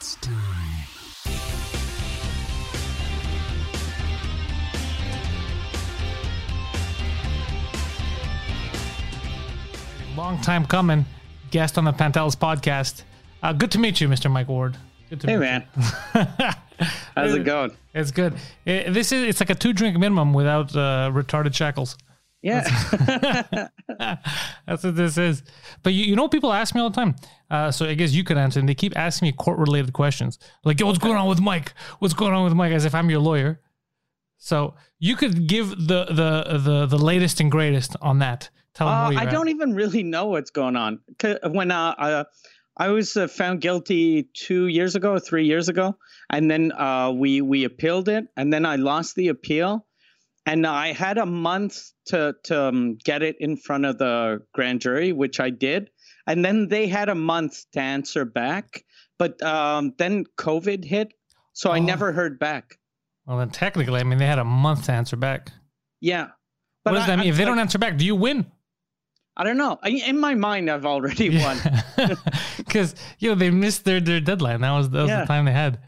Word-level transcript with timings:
It's 0.00 0.14
time. 0.20 0.32
Long 10.16 10.40
time 10.40 10.66
coming. 10.66 11.04
Guest 11.50 11.78
on 11.78 11.84
the 11.84 11.92
Pantelis 11.92 12.36
podcast. 12.36 13.02
Uh, 13.42 13.52
good 13.52 13.72
to 13.72 13.80
meet 13.80 14.00
you, 14.00 14.06
Mr. 14.06 14.30
Mike 14.30 14.46
Ward. 14.46 14.76
Good 15.10 15.20
to 15.22 15.26
Hey 15.26 15.32
meet 15.32 15.40
man, 15.40 15.66
you. 15.76 15.82
how's 17.16 17.34
it 17.34 17.42
going? 17.42 17.72
It's 17.92 18.12
good. 18.12 18.34
It, 18.64 18.94
this 18.94 19.10
is 19.10 19.24
it's 19.24 19.40
like 19.40 19.50
a 19.50 19.56
two 19.56 19.72
drink 19.72 19.98
minimum 19.98 20.32
without 20.32 20.76
uh, 20.76 21.10
retarded 21.12 21.56
shackles. 21.56 21.98
Yeah, 22.40 22.62
That's 23.98 24.84
what 24.84 24.94
this 24.94 25.18
is. 25.18 25.42
But 25.82 25.92
you, 25.92 26.04
you 26.04 26.16
know, 26.16 26.28
people 26.28 26.52
ask 26.52 26.74
me 26.74 26.80
all 26.80 26.90
the 26.90 26.94
time. 26.94 27.16
Uh, 27.50 27.72
so 27.72 27.86
I 27.86 27.94
guess 27.94 28.12
you 28.12 28.22
could 28.22 28.38
answer. 28.38 28.60
And 28.60 28.68
they 28.68 28.76
keep 28.76 28.96
asking 28.96 29.26
me 29.26 29.32
court 29.32 29.58
related 29.58 29.92
questions, 29.92 30.38
like, 30.64 30.78
"Yo, 30.78 30.86
what's 30.86 30.98
going 30.98 31.16
on 31.16 31.28
with 31.28 31.40
Mike? 31.40 31.72
What's 31.98 32.14
going 32.14 32.32
on 32.32 32.44
with 32.44 32.54
Mike?" 32.54 32.72
As 32.72 32.84
if 32.84 32.94
I'm 32.94 33.10
your 33.10 33.20
lawyer. 33.20 33.60
So 34.38 34.74
you 35.00 35.16
could 35.16 35.48
give 35.48 35.70
the 35.70 36.06
the 36.06 36.58
the 36.58 36.86
the 36.86 36.98
latest 36.98 37.40
and 37.40 37.50
greatest 37.50 37.96
on 38.00 38.20
that. 38.20 38.50
Tell 38.74 38.86
uh, 38.86 39.10
I 39.10 39.24
at. 39.24 39.30
don't 39.32 39.48
even 39.48 39.74
really 39.74 40.04
know 40.04 40.26
what's 40.26 40.50
going 40.50 40.76
on. 40.76 41.00
When 41.42 41.72
uh, 41.72 41.94
uh, 41.98 42.24
I 42.76 42.88
was 42.88 43.16
uh, 43.16 43.26
found 43.26 43.60
guilty 43.60 44.28
two 44.34 44.68
years 44.68 44.94
ago, 44.94 45.18
three 45.18 45.46
years 45.46 45.68
ago, 45.68 45.96
and 46.30 46.48
then 46.48 46.70
uh, 46.70 47.10
we 47.10 47.40
we 47.40 47.64
appealed 47.64 48.08
it, 48.08 48.28
and 48.36 48.52
then 48.52 48.64
I 48.64 48.76
lost 48.76 49.16
the 49.16 49.28
appeal, 49.28 49.84
and 50.48 50.66
I 50.66 50.92
had 50.92 51.18
a 51.18 51.26
month 51.26 51.92
to 52.06 52.34
to 52.44 52.54
um, 52.68 52.96
get 53.04 53.22
it 53.22 53.36
in 53.40 53.56
front 53.56 53.84
of 53.84 53.98
the 53.98 54.40
grand 54.54 54.80
jury, 54.80 55.12
which 55.12 55.38
I 55.40 55.50
did, 55.50 55.90
and 56.26 56.44
then 56.44 56.68
they 56.68 56.86
had 56.88 57.08
a 57.08 57.14
month 57.14 57.54
to 57.72 57.80
answer 57.80 58.24
back, 58.24 58.84
but 59.18 59.40
um, 59.42 59.92
then 59.98 60.24
COVID 60.38 60.84
hit, 60.84 61.12
so 61.52 61.70
I 61.70 61.78
Oh. 61.78 61.82
never 61.92 62.12
heard 62.12 62.38
back. 62.38 62.78
Well, 63.26 63.38
then 63.38 63.50
technically, 63.50 64.00
I 64.00 64.04
mean, 64.04 64.18
they 64.18 64.26
had 64.26 64.38
a 64.38 64.44
month 64.44 64.84
to 64.86 64.92
answer 64.92 65.16
back. 65.16 65.52
Yeah. 66.00 66.28
What 66.84 66.92
does 66.92 67.04
I- 67.04 67.06
that 67.08 67.18
mean? 67.18 67.26
I- 67.26 67.30
If 67.30 67.36
they 67.36 67.44
don't 67.44 67.58
answer 67.58 67.78
back, 67.78 67.98
do 67.98 68.04
you 68.06 68.16
win? 68.16 68.46
I 69.36 69.44
don't 69.44 69.58
know. 69.58 69.78
I, 69.82 69.90
in 69.90 70.18
my 70.18 70.34
mind, 70.34 70.68
I've 70.70 70.86
already 70.86 71.28
won. 71.38 71.56
Because 72.56 72.94
you 73.18 73.28
know 73.30 73.34
they 73.34 73.50
missed 73.50 73.84
their, 73.84 74.00
their 74.00 74.20
deadline. 74.20 74.60
That 74.62 74.72
was 74.72 74.90
that 74.90 75.02
was 75.02 75.08
Yeah. 75.10 75.20
the 75.22 75.26
time 75.26 75.44
they 75.44 75.52
had. 75.52 75.78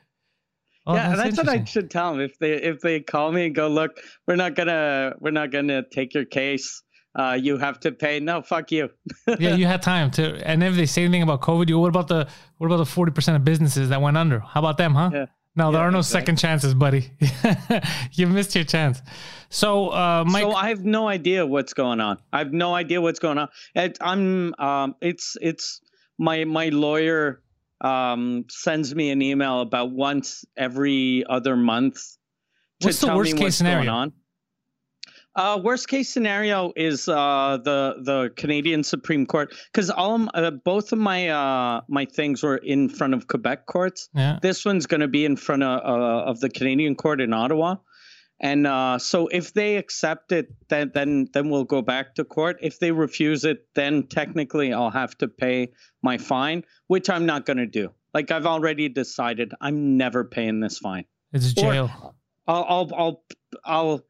Oh, 0.91 0.94
yeah, 0.94 1.16
that's, 1.16 1.36
what 1.36 1.48
I 1.48 1.64
should 1.64 1.91
tell 1.91 2.12
them 2.12 2.20
if 2.20 2.38
they 2.38 2.52
if 2.52 2.80
they 2.80 3.00
call 3.00 3.33
me 3.33 3.46
and 3.46 3.55
go, 3.55 3.69
look, 3.69 3.92
we're 4.27 4.36
not 4.36 4.55
gonna 4.55 5.14
we're 5.20 5.30
not 5.30 5.51
gonna 5.51 5.83
take 5.90 6.14
your 6.14 6.24
case. 6.24 6.83
Uh, 7.18 7.36
you 7.40 7.58
have 7.58 7.80
to 7.80 7.90
pay. 7.90 8.20
No, 8.20 8.40
fuck 8.40 8.70
you. 8.70 8.89
yeah, 9.39 9.56
you 9.56 9.67
had 9.67 9.83
time 9.83 10.12
to. 10.12 10.46
And 10.48 10.62
if 10.62 10.77
they 10.77 10.86
say 10.86 11.02
anything 11.02 11.23
about 11.23 11.40
COVID, 11.40 11.68
you 11.68 11.78
what 11.78 11.89
about 11.89 12.06
the 12.08 12.28
what 12.58 12.67
about 12.67 12.77
the 12.77 12.86
forty 12.86 13.11
percent 13.12 13.36
of 13.36 13.45
businesses 13.45 13.89
that 13.89 14.01
went 14.01 14.17
under? 14.17 14.40
How 14.40 14.61
about 14.61 14.77
them, 14.77 14.95
huh? 14.95 15.11
Yeah. 15.12 15.27
No, 15.56 15.73
there 15.73 15.80
Yeah, 15.80 15.89
are 15.89 15.90
no 15.90 15.98
exactly. 15.98 16.20
second 16.20 16.36
chances, 16.36 16.74
buddy. 16.74 17.11
you 18.12 18.28
missed 18.28 18.55
your 18.55 18.62
chance. 18.64 19.02
So, 19.48 19.89
uh, 19.89 20.24
Mike, 20.24 20.42
so 20.42 20.52
I 20.52 20.68
have 20.68 20.84
no 20.84 21.08
idea 21.08 21.45
what's 21.45 21.74
going 21.74 22.01
on. 22.01 22.18
I 22.33 22.39
have 22.39 22.52
no 22.52 22.72
idea 22.74 23.01
what's 23.01 23.18
going 23.18 23.39
on. 23.39 23.48
It, 23.74 23.98
I'm 24.01 24.55
um, 24.61 24.95
it's 25.01 25.36
it's 25.40 25.80
my 26.18 26.45
my 26.45 26.68
lawyer 26.68 27.42
um 27.80 28.45
sends 28.51 28.95
me 28.95 29.11
an 29.11 29.23
email 29.23 29.61
about 29.61 29.91
once 29.92 30.45
every 30.57 31.24
other 31.29 31.57
month 31.57 32.17
to 32.80 32.89
What's 32.89 33.01
the 33.01 33.07
tell 33.08 33.17
worst 33.17 33.33
me 33.33 33.39
case 33.39 33.45
what's 33.46 33.57
scenario? 33.57 33.79
going 33.79 33.89
on. 33.89 34.13
Uh, 35.36 35.61
worst 35.63 35.86
case 35.89 36.08
scenario 36.08 36.73
is 36.74 37.08
uh, 37.08 37.57
the 37.63 37.95
the 38.02 38.30
Canadian 38.36 38.83
Supreme 38.83 39.27
Court 39.27 39.55
because 39.73 39.89
all 39.89 40.17
of 40.17 40.29
uh, 40.35 40.51
both 40.51 40.92
of 40.92 40.98
my 40.98 41.29
uh, 41.29 41.83
my 41.89 42.05
things 42.05 42.42
were 42.42 42.57
in 42.57 42.89
front 42.89 43.14
of 43.14 43.29
Quebec 43.29 43.67
courts. 43.67 44.08
yeah, 44.13 44.39
This 44.42 44.64
one's 44.64 44.86
going 44.86 45.02
to 45.02 45.08
be 45.08 45.24
in 45.24 45.36
front 45.36 45.63
of 45.63 45.79
uh, 45.85 46.24
of 46.30 46.40
the 46.40 46.48
Canadian 46.51 46.96
court 46.96 47.20
in 47.20 47.33
Ottawa, 47.33 47.77
and 48.40 48.67
uh, 48.67 48.98
so 48.98 49.27
if 49.28 49.52
they 49.52 49.77
accept 49.77 50.33
it, 50.33 50.48
then 50.68 50.90
then 50.95 51.28
then 51.33 51.51
we'll 51.51 51.64
go 51.64 51.83
back 51.83 52.14
to 52.14 52.24
court. 52.24 52.56
If 52.62 52.78
they 52.78 52.90
refuse 52.90 53.45
it, 53.45 53.67
then 53.74 54.06
technically 54.08 54.73
I'll 54.73 54.90
have 54.90 55.17
to 55.18 55.28
pay 55.28 55.73
my 56.02 56.17
fine, 56.17 56.64
which 56.86 57.11
I'm 57.11 57.27
not 57.27 57.45
going 57.45 57.58
to 57.58 57.67
do. 57.67 57.90
Like 58.14 58.30
I've 58.30 58.46
already 58.46 58.89
decided, 58.89 59.52
I'm 59.61 59.96
never 59.98 60.24
paying 60.24 60.61
this 60.61 60.78
fine. 60.78 61.05
it's 61.33 61.52
or- 61.52 61.73
jail. 61.73 62.14
I'll, 62.48 62.64
I'll, 62.68 62.90
I'll, 62.96 63.24
I'll. 63.64 64.06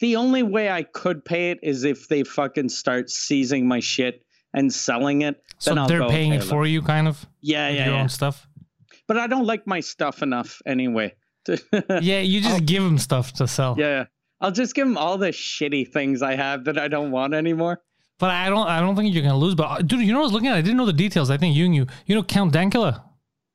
The 0.00 0.16
only 0.16 0.42
way 0.42 0.68
I 0.68 0.82
could 0.82 1.24
pay 1.24 1.52
it 1.52 1.60
is 1.62 1.84
if 1.84 2.08
they 2.08 2.24
fucking 2.24 2.68
start 2.68 3.08
seizing 3.08 3.68
my 3.68 3.78
shit 3.80 4.24
and 4.52 4.72
selling 4.72 5.22
it. 5.22 5.40
so 5.58 5.70
then 5.70 5.78
I'll 5.78 5.88
they're 5.88 6.08
paying 6.08 6.32
pay 6.32 6.36
it 6.36 6.40
them. 6.40 6.48
for 6.48 6.66
you, 6.66 6.82
kind 6.82 7.06
of. 7.06 7.24
Yeah, 7.40 7.68
yeah, 7.68 7.84
your 7.84 7.94
yeah. 7.94 8.02
own 8.02 8.08
stuff. 8.08 8.46
But 9.06 9.18
I 9.18 9.28
don't 9.28 9.46
like 9.46 9.66
my 9.66 9.80
stuff 9.80 10.22
enough 10.22 10.60
anyway. 10.66 11.14
To- 11.48 12.00
Yeah, 12.02 12.20
you 12.20 12.40
just 12.40 12.64
give 12.66 12.82
them 12.82 12.98
stuff 12.98 13.32
to 13.34 13.48
sell. 13.48 13.74
yeah. 13.78 14.04
I'll 14.40 14.52
just 14.52 14.74
give 14.76 14.86
them 14.86 14.96
all 14.96 15.18
the 15.18 15.30
shitty 15.30 15.92
things 15.92 16.22
I 16.22 16.36
have 16.36 16.64
that 16.66 16.78
I 16.78 16.86
don't 16.86 17.10
want 17.10 17.34
anymore. 17.34 17.82
But 18.20 18.30
I 18.30 18.48
don't. 18.48 18.68
I 18.68 18.78
don't 18.80 18.94
think 18.96 19.12
you're 19.12 19.22
gonna 19.24 19.36
lose. 19.36 19.54
But 19.56 19.64
uh, 19.64 19.82
dude, 19.82 20.00
you 20.02 20.12
know, 20.12 20.18
what 20.20 20.24
I 20.24 20.26
was 20.26 20.32
looking 20.32 20.48
at. 20.48 20.54
I 20.56 20.60
didn't 20.60 20.76
know 20.76 20.86
the 20.86 20.92
details. 20.92 21.28
I 21.30 21.36
think 21.38 21.56
you 21.56 21.64
and 21.64 21.74
you, 21.74 21.86
you 22.06 22.14
know, 22.14 22.22
Count 22.22 22.52
Dankula. 22.52 23.02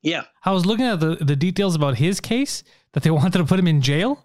Yeah, 0.02 0.24
I 0.44 0.52
was 0.52 0.66
looking 0.66 0.84
at 0.84 1.00
the 1.00 1.16
the 1.16 1.36
details 1.36 1.74
about 1.74 1.96
his 1.96 2.20
case 2.20 2.62
that 2.92 3.02
they 3.02 3.10
wanted 3.18 3.38
to 3.38 3.44
put 3.46 3.58
him 3.58 3.66
in 3.66 3.80
jail. 3.80 4.24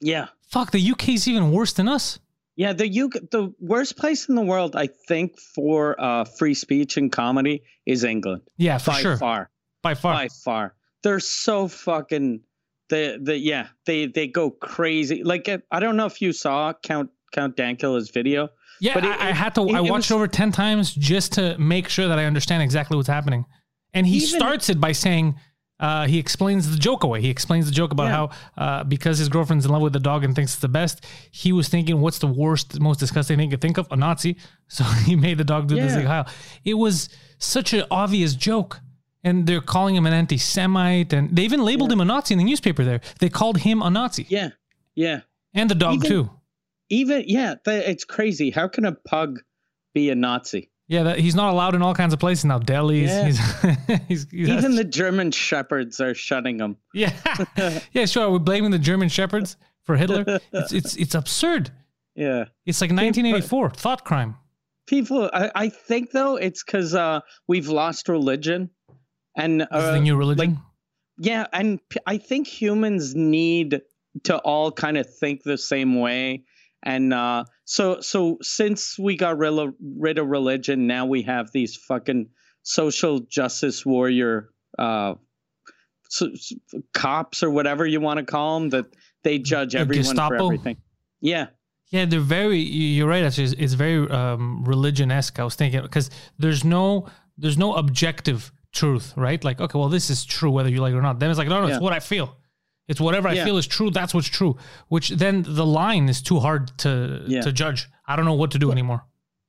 yeah, 0.00 0.26
Fuck, 0.48 0.72
the 0.72 0.90
UK's 0.92 1.26
even 1.28 1.52
worse 1.52 1.72
than 1.72 1.88
us. 1.88 2.18
yeah. 2.56 2.72
The 2.72 2.88
UK, 3.02 3.30
the 3.30 3.52
worst 3.60 3.96
place 3.96 4.28
in 4.28 4.34
the 4.34 4.42
world, 4.42 4.74
I 4.76 4.88
think, 5.08 5.38
for 5.54 5.94
uh, 6.00 6.24
free 6.24 6.54
speech 6.54 6.96
and 6.96 7.10
comedy 7.12 7.62
is 7.86 8.02
England 8.04 8.42
Yeah, 8.56 8.78
for 8.78 8.90
by 8.90 9.00
sure. 9.00 9.16
far. 9.16 9.50
By 9.82 9.94
far. 9.94 10.14
by 10.14 10.28
far. 10.44 10.74
They're 11.04 11.20
so 11.20 11.68
fucking 11.68 12.40
the 12.92 13.18
the 13.28 13.36
yeah 13.36 13.64
they 13.86 14.06
they 14.06 14.26
go 14.28 14.50
crazy. 14.50 15.22
Like 15.24 15.48
uh, 15.48 15.58
I 15.70 15.80
don't 15.80 15.96
know 15.96 16.06
if 16.06 16.20
you 16.22 16.32
saw 16.32 16.72
Count 16.88 17.10
Count 17.32 17.56
Dankula's 17.56 18.10
video. 18.10 18.48
Yeah, 18.80 18.94
But 18.94 19.04
it- 19.04 19.10
I, 19.20 19.28
I 19.28 19.32
had 19.32 19.54
to. 19.56 19.62
it- 19.68 19.74
I 19.74 19.78
it 19.78 19.90
watched 19.90 20.10
was- 20.10 20.10
it 20.10 20.14
over 20.14 20.28
ten 20.28 20.50
times 20.52 20.94
just 20.94 21.32
to 21.38 21.56
make 21.58 21.88
sure 21.88 22.08
that 22.08 22.18
I 22.18 22.24
understand 22.26 22.62
exactly 22.62 22.96
what's 22.96 23.08
happening. 23.18 23.44
And 23.94 24.06
he 24.06 24.16
Even- 24.16 24.28
starts 24.40 24.68
it 24.70 24.80
by 24.80 24.92
saying, 24.92 25.36
uh, 25.78 26.06
he 26.06 26.18
explains 26.18 26.70
the 26.70 26.78
joke 26.88 27.02
away. 27.04 27.20
He 27.20 27.28
explains 27.30 27.66
the 27.66 27.72
joke 27.80 27.92
about 27.92 28.04
Yeah. 28.10 28.16
how 28.16 28.30
uh, 28.64 28.84
because 28.84 29.18
his 29.18 29.28
girlfriend's 29.28 29.64
in 29.66 29.72
love 29.72 29.82
with 29.82 29.92
the 29.92 30.00
dog 30.10 30.24
and 30.24 30.34
thinks 30.34 30.52
it's 30.54 30.60
the 30.60 30.68
best, 30.82 31.04
he 31.30 31.50
was 31.52 31.68
thinking, 31.68 32.00
what's 32.00 32.18
the 32.18 32.26
worst, 32.42 32.80
most 32.80 32.98
disgusting 33.00 33.36
thing 33.38 33.46
you 33.50 33.56
could 33.56 33.60
think 33.60 33.78
of? 33.78 33.86
A 33.90 33.96
Nazi. 33.96 34.36
So 34.68 34.84
he 35.08 35.16
made 35.16 35.36
the 35.38 35.44
dog 35.52 35.68
do 35.68 35.74
this 35.76 35.90
Yeah. 35.92 35.96
thing. 35.98 36.06
Heil. 36.06 36.26
It 36.64 36.74
was 36.74 37.08
such 37.38 37.72
an 37.74 37.84
obvious 37.90 38.34
joke. 38.34 38.80
And 39.24 39.46
they're 39.46 39.60
calling 39.60 39.94
him 39.94 40.04
an 40.06 40.12
anti-Semite, 40.12 41.12
and 41.12 41.34
they 41.36 41.42
even 41.42 41.62
labeled 41.64 41.92
him 41.92 42.00
a 42.00 42.04
Nazi 42.04 42.34
in 42.34 42.38
the 42.38 42.44
newspaper. 42.44 42.82
There, 42.84 43.00
they 43.20 43.28
called 43.28 43.58
him 43.58 43.80
a 43.80 43.88
Nazi, 43.90 44.26
Yeah, 44.28 44.50
yeah. 44.96 45.20
and 45.54 45.70
the 45.70 45.74
dog 45.76 45.94
Even- 45.96 46.08
too. 46.08 46.30
Even 46.90 47.24
yeah, 47.26 47.54
th- 47.64 47.84
it's 47.88 48.04
crazy. 48.04 48.50
How 48.50 48.68
can 48.68 48.84
a 48.84 48.92
pug 48.92 49.40
be 49.94 50.10
a 50.10 50.14
Nazi? 50.14 50.70
Yeah, 50.88 51.04
that, 51.04 51.18
he's 51.20 51.34
not 51.34 51.50
allowed 51.52 51.74
in 51.74 51.80
all 51.80 51.94
kinds 51.94 52.12
of 52.12 52.18
places 52.20 52.44
now. 52.44 52.58
Delis. 52.58 53.06
Yeah. 53.06 53.24
He's, 53.26 53.98
he's, 54.08 54.26
he's 54.30 54.48
Even 54.50 54.74
the 54.74 54.84
German 54.84 55.30
shepherds 55.30 56.00
are 56.00 56.14
shutting 56.14 56.58
him. 56.58 56.76
yeah, 56.92 57.12
yeah. 57.92 58.04
Sure, 58.04 58.30
we're 58.30 58.40
blaming 58.40 58.72
the 58.72 58.78
German 58.78 59.08
shepherds 59.08 59.56
for 59.84 59.96
Hitler. 59.96 60.40
It's 60.52 60.72
it's 60.72 60.96
it's 60.96 61.14
absurd. 61.14 61.70
Yeah. 62.14 62.46
It's 62.66 62.80
like 62.82 62.90
1984 62.90 63.70
thought 63.70 64.04
crime. 64.04 64.36
People, 64.86 65.30
I, 65.32 65.50
I 65.54 65.68
think 65.70 66.10
though 66.10 66.36
it's 66.36 66.62
because 66.62 66.94
uh, 66.94 67.20
we've 67.48 67.68
lost 67.68 68.08
religion, 68.08 68.68
and 69.36 69.66
uh, 69.70 69.92
the 69.92 70.00
new 70.00 70.16
religion. 70.16 70.58
yeah, 71.18 71.46
and 71.52 71.80
p- 71.88 72.00
I 72.06 72.18
think 72.18 72.46
humans 72.46 73.14
need 73.14 73.80
to 74.24 74.38
all 74.38 74.70
kind 74.72 74.96
of 74.98 75.12
think 75.18 75.42
the 75.42 75.56
same 75.58 75.98
way, 76.00 76.44
and 76.82 77.12
uh, 77.14 77.44
so 77.64 78.00
so 78.00 78.38
since 78.42 78.98
we 78.98 79.16
got 79.16 79.38
rid 79.38 79.58
of, 79.58 79.74
rid 79.98 80.18
of 80.18 80.26
religion, 80.26 80.86
now 80.86 81.06
we 81.06 81.22
have 81.22 81.50
these 81.52 81.76
fucking 81.76 82.28
social 82.62 83.20
justice 83.20 83.84
warrior 83.84 84.50
uh, 84.78 85.14
so, 86.08 86.30
so- 86.34 86.56
cops 86.92 87.42
or 87.42 87.50
whatever 87.50 87.86
you 87.86 88.00
want 88.00 88.18
to 88.18 88.24
call 88.24 88.60
them 88.60 88.70
that 88.70 88.86
they 89.24 89.38
judge 89.38 89.74
everyone 89.74 90.16
for 90.16 90.34
everything. 90.36 90.76
Yeah, 91.20 91.46
Yeah, 91.90 92.04
they're 92.06 92.20
very. 92.20 92.58
You're 92.58 93.08
right. 93.08 93.22
Actually, 93.24 93.44
it's, 93.44 93.52
it's 93.54 93.72
very 93.74 94.10
um, 94.10 94.64
religion 94.64 95.10
esque. 95.10 95.38
I 95.38 95.44
was 95.44 95.54
thinking 95.54 95.80
because 95.82 96.10
there's 96.38 96.64
no 96.64 97.06
there's 97.38 97.56
no 97.56 97.74
objective 97.74 98.52
truth, 98.72 99.12
right? 99.16 99.42
Like, 99.44 99.60
okay, 99.60 99.78
well, 99.78 99.88
this 99.88 100.10
is 100.10 100.24
true 100.24 100.50
whether 100.50 100.68
you 100.68 100.80
like 100.80 100.92
it 100.92 100.96
or 100.96 101.02
not. 101.02 101.18
Then 101.20 101.30
it's 101.30 101.38
like, 101.38 101.48
no, 101.48 101.60
no, 101.60 101.68
Yeah. 101.68 101.74
it's 101.74 101.82
what 101.82 101.92
I 101.92 102.00
feel. 102.00 102.36
It's 102.88 103.00
whatever 103.00 103.28
I 103.28 103.34
Yeah. 103.34 103.44
feel 103.44 103.56
is 103.58 103.66
true. 103.66 103.90
That's 103.90 104.12
what's 104.14 104.28
true. 104.28 104.56
Which 104.88 105.10
then 105.10 105.44
the 105.46 105.64
line 105.66 106.08
is 106.08 106.20
too 106.22 106.40
hard 106.40 106.76
to 106.78 107.22
Yeah. 107.26 107.42
to 107.42 107.52
judge. 107.52 107.86
I 108.06 108.16
don't 108.16 108.24
know 108.24 108.34
what 108.34 108.50
to 108.52 108.58
do 108.58 108.72
anymore. 108.72 109.02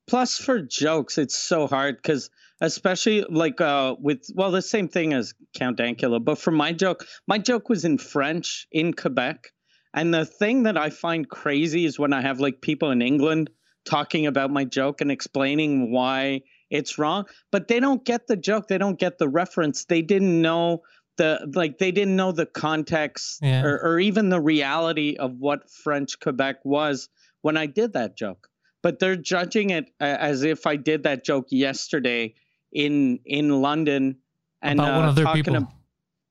plus 0.05 0.35
for 0.37 0.61
jokes 0.61 1.17
it's 1.17 1.33
so 1.37 1.65
hard 1.65 1.95
because 1.95 2.29
especially 2.59 3.23
like 3.29 3.61
uh 3.61 3.95
with 3.99 4.21
well 4.35 4.51
the 4.51 4.61
same 4.61 4.89
thing 4.89 5.13
as 5.13 5.33
count 5.55 5.77
dankula 5.77 6.19
but 6.23 6.37
for 6.37 6.51
my 6.51 6.73
joke 6.73 7.05
my 7.25 7.37
joke 7.37 7.69
was 7.69 7.85
in 7.85 7.97
french 7.97 8.67
in 8.73 8.91
quebec 8.93 9.53
and 9.93 10.13
the 10.13 10.25
thing 10.25 10.63
that 10.63 10.77
i 10.77 10.89
find 10.89 11.29
crazy 11.29 11.85
is 11.85 11.97
when 11.97 12.11
i 12.11 12.21
have 12.21 12.41
like 12.41 12.59
people 12.61 12.91
in 12.91 13.01
england 13.01 13.49
talking 13.85 14.27
about 14.27 14.51
my 14.51 14.65
joke 14.65 14.99
and 14.99 15.09
explaining 15.09 15.89
why 15.89 16.41
it's 16.73 16.97
wrong 16.97 17.25
but 17.51 17.67
they 17.69 17.79
don't 17.79 18.03
get 18.03 18.27
the 18.27 18.35
joke 18.35 18.67
they 18.67 18.77
don't 18.77 18.99
get 18.99 19.17
the 19.17 19.29
reference 19.29 19.85
they 19.85 20.01
didn't 20.01 20.41
know 20.41 20.81
the 21.17 21.39
like 21.53 21.77
they 21.77 21.91
didn't 21.91 22.15
know 22.15 22.31
the 22.31 22.45
context 22.47 23.39
Yeah. 23.41 23.63
or, 23.63 23.79
or 23.83 23.99
even 23.99 24.29
the 24.29 24.41
reality 24.41 25.15
of 25.17 25.31
what 25.37 25.69
french 25.69 26.19
quebec 26.19 26.57
was 26.65 27.07
when 27.41 27.55
i 27.57 27.65
did 27.67 27.93
that 27.93 28.17
joke 28.17 28.49
but 28.81 28.99
they're 28.99 29.15
judging 29.15 29.69
it 29.69 29.85
as 30.01 30.43
if 30.43 30.67
I 30.67 30.75
did 30.75 31.03
that 31.03 31.23
joke 31.23 31.47
yesterday 31.51 32.33
in 32.73 33.19
in 33.23 33.61
London 33.61 34.17
and 34.61 34.77
about 34.77 34.95
one 34.97 35.05
uh, 35.05 35.09
of 35.09 35.15
their 35.15 35.23
talking 35.23 35.43
people. 35.43 35.55
ab- 35.55 35.73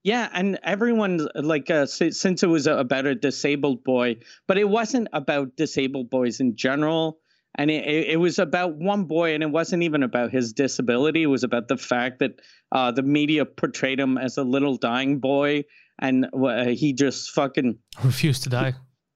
yeah, 0.04 0.28
and 0.34 0.58
everyone 0.62 1.28
like 1.34 1.70
uh, 1.70 1.86
si- 1.86 2.10
since 2.10 2.42
it 2.42 2.48
was 2.48 2.66
about 2.66 3.06
a 3.06 3.14
disabled 3.14 3.84
boy, 3.84 4.16
but 4.46 4.58
it 4.58 4.68
wasn't 4.68 5.08
about 5.14 5.56
disabled 5.56 6.10
boys 6.10 6.40
in 6.40 6.54
general, 6.56 7.20
and 7.54 7.70
it, 7.70 7.84
it, 8.08 8.16
was 8.16 8.38
about 8.38 8.76
one 8.76 9.04
boy, 9.04 9.34
and 9.34 9.42
it 9.42 9.50
wasn't 9.50 9.82
even 9.82 10.02
about 10.02 10.30
his 10.30 10.52
disability. 10.52 11.22
It 11.22 11.26
was 11.26 11.44
about 11.44 11.68
the 11.68 11.76
fact 11.76 12.20
that 12.20 12.40
uh, 12.72 12.92
the 12.92 13.02
media 13.02 13.44
portrayed 13.44 14.00
him 14.00 14.16
as 14.16 14.38
a 14.38 14.42
little 14.42 14.76
dying 14.76 15.18
boy, 15.18 15.64
and 15.98 16.26
uh, 16.34 16.66
he 16.66 16.92
just 16.92 17.30
fucking 17.30 17.78
refused 18.02 18.44
to 18.44 18.48
die. 18.48 18.74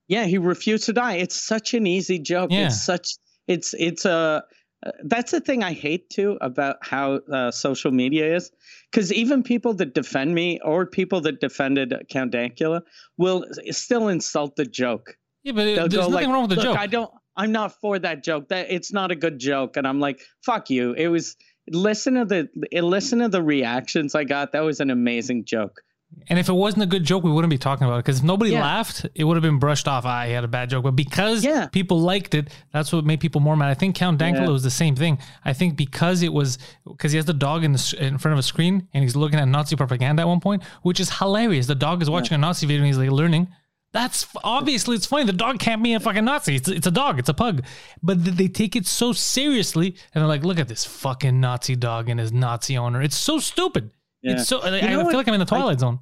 yeah, 0.08 0.24
he 0.24 0.38
refused 0.38 0.84
to 0.86 0.92
die. 0.92 1.14
It's 1.14 1.36
such 1.36 1.74
an 1.74 1.86
easy 1.86 2.18
joke. 2.18 2.50
Yeah. 2.52 2.66
It's 2.66 2.82
such 2.82 3.08
it's 3.46 3.74
it's 3.74 4.04
a 4.04 4.44
uh, 4.84 4.90
that's 5.04 5.32
the 5.32 5.40
thing 5.40 5.62
I 5.62 5.72
hate 5.72 6.10
too 6.10 6.36
about 6.40 6.76
how 6.82 7.20
uh, 7.32 7.50
social 7.50 7.90
media 7.90 8.36
is 8.36 8.50
because 8.90 9.12
even 9.12 9.42
people 9.42 9.74
that 9.74 9.94
defend 9.94 10.34
me 10.34 10.60
or 10.64 10.84
people 10.86 11.22
that 11.22 11.40
defended 11.40 11.94
Count 12.10 12.32
Dankula 12.32 12.82
will 13.16 13.44
still 13.70 14.08
insult 14.08 14.56
the 14.56 14.66
joke. 14.66 15.16
Yeah, 15.42 15.52
but 15.52 15.66
it, 15.66 15.76
there's 15.76 15.94
nothing 15.94 16.12
like, 16.12 16.26
wrong 16.28 16.48
with 16.48 16.58
the 16.58 16.62
joke. 16.62 16.76
I 16.76 16.86
don't. 16.86 17.10
I'm 17.36 17.52
not 17.52 17.78
for 17.80 17.98
that 17.98 18.24
joke. 18.24 18.48
That 18.48 18.66
it's 18.70 18.92
not 18.92 19.10
a 19.10 19.16
good 19.16 19.38
joke. 19.38 19.76
And 19.76 19.86
I'm 19.86 20.00
like, 20.00 20.20
fuck 20.42 20.70
you. 20.70 20.92
It 20.94 21.08
was 21.08 21.36
listen 21.68 22.14
to 22.14 22.24
the 22.24 22.48
listen 22.82 23.18
to 23.20 23.28
the 23.28 23.42
reactions 23.42 24.14
I 24.14 24.24
got. 24.24 24.52
That 24.52 24.60
was 24.60 24.80
an 24.80 24.90
amazing 24.90 25.44
joke. 25.44 25.82
And 26.28 26.38
if 26.38 26.48
it 26.48 26.52
wasn't 26.52 26.84
a 26.84 26.86
good 26.86 27.02
joke, 27.04 27.24
we 27.24 27.32
wouldn't 27.32 27.50
be 27.50 27.58
talking 27.58 27.84
about 27.86 27.96
it. 27.96 28.04
Because 28.04 28.18
if 28.18 28.24
nobody 28.24 28.52
Yeah. 28.52 28.62
laughed, 28.62 29.06
it 29.16 29.24
would 29.24 29.36
have 29.36 29.42
been 29.42 29.58
brushed 29.58 29.88
off. 29.88 30.06
Ah, 30.06 30.24
he 30.24 30.32
had 30.32 30.44
a 30.44 30.48
bad 30.48 30.70
joke. 30.70 30.84
But 30.84 30.92
because 30.92 31.44
Yeah. 31.44 31.66
people 31.66 32.00
liked 32.00 32.32
it, 32.34 32.48
that's 32.72 32.92
what 32.92 33.04
made 33.04 33.18
people 33.18 33.40
more 33.40 33.56
mad. 33.56 33.68
I 33.70 33.74
think 33.74 33.96
Count 33.96 34.20
Dankula 34.20 34.42
Yeah. 34.46 34.48
was 34.50 34.62
the 34.62 34.70
same 34.70 34.94
thing. 34.94 35.18
I 35.44 35.52
think 35.52 35.76
because 35.76 36.22
it 36.22 36.32
was 36.32 36.58
because 36.86 37.10
he 37.10 37.16
has 37.16 37.26
the 37.26 37.34
dog 37.34 37.64
in 37.64 37.72
the 37.72 37.96
in 38.00 38.18
front 38.18 38.32
of 38.34 38.38
a 38.38 38.42
screen 38.44 38.86
and 38.94 39.02
he's 39.02 39.16
looking 39.16 39.38
at 39.40 39.48
Nazi 39.48 39.74
propaganda 39.76 40.22
at 40.22 40.28
one 40.28 40.40
point, 40.40 40.62
which 40.82 41.00
is 41.00 41.10
hilarious. 41.18 41.66
The 41.66 41.74
dog 41.74 42.00
is 42.02 42.08
watching 42.08 42.36
a 42.36 42.38
Nazi 42.38 42.66
video 42.66 42.82
and 42.82 42.86
he's 42.86 42.98
like 42.98 43.10
learning. 43.10 43.48
That's 43.96 44.26
obviously 44.44 44.94
it's 44.94 45.06
funny. 45.06 45.24
The 45.24 45.32
dog 45.32 45.58
can't 45.58 45.82
be 45.82 45.94
a 45.94 46.00
fucking 46.00 46.26
Nazi. 46.26 46.56
It's, 46.56 46.68
it's 46.68 46.86
a 46.86 46.90
dog. 46.90 47.18
It's 47.18 47.30
a 47.30 47.34
pug. 47.34 47.64
But 48.02 48.22
they 48.22 48.46
take 48.46 48.76
it 48.76 48.86
so 48.86 49.14
seriously 49.14 49.96
and 50.12 50.20
they're 50.20 50.28
like, 50.28 50.44
look 50.44 50.58
at 50.58 50.68
this 50.68 50.84
fucking 50.84 51.40
Nazi 51.40 51.76
dog 51.76 52.10
and 52.10 52.20
his 52.20 52.30
Nazi 52.30 52.76
owner. 52.76 53.00
It's 53.00 53.16
so 53.16 53.38
stupid. 53.38 53.90
Yeah. 54.20 54.32
It's 54.32 54.48
so. 54.48 54.60
I, 54.60 54.76
I 54.76 54.80
feel 54.82 55.02
what? 55.02 55.14
like 55.14 55.28
I'm 55.28 55.32
in 55.32 55.40
the 55.40 55.46
I- 55.46 55.48
Twilight 55.58 55.80
Zone. 55.80 56.00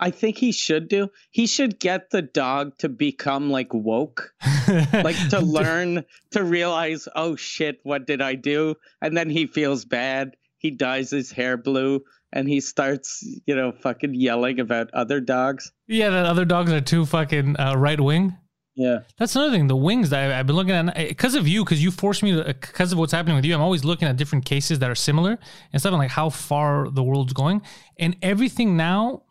I 0.00 0.10
think 0.10 0.36
he 0.38 0.50
should 0.50 0.88
do. 0.88 1.10
He 1.30 1.46
should 1.46 1.78
get 1.78 2.10
the 2.10 2.22
dog 2.22 2.76
to 2.78 2.88
become 2.88 3.50
like 3.50 3.72
woke, 3.72 4.32
like 4.92 5.16
to 5.30 5.40
learn 5.44 6.04
to 6.30 6.44
realize, 6.44 7.08
oh 7.16 7.36
shit, 7.36 7.80
what 7.82 8.06
did 8.06 8.20
I 8.20 8.34
do? 8.34 8.74
And 9.00 9.16
then 9.16 9.30
he 9.30 9.46
feels 9.46 9.84
bad. 9.84 10.36
He 10.56 10.70
dyes 10.70 11.10
his 11.10 11.30
hair 11.32 11.56
blue 11.56 12.02
and 12.32 12.48
he 12.48 12.60
starts, 12.60 13.24
you 13.46 13.54
know, 13.56 13.72
fucking 13.72 14.14
yelling 14.14 14.60
about 14.60 14.90
other 14.92 15.20
dogs. 15.20 15.72
Yeah, 15.86 16.10
that 16.10 16.26
other 16.26 16.44
dogs 16.44 16.72
are 16.72 16.80
too 16.80 17.06
fucking 17.06 17.58
uh, 17.58 17.74
right 17.76 18.00
wing. 18.00 18.36
Yeah. 18.78 19.00
That's 19.18 19.34
another 19.34 19.50
thing. 19.50 19.66
The 19.66 19.74
wings 19.74 20.10
that 20.10 20.30
I, 20.30 20.38
I've 20.38 20.46
been 20.46 20.54
looking 20.54 20.72
at 20.72 20.94
because 21.08 21.34
of 21.34 21.48
you, 21.48 21.64
because 21.64 21.82
you 21.82 21.90
forced 21.90 22.22
me 22.22 22.32
to, 22.36 22.44
because 22.44 22.92
of 22.92 22.98
what's 22.98 23.10
happening 23.10 23.34
with 23.34 23.44
you. 23.44 23.52
I'm 23.52 23.60
always 23.60 23.84
looking 23.84 24.06
at 24.06 24.16
different 24.16 24.44
cases 24.44 24.78
that 24.78 24.88
are 24.88 24.94
similar 24.94 25.36
and 25.72 25.82
stuff, 25.82 25.92
and 25.92 25.98
like 25.98 26.12
how 26.12 26.30
far 26.30 26.88
the 26.88 27.02
world's 27.02 27.32
going, 27.32 27.62
and 27.98 28.16
everything 28.22 28.76
now 28.76 29.24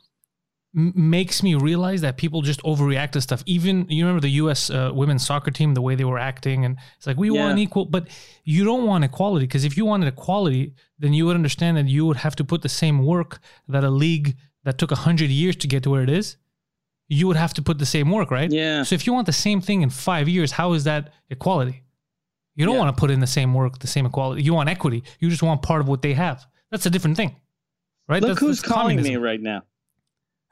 m- 0.75 0.93
makes 0.95 1.41
me 1.43 1.55
realize 1.55 2.01
that 2.01 2.17
people 2.17 2.41
just 2.41 2.61
overreact 2.63 3.11
to 3.11 3.21
stuff. 3.21 3.43
Even 3.45 3.85
you 3.89 4.03
remember 4.05 4.21
the 4.21 4.31
U.S. 4.43 4.69
Uh, 4.69 4.91
women's 4.93 5.25
soccer 5.25 5.51
team, 5.51 5.73
the 5.73 5.81
way 5.81 5.95
they 5.95 6.03
were 6.03 6.19
acting, 6.19 6.65
and 6.65 6.77
it's 6.97 7.07
like 7.07 7.17
we 7.17 7.29
Yeah. 7.31 7.45
want 7.45 7.59
equal, 7.59 7.85
but 7.85 8.07
you 8.43 8.63
don't 8.63 8.85
want 8.85 9.03
equality 9.03 9.45
because 9.45 9.63
if 9.65 9.77
you 9.77 9.85
wanted 9.85 10.07
equality, 10.07 10.73
then 10.99 11.13
you 11.13 11.25
would 11.25 11.35
understand 11.35 11.77
that 11.77 11.87
you 11.87 12.05
would 12.05 12.17
have 12.17 12.35
to 12.37 12.43
put 12.43 12.61
the 12.61 12.69
same 12.69 13.05
work 13.05 13.39
that 13.67 13.83
a 13.83 13.89
league 13.89 14.35
that 14.63 14.77
took 14.77 14.91
hundred 14.91 15.29
years 15.29 15.55
to 15.57 15.67
get 15.67 15.83
to 15.83 15.89
where 15.89 16.03
it 16.03 16.09
is. 16.09 16.37
You 17.09 17.25
would 17.27 17.37
have 17.37 17.53
to 17.53 17.61
put 17.61 17.77
the 17.79 17.85
same 17.85 18.11
work, 18.11 18.31
right? 18.31 18.51
Yeah. 18.51 18.83
So 18.83 18.93
if 18.95 19.07
you 19.07 19.13
want 19.13 19.27
the 19.27 19.33
same 19.33 19.61
thing 19.61 19.81
in 19.81 19.89
five 19.89 20.27
years, 20.27 20.51
how 20.51 20.73
is 20.73 20.83
that 20.83 21.13
equality? 21.29 21.83
You 22.55 22.65
don't 22.65 22.73
Yeah. 22.75 22.81
want 22.81 22.97
to 22.97 22.99
put 22.99 23.11
in 23.11 23.19
the 23.21 23.27
same 23.27 23.53
work, 23.53 23.79
the 23.79 23.87
same 23.87 24.05
equality. 24.05 24.41
You 24.43 24.53
want 24.53 24.67
equity. 24.67 25.03
You 25.19 25.29
just 25.29 25.43
want 25.43 25.61
part 25.61 25.79
of 25.79 25.87
what 25.87 26.01
they 26.01 26.13
have. 26.15 26.45
That's 26.71 26.85
a 26.85 26.89
different 26.89 27.15
thing, 27.15 27.35
right? 28.09 28.21
Look 28.21 28.29
That's- 28.31 28.39
who's 28.39 28.61
that's 28.61 28.73
calling 28.73 29.01
me 29.01 29.15
right 29.15 29.39
now. 29.39 29.63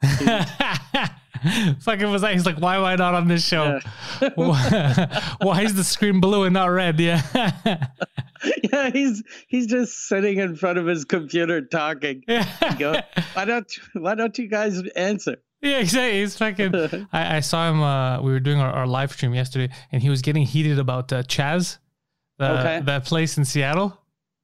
Fucking 1.80 2.10
was 2.10 2.22
that? 2.22 2.32
He's 2.32 2.46
like, 2.46 2.58
why 2.58 2.76
am 2.76 2.84
I 2.84 2.96
not 2.96 3.14
on 3.14 3.28
this 3.28 3.46
show? 3.46 3.80
Yeah. 4.20 4.30
why, 5.38 5.62
is 5.62 5.74
the 5.74 5.84
screen 5.84 6.20
blue 6.20 6.44
and 6.44 6.54
not 6.54 6.66
red? 6.66 6.98
Yeah. 6.98 7.22
yeah, 8.72 8.90
he's 8.90 9.22
he's 9.46 9.66
just 9.66 10.08
sitting 10.08 10.38
in 10.38 10.56
front 10.56 10.78
of 10.78 10.86
his 10.86 11.04
computer 11.04 11.62
talking. 11.62 12.22
Go, 12.78 13.00
why 13.34 13.44
don't 13.44 13.70
why 13.94 14.14
don't 14.14 14.36
you 14.38 14.48
guys 14.48 14.82
answer? 14.96 15.36
Yeah, 15.62 15.78
exactly. 15.78 16.20
He's 16.20 16.36
fucking. 16.36 16.74
I, 17.12 17.36
I 17.36 17.40
saw 17.40 17.70
him. 17.70 17.82
Uh, 17.82 18.20
we 18.22 18.32
were 18.32 18.40
doing 18.40 18.60
our, 18.60 18.70
our 18.70 18.86
live 18.86 19.12
stream 19.12 19.34
yesterday, 19.34 19.72
and 19.92 20.02
he 20.02 20.10
was 20.10 20.22
getting 20.22 20.44
heated 20.44 20.78
about 20.78 21.12
uh, 21.12 21.22
Chaz, 21.22 21.78
the, 22.38 22.60
Okay. 22.60 22.80
that 22.84 23.04
place 23.04 23.38
in 23.38 23.44
Seattle. 23.44 23.98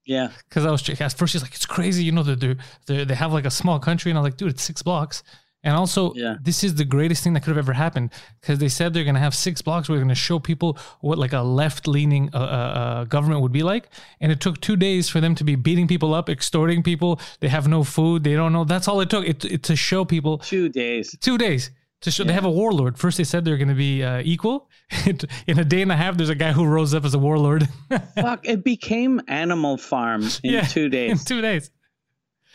Yeah. 0.05 0.31
Because 0.49 0.67
I 0.67 0.71
was 0.71 0.89
at 0.89 1.13
first, 1.15 1.33
she's 1.33 1.43
like, 1.43 1.55
"It's 1.55 1.67
crazy, 1.67 2.05
you 2.05 2.13
know 2.13 2.23
they 2.23 2.57
they 2.87 3.05
they 3.05 3.15
have 3.15 3.33
like 3.33 3.47
a 3.47 3.51
small 3.51 3.79
country," 3.79 4.11
and 4.11 4.19
I'm 4.19 4.25
like, 4.25 4.37
"Dude, 4.37 4.51
it's 4.51 4.63
six 4.63 4.83
blocks." 4.83 5.23
And 5.65 5.77
also, 5.77 6.13
Yeah. 6.17 6.39
this 6.43 6.65
is 6.65 6.75
the 6.75 6.85
greatest 6.85 7.23
thing 7.23 7.35
that 7.35 7.41
could 7.45 7.51
have 7.51 7.65
ever 7.67 7.73
happened 7.73 8.11
because 8.41 8.59
they 8.59 8.69
said 8.69 8.93
they're 8.93 9.05
gonna 9.05 9.21
have 9.21 9.33
six 9.33 9.63
blocks. 9.63 9.89
We're 9.89 10.01
gonna 10.01 10.17
show 10.17 10.41
people 10.41 10.77
what 11.03 11.19
like 11.19 11.33
a 11.33 11.41
left 11.43 11.87
leaning 11.87 12.31
uh, 12.35 12.39
uh, 12.39 12.41
uh, 12.41 13.05
government 13.05 13.43
would 13.43 13.53
be 13.53 13.63
like, 13.63 13.89
and 14.21 14.33
it 14.33 14.41
took 14.41 14.61
two 14.61 14.75
days 14.75 15.09
for 15.09 15.21
them 15.21 15.37
to 15.37 15.45
be 15.45 15.55
beating 15.55 15.87
people 15.87 16.15
up, 16.15 16.29
extorting 16.29 16.83
people. 16.83 17.21
They 17.39 17.47
have 17.49 17.69
no 17.69 17.85
food. 17.85 18.25
They 18.25 18.35
don't 18.35 18.53
know. 18.53 18.65
That's 18.65 18.89
all 18.89 19.01
it 19.03 19.09
took. 19.11 19.25
It, 19.25 19.45
it 19.45 19.63
to 19.65 19.77
show 19.77 20.05
people 20.05 20.39
Two 20.39 20.69
days. 20.69 21.15
two 21.21 21.39
days 21.39 21.71
to 22.03 22.11
show 22.11 22.25
they 22.25 22.33
have 22.33 22.45
a 22.45 22.51
warlord. 22.51 22.99
First, 22.99 23.17
they 23.19 23.25
said 23.25 23.45
they're 23.45 23.57
going 23.57 23.69
to 23.69 23.75
be 23.75 24.03
uh, 24.03 24.23
equal. 24.25 24.69
In 25.47 25.59
a 25.59 25.65
day 25.65 25.83
and 25.83 25.91
a 25.91 25.97
half, 25.97 26.17
there's 26.17 26.29
a 26.29 26.35
guy 26.35 26.53
who 26.53 26.65
rose 26.67 26.95
up 26.95 27.05
as 27.05 27.15
a 27.15 27.19
warlord. 27.19 27.69
Fuck, 28.17 28.47
it 28.47 28.63
became 28.65 29.21
Animal 29.29 29.77
Farm 29.79 30.23
in 30.43 30.53
Yeah, 30.55 30.63
two 30.63 30.85
In 30.85 30.91
days. 30.91 31.25
two 31.25 31.41
days. 31.41 31.71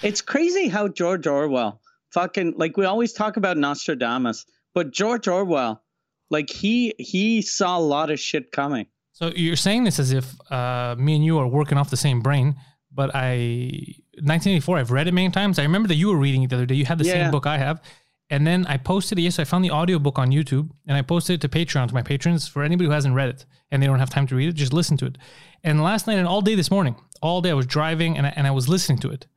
It's 0.04 0.22
crazy 0.22 0.68
how 0.68 0.88
George 0.88 1.26
Orwell 1.26 1.82
fucking 2.14 2.54
like 2.58 2.78
we 2.78 2.86
always 2.86 3.14
talk 3.14 3.36
about 3.38 3.58
Nostradamus, 3.58 4.46
but 4.76 4.92
George 4.92 5.28
Orwell, 5.28 5.82
like 6.30 6.50
he 6.50 6.94
he 7.00 7.42
saw 7.42 7.78
a 7.78 7.82
lot 7.82 8.12
of 8.12 8.20
shit 8.20 8.52
coming. 8.52 8.86
So 9.14 9.32
you're 9.36 9.56
saying 9.56 9.86
this 9.86 9.98
as 10.00 10.12
if 10.12 10.36
uh, 10.52 10.96
me 11.00 11.16
and 11.16 11.26
you 11.26 11.40
are 11.40 11.48
working 11.48 11.80
off 11.80 11.90
the 11.90 11.98
same 11.98 12.20
brain, 12.22 12.56
but 12.94 13.10
I 13.16 13.96
1984. 14.22 14.78
I've 14.78 14.92
read 14.92 15.08
it 15.08 15.14
many 15.14 15.32
times. 15.32 15.58
I 15.58 15.64
remember 15.64 15.88
that 15.88 15.96
you 15.96 16.10
were 16.10 16.18
reading 16.18 16.44
it 16.44 16.52
the 16.52 16.58
other 16.58 16.66
day. 16.68 16.76
You 16.76 16.86
had 16.86 17.00
the 17.00 17.06
Yeah. 17.06 17.14
same 17.14 17.32
book 17.32 17.48
I 17.48 17.58
have. 17.58 17.82
And 18.30 18.46
then 18.46 18.66
I 18.68 18.76
posted 18.78 19.18
it. 19.18 19.22
Yes, 19.22 19.40
I 19.40 19.46
found 19.46 19.64
the 19.64 19.72
audiobook 19.72 20.20
on 20.20 20.32
YouTube 20.32 20.70
and 20.86 20.98
I 20.98 21.02
posted 21.02 21.36
it 21.36 21.42
to 21.42 21.50
Patreon 21.50 21.88
to 21.88 21.94
my 21.94 22.02
patrons 22.02 22.48
for 22.48 22.62
anybody 22.64 22.88
who 22.88 22.92
hasn't 22.92 23.16
read 23.16 23.30
it 23.30 23.46
and 23.72 23.82
they 23.82 23.88
don't 23.88 24.00
have 24.00 24.10
time 24.10 24.28
to 24.28 24.36
read 24.36 24.50
it, 24.50 24.56
just 24.56 24.74
listen 24.74 24.98
to 24.98 25.06
it. 25.06 25.18
And 25.64 25.82
last 25.82 26.08
night 26.08 26.18
and 26.18 26.28
all 26.28 26.42
day 26.42 26.56
this 26.56 26.70
morning, 26.70 26.96
all 27.22 27.42
day 27.42 27.52
I 27.52 27.54
was 27.54 27.66
driving 27.66 28.18
and 28.18 28.28
I, 28.28 28.34
and 28.36 28.46
I 28.46 28.52
was 28.52 28.68
listening 28.68 29.00
to 29.00 29.10
it. 29.12 29.28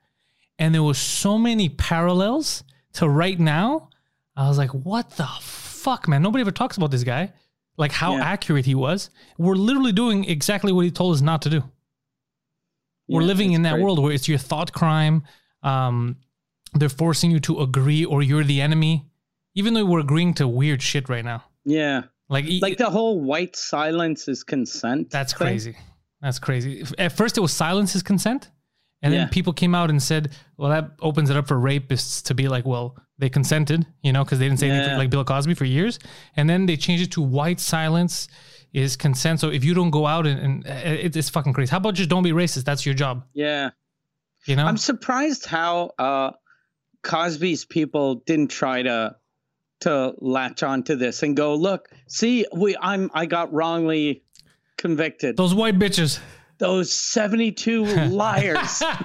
And 0.59 0.75
there 0.75 0.83
was 0.83 0.99
so 0.99 1.39
many 1.39 1.69
parallels 1.69 2.65
to 2.95 3.09
right 3.09 3.39
now. 3.39 3.91
I 4.37 4.49
was 4.49 4.59
like, 4.59 4.71
what 4.71 5.11
the 5.11 5.29
fuck, 5.41 6.09
man? 6.09 6.21
Nobody 6.23 6.41
ever 6.43 6.51
talks 6.51 6.77
about 6.77 6.91
this 6.91 7.05
guy. 7.05 7.33
Like 7.77 7.93
how 7.93 8.17
Yeah. 8.17 8.25
accurate 8.25 8.67
he 8.67 8.75
was. 8.75 9.11
We're 9.39 9.55
literally 9.55 9.93
doing 9.93 10.25
exactly 10.25 10.73
what 10.73 10.85
he 10.85 10.91
told 10.91 11.15
us 11.15 11.21
not 11.21 11.43
to 11.43 11.51
do. 11.51 11.63
We're 13.09 13.23
Yeah, 13.23 13.27
living 13.29 13.53
in 13.53 13.63
that 13.63 13.71
crazy. 13.73 13.85
world 13.85 13.99
where 14.01 14.13
it's 14.13 14.29
your 14.29 14.39
thought 14.39 14.73
crime. 14.73 15.23
Um, 15.63 16.17
they're 16.75 16.89
forcing 16.89 17.31
you 17.31 17.41
to 17.41 17.61
agree, 17.61 18.05
or 18.05 18.23
you're 18.23 18.45
the 18.45 18.61
enemy. 18.61 19.07
Even 19.55 19.75
though 19.75 19.85
we're 19.85 20.01
agreeing 20.01 20.35
to 20.35 20.47
weird 20.47 20.81
shit 20.81 21.09
right 21.09 21.25
now, 21.25 21.43
Yeah. 21.65 22.03
like 22.29 22.47
Like 22.63 22.79
the 22.79 22.91
whole 22.91 23.21
white 23.21 23.57
silence 23.57 24.29
is 24.29 24.45
consent. 24.45 25.11
That's 25.11 25.33
thing. 25.33 25.47
crazy. 25.47 25.77
That's 26.23 26.39
crazy. 26.39 26.85
At 26.99 27.13
first, 27.13 27.37
it 27.37 27.41
was 27.41 27.53
silence 27.53 27.97
is 27.97 28.03
consent, 28.03 28.51
and 29.03 29.13
Yeah. 29.13 29.21
then 29.21 29.29
people 29.31 29.53
came 29.53 29.75
out 29.75 29.91
and 29.91 30.01
said, 30.03 30.31
"Well, 30.57 30.71
that 30.71 30.93
opens 31.01 31.31
it 31.31 31.37
up 31.37 31.49
for 31.49 31.57
rapists 31.57 32.23
to 32.25 32.35
be 32.35 32.47
like, 32.47 32.65
well, 32.65 32.97
they 33.19 33.29
consented, 33.29 33.87
you 34.03 34.13
know, 34.13 34.23
because 34.25 34.39
they 34.39 34.47
didn't 34.49 34.61
say 34.61 34.71
anything 34.71 34.97
like 34.97 35.11
Bill 35.11 35.25
Cosby 35.25 35.55
for 35.55 35.65
years." 35.65 35.99
And 36.37 36.49
then 36.49 36.67
they 36.67 36.77
changed 36.77 37.03
it 37.05 37.11
to 37.13 37.21
white 37.23 37.59
silence 37.59 38.29
is 38.73 38.97
consent. 38.97 39.41
So 39.41 39.51
if 39.51 39.65
you 39.65 39.75
don't 39.75 39.91
go 39.91 40.07
out 40.07 40.29
and, 40.29 40.39
and 40.39 40.67
uh, 40.67 40.71
it, 41.07 41.17
it's 41.17 41.29
fucking 41.29 41.53
crazy. 41.55 41.71
How 41.73 41.79
about 41.79 41.95
just 41.95 42.09
don't 42.09 42.23
be 42.23 42.31
racist? 42.31 42.65
That's 42.65 42.87
your 42.87 42.95
job, 42.95 43.25
Yeah. 43.35 43.71
you 44.47 44.55
know. 44.55 44.65
I'm 44.65 44.77
surprised 44.77 45.47
how 45.47 45.91
uh, 45.99 46.31
Cosby's 47.03 47.65
people 47.65 48.17
didn't 48.27 48.49
try 48.51 48.83
to 48.83 49.17
to 49.81 50.15
latch 50.19 50.63
onto 50.63 50.95
this 50.95 51.23
and 51.23 51.35
go, 51.37 51.55
look, 51.55 51.89
see, 52.07 52.47
we 52.55 52.77
I'm 52.81 53.11
I 53.15 53.27
got 53.27 53.53
wrongly 53.53 54.23
convicted. 54.77 55.37
Those 55.37 55.55
white 55.55 55.79
bitches. 55.79 56.21
Those 56.59 56.93
72 56.93 57.85
liars. 58.09 58.83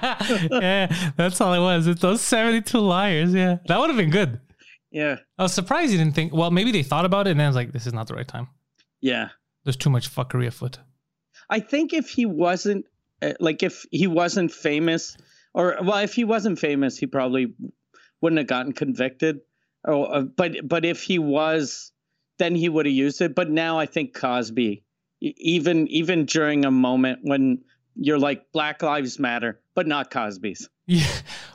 yeah, 0.50 1.12
that's 1.16 1.40
all 1.40 1.54
it 1.54 1.60
was. 1.60 1.86
It's 1.86 2.02
those 2.02 2.20
seventy-two 2.20 2.78
liars. 2.78 3.32
Yeah, 3.32 3.58
that 3.66 3.78
would 3.78 3.88
have 3.88 3.96
been 3.96 4.10
good. 4.10 4.40
Yeah. 4.90 5.16
I 5.38 5.42
was 5.42 5.54
surprised 5.54 5.90
he 5.90 5.96
didn't 5.96 6.14
think. 6.14 6.34
Well, 6.34 6.50
maybe 6.50 6.70
they 6.70 6.82
thought 6.82 7.04
about 7.06 7.26
it 7.26 7.30
and 7.30 7.40
then 7.40 7.46
I 7.46 7.48
was 7.48 7.56
like, 7.56 7.72
"This 7.72 7.86
is 7.86 7.94
not 7.94 8.08
the 8.08 8.14
right 8.14 8.28
time. 8.28 8.48
Yeah. 9.00 9.30
There's 9.64 9.76
too 9.76 9.90
much 9.90 10.14
fuckery 10.14 10.46
afoot." 10.46 10.78
I 11.48 11.60
think 11.60 11.92
if 11.92 12.10
he 12.10 12.26
wasn't 12.26 12.86
uh, 13.22 13.32
like 13.40 13.62
if 13.62 13.86
he 13.90 14.06
wasn't 14.06 14.52
famous 14.52 15.16
or 15.54 15.76
well 15.82 15.98
if 15.98 16.14
he 16.14 16.24
wasn't 16.24 16.58
famous 16.58 16.98
he 16.98 17.06
probably 17.06 17.54
wouldn't 18.20 18.38
have 18.38 18.46
gotten 18.46 18.72
convicted. 18.72 19.40
Oh, 19.86 20.04
uh, 20.04 20.22
but 20.22 20.68
but 20.68 20.84
if 20.84 21.02
he 21.02 21.18
was 21.18 21.92
then 22.38 22.54
he 22.54 22.68
would 22.68 22.86
have 22.86 22.94
used 22.94 23.20
it. 23.20 23.34
But 23.34 23.50
now 23.50 23.78
I 23.78 23.86
think 23.86 24.14
Cosby 24.14 24.82
even 25.20 25.86
even 25.88 26.26
during 26.26 26.64
a 26.64 26.70
moment 26.70 27.20
when 27.22 27.62
you're 27.94 28.18
like 28.18 28.52
Black 28.52 28.82
Lives 28.82 29.18
Matter, 29.18 29.60
but 29.74 29.86
not 29.86 30.10
Cosby's. 30.10 30.68
Yeah, 30.88 31.04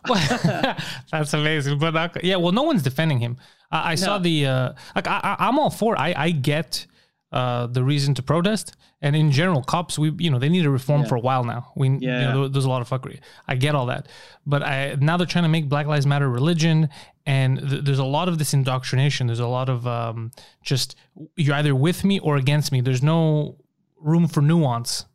Well, 0.09 0.75
that's 1.11 1.33
amazing. 1.33 1.79
But 1.79 1.93
not, 1.93 2.21
yeah, 2.21 2.35
well, 2.35 2.51
no 2.51 2.63
one's 2.63 2.83
defending 2.83 3.21
him. 3.21 3.37
I, 3.71 3.93
I 3.93 3.95
saw 3.95 4.17
the 4.17 4.45
uh, 4.45 4.73
like. 4.93 5.07
I, 5.07 5.37
I'm 5.39 5.57
all 5.57 5.69
for. 5.69 5.95
It. 5.95 5.99
I 5.99 6.13
I 6.17 6.31
get 6.31 6.85
uh, 7.31 7.67
the 7.67 7.83
reason 7.83 8.13
to 8.15 8.21
protest, 8.23 8.75
and 9.01 9.15
in 9.15 9.31
general, 9.31 9.63
cops 9.63 9.97
we 9.97 10.11
you 10.19 10.29
know 10.29 10.37
they 10.39 10.49
need 10.49 10.65
a 10.65 10.69
reform 10.69 11.01
Yeah. 11.03 11.07
for 11.07 11.15
a 11.15 11.19
while 11.19 11.43
now. 11.43 11.71
We 11.75 11.89
you 11.89 11.99
know, 11.99 12.47
there's 12.47 12.65
a 12.65 12.69
lot 12.69 12.81
of 12.81 12.89
fuckery. 12.89 13.19
I 13.47 13.55
get 13.55 13.73
all 13.75 13.85
that, 13.87 14.07
but 14.45 14.63
I 14.63 14.95
now 14.99 15.17
they're 15.17 15.25
trying 15.27 15.43
to 15.45 15.49
make 15.49 15.69
Black 15.69 15.87
Lives 15.87 16.05
Matter 16.05 16.29
religion, 16.29 16.89
and 17.25 17.57
th- 17.69 17.83
there's 17.83 17.99
a 17.99 18.03
lot 18.05 18.27
of 18.27 18.37
this 18.37 18.53
indoctrination. 18.53 19.27
There's 19.27 19.39
a 19.39 19.47
lot 19.47 19.69
of 19.69 19.87
um, 19.87 20.31
just 20.63 20.95
you're 21.35 21.55
either 21.55 21.73
with 21.75 22.03
me 22.03 22.19
or 22.19 22.35
against 22.35 22.71
me. 22.71 22.81
There's 22.81 23.03
no 23.03 23.57
room 23.97 24.27
for 24.27 24.41
nuance 24.41 25.05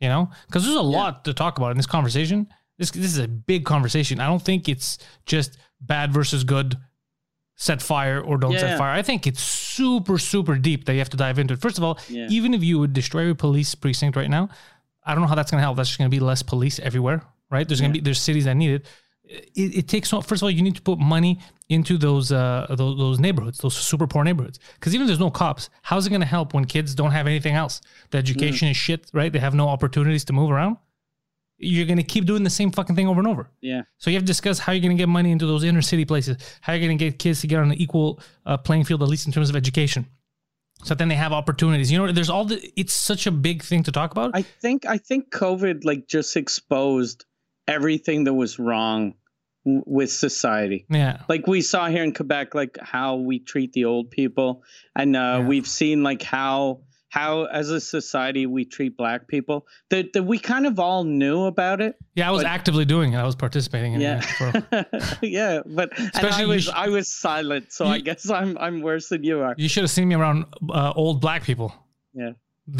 you 0.00 0.08
know 0.08 0.30
because 0.46 0.62
there's 0.62 0.76
a 0.76 0.80
lot 0.80 1.24
to 1.24 1.34
talk 1.34 1.58
about 1.58 1.72
in 1.72 1.76
this 1.76 1.86
conversation 1.86 2.46
this 2.78 2.92
this 2.92 3.06
is 3.06 3.18
a 3.18 3.26
big 3.26 3.64
conversation 3.64 4.20
i 4.20 4.28
don't 4.28 4.44
think 4.44 4.68
it's 4.68 4.96
just 5.26 5.58
bad 5.80 6.12
versus 6.12 6.44
good 6.44 6.78
set 7.60 7.82
fire 7.82 8.20
or 8.20 8.38
don't 8.38 8.52
set 8.58 8.70
Yeah. 8.70 8.78
fire. 8.78 8.92
I 8.92 9.02
think 9.02 9.26
it's 9.26 9.42
super 9.42 10.16
super 10.16 10.56
deep 10.56 10.84
that 10.86 10.92
you 10.94 11.00
have 11.00 11.10
to 11.10 11.16
dive 11.16 11.38
into 11.40 11.54
it. 11.54 11.60
First 11.60 11.76
of 11.76 11.84
all 11.84 11.98
Yeah. 12.08 12.28
even 12.30 12.54
if 12.54 12.62
you 12.62 12.78
would 12.78 12.92
destroy 12.92 13.28
a 13.30 13.34
police 13.34 13.74
precinct 13.74 14.16
right 14.16 14.30
now 14.30 14.48
i 15.04 15.12
don't 15.12 15.22
know 15.22 15.28
how 15.28 15.34
that's 15.34 15.50
going 15.50 15.60
to 15.60 15.66
help. 15.68 15.76
That's 15.76 15.88
just 15.90 15.98
going 15.98 16.10
to 16.10 16.16
be 16.18 16.20
less 16.20 16.42
police 16.42 16.78
everywhere 16.78 17.20
right? 17.50 17.66
There's 17.66 17.80
going 17.80 17.92
to 17.92 17.98
be 17.98 18.04
there's 18.04 18.20
cities 18.20 18.44
that 18.44 18.56
need 18.56 18.72
it. 18.78 18.86
It, 19.62 19.70
it 19.80 19.88
takes 19.88 20.10
first 20.10 20.40
of 20.40 20.42
all 20.44 20.50
you 20.50 20.62
need 20.62 20.76
to 20.76 20.82
put 20.90 20.98
money 20.98 21.32
into 21.68 21.98
those 21.98 22.30
uh 22.32 22.66
those, 22.80 22.96
those 23.04 23.18
neighborhoods 23.18 23.58
those 23.58 23.74
super 23.90 24.06
poor 24.06 24.22
neighborhoods. 24.24 24.58
Because 24.74 24.94
even 24.94 25.04
if 25.04 25.08
there's 25.08 25.18
no 25.28 25.30
cops 25.30 25.68
how's 25.82 26.06
it 26.06 26.10
going 26.10 26.20
to 26.28 26.32
help 26.38 26.54
when 26.54 26.64
kids 26.64 26.94
don't 26.94 27.10
have 27.18 27.26
anything 27.26 27.54
else? 27.62 27.80
The 28.10 28.18
education 28.18 28.68
is 28.68 28.76
shit 28.76 29.10
right? 29.12 29.32
They 29.32 29.42
have 29.48 29.54
no 29.62 29.68
opportunities 29.68 30.24
to 30.26 30.32
move 30.32 30.50
around 30.50 30.76
you're 31.58 31.86
going 31.86 31.96
to 31.98 32.02
keep 32.04 32.24
doing 32.24 32.44
the 32.44 32.50
same 32.50 32.70
fucking 32.70 32.94
thing 32.96 33.08
over 33.08 33.18
and 33.20 33.26
over 33.28 33.50
Yeah. 33.60 33.82
so 33.98 34.10
you 34.10 34.16
have 34.16 34.22
to 34.22 34.26
discuss 34.26 34.58
how 34.60 34.72
you're 34.72 34.80
going 34.82 34.96
to 34.96 35.00
get 35.00 35.08
money 35.08 35.30
into 35.32 35.46
those 35.46 35.64
inner 35.64 35.82
city 35.82 36.04
places 36.04 36.36
how 36.60 36.72
you're 36.72 36.86
going 36.86 36.96
to 36.96 37.04
get 37.04 37.18
kids 37.18 37.40
to 37.40 37.46
get 37.46 37.58
on 37.58 37.70
an 37.72 37.78
equal 37.78 38.20
uh, 38.46 38.56
playing 38.56 38.84
field 38.84 39.02
at 39.02 39.08
least 39.08 39.26
in 39.26 39.32
terms 39.32 39.50
of 39.50 39.56
education 39.56 40.06
so 40.84 40.94
then 40.94 41.08
they 41.08 41.16
have 41.16 41.32
opportunities 41.32 41.90
you 41.90 41.98
know 41.98 42.12
there's 42.12 42.30
all 42.30 42.44
the 42.44 42.58
it's 42.76 42.92
such 42.94 43.26
a 43.26 43.32
big 43.32 43.62
thing 43.62 43.82
to 43.82 43.90
talk 43.90 44.12
about 44.12 44.30
I 44.34 44.42
think 44.42 44.86
I 44.86 44.98
think 44.98 45.30
COVID 45.32 45.84
like 45.84 46.06
just 46.06 46.36
exposed 46.36 47.24
everything 47.66 48.24
that 48.24 48.34
was 48.34 48.58
wrong 48.58 49.14
w- 49.64 49.82
with 49.86 50.10
society. 50.12 50.86
yeah 50.88 51.22
like 51.28 51.46
we 51.48 51.60
saw 51.62 51.88
here 51.88 52.04
in 52.04 52.14
Quebec, 52.14 52.54
like 52.54 52.78
how 52.80 53.16
we 53.16 53.40
treat 53.40 53.72
the 53.72 53.84
old 53.84 54.10
people, 54.10 54.62
and 54.94 55.16
uh, 55.16 55.18
Yeah. 55.18 55.46
we've 55.48 55.66
seen 55.66 56.02
like 56.04 56.22
how 56.22 56.82
how 57.10 57.44
as 57.44 57.70
a 57.70 57.80
society 57.80 58.44
we 58.46 58.64
treat 58.64 58.96
black 58.96 59.26
people. 59.28 59.66
That 59.90 60.12
that 60.12 60.24
we 60.24 60.38
kind 60.38 60.66
of 60.66 60.78
all 60.78 61.04
knew 61.04 61.44
about 61.44 61.80
it. 61.80 61.96
yeah 62.14 62.28
i 62.28 62.30
was 62.30 62.42
But- 62.42 62.50
actively 62.50 62.84
doing 62.84 63.12
it 63.14 63.16
i 63.18 63.24
was 63.24 63.34
participating 63.36 63.94
in 63.94 64.00
Yeah, 64.00 64.20
it 64.40 64.86
yeah, 65.22 65.60
but 65.66 65.88
and 65.98 66.10
Especially 66.14 66.44
I 66.44 66.46
was 66.46 66.64
sh- 66.64 66.70
I 66.74 66.88
was 66.88 67.08
silent, 67.08 67.72
so 67.72 67.86
I 67.86 68.00
guess 68.00 68.28
I'm 68.30 68.56
I'm 68.58 68.80
worse 68.82 69.08
than 69.08 69.24
you 69.24 69.40
are. 69.40 69.54
You 69.56 69.68
should 69.68 69.84
have 69.84 69.90
seen 69.90 70.08
me 70.08 70.14
around 70.16 70.44
uh, 70.70 70.92
old 70.94 71.20
black 71.20 71.42
people. 71.44 71.72
Yeah. 72.14 72.32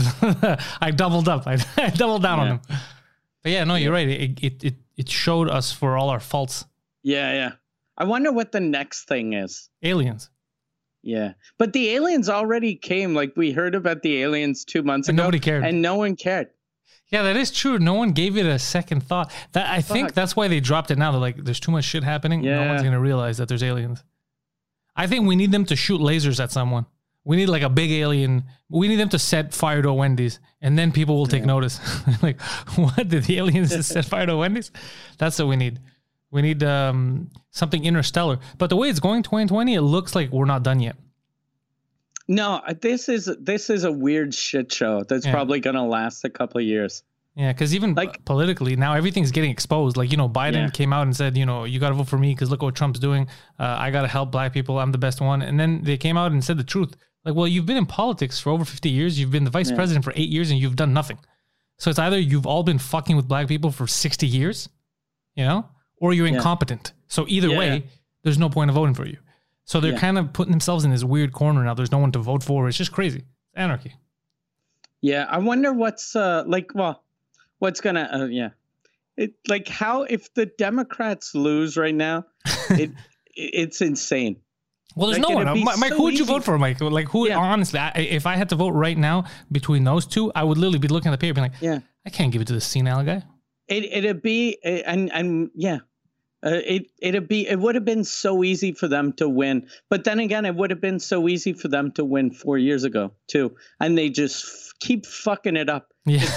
I 0.80 0.90
doubled 0.94 1.28
up. 1.28 1.46
I, 1.46 1.56
I 1.76 1.90
doubled 1.90 2.22
down 2.22 2.38
on 2.40 2.48
them. 2.48 2.60
But 3.42 3.52
yeah, 3.52 3.64
no, 3.64 3.74
you're 3.76 3.92
right. 3.92 4.08
It, 4.08 4.38
it 4.42 4.64
it 4.64 4.74
it 4.96 5.08
showed 5.08 5.48
us 5.48 5.72
for 5.72 5.96
all 5.96 6.10
our 6.10 6.20
faults. 6.20 6.66
Yeah, 7.02 7.32
yeah. 7.32 7.52
I 7.96 8.04
wonder 8.04 8.30
what 8.32 8.52
the 8.52 8.60
next 8.60 9.08
thing 9.08 9.32
is. 9.32 9.70
Aliens. 9.82 10.28
Yeah, 11.02 11.32
but 11.58 11.72
the 11.72 11.90
aliens 11.90 12.28
already 12.28 12.74
came. 12.74 13.14
Like 13.14 13.32
we 13.36 13.52
heard 13.52 13.74
about 13.74 14.02
the 14.02 14.22
aliens 14.22 14.64
two 14.64 14.82
months 14.82 15.08
And 15.08 15.18
ago, 15.18 15.24
nobody 15.24 15.38
cared. 15.40 15.64
and 15.64 15.80
no 15.80 15.94
one 15.96 16.16
cared. 16.16 16.48
Yeah, 17.08 17.22
that 17.22 17.36
is 17.36 17.50
true. 17.50 17.78
No 17.78 17.94
one 17.94 18.12
gave 18.12 18.36
it 18.36 18.44
a 18.44 18.58
second 18.58 19.02
thought. 19.02 19.32
That 19.52 19.70
I 19.70 19.80
think 19.80 20.12
that's 20.12 20.36
why 20.36 20.48
they 20.48 20.60
dropped 20.60 20.90
it 20.90 20.98
now. 20.98 21.10
They're 21.12 21.20
like, 21.20 21.36
there's 21.42 21.60
too 21.60 21.72
much 21.72 21.84
shit 21.84 22.04
happening. 22.04 22.42
Yeah. 22.42 22.62
No 22.64 22.68
one's 22.70 22.82
gonna 22.82 23.00
realize 23.00 23.38
that 23.38 23.48
there's 23.48 23.62
aliens. 23.62 24.04
I 24.96 25.06
think 25.06 25.26
we 25.26 25.36
need 25.36 25.52
them 25.52 25.64
to 25.66 25.76
shoot 25.76 26.00
lasers 26.00 26.40
at 26.42 26.50
someone. 26.52 26.84
We 27.24 27.36
need 27.36 27.48
like 27.48 27.62
a 27.62 27.68
big 27.68 27.90
alien. 27.92 28.44
We 28.68 28.88
need 28.88 28.96
them 28.96 29.08
to 29.10 29.18
set 29.18 29.54
fire 29.54 29.80
to 29.82 29.90
a 29.90 29.94
Wendy's, 29.94 30.40
and 30.60 30.78
then 30.78 30.92
people 30.92 31.16
will 31.16 31.26
take 31.26 31.44
notice. 31.44 31.78
like, 32.22 32.40
what 32.76 33.08
did 33.08 33.24
the 33.24 33.38
aliens 33.38 33.70
just 33.70 33.90
set 33.90 34.04
fire 34.04 34.26
to 34.26 34.32
a 34.32 34.36
Wendy's? 34.38 34.70
That's 35.18 35.38
what 35.38 35.48
we 35.48 35.56
need. 35.56 35.78
We 36.30 36.42
need 36.42 36.62
um, 36.62 37.30
something 37.50 37.84
interstellar. 37.84 38.38
But 38.58 38.68
the 38.70 38.76
way 38.76 38.88
it's 38.90 39.00
going, 39.00 39.22
2020, 39.22 39.74
it 39.74 39.80
looks 39.80 40.14
like 40.14 40.30
we're 40.30 40.44
not 40.44 40.62
done 40.62 40.80
yet. 40.80 40.96
No, 42.30 42.60
this 42.82 43.08
is 43.08 43.30
this 43.40 43.70
is 43.70 43.84
a 43.84 43.92
weird 43.92 44.34
shit 44.34 44.70
show 44.72 45.02
that's 45.04 45.24
Yeah. 45.24 45.32
probably 45.32 45.60
gonna 45.60 45.86
last 45.86 46.24
a 46.24 46.30
couple 46.30 46.58
of 46.60 46.66
years. 46.66 47.02
Yeah, 47.34 47.52
because 47.52 47.74
even 47.74 47.94
Like- 47.94 48.24
politically 48.24 48.76
now 48.76 48.94
everything's 48.94 49.30
getting 49.30 49.50
exposed. 49.50 49.96
Like 49.96 50.10
you 50.10 50.18
know, 50.18 50.28
Biden 50.28 50.52
Yeah. 50.64 50.68
came 50.70 50.92
out 50.92 51.02
and 51.04 51.16
said, 51.16 51.36
you 51.38 51.46
know, 51.46 51.64
you 51.64 51.78
got 51.78 51.88
to 51.90 51.94
vote 51.94 52.08
for 52.08 52.18
me 52.18 52.34
because 52.34 52.50
look 52.50 52.62
what 52.62 52.74
Trump's 52.74 52.98
doing. 52.98 53.28
Uh, 53.58 53.76
I 53.78 53.90
got 53.90 54.02
to 54.02 54.08
help 54.08 54.30
black 54.32 54.52
people. 54.52 54.78
I'm 54.78 54.92
the 54.92 54.98
best 54.98 55.20
one. 55.20 55.40
And 55.40 55.58
then 55.58 55.82
they 55.84 55.96
came 55.96 56.16
out 56.18 56.32
and 56.32 56.44
said 56.44 56.58
the 56.58 56.64
truth. 56.64 56.96
Like, 57.24 57.34
well, 57.34 57.46
you've 57.48 57.64
been 57.66 57.76
in 57.76 57.86
politics 57.86 58.40
for 58.40 58.50
over 58.50 58.64
50 58.64 58.90
years. 58.90 59.18
You've 59.20 59.30
been 59.30 59.44
the 59.44 59.50
vice 59.50 59.70
Yeah. 59.70 59.76
president 59.76 60.04
for 60.04 60.12
eight 60.16 60.28
years, 60.28 60.50
and 60.50 60.58
you've 60.60 60.76
done 60.76 60.92
nothing. 60.92 61.18
So 61.78 61.90
it's 61.90 61.98
either 61.98 62.18
you've 62.18 62.46
all 62.46 62.62
been 62.64 62.78
fucking 62.78 63.14
with 63.16 63.28
black 63.28 63.46
people 63.48 63.70
for 63.70 63.86
60 63.86 64.26
years, 64.26 64.68
you 65.36 65.44
know, 65.44 65.66
or 66.00 66.12
you're 66.12 66.26
Yeah. 66.26 66.34
incompetent. 66.36 66.92
So 67.08 67.24
either 67.28 67.48
Yeah, 67.48 67.58
way, 67.58 67.74
yeah. 67.76 67.90
there's 68.22 68.38
no 68.38 68.48
point 68.48 68.70
of 68.70 68.74
voting 68.74 68.94
for 68.94 69.06
you. 69.06 69.18
So 69.64 69.80
they're 69.80 69.92
Yeah. 69.92 69.98
kind 69.98 70.18
of 70.18 70.32
putting 70.32 70.50
themselves 70.52 70.84
in 70.84 70.90
this 70.90 71.04
weird 71.04 71.32
corner 71.32 71.62
now. 71.64 71.74
There's 71.74 71.92
no 71.92 71.98
one 71.98 72.12
to 72.12 72.18
vote 72.18 72.42
for. 72.42 72.68
It's 72.68 72.78
just 72.78 72.92
crazy. 72.92 73.18
It's 73.18 73.56
anarchy. 73.56 73.94
Yeah, 75.00 75.26
I 75.28 75.38
wonder 75.38 75.72
what's 75.72 76.16
uh 76.16 76.42
like. 76.46 76.72
Well, 76.74 77.02
what's 77.58 77.80
gonna 77.80 78.08
uh, 78.12 78.24
yeah, 78.26 78.50
it 79.16 79.34
like 79.46 79.68
how 79.68 80.02
if 80.02 80.32
the 80.34 80.46
Democrats 80.46 81.34
lose 81.34 81.76
right 81.76 81.94
now, 81.94 82.24
it 82.70 82.90
it's 83.34 83.80
insane. 83.80 84.36
Well, 84.96 85.08
there's 85.10 85.20
Like, 85.20 85.28
no 85.28 85.34
one. 85.36 85.46
it'd 85.46 85.54
be 85.54 85.60
Mi- 85.60 85.76
Mike, 85.78 85.90
so 85.90 85.96
who 85.96 86.02
would 86.04 86.14
you 86.14 86.24
easy- 86.24 86.32
vote 86.32 86.42
for, 86.42 86.58
Mike? 86.58 86.80
Like, 86.80 87.06
who? 87.08 87.28
Yeah. 87.28 87.38
Honestly, 87.38 87.78
I, 87.78 87.90
if 88.00 88.26
I 88.26 88.34
had 88.34 88.48
to 88.48 88.56
vote 88.56 88.70
right 88.70 88.98
now 88.98 89.24
between 89.52 89.84
those 89.84 90.04
two, 90.06 90.32
I 90.34 90.42
would 90.42 90.58
literally 90.58 90.80
be 90.80 90.88
looking 90.88 91.12
at 91.12 91.20
the 91.20 91.24
paper, 91.24 91.34
being 91.34 91.52
like, 91.52 91.60
Yeah, 91.60 91.78
I 92.04 92.10
can't 92.10 92.32
give 92.32 92.42
it 92.42 92.46
to 92.48 92.54
the 92.54 92.60
senile 92.60 93.04
guy. 93.04 93.22
It 93.68 93.84
it'd 93.84 94.22
be 94.22 94.58
and 94.64 95.12
and 95.12 95.50
yeah. 95.54 95.78
Uh, 96.40 96.50
it 96.64 96.86
it'd 97.02 97.26
be 97.26 97.48
it 97.48 97.58
would 97.58 97.74
have 97.74 97.84
been 97.84 98.04
so 98.04 98.44
easy 98.44 98.70
for 98.72 98.86
them 98.86 99.12
to 99.12 99.28
win, 99.28 99.66
but 99.90 100.04
then 100.04 100.20
again, 100.20 100.44
it 100.44 100.54
would 100.54 100.70
have 100.70 100.80
been 100.80 101.00
so 101.00 101.26
easy 101.28 101.52
for 101.52 101.66
them 101.66 101.90
to 101.90 102.04
win 102.04 102.30
four 102.30 102.56
years 102.56 102.84
ago 102.84 103.10
too, 103.26 103.56
and 103.80 103.98
they 103.98 104.08
just 104.08 104.44
f- 104.44 104.72
keep 104.78 105.04
fucking 105.04 105.56
it 105.56 105.68
up. 105.68 105.92
Yeah, 106.06 106.30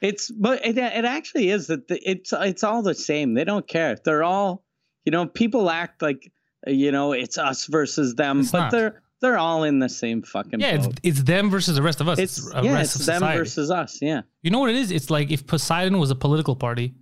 It's 0.00 0.30
but 0.30 0.64
it, 0.64 0.78
it 0.78 1.04
actually 1.04 1.50
is 1.50 1.66
that 1.66 1.88
the, 1.88 1.98
it's 2.08 2.32
it's 2.32 2.62
all 2.62 2.82
the 2.82 2.94
same. 2.94 3.34
They 3.34 3.42
don't 3.42 3.66
care. 3.66 3.96
They're 4.04 4.22
all 4.22 4.62
you 5.04 5.10
know. 5.10 5.26
People 5.26 5.68
act 5.68 6.00
like 6.00 6.30
you 6.64 6.92
know 6.92 7.12
it's 7.12 7.38
us 7.38 7.66
versus 7.66 8.14
them, 8.14 8.40
It's 8.40 8.52
but 8.52 8.58
not. 8.60 8.70
they're 8.70 9.02
they're 9.20 9.38
all 9.38 9.64
in 9.64 9.78
the 9.78 9.88
same 9.88 10.22
fucking 10.22 10.60
Yeah, 10.60 10.72
it's 10.76 10.86
boat. 10.86 11.00
it's 11.02 11.22
them 11.22 11.50
versus 11.50 11.74
the 11.76 11.82
rest 11.82 12.00
of 12.00 12.08
us. 12.08 12.18
It's, 12.18 12.38
It's, 12.38 12.52
yeah, 12.54 12.80
it's 12.80 12.94
them 12.94 13.16
society. 13.18 13.38
versus 13.38 13.70
us. 13.70 13.98
Yeah. 14.02 14.22
You 14.42 14.50
know 14.50 14.58
what 14.60 14.70
it 14.70 14.76
is? 14.76 14.90
It's 14.90 15.10
like 15.10 15.30
if 15.30 15.46
Poseidon 15.46 15.98
was 15.98 16.10
a 16.10 16.14
political 16.14 16.54
party, 16.56 16.94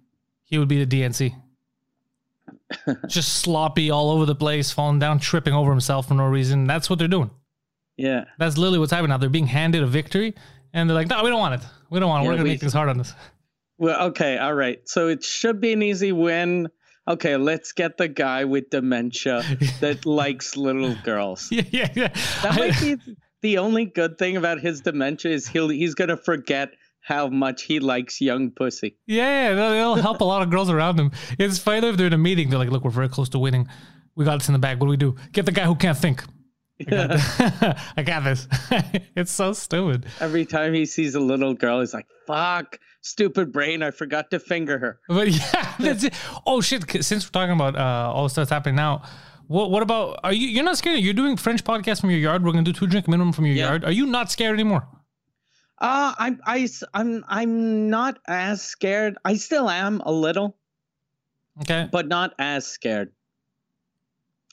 he 0.44 0.58
would 0.58 0.68
be 0.68 0.84
the 0.84 1.02
DNC. 1.02 1.34
Just 3.08 3.36
sloppy 3.36 3.90
all 3.90 4.10
over 4.10 4.26
the 4.26 4.34
place, 4.34 4.70
falling 4.70 4.98
down, 4.98 5.18
tripping 5.18 5.54
over 5.54 5.70
himself 5.70 6.08
for 6.08 6.14
no 6.14 6.26
reason. 6.26 6.66
That's 6.66 6.88
what 6.90 6.98
they're 6.98 7.08
doing. 7.08 7.30
Yeah. 7.96 8.24
That's 8.38 8.56
literally 8.58 8.78
what's 8.78 8.92
happening 8.92 9.10
now. 9.10 9.18
They're 9.18 9.28
being 9.30 9.46
handed 9.46 9.82
a 9.82 9.86
victory, 9.86 10.34
and 10.72 10.88
they're 10.88 10.94
like, 10.94 11.08
"No, 11.08 11.22
we 11.22 11.30
don't 11.30 11.38
want 11.38 11.62
it. 11.62 11.68
We 11.90 12.00
don't 12.00 12.08
want 12.08 12.22
it. 12.22 12.24
Yeah, 12.24 12.28
We're 12.30 12.34
gonna 12.36 12.44
we- 12.44 12.50
make 12.50 12.60
things 12.60 12.72
hard 12.72 12.88
on 12.88 12.98
this." 12.98 13.12
Well, 13.78 14.08
okay, 14.08 14.38
all 14.38 14.54
right. 14.54 14.80
So 14.88 15.08
it 15.08 15.24
should 15.24 15.60
be 15.60 15.72
an 15.72 15.82
easy 15.82 16.12
win. 16.12 16.68
Okay, 17.06 17.36
let's 17.36 17.72
get 17.72 17.98
the 17.98 18.08
guy 18.08 18.44
with 18.44 18.70
dementia 18.70 19.42
that 19.80 20.06
likes 20.06 20.56
little 20.56 20.94
girls. 21.04 21.48
Yeah, 21.50 21.62
yeah, 21.70 21.88
yeah. 21.94 22.08
That 22.42 22.56
might 22.56 22.80
be 22.80 23.16
the 23.42 23.58
only 23.58 23.84
good 23.84 24.16
thing 24.18 24.36
about 24.36 24.60
his 24.60 24.80
dementia 24.80 25.32
is 25.32 25.46
he'll 25.46 25.68
he's 25.68 25.94
gonna 25.94 26.16
forget 26.16 26.70
how 27.02 27.28
much 27.28 27.62
he 27.64 27.78
likes 27.80 28.20
young 28.22 28.50
pussy. 28.50 28.96
Yeah, 29.06 29.52
it'll 29.52 29.96
help 29.96 30.22
a 30.22 30.24
lot 30.24 30.40
of 30.40 30.48
girls 30.48 30.70
around 30.70 30.98
him. 30.98 31.10
It's 31.38 31.58
funny 31.58 31.86
if 31.86 31.98
they're 31.98 32.06
in 32.06 32.14
a 32.14 32.18
meeting. 32.18 32.48
They're 32.48 32.58
like, 32.58 32.70
"Look, 32.70 32.84
we're 32.84 32.90
very 32.90 33.10
close 33.10 33.28
to 33.30 33.38
winning. 33.38 33.68
We 34.14 34.24
got 34.24 34.38
this 34.38 34.48
in 34.48 34.54
the 34.54 34.58
bag. 34.58 34.80
What 34.80 34.86
do 34.86 34.90
we 34.90 34.96
do? 34.96 35.16
Get 35.32 35.44
the 35.44 35.52
guy 35.52 35.64
who 35.64 35.74
can't 35.74 35.98
think. 35.98 36.24
I 36.80 36.84
got 36.84 37.08
this. 37.10 37.40
I 37.96 38.02
got 38.02 38.24
this. 38.24 38.48
it's 39.16 39.30
so 39.32 39.52
stupid. 39.52 40.06
Every 40.20 40.44
time 40.44 40.74
he 40.74 40.86
sees 40.86 41.14
a 41.14 41.20
little 41.20 41.54
girl, 41.54 41.80
he's 41.80 41.94
like, 41.94 42.06
"Fuck, 42.26 42.78
stupid 43.00 43.52
brain! 43.52 43.82
I 43.82 43.90
forgot 43.92 44.30
to 44.32 44.40
finger 44.40 44.78
her." 44.78 44.98
But 45.08 45.30
yeah, 45.30 45.74
that's 45.78 46.04
it. 46.04 46.14
Oh 46.46 46.60
shit! 46.60 46.84
Since 47.04 47.26
we're 47.26 47.30
talking 47.30 47.54
about 47.54 47.76
uh, 47.76 48.12
all 48.12 48.24
the 48.24 48.28
stuff 48.30 48.42
that's 48.48 48.50
happening 48.50 48.74
now, 48.74 49.02
what 49.46 49.70
what 49.70 49.82
about? 49.84 50.18
Are 50.24 50.32
you? 50.32 50.48
You're 50.48 50.64
not 50.64 50.76
scared? 50.78 50.98
You're 50.98 51.14
doing 51.14 51.36
French 51.36 51.62
podcast 51.62 52.00
from 52.00 52.10
your 52.10 52.18
yard. 52.18 52.44
We're 52.44 52.50
gonna 52.52 52.64
do 52.64 52.72
two 52.72 52.86
drink 52.88 53.06
minimum 53.06 53.32
from 53.32 53.46
your 53.46 53.54
Yeah. 53.54 53.68
yard. 53.68 53.84
Are 53.84 53.92
you 53.92 54.06
not 54.06 54.32
scared 54.32 54.54
anymore? 54.54 54.86
Uh, 55.78 56.14
I'm 56.18 56.40
I 56.44 56.68
I'm 56.92 57.24
I'm 57.28 57.88
not 57.90 58.18
as 58.26 58.62
scared. 58.62 59.16
I 59.24 59.34
still 59.36 59.68
am 59.70 60.00
a 60.00 60.10
little, 60.12 60.56
Okay. 61.62 61.88
but 61.92 62.08
not 62.08 62.34
as 62.38 62.66
scared. 62.66 63.12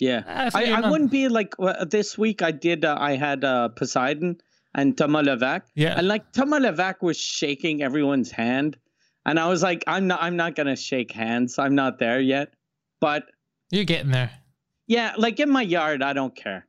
Yeah. 0.02 0.24
I 0.28 0.50
I, 0.54 0.82
I 0.82 0.90
wouldn't 0.90 1.12
be 1.12 1.30
like 1.30 1.54
uh, 1.60 1.86
this 1.86 2.18
week. 2.18 2.42
I 2.42 2.52
did. 2.52 2.84
Uh, 2.84 2.98
I 3.00 3.16
had 3.16 3.44
uh, 3.46 3.70
Poseidon 3.70 4.42
and 4.76 4.98
Levac, 5.24 5.62
Yeah. 5.76 5.96
and 5.98 6.08
like 6.08 6.34
Levac 6.60 6.96
was 7.02 7.18
shaking 7.18 7.84
everyone's 7.84 8.32
hand, 8.32 8.78
and 9.26 9.40
I 9.40 9.48
was 9.48 9.62
like, 9.64 9.84
I'm 9.88 10.08
not. 10.08 10.22
I'm 10.24 10.36
not 10.36 10.56
gonna 10.56 10.76
shake 10.76 11.12
hands. 11.12 11.60
I'm 11.60 11.76
not 11.76 12.00
there 12.00 12.20
yet. 12.20 12.54
But 13.00 13.26
You're 13.70 13.86
getting 13.86 14.12
there. 14.12 14.32
yeah, 14.88 15.14
like 15.18 15.40
in 15.40 15.50
my 15.50 15.62
yard, 15.62 16.02
I 16.04 16.14
don't 16.14 16.36
care. 16.36 16.66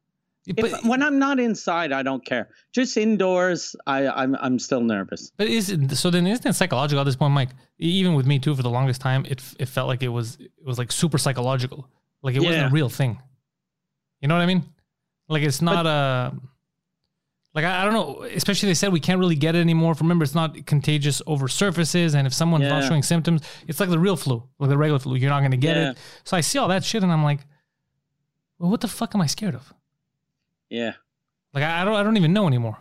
But 0.57 0.65
If, 0.73 0.85
when 0.85 1.03
I'm 1.05 1.19
not 1.21 1.39
inside, 1.39 1.93
I 1.93 2.03
don't 2.03 2.25
care. 2.27 2.49
Just 2.75 2.97
indoors, 2.97 3.77
I 3.87 4.09
I'm 4.09 4.35
I'm 4.41 4.59
still 4.59 4.81
nervous. 4.83 5.31
But 5.39 5.47
is 5.49 5.71
it, 5.71 5.91
so 5.97 6.11
then 6.11 6.27
isn't 6.27 6.47
it 6.47 6.55
psychological 6.55 7.01
at 7.01 7.05
this 7.05 7.17
point, 7.17 7.33
Mike? 7.33 7.51
Even 7.79 8.15
with 8.15 8.27
me 8.27 8.39
too, 8.41 8.55
for 8.57 8.63
the 8.63 8.71
longest 8.79 9.01
time, 9.01 9.25
it 9.29 9.41
it 9.59 9.69
felt 9.69 9.87
like 9.89 10.03
it 10.03 10.09
was 10.19 10.37
it 10.41 10.51
was 10.67 10.79
like 10.79 10.91
super 10.93 11.17
psychological, 11.19 11.89
like 12.23 12.35
it 12.35 12.41
wasn't 12.43 12.67
a 12.67 12.71
real 12.71 12.89
thing. 12.89 13.19
You 14.21 14.29
know 14.29 14.35
what 14.37 14.43
I 14.43 14.47
mean? 14.47 14.65
Like 15.29 15.43
it's 15.43 15.61
not 15.63 15.87
a 15.87 16.33
like 17.55 17.65
I, 17.65 17.83
I 17.83 17.85
don't 17.85 17.93
know. 17.95 18.23
Especially 18.23 18.69
they 18.69 18.75
said 18.75 18.93
we 18.93 19.01
can't 19.01 19.19
really 19.19 19.35
get 19.35 19.55
it 19.55 19.59
anymore. 19.61 19.95
Remember, 20.01 20.23
it's 20.25 20.35
not 20.35 20.65
contagious 20.67 21.21
over 21.27 21.49
surfaces, 21.49 22.15
and 22.15 22.27
if 22.27 22.33
someone's 22.33 22.69
not 22.69 22.85
showing 22.85 23.03
symptoms, 23.03 23.43
it's 23.69 23.81
like 23.81 23.91
the 23.91 23.99
real 23.99 24.17
flu, 24.17 24.43
like 24.59 24.71
the 24.71 24.79
regular 24.79 24.99
flu. 24.99 25.17
You're 25.17 25.31
not 25.31 25.41
going 25.41 25.51
to 25.51 25.57
get 25.57 25.77
Yeah. 25.77 25.91
it. 25.91 25.99
So 26.25 26.37
I 26.37 26.41
see 26.41 26.59
all 26.59 26.69
that 26.69 26.85
shit, 26.85 27.03
and 27.03 27.13
I'm 27.13 27.25
like, 27.25 27.41
well, 28.59 28.71
what 28.71 28.81
the 28.81 28.89
fuck 28.89 29.15
am 29.15 29.21
I 29.21 29.27
scared 29.27 29.55
of? 29.55 29.73
Yeah. 30.71 30.93
Like 31.53 31.65
I, 31.65 31.83
I 31.83 31.85
don't 31.85 31.95
I 31.95 32.03
don't 32.03 32.17
even 32.17 32.33
know 32.33 32.47
anymore. 32.47 32.79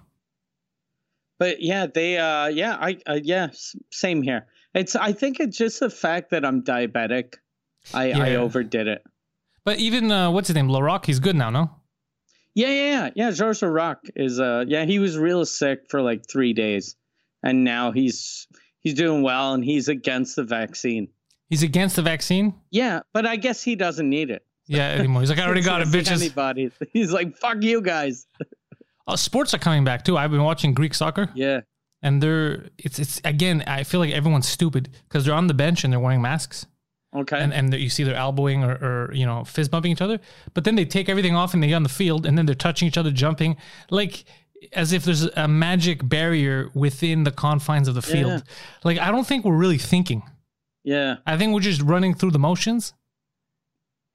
But 1.37 1.61
yeah, 1.61 1.87
they 1.87 2.17
uh 2.17 2.47
yeah, 2.47 2.77
I 2.79 2.97
uh, 3.07 3.19
yeah, 3.21 3.47
same 3.91 4.21
here. 4.21 4.45
It's 4.73 4.95
I 4.95 5.11
think 5.11 5.39
it's 5.39 5.57
just 5.57 5.79
the 5.79 5.89
fact 5.89 6.29
that 6.29 6.45
I'm 6.45 6.61
diabetic. 6.63 7.35
I 7.93 8.11
I 8.11 8.35
overdid 8.35 8.87
it. 8.87 9.03
But 9.65 9.77
even 9.79 10.11
uh, 10.11 10.31
what's 10.31 10.47
his 10.47 10.55
name, 10.55 10.67
Larock, 10.69 11.05
he's 11.05 11.19
good 11.19 11.35
now, 11.35 11.49
no? 11.49 11.69
Yeah, 12.55 12.67
yeah, 12.67 12.73
yeah. 12.73 13.09
Yeah, 13.15 13.31
Georges 13.31 13.61
Rock 13.63 13.99
is 14.15 14.39
uh 14.39 14.65
yeah, 14.67 14.85
he 14.85 14.99
was 14.99 15.17
real 15.17 15.45
sick 15.45 15.81
for 15.89 16.01
like 16.01 16.23
3 16.29 16.53
days 16.53 16.95
and 17.43 17.63
now 17.63 17.91
he's 17.91 18.47
he's 18.81 18.93
doing 18.93 19.21
well 19.23 19.53
and 19.53 19.63
he's 19.63 19.87
against 19.87 20.35
the 20.35 20.43
vaccine. 20.43 21.07
He's 21.49 21.63
against 21.63 21.95
the 21.95 22.01
vaccine. 22.01 22.53
Yeah, 22.71 23.01
but 23.13 23.25
I 23.25 23.35
guess 23.37 23.61
he 23.63 23.75
doesn't 23.75 24.09
need 24.09 24.29
it. 24.31 24.45
Yeah, 24.67 24.89
anymore. 24.91 25.21
He's 25.21 25.29
like, 25.29 25.39
I 25.39 25.45
already 25.45 25.61
got 25.71 25.81
it, 25.81 25.87
bitches. 25.89 26.21
Anybody. 26.21 26.71
He's 26.93 27.11
like, 27.11 27.35
"Fuck 27.37 27.61
you 27.63 27.81
guys." 27.81 28.25
Oh, 29.07 29.15
sports 29.15 29.53
are 29.53 29.57
coming 29.57 29.83
back 29.83 30.05
too. 30.05 30.15
I've 30.15 30.29
been 30.31 30.43
watching 30.43 30.73
Greek 30.75 30.93
soccer, 30.93 31.29
Yeah. 31.33 31.61
and 32.03 32.21
they're 32.23 32.69
it's 32.77 32.99
it's 32.99 33.19
again. 33.25 33.63
I 33.65 33.83
feel 33.83 33.99
like 33.99 34.13
everyone's 34.13 34.47
stupid 34.47 34.89
because 35.09 35.25
they're 35.25 35.33
on 35.33 35.47
the 35.47 35.55
bench 35.55 35.83
and 35.83 35.91
they're 35.91 35.99
wearing 35.99 36.21
masks, 36.21 36.67
Okay. 37.13 37.37
and 37.39 37.53
and 37.53 37.73
you 37.73 37.89
see 37.89 38.03
they're 38.03 38.15
elbowing 38.15 38.63
or, 38.63 38.71
or 38.71 39.11
you 39.13 39.25
know 39.25 39.43
fist 39.43 39.69
bumping 39.71 39.91
each 39.91 40.01
other. 40.01 40.19
But 40.53 40.63
then 40.63 40.75
they 40.75 40.85
take 40.85 41.09
everything 41.09 41.35
off 41.35 41.53
and 41.53 41.61
they 41.61 41.67
get 41.67 41.75
on 41.75 41.83
the 41.83 41.89
field, 41.89 42.25
and 42.25 42.37
then 42.37 42.45
they're 42.45 42.55
touching 42.55 42.87
each 42.87 42.97
other, 42.97 43.11
jumping 43.11 43.57
like 43.89 44.23
as 44.73 44.93
if 44.93 45.03
there's 45.03 45.23
a 45.23 45.47
magic 45.47 46.07
barrier 46.07 46.69
within 46.73 47.23
the 47.23 47.31
confines 47.31 47.87
of 47.87 47.95
the 47.95 48.01
field. 48.01 48.31
Yeah. 48.31 48.53
Like 48.83 48.97
I 48.99 49.11
don't 49.11 49.25
think 49.27 49.43
we're 49.43 49.57
really 49.57 49.77
thinking. 49.79 50.23
yeah. 50.83 51.17
I 51.25 51.35
think 51.37 51.53
we're 51.53 51.59
just 51.61 51.81
running 51.81 52.13
through 52.13 52.31
the 52.31 52.39
motions. 52.39 52.93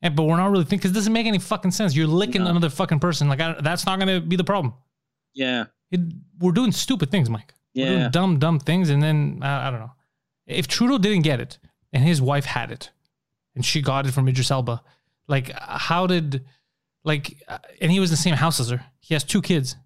And, 0.03 0.15
but 0.15 0.25
we're 0.25 0.37
not 0.37 0.51
really 0.51 0.65
thinking 0.65 0.79
because 0.79 0.91
it 0.91 0.95
doesn't 0.95 1.13
make 1.13 1.27
any 1.27 1.39
fucking 1.39 1.71
sense. 1.71 1.97
You're 1.97 2.07
licking 2.07 2.45
No. 2.45 2.51
another 2.51 2.69
fucking 2.69 3.01
person. 3.01 3.29
Like 3.29 3.41
I, 3.41 3.57
that's 3.61 3.87
not 3.87 3.99
going 3.99 4.09
to 4.09 4.27
be 4.27 4.37
the 4.37 4.45
problem. 4.45 4.75
Yeah. 5.35 5.65
It, 5.91 6.01
we're 6.39 6.53
doing 6.53 6.71
stupid 6.73 7.11
things, 7.11 7.29
Mike. 7.31 7.55
We're 7.75 7.85
Yeah. 7.87 7.99
doing 7.99 8.11
dumb, 8.11 8.39
dumb 8.39 8.61
things, 8.61 8.91
and 8.91 9.03
then 9.03 9.41
uh, 9.43 9.47
I 9.47 9.71
don't 9.71 9.81
know. 9.81 9.93
If 10.47 10.69
Trudeau 10.69 10.99
didn't 10.99 11.23
get 11.23 11.41
it 11.41 11.59
and 11.97 12.05
his 12.05 12.21
wife 12.21 12.45
had 12.45 12.71
it, 12.71 12.91
and 13.55 13.65
she 13.65 13.81
got 13.81 14.07
it 14.07 14.13
from 14.13 14.29
Idris 14.29 14.51
Elba, 14.51 14.83
like 15.29 15.51
how 15.59 16.07
did, 16.07 16.45
like, 17.05 17.43
uh, 17.49 17.57
and 17.81 17.91
he 17.91 17.99
was 18.01 18.11
in 18.11 18.13
the 18.13 18.19
same 18.19 18.35
house 18.35 18.61
as 18.61 18.69
her. 18.69 18.85
He 19.01 19.15
has 19.15 19.25
two 19.25 19.41
kids. 19.41 19.77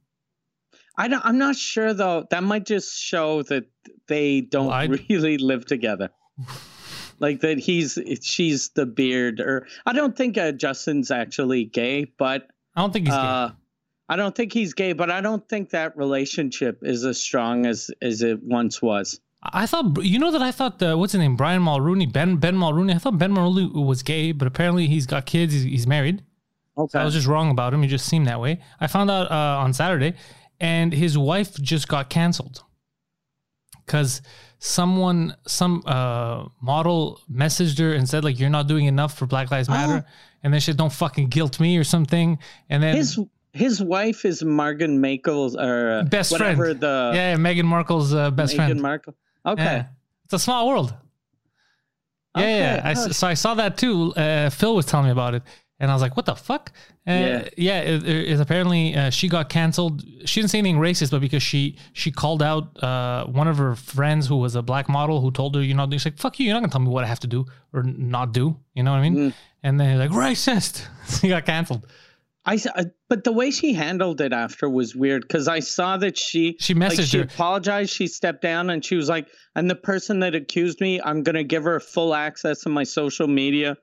I 0.97 1.07
don't, 1.07 1.25
I'm 1.25 1.39
not 1.39 1.55
sure 1.55 1.95
though. 1.95 2.27
That 2.31 2.43
might 2.43 2.67
just 2.67 2.99
show 3.01 3.43
that 3.45 3.67
they 4.09 4.41
don't 4.41 4.67
Lied? 4.67 4.91
really 5.09 5.39
live 5.39 5.67
together. 5.67 6.11
like 7.21 7.41
that 7.43 7.59
he's 7.59 7.97
she's 8.23 8.71
the 8.71 8.87
beard 8.87 9.39
or 9.39 9.69
I 9.87 9.93
don't 9.93 10.17
think 10.17 10.37
uh, 10.37 10.51
Justin's 10.53 11.13
actually 11.13 11.65
gay, 11.65 12.07
but 12.19 12.49
I 12.75 12.81
don't 12.81 12.93
think 12.93 13.07
he's 13.07 13.15
gay. 13.15 13.21
uh 13.21 13.51
I 14.09 14.17
don't 14.17 14.35
think 14.35 14.53
he's 14.53 14.75
gay, 14.75 14.93
but 14.95 15.11
I 15.11 15.21
don't 15.21 15.49
think 15.49 15.71
that 15.71 15.97
relationship 15.97 16.81
is 16.83 17.05
as 17.05 17.21
strong 17.21 17.67
as 17.67 17.91
as 18.03 18.23
it 18.23 18.43
once 18.43 18.83
was. 18.83 19.21
I 19.43 19.67
thought 19.67 20.05
you 20.05 20.19
know 20.19 20.31
that 20.31 20.43
I 20.43 20.53
thought 20.53 20.83
uh, 20.83 20.97
what's 20.97 21.13
his 21.13 21.21
name? 21.21 21.37
Brian 21.37 21.63
Mulroney 21.63 22.13
Ben 22.13 22.37
Ben 22.37 22.57
Mulroney. 22.57 22.95
I 22.95 22.99
thought 22.99 23.19
Ben 23.19 23.33
Mulroney 23.33 23.73
was 23.73 24.03
gay 24.03 24.33
but 24.33 24.47
apparently 24.47 24.87
he's 24.87 25.07
got 25.07 25.27
kids. 25.27 25.53
He's, 25.53 25.63
he's 25.63 25.87
married. 25.87 26.23
Okay. 26.77 26.99
I 26.99 27.05
was 27.05 27.15
just 27.15 27.27
wrong 27.27 27.51
about 27.51 27.75
him. 27.75 27.83
He 27.83 27.89
just 27.89 28.07
seemed 28.07 28.27
that 28.27 28.41
way. 28.41 28.61
I 28.81 28.87
found 28.87 29.11
out 29.11 29.31
uh, 29.31 29.63
on 29.63 29.73
Saturday 29.73 30.15
and 30.61 30.93
his 30.93 31.17
wife 31.17 31.55
just 31.55 31.89
got 31.89 32.11
canceled. 32.11 32.63
Because 33.87 34.23
someone 34.59 35.35
some 35.47 35.83
uh, 35.87 36.45
model 36.61 37.21
messaged 37.33 37.79
her 37.79 37.95
and 37.95 38.09
said 38.09 38.25
like 38.25 38.39
you're 38.39 38.51
not 38.51 38.69
doing 38.69 38.85
enough 38.87 39.19
for 39.19 39.27
Black 39.27 39.51
Lives 39.51 39.69
Matter. 39.69 40.05
And 40.43 40.53
then 40.53 40.61
she 40.61 40.67
said 40.67 40.77
don't 40.77 40.93
fucking 40.93 41.29
guilt 41.29 41.59
me 41.61 41.79
or 41.79 41.85
something. 41.85 42.39
And 42.69 42.83
then 42.83 42.95
his 42.95 43.19
his 43.53 43.83
wife 43.83 44.25
is 44.25 44.45
Margaret 44.45 44.91
Markle's 44.91 45.57
or 45.57 45.91
uh, 45.91 46.03
Best 46.05 46.31
whatever 46.31 46.67
friend. 46.67 46.81
the 46.81 47.13
yeah, 47.15 47.33
yeah 47.33 47.37
Meghan 47.37 47.65
Markle's 47.65 48.15
uh, 48.15 48.31
best 48.31 48.55
Meghan 48.55 48.57
friend. 48.57 48.83
Markle. 48.83 49.15
Okay. 49.47 49.63
Yeah. 49.63 49.85
It's 50.25 50.35
a 50.35 50.39
small 50.39 50.69
world. 50.69 50.95
Yeah, 52.37 52.43
Okay. 52.43 52.59
yeah. 52.59 52.81
I 52.85 52.95
so 52.95 53.27
I 53.27 53.35
saw 53.35 53.55
that 53.55 53.77
too. 53.77 54.13
Uh, 54.15 54.51
Phil 54.51 54.75
was 54.77 54.87
telling 54.87 55.07
me 55.07 55.13
about 55.13 55.35
it, 55.35 55.43
and 55.81 55.91
I 55.91 55.95
was 55.95 56.01
like, 56.03 56.17
"What 56.17 56.27
the 56.27 56.37
fuck?" 56.37 56.71
Uh, 57.07 57.11
Yeah. 57.13 57.49
yeah. 57.57 57.81
It, 57.81 58.05
it- 58.07 58.29
it's 58.31 58.41
apparently 58.41 58.95
uh, 58.95 59.11
she 59.11 59.27
got 59.29 59.49
canceled. 59.49 60.05
She 60.27 60.41
didn't 60.41 60.51
say 60.53 60.59
anything 60.59 60.79
racist, 60.79 61.11
but 61.11 61.21
because 61.21 61.43
she 61.43 61.77
she 61.93 62.13
called 62.13 62.41
out 62.43 62.81
uh, 62.85 63.27
one 63.27 63.49
of 63.49 63.59
her 63.59 63.75
friends 63.75 64.29
who 64.29 64.37
was 64.37 64.55
a 64.55 64.63
black 64.63 64.89
model 64.89 65.21
who 65.21 65.33
told 65.33 65.57
her, 65.57 65.63
you 65.63 65.75
know, 65.75 65.89
she's 65.91 66.05
like, 66.05 66.19
"Fuck 66.19 66.39
you! 66.39 66.47
You're 66.47 66.55
not 66.55 66.61
gonna 66.61 66.71
tell 66.73 66.81
me 66.83 66.89
what 66.89 67.03
I 67.03 67.09
have 67.09 67.21
to 67.21 67.27
do 67.27 67.47
or 67.73 67.83
not 67.83 68.33
do." 68.33 68.57
You 68.75 68.85
know 68.85 68.93
what 68.93 68.99
I 68.99 69.09
mean? 69.09 69.17
Mm. 69.17 69.35
And 69.65 69.81
then 69.81 69.91
he's 69.91 69.99
like, 69.99 70.11
"Racist." 70.17 70.87
she 71.21 71.29
got 71.29 71.45
canceled. 71.47 71.85
I, 72.45 72.55
I- 72.55 72.59
uh, 72.81 72.85
but 73.09 73.25
the 73.25 73.33
way 73.33 73.51
she 73.51 73.73
handled 73.75 74.21
it 74.21 74.33
after 74.33 74.69
was 74.69 74.95
weird 74.95 75.23
because 75.23 75.49
I 75.49 75.61
saw 75.61 75.97
that 75.99 76.17
she 76.17 76.57
She 76.61 76.75
like 76.75 76.93
messaged 76.93 77.11
she 77.11 77.19
her. 77.19 77.25
apologized. 77.25 77.91
She 77.91 78.07
stepped 78.07 78.41
down 78.43 78.71
and 78.71 78.85
she 78.85 78.97
was 78.97 79.09
like, 79.09 79.29
"And 79.55 79.69
the 79.69 79.75
person 79.75 80.21
that 80.21 80.35
accused 80.35 80.81
me, 80.81 81.01
I'm 81.03 81.23
gonna 81.23 81.45
give 81.45 81.65
her 81.65 81.81
full 81.81 82.15
access 82.15 82.61
to 82.63 82.69
my 82.69 82.85
social 82.85 83.27
media 83.29 83.77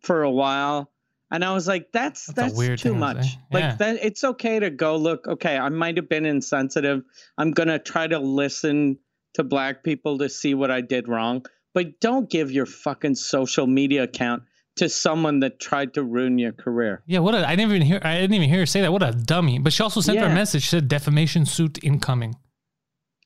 for 0.00 0.22
a 0.22 0.30
while." 0.30 0.90
And 1.30 1.44
I 1.44 1.52
was 1.54 1.66
like, 1.66 1.88
"That's 1.92 2.26
That's 2.26 2.52
that's, 2.56 2.58
too 2.58 2.76
thing 2.76 2.92
to 2.92 2.98
much. 2.98 3.26
Yeah. 3.50 3.58
Like 3.68 3.78
that, 3.78 3.98
it's 4.02 4.22
okay 4.22 4.60
to 4.60 4.70
go 4.70 4.96
look. 4.96 5.26
Okay, 5.26 5.56
I 5.56 5.68
might 5.70 5.96
have 5.96 6.08
been 6.08 6.26
insensitive. 6.26 7.02
I'm 7.38 7.50
gonna 7.52 7.78
try 7.78 8.06
to 8.06 8.18
listen 8.20 8.98
to 9.34 9.42
black 9.42 9.82
people 9.82 10.18
to 10.18 10.28
see 10.28 10.54
what 10.54 10.70
I 10.70 10.80
did 10.82 11.08
wrong, 11.08 11.44
but 11.72 11.98
don't 12.00 12.30
give 12.30 12.52
your 12.52 12.66
fucking 12.66 13.16
social 13.16 13.66
media 13.66 14.04
account 14.04 14.44
to 14.76 14.88
someone 14.88 15.40
that 15.40 15.60
tried 15.60 15.94
to 15.94 16.02
ruin 16.02 16.38
your 16.38 16.52
career. 16.52 17.02
Yeah, 17.06 17.20
what 17.20 17.34
a, 17.34 17.46
I 17.48 17.54
didn't 17.56 17.70
even 17.72 17.82
hear. 17.82 18.00
I 18.02 18.20
didn't 18.20 18.34
even 18.34 18.48
hear 18.48 18.60
her 18.60 18.66
say 18.66 18.80
that. 18.80 18.92
What 18.92 19.02
a 19.02 19.12
dummy! 19.12 19.58
But 19.58 19.72
she 19.72 19.82
also 19.82 20.00
sent 20.00 20.18
her 20.18 20.26
a 20.26 20.34
message. 20.34 20.62
She 20.62 20.68
said 20.70 20.88
defamation 20.88 21.46
suit 21.46 21.82
incoming. 21.82 22.34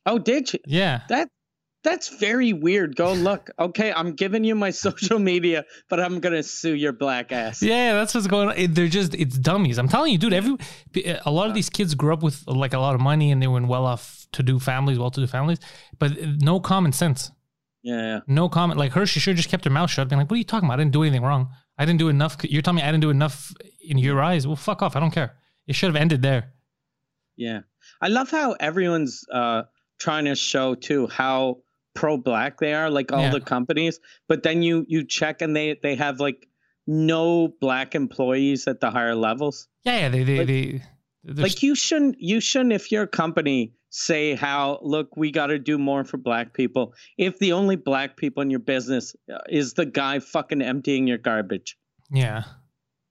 Oh, 0.06 0.18
did 0.18 0.52
you? 0.52 0.58
Yeah, 0.66 1.02
That 1.08 1.28
that's 1.84 2.08
very 2.18 2.52
weird. 2.52 2.96
Go 2.96 3.12
look. 3.12 3.50
Okay, 3.58 3.92
I'm 3.92 4.12
giving 4.14 4.42
you 4.42 4.54
my 4.54 4.70
social 4.86 5.18
media, 5.18 5.64
but 5.88 6.00
I'm 6.00 6.18
gonna 6.20 6.42
sue 6.42 6.74
your 6.74 6.92
black 6.92 7.30
ass. 7.32 7.62
yeah, 7.62 7.94
that's 7.94 8.14
what's 8.14 8.26
going 8.26 8.48
on. 8.48 8.56
It- 8.56 8.74
they're 8.74 8.88
just 8.88 9.14
it's 9.14 9.38
dummies. 9.38 9.78
I'm 9.78 9.88
telling 9.88 10.12
you, 10.12 10.18
dude. 10.18 10.32
Every 10.32 10.56
a 11.24 11.30
lot 11.30 11.48
of 11.48 11.54
these 11.54 11.70
kids 11.70 11.94
grew 11.94 12.12
up 12.12 12.22
with 12.22 12.42
like 12.46 12.74
a 12.74 12.78
lot 12.78 12.94
of 12.94 13.00
money 13.00 13.30
and 13.30 13.40
they 13.42 13.46
were 13.46 13.58
in 13.58 13.68
well 13.68 13.86
off 13.86 14.26
to 14.32 14.42
do 14.42 14.58
families, 14.58 14.98
well 14.98 15.10
to 15.10 15.20
do 15.20 15.26
families, 15.26 15.58
but 15.98 16.12
no 16.42 16.58
common 16.60 16.92
sense. 16.92 17.30
Yeah, 17.82 18.00
yeah. 18.00 18.20
No 18.26 18.48
comment. 18.48 18.78
Like 18.78 18.92
her, 18.92 19.06
she 19.06 19.20
should 19.20 19.32
have 19.32 19.36
just 19.38 19.48
kept 19.50 19.64
her 19.64 19.70
mouth 19.70 19.90
shut. 19.90 20.08
Being 20.08 20.18
like, 20.18 20.30
"What 20.30 20.34
are 20.34 20.38
you 20.38 20.44
talking 20.44 20.68
about? 20.68 20.80
I 20.80 20.82
didn't 20.82 20.92
do 20.92 21.02
anything 21.02 21.22
wrong. 21.22 21.48
I 21.78 21.84
didn't 21.84 22.00
do 22.00 22.08
enough. 22.08 22.36
You're 22.42 22.62
telling 22.62 22.76
me 22.76 22.82
I 22.82 22.86
didn't 22.90 23.02
do 23.02 23.10
enough 23.10 23.52
in 23.80 23.98
your 23.98 24.20
eyes. 24.20 24.46
Well, 24.46 24.56
fuck 24.56 24.82
off. 24.82 24.96
I 24.96 25.00
don't 25.00 25.12
care. 25.12 25.36
It 25.66 25.74
should 25.74 25.86
have 25.88 25.96
ended 25.96 26.22
there. 26.22 26.52
Yeah. 27.36 27.60
I 28.02 28.08
love 28.08 28.30
how 28.30 28.52
everyone's 28.58 29.24
uh 29.32 29.62
trying 30.00 30.24
to 30.24 30.34
show 30.34 30.74
too 30.74 31.06
how 31.06 31.58
pro 31.94 32.16
black 32.16 32.58
they 32.58 32.74
are, 32.74 32.90
like 32.90 33.12
all 33.12 33.22
Yeah. 33.22 33.30
the 33.30 33.40
companies. 33.40 34.00
But 34.28 34.42
then 34.42 34.62
you 34.62 34.84
you 34.88 35.04
check 35.04 35.40
and 35.40 35.54
they 35.54 35.78
they 35.80 35.94
have 35.94 36.18
like 36.20 36.48
no 36.86 37.48
black 37.60 37.94
employees 37.94 38.66
at 38.66 38.80
the 38.80 38.90
higher 38.90 39.14
levels. 39.14 39.68
Yeah, 39.84 39.98
yeah. 40.00 40.08
They, 40.08 40.24
they, 40.24 40.38
Like- 40.38 40.46
they. 40.46 40.82
Like 41.24 41.62
you 41.62 41.74
shouldn't 41.74 42.16
you 42.18 42.40
shouldn't 42.40 42.72
if 42.72 42.90
your 42.90 43.06
company 43.06 43.74
say 43.90 44.34
how 44.34 44.78
look 44.82 45.16
we 45.16 45.30
got 45.30 45.46
to 45.46 45.58
do 45.58 45.78
more 45.78 46.04
for 46.04 46.18
black 46.18 46.52
people 46.52 46.92
if 47.16 47.38
the 47.38 47.52
only 47.52 47.76
black 47.76 48.16
people 48.16 48.42
in 48.42 48.50
your 48.50 48.60
business 48.60 49.16
uh, 49.32 49.38
is 49.48 49.72
the 49.74 49.86
guy 49.86 50.18
fucking 50.18 50.60
emptying 50.62 51.06
your 51.06 51.18
garbage. 51.18 51.76
Yeah. 52.10 52.44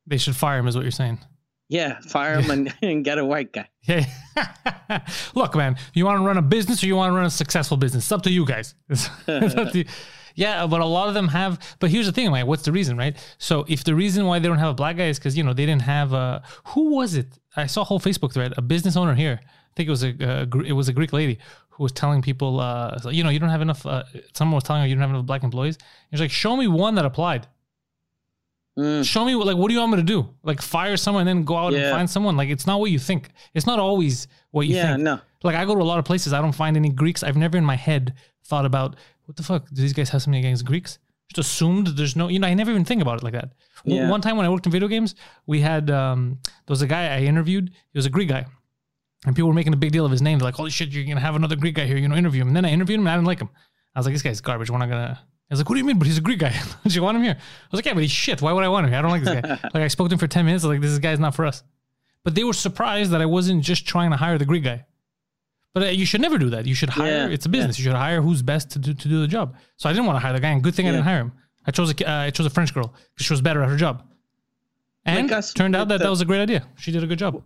They 0.05 0.17
should 0.17 0.35
fire 0.35 0.59
him, 0.59 0.67
is 0.67 0.75
what 0.75 0.83
you're 0.83 0.91
saying. 0.91 1.19
Yeah, 1.69 1.99
fire 1.99 2.39
him 2.39 2.49
and, 2.49 2.73
and 2.81 3.03
get 3.03 3.17
a 3.17 3.25
white 3.25 3.51
guy. 3.51 3.67
Yeah. 3.83 4.05
Look, 5.35 5.55
man, 5.55 5.75
you 5.93 6.05
want 6.05 6.21
to 6.21 6.25
run 6.25 6.37
a 6.37 6.41
business 6.41 6.81
or 6.83 6.87
you 6.87 6.95
want 6.95 7.11
to 7.11 7.15
run 7.15 7.25
a 7.25 7.29
successful 7.29 7.75
business? 7.77 8.05
It's 8.05 8.11
up 8.11 8.21
to 8.23 8.31
you 8.31 8.45
guys. 8.45 8.75
It's- 8.89 9.09
it's 9.27 9.55
up 9.55 9.71
to 9.73 9.79
you. 9.79 9.85
Yeah, 10.35 10.67
but 10.67 10.81
a 10.81 10.85
lot 10.85 11.07
of 11.07 11.15
them 11.15 11.27
have. 11.29 11.59
But 11.79 11.89
here's 11.89 12.05
the 12.05 12.11
thing, 12.11 12.29
like, 12.29 12.45
what's 12.45 12.61
the 12.61 12.71
reason, 12.71 12.95
right? 12.95 13.17
So 13.39 13.65
if 13.67 13.83
the 13.83 13.95
reason 13.95 14.27
why 14.27 14.37
they 14.37 14.47
don't 14.47 14.59
have 14.59 14.69
a 14.69 14.75
black 14.75 14.95
guy 14.95 15.07
is 15.07 15.17
because 15.17 15.35
you 15.35 15.43
know 15.43 15.51
they 15.51 15.65
didn't 15.65 15.81
have 15.81 16.13
a 16.13 16.43
who 16.65 16.95
was 16.95 17.15
it? 17.15 17.39
I 17.55 17.65
saw 17.65 17.81
a 17.81 17.85
whole 17.85 17.99
Facebook 17.99 18.33
thread. 18.33 18.53
A 18.55 18.61
business 18.61 18.95
owner 18.95 19.15
here, 19.15 19.41
think 19.77 19.87
it 19.87 19.91
was 19.91 20.03
a, 20.03 20.09
a 20.19 20.59
it 20.63 20.73
was 20.73 20.89
a 20.89 20.93
Greek 20.93 21.13
lady 21.13 21.37
who 21.69 21.83
was 21.83 21.91
telling 21.93 22.21
people, 22.21 22.59
uh, 22.59 22.97
you 23.11 23.23
know, 23.23 23.29
you 23.29 23.39
don't 23.39 23.49
have 23.49 23.61
enough. 23.61 23.85
Uh, 23.85 24.03
someone 24.33 24.55
was 24.55 24.63
telling 24.63 24.81
her 24.81 24.87
you 24.87 24.95
don't 24.95 25.01
have 25.01 25.11
enough 25.11 25.25
black 25.25 25.43
employees. 25.43 25.77
He's 26.11 26.19
like, 26.19 26.31
show 26.31 26.57
me 26.57 26.67
one 26.67 26.95
that 26.95 27.05
applied. 27.05 27.47
Mm. 28.77 29.03
Show 29.03 29.25
me 29.25 29.33
like 29.35 29.57
what 29.57 29.67
do 29.69 29.73
you 29.73 29.79
want 29.79 29.91
me 29.93 29.97
to 29.97 30.03
do? 30.03 30.29
Like 30.43 30.61
fire 30.61 30.97
someone 30.97 31.21
and 31.27 31.29
then 31.39 31.45
go 31.45 31.55
out 31.55 31.73
and 31.73 31.91
find 31.91 32.07
someone? 32.09 32.37
Like 32.37 32.49
it's 32.49 32.67
not 32.67 32.79
what 32.79 32.91
you 32.91 32.99
think. 32.99 33.29
It's 33.55 33.65
not 33.65 33.79
always 33.79 34.27
what 34.51 34.67
you 34.67 34.75
Yeah, 34.75 34.91
think. 34.93 35.03
no. 35.03 35.19
Like 35.43 35.55
I 35.55 35.65
go 35.65 35.73
to 35.75 35.81
a 35.81 35.89
lot 35.91 35.99
of 35.99 36.05
places, 36.05 36.31
I 36.33 36.41
don't 36.41 36.51
find 36.53 36.77
any 36.77 36.89
Greeks. 36.89 37.23
I've 37.23 37.37
never 37.37 37.57
in 37.57 37.65
my 37.65 37.75
head 37.75 38.13
thought 38.45 38.65
about 38.65 38.95
what 39.25 39.35
the 39.35 39.43
fuck. 39.43 39.67
Do 39.69 39.81
these 39.81 39.93
guys 39.93 40.09
have 40.09 40.21
something 40.21 40.39
against 40.45 40.63
Greeks? 40.65 40.99
Just 41.33 41.49
assumed 41.49 41.87
there's 41.87 42.15
no. 42.15 42.27
You 42.29 42.39
know, 42.39 42.47
I 42.47 42.53
never 42.53 42.71
even 42.71 42.85
think 42.85 43.01
about 43.01 43.17
it 43.17 43.23
like 43.23 43.33
that. 43.33 43.49
Yeah. 43.83 44.09
One 44.09 44.21
time 44.21 44.37
when 44.37 44.45
I 44.45 44.49
worked 44.49 44.65
in 44.65 44.71
video 44.71 44.87
games, 44.87 45.15
we 45.47 45.59
had 45.59 45.89
um, 45.91 46.39
there 46.43 46.73
was 46.77 46.81
a 46.81 46.87
guy 46.87 47.03
I 47.17 47.21
interviewed. 47.21 47.69
He 47.91 47.97
was 47.97 48.05
a 48.05 48.09
Greek 48.09 48.29
guy. 48.29 48.45
And 49.25 49.36
people 49.36 49.49
were 49.49 49.53
making 49.56 49.73
a 49.73 49.77
big 49.77 49.91
deal 49.91 50.06
of 50.06 50.12
his 50.12 50.21
name. 50.21 50.38
They're 50.39 50.45
like, 50.45 50.56
"Holy 50.56 50.69
shit, 50.69 50.89
you're 50.89 51.03
gonna 51.06 51.19
have 51.19 51.36
another 51.36 51.56
Greek 51.56 51.75
guy 51.75 51.86
here." 51.86 51.97
You 51.97 52.08
know, 52.08 52.15
interview 52.15 52.41
him. 52.41 52.47
And 52.49 52.56
then 52.56 52.65
I 52.65 52.69
interviewed 52.69 52.99
him, 52.99 53.08
and 53.08 53.10
I 53.10 53.15
didn't 53.15 53.27
like 53.27 53.39
him. 53.39 53.49
I 53.95 53.99
was 53.99 54.06
like, 54.06 54.13
"This 54.15 54.21
guy's 54.21 54.41
garbage. 54.41 54.69
We're 54.69 54.77
not 54.77 54.89
gonna." 54.89 55.19
I 55.19 55.53
was 55.53 55.60
like, 55.60 55.69
"What 55.69 55.75
do 55.75 55.80
you 55.80 55.86
mean? 55.86 55.97
But 55.97 56.08
he's 56.08 56.17
a 56.17 56.21
Greek 56.21 56.39
guy. 56.39 56.49
Don't 56.84 56.95
you 56.95 57.01
want 57.01 57.17
him 57.17 57.23
here?" 57.23 57.34
I 57.39 57.67
was 57.71 57.80
like, 57.80 57.86
"Yeah, 57.86 57.93
but 57.93 58.01
he's 58.03 58.12
shit. 58.12 58.41
Why 58.41 58.51
would 58.53 58.63
I 58.63 58.67
want 58.69 58.86
him 58.86 58.91
here? 58.91 58.99
I 58.99 59.01
don't 59.01 59.12
like 59.12 59.23
this 59.23 59.41
guy." 59.41 59.49
like 59.73 59.84
I 59.84 59.88
spoke 59.88 60.10
to 60.10 60.13
him 60.13 60.19
for 60.19 60.27
ten 60.27 60.45
minutes. 60.45 60.63
I 60.63 60.67
was 60.67 60.75
like, 60.75 60.82
"This 60.82 60.99
guy's 60.99 61.19
not 61.19 61.34
for 61.36 61.45
us." 61.45 61.63
But 62.23 62.36
they 62.36 62.43
were 62.43 62.53
surprised 62.53 63.12
that 63.12 63.21
I 63.21 63.25
wasn't 63.25 63.63
just 63.63 63.88
trying 63.88 64.12
to 64.12 64.17
hire 64.17 64.38
the 64.38 64.45
Greek 64.45 64.63
guy. 64.63 64.86
But 65.73 65.84
uh, 65.84 65.86
you 65.88 66.06
should 66.06 66.21
never 66.21 66.38
do 66.38 66.49
that. 66.51 66.65
You 66.65 66.75
should 66.75 66.89
hire. 66.89 67.12
Yeah, 67.27 67.27
it's 67.34 67.45
a 67.45 67.49
business. 67.49 67.77
You 67.80 67.84
should 67.84 67.93
hire 67.93 68.21
who's 68.21 68.41
best 68.41 68.71
to 68.71 68.80
do, 68.80 68.93
to 68.93 69.08
do 69.08 69.19
the 69.21 69.27
job. 69.27 69.56
So 69.77 69.89
I 69.89 69.93
didn't 69.93 70.06
want 70.06 70.17
to 70.17 70.19
hire 70.21 70.34
the 70.34 70.39
guy, 70.39 70.49
and 70.49 70.63
good 70.63 70.75
thing 70.75 70.88
I 70.88 70.91
didn't 70.91 71.06
hire 71.06 71.19
him. 71.21 71.32
I 71.65 71.71
chose 71.71 71.91
a 71.91 72.10
uh, 72.10 72.13
I 72.23 72.30
chose 72.30 72.45
a 72.45 72.49
French 72.49 72.73
girl 72.73 72.93
because 73.13 73.25
she 73.25 73.34
was 73.34 73.41
better 73.41 73.63
at 73.63 73.69
her 73.69 73.77
job. 73.77 74.03
And 75.06 75.30
Like 75.30 75.30
turned 75.53 75.75
out 75.75 75.88
that 75.88 75.97
the- 75.99 76.03
that 76.06 76.10
was 76.10 76.21
a 76.21 76.25
great 76.25 76.41
idea. 76.41 76.67
She 76.77 76.91
did 76.91 77.03
a 77.03 77.08
good 77.08 77.19
job. 77.19 77.41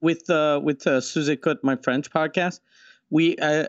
With 0.00 0.28
uh 0.28 0.60
with 0.62 0.86
uh, 0.86 1.00
Sous 1.00 1.28
Écoute, 1.28 1.58
my 1.62 1.76
French 1.76 2.10
podcast, 2.10 2.60
we 3.10 3.36
uh 3.36 3.66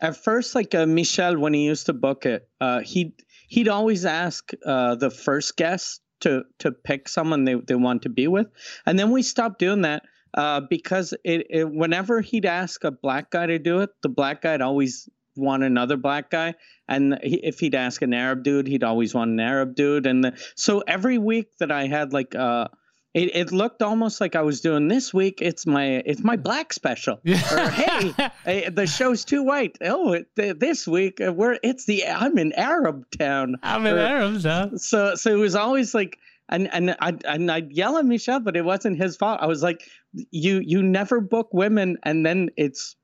at 0.00 0.16
first 0.16 0.54
like 0.54 0.74
uh, 0.74 0.86
Michel 0.86 1.38
when 1.38 1.52
he 1.52 1.64
used 1.64 1.86
to 1.86 1.92
book 1.92 2.24
it, 2.24 2.48
uh 2.60 2.80
he'd 2.80 3.12
he'd 3.48 3.68
always 3.68 4.04
ask 4.06 4.52
uh 4.64 4.94
the 4.94 5.10
first 5.10 5.56
guest 5.56 6.00
to 6.20 6.44
to 6.58 6.72
pick 6.72 7.08
someone 7.08 7.44
they, 7.44 7.54
they 7.54 7.74
want 7.74 8.02
to 8.02 8.08
be 8.08 8.26
with. 8.26 8.48
And 8.86 8.98
then 8.98 9.10
we 9.10 9.22
stopped 9.22 9.58
doing 9.58 9.82
that 9.82 10.02
uh 10.34 10.60
because 10.60 11.12
it, 11.24 11.46
it 11.50 11.70
whenever 11.70 12.20
he'd 12.22 12.46
ask 12.46 12.82
a 12.84 12.90
black 12.90 13.30
guy 13.30 13.46
to 13.46 13.58
do 13.58 13.80
it, 13.80 13.90
the 14.02 14.08
black 14.08 14.42
guy'd 14.42 14.62
always 14.62 15.08
want 15.36 15.62
another 15.62 15.96
black 15.96 16.30
guy. 16.30 16.54
And 16.88 17.18
he, 17.22 17.36
if 17.36 17.60
he'd 17.60 17.74
ask 17.74 18.00
an 18.02 18.14
arab 18.14 18.44
dude 18.44 18.66
he'd 18.66 18.84
always 18.84 19.14
want 19.14 19.30
an 19.30 19.40
arab 19.40 19.74
dude. 19.74 20.06
And 20.06 20.24
the, 20.24 20.32
so 20.54 20.80
every 20.86 21.18
week 21.18 21.56
that 21.58 21.70
i 21.70 21.86
had 21.86 22.12
like 22.14 22.34
uh 22.34 22.68
it, 23.12 23.34
it 23.34 23.52
looked 23.52 23.82
almost 23.82 24.20
like 24.20 24.36
I 24.36 24.42
was 24.42 24.60
doing 24.60 24.88
this 24.88 25.12
week. 25.12 25.38
It's 25.42 25.66
my 25.66 26.02
it's 26.06 26.22
my 26.22 26.36
black 26.36 26.72
special. 26.72 27.14
Or 27.26 27.68
hey, 27.70 28.14
eh, 28.46 28.70
the 28.70 28.86
show's 28.86 29.24
too 29.24 29.42
white. 29.42 29.76
Oh, 29.82 30.12
it, 30.12 30.26
th- 30.36 30.58
this 30.58 30.86
week 30.86 31.20
uh, 31.20 31.32
we're 31.32 31.58
it's 31.62 31.86
the 31.86 32.06
I'm 32.06 32.38
in 32.38 32.52
Arab 32.52 33.04
town. 33.18 33.56
I'm 33.62 33.84
in 33.86 33.96
Or- 33.96 33.98
Arabs, 34.00 34.44
huh? 34.44 34.76
So 34.78 35.14
so 35.16 35.30
it 35.34 35.38
was 35.38 35.54
always 35.56 35.94
like 35.94 36.18
and 36.48 36.72
and 36.72 36.96
I 37.00 37.16
and 37.24 37.50
I'd 37.50 37.72
yell 37.72 37.98
at 37.98 38.04
Michelle, 38.04 38.40
but 38.40 38.56
it 38.56 38.64
wasn't 38.64 38.96
his 38.98 39.16
fault. 39.16 39.40
I 39.42 39.46
was 39.46 39.62
like, 39.62 39.82
you 40.12 40.60
you 40.64 40.82
never 40.82 41.20
book 41.20 41.48
women, 41.52 41.98
and 42.04 42.24
then 42.24 42.50
it's 42.56 42.96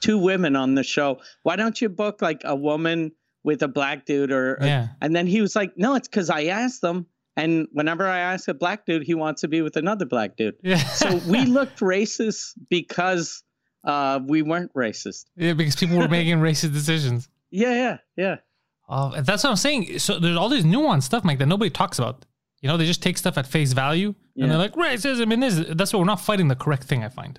two 0.00 0.18
women 0.18 0.56
on 0.56 0.74
the 0.74 0.82
show. 0.82 1.20
Why 1.42 1.56
don't 1.56 1.80
you 1.80 1.88
book 1.88 2.20
like 2.22 2.42
a 2.44 2.54
woman 2.56 3.12
with 3.42 3.62
a 3.62 3.68
black 3.68 4.04
dude 4.06 4.30
or? 4.32 4.52
or- 4.54 4.66
and 5.00 5.14
then 5.16 5.26
he 5.26 5.40
was 5.40 5.54
like, 5.56 5.72
no, 5.76 5.94
it's 5.94 6.08
because 6.08 6.28
I 6.30 6.44
asked 6.46 6.80
them. 6.82 7.06
And 7.36 7.68
whenever 7.72 8.06
I 8.06 8.18
ask 8.18 8.48
a 8.48 8.54
black 8.54 8.86
dude, 8.86 9.02
he 9.04 9.14
wants 9.14 9.42
to 9.42 9.48
be 9.48 9.60
with 9.62 9.76
another 9.76 10.06
black 10.06 10.36
dude. 10.36 10.54
Yeah. 10.62 10.78
So 10.78 11.16
we 11.28 11.44
looked 11.44 11.80
racist 11.80 12.52
because 12.70 13.42
uh, 13.84 14.20
we 14.26 14.42
weren't 14.42 14.72
racist. 14.74 15.26
yeah, 15.36 15.52
because 15.52 15.76
people 15.76 15.98
were 15.98 16.08
making 16.08 16.38
racist 16.38 16.72
decisions. 16.72 17.28
Yeah, 17.50 17.72
yeah, 17.72 17.96
yeah. 18.16 18.36
Oh, 18.88 19.12
and 19.12 19.26
that's 19.26 19.44
what 19.44 19.50
I'm 19.50 19.56
saying. 19.56 19.98
So 19.98 20.18
there's 20.18 20.36
all 20.36 20.48
this 20.48 20.64
nuanced 20.64 21.04
stuff, 21.04 21.24
Mike, 21.24 21.38
that 21.40 21.46
nobody 21.46 21.70
talks 21.70 21.98
about. 21.98 22.24
You 22.62 22.68
know, 22.68 22.76
they 22.78 22.86
just 22.86 23.02
take 23.02 23.18
stuff 23.18 23.36
at 23.36 23.46
face 23.46 23.72
value 23.74 24.14
Yeah. 24.34 24.44
and 24.44 24.50
they're 24.50 24.58
like, 24.58 24.74
racism 24.74 25.32
and 25.32 25.42
this. 25.42 25.62
That's 25.76 25.92
why 25.92 25.98
we're 25.98 26.04
not 26.06 26.20
fighting 26.20 26.48
the 26.48 26.56
correct 26.56 26.84
thing, 26.84 27.04
I 27.04 27.08
find. 27.10 27.38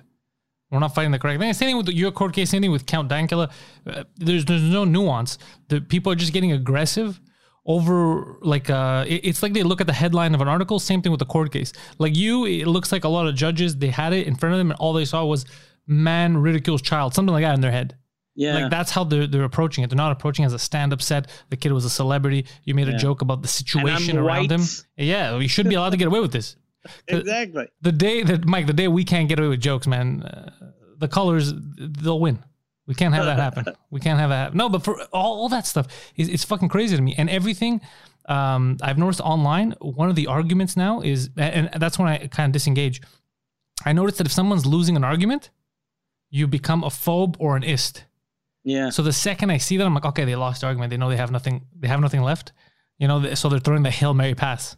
We're 0.70 0.78
not 0.78 0.94
fighting 0.94 1.10
the 1.12 1.18
correct 1.18 1.40
thing. 1.40 1.52
Same 1.54 1.68
thing 1.70 1.76
with 1.78 1.86
the 1.86 1.94
your 1.94 2.12
court 2.12 2.34
case, 2.34 2.50
same 2.50 2.60
thing 2.62 2.70
with 2.70 2.86
Count 2.86 3.10
Dankula. 3.10 3.50
Uh, 3.86 4.04
there's 4.16 4.44
there's 4.44 4.62
no 4.62 4.84
nuance. 4.84 5.38
The 5.68 5.80
people 5.80 6.12
are 6.12 6.14
just 6.16 6.32
getting 6.34 6.52
aggressive 6.52 7.20
over 7.68 8.36
like 8.40 8.70
uh 8.70 9.04
it's 9.06 9.42
like 9.42 9.52
they 9.52 9.62
look 9.62 9.80
at 9.80 9.86
the 9.86 9.92
headline 9.92 10.34
of 10.34 10.40
an 10.40 10.48
article 10.48 10.78
same 10.78 11.02
thing 11.02 11.12
with 11.12 11.18
the 11.20 11.26
court 11.26 11.52
case 11.52 11.72
like 11.98 12.16
you 12.16 12.46
it 12.46 12.66
looks 12.66 12.90
like 12.90 13.04
a 13.04 13.08
lot 13.08 13.26
of 13.28 13.34
judges 13.34 13.76
they 13.76 13.88
had 13.90 14.12
it 14.14 14.26
in 14.26 14.34
front 14.34 14.54
of 14.54 14.58
them 14.58 14.70
and 14.70 14.80
all 14.80 14.92
they 14.94 15.04
saw 15.04 15.22
was 15.24 15.44
man 15.86 16.36
ridicules 16.38 16.80
child 16.82 17.14
something 17.14 17.32
like 17.32 17.44
that 17.44 17.54
in 17.54 17.60
their 17.60 17.70
head 17.70 17.94
Yeah. 18.34 18.54
like 18.54 18.70
that's 18.70 18.90
how 18.90 19.04
they're, 19.04 19.26
they're 19.26 19.44
approaching 19.52 19.82
it. 19.84 19.90
They're 19.90 19.96
not 20.06 20.12
approaching 20.12 20.44
it 20.44 20.46
as 20.46 20.54
a 20.54 20.58
stand-up 20.60 21.02
set. 21.02 21.22
The 21.50 21.56
kid 21.56 21.72
was 21.72 21.84
a 21.84 21.90
celebrity. 21.90 22.46
You 22.64 22.74
made 22.74 22.88
a 22.88 22.96
joke 22.96 23.20
about 23.20 23.42
the 23.42 23.48
situation 23.48 24.16
around 24.16 24.50
him. 24.52 24.62
Yeah, 24.96 25.36
you 25.38 25.48
should 25.48 25.68
be 25.68 25.74
allowed 25.74 25.90
to 25.90 25.96
get 25.96 26.06
away 26.06 26.20
with 26.20 26.32
this. 26.32 26.54
exactly. 27.08 27.66
The 27.82 27.90
day 27.92 28.22
that 28.22 28.44
Mike, 28.46 28.66
the 28.68 28.72
day 28.72 28.86
we 28.86 29.04
can't 29.04 29.28
get 29.28 29.38
away 29.40 29.48
with 29.48 29.60
jokes, 29.60 29.86
man, 29.88 30.22
uh, 30.22 30.50
the 30.98 31.08
colors 31.08 31.52
they'll 32.02 32.20
win. 32.20 32.38
We 32.88 32.94
can't 32.94 33.14
have 33.14 33.26
that 33.26 33.38
happen. 33.38 33.66
We 33.90 34.00
can't 34.00 34.18
have 34.18 34.30
that. 34.30 34.36
Happen. 34.44 34.56
No, 34.56 34.68
but 34.70 34.82
for 34.82 35.00
all, 35.12 35.42
all 35.42 35.48
that 35.50 35.66
stuff, 35.66 35.86
it's, 36.16 36.28
it's 36.28 36.44
fucking 36.44 36.70
crazy 36.70 36.96
to 36.96 37.02
me. 37.02 37.14
And 37.18 37.28
everything 37.28 37.82
um, 38.28 38.78
I've 38.82 38.96
noticed 38.96 39.20
online, 39.20 39.72
one 39.80 40.08
of 40.08 40.16
the 40.16 40.26
arguments 40.26 40.74
now 40.74 41.02
is, 41.02 41.28
and 41.36 41.68
that's 41.78 41.98
when 41.98 42.08
I 42.08 42.26
kind 42.28 42.48
of 42.48 42.52
disengage. 42.52 43.02
I 43.84 43.92
noticed 43.92 44.18
that 44.18 44.26
if 44.26 44.32
someone's 44.32 44.64
losing 44.64 44.96
an 44.96 45.04
argument, 45.04 45.50
you 46.30 46.46
become 46.46 46.82
a 46.82 46.88
phobe 46.88 47.36
or 47.38 47.56
an 47.56 47.62
ist. 47.62 48.04
Yeah. 48.64 48.88
So 48.88 49.02
the 49.02 49.12
second 49.12 49.50
I 49.50 49.58
see 49.58 49.76
that, 49.76 49.86
I'm 49.86 49.94
like, 49.94 50.06
okay, 50.06 50.24
they 50.24 50.34
lost 50.34 50.62
the 50.62 50.66
argument. 50.66 50.90
They 50.90 50.96
know 50.96 51.10
they 51.10 51.16
have 51.16 51.30
nothing. 51.30 51.66
They 51.78 51.88
have 51.88 52.00
nothing 52.00 52.22
left. 52.22 52.52
You 52.98 53.06
know, 53.06 53.34
so 53.34 53.48
they're 53.48 53.60
throwing 53.60 53.82
the 53.82 53.90
hail 53.90 54.12
mary 54.14 54.34
pass. 54.34 54.76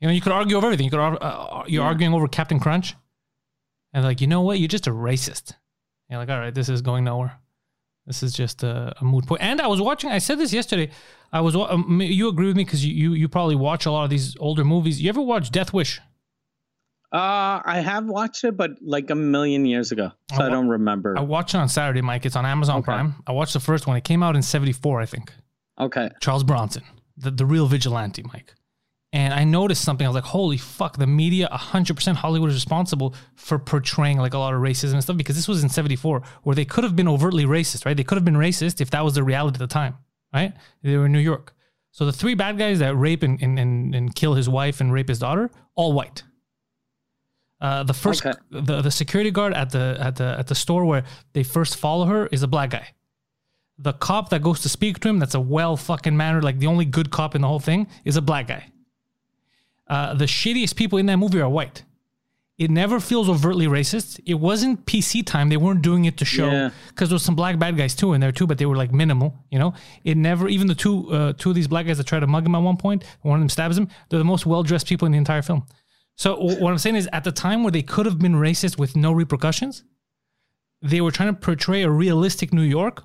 You 0.00 0.08
know, 0.08 0.14
you 0.14 0.20
could 0.20 0.32
argue 0.32 0.56
over 0.56 0.66
everything. 0.66 0.84
You 0.84 0.90
could, 0.90 1.00
uh, 1.00 1.64
you're 1.66 1.84
arguing 1.84 2.14
over 2.14 2.28
Captain 2.28 2.60
Crunch, 2.60 2.94
and 3.92 4.02
they're 4.02 4.10
like, 4.10 4.20
you 4.20 4.26
know 4.26 4.42
what? 4.42 4.58
You're 4.58 4.68
just 4.68 4.86
a 4.86 4.92
racist. 4.92 5.54
You're 6.10 6.18
like, 6.20 6.28
all 6.30 6.38
right, 6.40 6.54
this 6.54 6.68
is 6.68 6.80
going 6.82 7.04
nowhere. 7.04 7.38
This 8.06 8.22
is 8.22 8.32
just 8.32 8.62
a, 8.62 8.94
a 9.00 9.04
moot 9.04 9.26
point. 9.26 9.42
And 9.42 9.60
I 9.60 9.66
was 9.66 9.80
watching. 9.82 10.10
I 10.10 10.18
said 10.18 10.38
this 10.38 10.52
yesterday. 10.52 10.90
I 11.32 11.40
was. 11.42 11.54
Um, 11.54 12.00
you 12.00 12.28
agree 12.28 12.46
with 12.46 12.56
me 12.56 12.64
because 12.64 12.84
you, 12.84 12.94
you 12.94 13.12
you 13.12 13.28
probably 13.28 13.54
watch 13.56 13.84
a 13.84 13.90
lot 13.90 14.04
of 14.04 14.10
these 14.10 14.34
older 14.40 14.64
movies. 14.64 15.02
You 15.02 15.10
ever 15.10 15.20
watch 15.20 15.50
Death 15.50 15.74
Wish? 15.74 16.00
Uh, 17.10 17.60
I 17.64 17.80
have 17.82 18.04
watched 18.06 18.44
it, 18.44 18.56
but 18.56 18.72
like 18.82 19.08
a 19.08 19.14
million 19.14 19.64
years 19.64 19.92
ago, 19.92 20.12
so 20.34 20.42
I 20.42 20.46
I, 20.46 20.50
don't 20.50 20.68
remember. 20.68 21.18
I 21.18 21.22
watched 21.22 21.54
it 21.54 21.58
on 21.58 21.68
Saturday, 21.68 22.02
Mike. 22.02 22.26
It's 22.26 22.36
on 22.36 22.44
Amazon 22.44 22.78
Okay. 22.78 22.84
Prime. 22.84 23.14
I 23.26 23.32
watched 23.32 23.54
the 23.54 23.60
first 23.60 23.86
one. 23.86 23.96
It 23.96 24.04
came 24.04 24.22
out 24.22 24.36
in 24.36 24.42
'74, 24.42 25.00
I 25.00 25.06
think. 25.06 25.32
okay. 25.80 26.10
Charles 26.20 26.44
Bronson, 26.44 26.82
the, 27.16 27.30
the 27.30 27.46
real 27.46 27.66
vigilante, 27.66 28.22
Mike. 28.32 28.54
And 29.12 29.32
I 29.32 29.44
noticed 29.44 29.82
something. 29.84 30.06
I 30.06 30.08
was 30.10 30.14
like, 30.14 30.24
holy 30.24 30.58
fuck, 30.58 30.96
the 30.98 31.06
media, 31.06 31.48
100% 31.50 32.14
Hollywood 32.16 32.50
is 32.50 32.56
responsible 32.56 33.14
for 33.36 33.58
portraying 33.58 34.18
like 34.18 34.34
a 34.34 34.38
lot 34.38 34.52
of 34.54 34.60
racism 34.60 34.94
and 34.94 35.02
stuff 35.02 35.16
because 35.16 35.34
this 35.36 35.48
was 35.48 35.62
in 35.62 35.68
74 35.70 36.22
where 36.42 36.54
they 36.54 36.64
could 36.66 36.84
have 36.84 36.94
been 36.94 37.08
overtly 37.08 37.44
racist, 37.44 37.86
right? 37.86 37.96
They 37.96 38.04
could 38.04 38.16
have 38.16 38.24
been 38.24 38.34
racist 38.36 38.80
if 38.80 38.90
that 38.90 39.02
was 39.04 39.14
the 39.14 39.22
reality 39.24 39.56
at 39.56 39.60
the 39.60 39.66
time, 39.66 39.96
right? 40.34 40.52
They 40.82 40.96
were 40.96 41.06
in 41.06 41.12
New 41.12 41.18
York. 41.20 41.54
So 41.90 42.04
the 42.04 42.12
three 42.12 42.34
bad 42.34 42.58
guys 42.58 42.80
that 42.80 42.94
rape 42.94 43.22
and, 43.22 43.40
and, 43.42 43.58
and, 43.58 43.94
and 43.94 44.14
kill 44.14 44.34
his 44.34 44.48
wife 44.48 44.80
and 44.80 44.92
rape 44.92 45.08
his 45.08 45.18
daughter, 45.18 45.50
all 45.74 45.94
white. 45.94 46.22
Uh, 47.60 47.82
the 47.82 47.94
first, 47.94 48.24
Okay. 48.24 48.38
the, 48.50 48.82
the 48.82 48.90
security 48.90 49.30
guard 49.32 49.52
at 49.52 49.70
the 49.70 49.96
at 49.98 50.14
the 50.14 50.36
at 50.38 50.46
the 50.46 50.54
store 50.54 50.84
where 50.84 51.02
they 51.32 51.42
first 51.42 51.76
follow 51.76 52.04
her 52.04 52.26
is 52.28 52.42
a 52.44 52.46
black 52.46 52.70
guy. 52.70 52.86
The 53.78 53.94
cop 53.94 54.28
that 54.30 54.42
goes 54.42 54.60
to 54.60 54.68
speak 54.68 55.00
to 55.00 55.08
him, 55.08 55.18
that's 55.18 55.34
a 55.34 55.40
well 55.40 55.76
fucking 55.76 56.16
mannered, 56.16 56.44
like 56.44 56.58
the 56.60 56.68
only 56.68 56.84
good 56.84 57.10
cop 57.10 57.34
in 57.34 57.40
the 57.40 57.48
whole 57.48 57.58
thing, 57.58 57.88
is 58.04 58.16
a 58.16 58.22
black 58.22 58.46
guy. 58.46 58.66
Uh, 59.88 60.14
the 60.14 60.26
shittiest 60.26 60.76
people 60.76 60.98
in 60.98 61.06
that 61.06 61.16
movie 61.18 61.40
are 61.40 61.48
white. 61.48 61.84
It 62.58 62.70
never 62.72 62.98
feels 62.98 63.28
overtly 63.28 63.66
racist. 63.68 64.20
It 64.26 64.34
wasn't 64.34 64.84
PC 64.84 65.24
time. 65.24 65.48
They 65.48 65.56
weren't 65.56 65.80
doing 65.80 66.06
it 66.06 66.16
to 66.16 66.24
show 66.24 66.50
Yeah. 66.50 66.70
because 66.88 67.08
there 67.08 67.14
was 67.14 67.22
some 67.22 67.36
black 67.36 67.56
bad 67.58 67.76
guys 67.76 67.94
too 67.94 68.14
in 68.14 68.20
there 68.20 68.32
too, 68.32 68.48
but 68.48 68.58
they 68.58 68.66
were 68.66 68.76
like 68.76 68.92
minimal. 68.92 69.32
You 69.50 69.60
know, 69.60 69.74
it 70.02 70.16
never. 70.16 70.48
Even 70.48 70.66
the 70.66 70.74
two 70.74 71.08
uh, 71.12 71.32
two 71.34 71.50
of 71.50 71.54
these 71.54 71.68
black 71.68 71.86
guys 71.86 71.98
that 71.98 72.06
try 72.08 72.18
to 72.18 72.26
mug 72.26 72.44
him 72.44 72.54
at 72.56 72.58
one 72.58 72.76
point, 72.76 73.04
one 73.22 73.38
of 73.38 73.40
them 73.40 73.48
stabs 73.48 73.78
him. 73.78 73.88
They're 74.08 74.18
the 74.18 74.24
most 74.24 74.44
well 74.44 74.64
dressed 74.64 74.88
people 74.88 75.06
in 75.06 75.12
the 75.12 75.18
entire 75.18 75.42
film. 75.42 75.64
So 76.16 76.36
what 76.36 76.72
I'm 76.72 76.78
saying 76.78 76.96
is, 76.96 77.08
at 77.12 77.22
the 77.22 77.30
time 77.30 77.62
where 77.62 77.70
they 77.70 77.82
could 77.82 78.04
have 78.06 78.18
been 78.18 78.34
racist 78.34 78.76
with 78.76 78.96
no 78.96 79.12
repercussions, 79.12 79.84
they 80.82 81.00
were 81.00 81.12
trying 81.12 81.32
to 81.32 81.40
portray 81.40 81.82
a 81.84 81.90
realistic 81.90 82.52
New 82.52 82.62
York, 82.62 83.04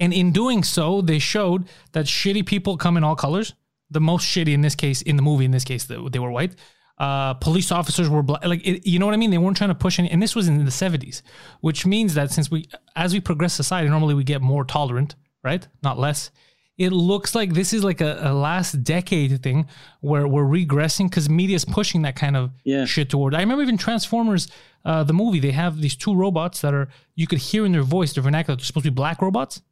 and 0.00 0.12
in 0.12 0.32
doing 0.32 0.64
so, 0.64 1.00
they 1.00 1.20
showed 1.20 1.68
that 1.92 2.06
shitty 2.06 2.44
people 2.44 2.76
come 2.76 2.96
in 2.96 3.04
all 3.04 3.14
colors. 3.14 3.54
The 3.90 4.00
most 4.00 4.24
shitty 4.26 4.52
in 4.52 4.60
this 4.62 4.74
case, 4.74 5.02
in 5.02 5.16
the 5.16 5.22
movie, 5.22 5.44
in 5.44 5.50
this 5.52 5.64
case, 5.64 5.84
they, 5.84 5.96
they 6.10 6.18
were 6.18 6.30
white. 6.30 6.54
Uh, 6.98 7.34
police 7.34 7.70
officers 7.70 8.08
were 8.08 8.22
black. 8.22 8.44
Like, 8.44 8.66
it, 8.66 8.86
you 8.86 8.98
know 8.98 9.06
what 9.06 9.14
I 9.14 9.18
mean? 9.18 9.30
They 9.30 9.38
weren't 9.38 9.56
trying 9.56 9.70
to 9.70 9.74
push 9.74 9.98
any. 9.98 10.10
And 10.10 10.20
this 10.22 10.34
was 10.34 10.48
in 10.48 10.64
the 10.64 10.70
70s, 10.70 11.22
which 11.60 11.84
means 11.86 12.14
that 12.14 12.30
since 12.30 12.50
we, 12.50 12.68
as 12.96 13.12
we 13.12 13.20
progress 13.20 13.52
society, 13.54 13.88
normally 13.88 14.14
we 14.14 14.24
get 14.24 14.40
more 14.42 14.64
tolerant, 14.64 15.14
right? 15.44 15.66
Not 15.82 15.98
less. 15.98 16.30
It 16.78 16.90
looks 16.92 17.34
like 17.34 17.52
this 17.54 17.72
is 17.72 17.84
like 17.84 18.00
a, 18.00 18.18
a 18.22 18.34
last 18.34 18.82
decade 18.82 19.42
thing 19.42 19.66
where 20.00 20.26
we're 20.26 20.44
regressing 20.44 21.08
because 21.08 21.28
media 21.28 21.56
is 21.56 21.64
pushing 21.64 22.02
that 22.02 22.16
kind 22.16 22.36
of 22.36 22.50
Yeah. 22.64 22.84
shit 22.86 23.08
toward. 23.10 23.34
I 23.34 23.40
remember 23.40 23.62
even 23.62 23.78
Transformers, 23.78 24.48
uh, 24.84 25.02
the 25.04 25.14
movie, 25.14 25.38
they 25.40 25.52
have 25.52 25.80
these 25.80 25.96
two 25.96 26.14
robots 26.14 26.60
that 26.62 26.74
are, 26.74 26.88
you 27.14 27.26
could 27.26 27.38
hear 27.38 27.64
in 27.64 27.72
their 27.72 27.82
voice, 27.82 28.12
their 28.14 28.22
vernacular, 28.22 28.56
they're 28.56 28.64
supposed 28.64 28.84
to 28.84 28.90
be 28.90 28.94
black 28.94 29.22
robots 29.22 29.62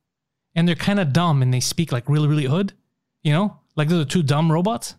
and 0.55 0.67
they're 0.69 0.75
kind 0.77 1.01
of 1.01 1.13
dumb 1.13 1.43
and 1.43 1.53
they 1.53 1.61
speak 1.61 1.91
like 1.91 2.09
really 2.09 2.29
really 2.29 2.45
hood 2.45 2.73
you 3.25 3.33
know 3.33 3.59
like 3.77 3.89
they're 3.89 3.99
the 3.99 4.05
two 4.05 4.23
dumb 4.23 4.51
robots? 4.51 4.95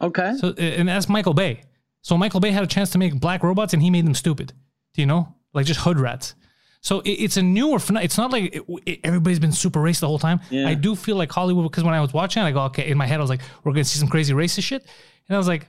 Okay. 0.00 0.34
so 0.38 0.52
and 0.56 0.88
that's 0.88 1.08
michael 1.08 1.34
bay. 1.34 1.62
So 2.02 2.16
michael 2.16 2.40
bay 2.40 2.50
had 2.50 2.62
a 2.62 2.66
chance 2.66 2.90
to 2.90 2.98
make 2.98 3.18
black 3.20 3.42
robots 3.42 3.72
and 3.74 3.82
he 3.82 3.90
made 3.90 4.06
them 4.06 4.14
stupid. 4.14 4.52
Do 4.94 5.02
you 5.02 5.06
know? 5.06 5.34
Like 5.52 5.66
just 5.66 5.80
hood 5.80 5.98
rats. 6.00 6.34
So 6.82 7.00
it, 7.00 7.10
it's 7.10 7.36
a 7.36 7.42
newer 7.42 7.78
it's 7.96 8.16
not 8.16 8.30
like 8.32 8.54
it, 8.56 8.62
it- 8.86 9.00
everybody's 9.04 9.38
been 9.38 9.52
super 9.52 9.80
racist 9.80 10.00
the 10.00 10.06
whole 10.08 10.18
time. 10.18 10.40
Yeah. 10.50 10.66
i 10.68 10.74
do 10.74 10.96
feel 10.96 11.16
like 11.16 11.30
hollywood 11.30 11.64
because 11.70 11.84
when 11.84 11.92
i 11.94 12.00
was 12.00 12.12
watching 12.14 12.42
it, 12.42 12.46
i 12.46 12.52
go 12.52 12.62
okay 12.62 12.88
in 12.90 12.96
my 12.96 13.06
head 13.06 13.18
i 13.18 13.20
was 13.20 13.28
like 13.30 13.42
we're 13.64 13.72
gonna 13.72 13.84
see 13.84 13.98
some 13.98 14.08
crazy 14.08 14.32
racist 14.32 14.62
shit. 14.64 14.82
And 15.28 15.36
i 15.36 15.38
was 15.38 15.48
like 15.48 15.68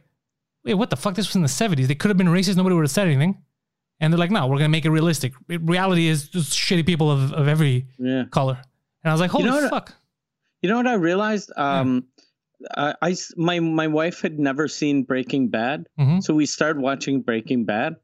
wait 0.64 0.76
what 0.76 0.90
the 0.90 0.96
fuck? 0.96 1.16
This 1.16 1.28
was 1.28 1.36
in 1.36 1.42
the 1.42 1.48
70s 1.48 1.88
they 1.88 1.96
could 1.96 2.10
have 2.10 2.18
been 2.18 2.28
racist 2.28 2.56
nobody 2.56 2.76
would 2.76 2.84
have 2.84 2.92
said 2.92 3.08
anything. 3.08 3.42
And 4.00 4.14
they're 4.14 4.20
like 4.20 4.32
no 4.32 4.48
we're 4.48 4.58
gonna 4.58 4.70
make 4.70 4.86
it 4.86 4.92
realistic. 4.92 5.34
It- 5.50 5.62
reality 5.64 6.08
is 6.08 6.30
just 6.30 6.54
shitty 6.54 6.86
people 6.86 7.12
of, 7.12 7.34
of 7.34 7.48
every 7.50 7.88
yeah. 7.98 8.24
color. 8.32 8.58
And 9.04 9.12
i 9.12 9.14
was 9.14 9.20
like 9.20 9.32
holy 9.32 9.46
know 9.46 9.56
what- 9.60 9.70
fuck. 9.70 9.94
You 10.62 10.70
know 10.70 10.78
what 10.78 10.86
I 10.86 10.94
realized? 10.94 11.52
Um, 11.58 12.06
I, 12.76 13.16
my 13.38 13.60
my 13.60 13.88
wife 13.88 14.22
had 14.22 14.40
never 14.40 14.68
seen 14.68 15.04
Breaking 15.04 15.50
Bad, 15.50 15.88
Mhm. 16.00 16.22
so 16.24 16.34
we 16.34 16.46
started 16.46 16.82
watching 16.82 17.22
Breaking 17.22 17.66
Bad, 17.66 17.96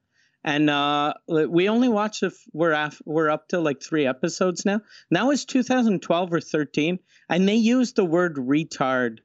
and 0.44 0.70
uh, 0.70 1.14
we 1.28 1.70
only 1.70 1.90
watched 1.90 2.24
if 2.24 2.34
we're 2.54 2.72
af- 2.72 3.02
we're 3.06 3.30
up 3.30 3.48
to 3.50 3.60
like 3.60 3.82
three 3.82 4.06
episodes 4.08 4.66
now. 4.66 4.82
Now 5.12 5.30
it's 5.32 5.46
2012 5.46 6.34
or 6.34 6.42
13, 6.42 7.00
and 7.30 7.48
they 7.48 7.56
used 7.56 7.96
the 7.96 8.06
word 8.06 8.36
retard 8.38 9.20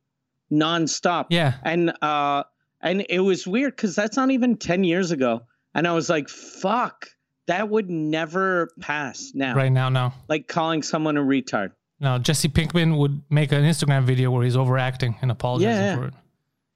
nonstop. 0.53 1.27
Yeah. 1.31 1.55
and 1.63 1.93
uh, 2.03 2.45
and 2.81 3.07
it 3.09 3.21
was 3.21 3.47
weird 3.47 3.77
because 3.77 3.95
that's 3.95 4.17
not 4.17 4.31
even 4.31 4.57
10 4.57 4.85
years 4.85 5.11
ago, 5.13 5.43
and 5.75 5.87
I 5.87 5.93
was 5.93 6.09
like, 6.11 6.29
fuck. 6.29 7.07
That 7.49 7.69
would 7.69 7.91
never 7.91 8.71
pass 8.81 9.33
now. 9.35 9.57
Right 9.57 9.73
now, 9.73 9.89
no. 9.89 10.13
Like 10.29 10.47
calling 10.47 10.83
someone 10.85 11.17
a 11.17 11.21
retard. 11.23 11.73
No, 12.03 12.19
Jesse 12.19 12.49
Pinkman 12.49 12.99
would 12.99 13.23
make 13.31 13.53
an 13.53 13.63
Instagram 13.63 14.05
video 14.05 14.31
where 14.31 14.43
he's 14.45 14.57
overacting 14.57 15.17
and 15.23 15.31
apologizing 15.31 15.83
Yeah. 15.85 15.97
for 15.97 16.05
it. 16.07 16.15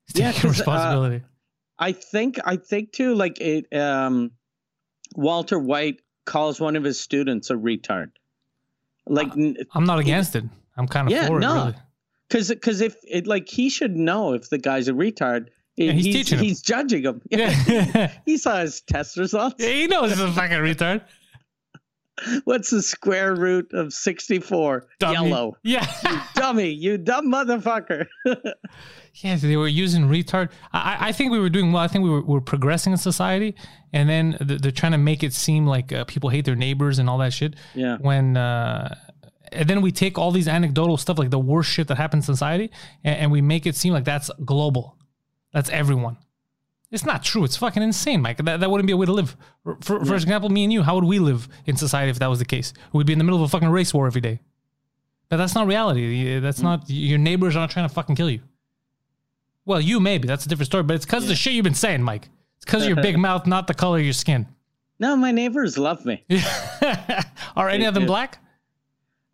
He's 0.07 0.21
Yeah, 0.21 0.31
taking 0.33 0.41
'cause, 0.51 0.61
uh, 0.61 0.63
responsibility. 0.63 1.25
I 1.79 1.93
think 1.93 2.39
I 2.45 2.57
think 2.57 2.93
too 2.93 3.15
like 3.15 3.39
it 3.41 3.67
um 3.77 4.31
Walter 5.17 5.59
White 5.59 6.01
calls 6.25 6.61
one 6.61 6.77
of 6.77 6.85
his 6.85 6.99
students 6.99 7.51
a 7.51 7.55
retard. 7.55 8.11
Like 9.07 9.29
I'm 9.75 9.85
not 9.85 9.99
against 9.99 10.37
it. 10.37 10.45
I'm 10.77 10.87
kind 10.89 11.09
of 11.09 11.13
yeah, 11.13 11.27
for 11.27 11.39
it, 11.39 11.41
no. 11.41 11.55
really. 11.57 11.75
cuz 12.31 12.53
cuz 12.63 12.81
if 12.81 12.97
it 13.05 13.27
like 13.27 13.49
he 13.49 13.69
should 13.69 13.97
know 13.97 14.33
if 14.33 14.49
the 14.49 14.59
guy's 14.59 14.89
a 14.89 14.93
retard. 14.93 15.49
Yeah, 15.77 15.93
he's 15.93 16.07
he's 16.07 16.15
teaching 16.15 16.39
him. 16.39 16.45
he's 16.45 16.63
judging 16.63 17.03
him. 17.03 17.21
Yeah. 17.31 18.13
he 18.25 18.39
saw 18.39 18.61
his 18.61 18.81
test 18.81 19.17
results. 19.19 19.57
Yeah, 19.59 19.69
he 19.71 19.87
knows 19.89 20.11
he's 20.11 20.21
a 20.21 20.33
fucking 20.33 20.59
retard. 20.59 21.03
What's 22.45 22.71
the 22.71 22.83
square 22.83 23.35
root 23.35 23.71
of 23.73 23.93
64? 23.93 24.87
Dummy. 24.99 25.29
Yellow. 25.29 25.57
Yeah. 25.63 25.87
Dummy, 26.35 26.71
you 26.71 26.97
dumb 26.99 27.31
motherfucker. 27.31 28.07
yes, 29.15 29.43
they 29.43 29.57
were 29.57 29.69
using 29.69 30.05
retard. 30.09 30.51
I, 30.73 31.09
I- 31.09 31.13
think 31.13 31.33
we 31.33 31.39
were 31.39 31.49
doing 31.51 31.73
well. 31.73 31.83
I 31.83 31.89
think 31.89 32.05
we 32.05 32.11
were, 32.11 32.23
were 32.23 32.41
progressing 32.41 32.93
in 32.93 32.99
society. 32.99 33.55
And 33.93 34.09
then 34.09 34.37
th- 34.47 34.61
they're 34.61 34.71
trying 34.73 34.93
to 34.93 34.99
make 34.99 35.23
it 35.23 35.33
seem 35.33 35.67
like 35.67 35.93
uh, 35.93 36.05
people 36.05 36.31
hate 36.31 36.45
their 36.45 36.57
neighbors 36.57 36.99
and 36.99 37.09
all 37.09 37.19
that 37.19 37.33
shit. 37.33 37.55
Yeah. 37.75 37.97
When, 37.99 38.37
uh, 38.37 38.95
and 39.53 39.69
then 39.69 39.81
we 39.81 39.93
take 39.93 40.19
all 40.19 40.31
these 40.33 40.49
anecdotal 40.49 40.97
stuff, 40.97 41.19
like 41.19 41.31
the 41.31 41.39
worst 41.39 41.71
shit 41.71 41.89
that 41.89 41.97
happens 41.97 42.29
in 42.29 42.35
society, 42.35 42.71
and, 43.05 43.17
and 43.19 43.31
we 43.33 43.41
make 43.41 43.67
it 43.67 43.77
seem 43.77 43.93
like 43.93 44.05
that's 44.05 44.31
global. 44.45 44.97
That's 45.53 45.71
everyone. 45.71 46.19
It's 46.91 47.05
not 47.05 47.23
true. 47.23 47.45
It's 47.45 47.57
fucking 47.57 47.83
insane, 47.83 48.23
Mike. 48.23 48.39
That, 48.39 48.61
that 48.61 48.71
wouldn't 48.71 48.87
be 48.87 48.93
a 48.93 48.97
way 48.97 49.07
to 49.07 49.13
live. 49.13 49.37
For, 49.65 49.77
for, 49.81 50.05
for 50.05 50.15
example, 50.15 50.49
me 50.51 50.65
and 50.65 50.73
you, 50.73 50.83
how 50.83 50.95
would 50.95 51.05
we 51.05 51.19
live 51.19 51.49
in 51.67 51.77
society 51.77 52.11
if 52.11 52.19
that 52.21 52.29
was 52.29 52.39
the 52.39 52.45
case? 52.45 52.73
We'd 52.93 53.07
be 53.07 53.13
in 53.13 53.19
the 53.19 53.25
middle 53.25 53.43
of 53.43 53.45
a 53.45 53.49
fucking 53.49 53.69
race 53.69 53.93
war 53.93 54.07
every 54.07 54.21
day. 54.21 54.41
But 55.29 55.39
that's 55.39 55.55
not 55.55 55.67
reality. 55.67 56.39
That's 56.39 56.61
hmm. 56.61 56.67
not, 56.67 56.89
your 56.89 57.19
neighbors 57.19 57.57
are 57.57 57.61
not 57.61 57.71
trying 57.71 57.89
to 57.89 57.95
fucking 57.95 58.15
kill 58.15 58.31
you. 58.31 58.41
Well, 59.65 59.81
you 59.81 59.99
maybe. 59.99 60.29
That's 60.29 60.47
a 60.47 60.49
different 60.49 60.67
story. 60.67 60.85
But 60.85 60.95
it's 60.95 61.05
because 61.05 61.25
of 61.25 61.29
the 61.29 61.35
shit 61.35 61.55
you've 61.55 61.65
been 61.65 61.75
saying, 61.75 62.03
Mike. 62.03 62.29
It's 62.57 62.65
because 62.65 62.83
of 62.83 62.89
your 62.89 63.03
big 63.03 63.19
mouth, 63.19 63.47
not 63.47 63.67
the 63.67 63.75
color 63.75 63.99
of 63.99 64.05
your 64.05 64.13
skin. 64.13 64.47
No, 64.99 65.17
my 65.17 65.33
neighbors 65.33 65.77
love 65.77 66.05
me. 66.07 66.25
are 67.57 67.69
any 67.69 67.85
of 67.85 67.95
them 67.95 68.07
black? 68.07 68.39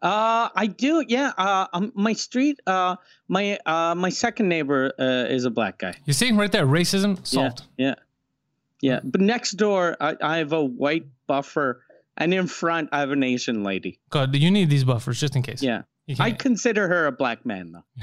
Uh, 0.02 0.48
I 0.54 0.66
do. 0.66 1.04
Yeah. 1.06 1.32
Uh, 1.38 1.66
um, 1.72 1.92
my 1.94 2.12
street. 2.12 2.60
Uh, 2.66 2.96
my 3.28 3.58
uh, 3.64 3.94
my 3.94 4.08
second 4.10 4.48
neighbor 4.48 4.92
uh, 4.98 5.32
is 5.32 5.44
a 5.44 5.50
black 5.50 5.78
guy. 5.78 5.94
You 6.04 6.12
see 6.12 6.32
right 6.32 6.50
there, 6.50 6.66
racism 6.66 7.24
solved. 7.26 7.62
Yeah. 7.78 7.86
Yeah. 7.88 7.94
Yeah. 8.80 9.00
But 9.04 9.20
next 9.20 9.52
door, 9.52 9.96
I, 10.00 10.16
I 10.20 10.36
have 10.38 10.52
a 10.52 10.64
white 10.64 11.06
buffer, 11.28 11.84
and 12.16 12.34
in 12.34 12.48
front, 12.48 12.88
I 12.90 12.98
have 13.00 13.12
an 13.12 13.22
Asian 13.22 13.62
lady. 13.62 14.00
God, 14.10 14.32
do 14.32 14.38
you 14.38 14.50
need 14.50 14.68
these 14.70 14.82
buffers 14.84 15.20
just 15.20 15.36
in 15.36 15.42
case. 15.42 15.62
Yeah. 15.62 15.82
I 16.18 16.32
consider 16.32 16.88
her 16.88 17.06
a 17.06 17.12
black 17.12 17.46
man, 17.46 17.72
though. 17.72 17.84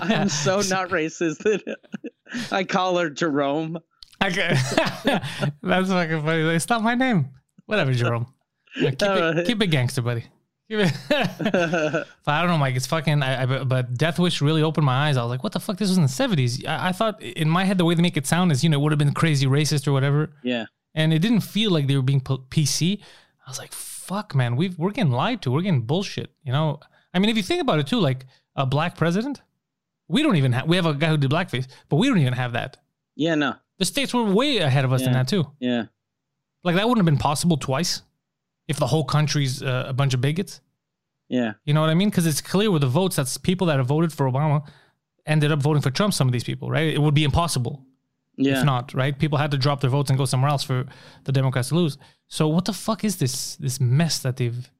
I'm 0.00 0.30
so 0.30 0.62
not 0.62 0.88
racist 0.88 1.38
that 1.38 1.76
I 2.50 2.64
call 2.64 2.96
her 2.98 3.10
Jerome. 3.10 3.78
Okay. 4.24 4.56
That's 5.04 5.88
fucking 5.88 6.22
funny. 6.22 6.42
Like, 6.44 6.60
Stop 6.62 6.82
my 6.82 6.94
name. 6.94 7.28
Whatever, 7.66 7.92
Jerome. 7.92 8.32
Yeah, 8.76 8.90
keep, 8.90 9.02
Uh, 9.02 9.32
it, 9.36 9.46
keep 9.46 9.62
it 9.62 9.66
gangster, 9.68 10.00
buddy. 10.02 10.24
Keep 10.68 10.80
it. 10.80 10.92
but 11.08 12.06
I 12.26 12.40
don't 12.40 12.50
know, 12.50 12.58
Mike. 12.58 12.74
It's 12.74 12.86
fucking. 12.86 13.22
I, 13.22 13.42
I, 13.42 13.64
but- 13.64 13.94
Death 13.94 14.18
Wish 14.18 14.40
really 14.40 14.62
opened 14.62 14.86
my 14.86 15.08
eyes. 15.08 15.16
I 15.16 15.22
was 15.22 15.30
like, 15.30 15.42
what 15.42 15.52
the 15.52 15.60
fuck? 15.60 15.76
This 15.76 15.88
was 15.90 15.98
in 15.98 16.02
the 16.02 16.08
70s. 16.08 16.66
I, 16.66 16.88
I 16.88 16.92
thought 16.92 17.22
in 17.22 17.48
my 17.48 17.64
head, 17.64 17.78
the 17.78 17.84
way 17.84 17.94
they 17.94 18.02
make 18.02 18.16
it 18.16 18.26
sound 18.26 18.50
is, 18.50 18.64
you 18.64 18.70
know, 18.70 18.78
it 18.78 18.82
would 18.82 18.92
have 18.92 18.98
been 18.98 19.12
crazy 19.12 19.46
racist 19.46 19.86
or 19.86 19.92
whatever. 19.92 20.30
Yeah. 20.42 20.66
And 20.94 21.12
it 21.12 21.18
didn't 21.18 21.40
feel 21.40 21.70
like 21.70 21.86
they 21.86 21.96
were 21.96 22.02
being 22.02 22.20
PC. 22.20 23.00
I 23.46 23.50
was 23.50 23.58
like, 23.58 23.72
fuck, 23.72 24.34
man. 24.34 24.56
We've, 24.56 24.78
we're 24.78 24.92
getting 24.92 25.12
lied 25.12 25.42
to. 25.42 25.50
We're 25.50 25.62
getting 25.62 25.82
bullshit. 25.82 26.30
You 26.44 26.52
know? 26.52 26.80
I 27.12 27.18
mean, 27.18 27.28
if 27.28 27.36
you 27.36 27.42
think 27.42 27.60
about 27.60 27.78
it 27.78 27.86
too, 27.86 28.00
like 28.00 28.26
a 28.56 28.64
black 28.64 28.96
president, 28.96 29.42
we 30.08 30.22
don't 30.22 30.36
even 30.36 30.52
have, 30.52 30.66
we 30.66 30.76
have 30.76 30.86
a 30.86 30.94
guy 30.94 31.08
who 31.08 31.16
did 31.16 31.30
blackface, 31.30 31.66
but 31.88 31.96
we 31.96 32.08
don't 32.08 32.18
even 32.18 32.32
have 32.32 32.52
that. 32.52 32.78
Yeah. 33.16 33.34
No. 33.34 33.56
The 33.78 33.84
states 33.84 34.14
were 34.14 34.24
way 34.24 34.58
ahead 34.58 34.84
of 34.84 34.92
us 34.92 35.02
in 35.02 35.12
that 35.12 35.28
too. 35.28 35.46
Yeah. 35.58 35.86
Like 36.62 36.76
that 36.76 36.88
wouldn't 36.88 37.06
have 37.06 37.12
been 37.12 37.20
possible 37.20 37.56
twice 37.56 38.02
if 38.68 38.78
the 38.78 38.86
whole 38.86 39.04
country's 39.04 39.62
uh, 39.62 39.84
a 39.88 39.92
bunch 39.92 40.14
of 40.14 40.20
bigots. 40.20 40.60
Yeah. 41.28 41.54
You 41.64 41.74
know 41.74 41.80
what 41.80 41.90
I 41.90 41.94
mean? 41.94 42.10
Because 42.10 42.26
it's 42.26 42.40
clear 42.40 42.70
with 42.70 42.82
the 42.82 42.88
votes 42.88 43.16
that's 43.16 43.36
people 43.38 43.66
that 43.68 43.78
have 43.78 43.86
voted 43.86 44.12
for 44.12 44.30
Obama 44.30 44.66
ended 45.26 45.50
up 45.52 45.60
voting 45.62 45.82
for 45.82 45.90
Trump. 45.90 46.12
Some 46.14 46.28
of 46.28 46.32
these 46.32 46.44
people, 46.44 46.70
right? 46.70 46.92
It 46.94 47.00
would 47.00 47.14
be 47.14 47.24
impossible 47.24 47.82
Yeah. 48.36 48.58
if 48.58 48.64
not, 48.64 48.92
right? 48.94 49.18
People 49.18 49.38
had 49.38 49.50
to 49.52 49.58
drop 49.58 49.80
their 49.80 49.90
votes 49.90 50.10
and 50.10 50.18
go 50.18 50.26
somewhere 50.26 50.50
else 50.50 50.62
for 50.62 50.84
the 51.24 51.32
Democrats 51.32 51.68
to 51.70 51.74
lose. 51.76 51.96
So 52.28 52.48
what 52.48 52.64
the 52.66 52.72
fuck 52.72 53.04
is 53.04 53.16
this 53.16 53.56
this 53.56 53.80
mess 53.80 54.18
that 54.20 54.36
they've? 54.36 54.70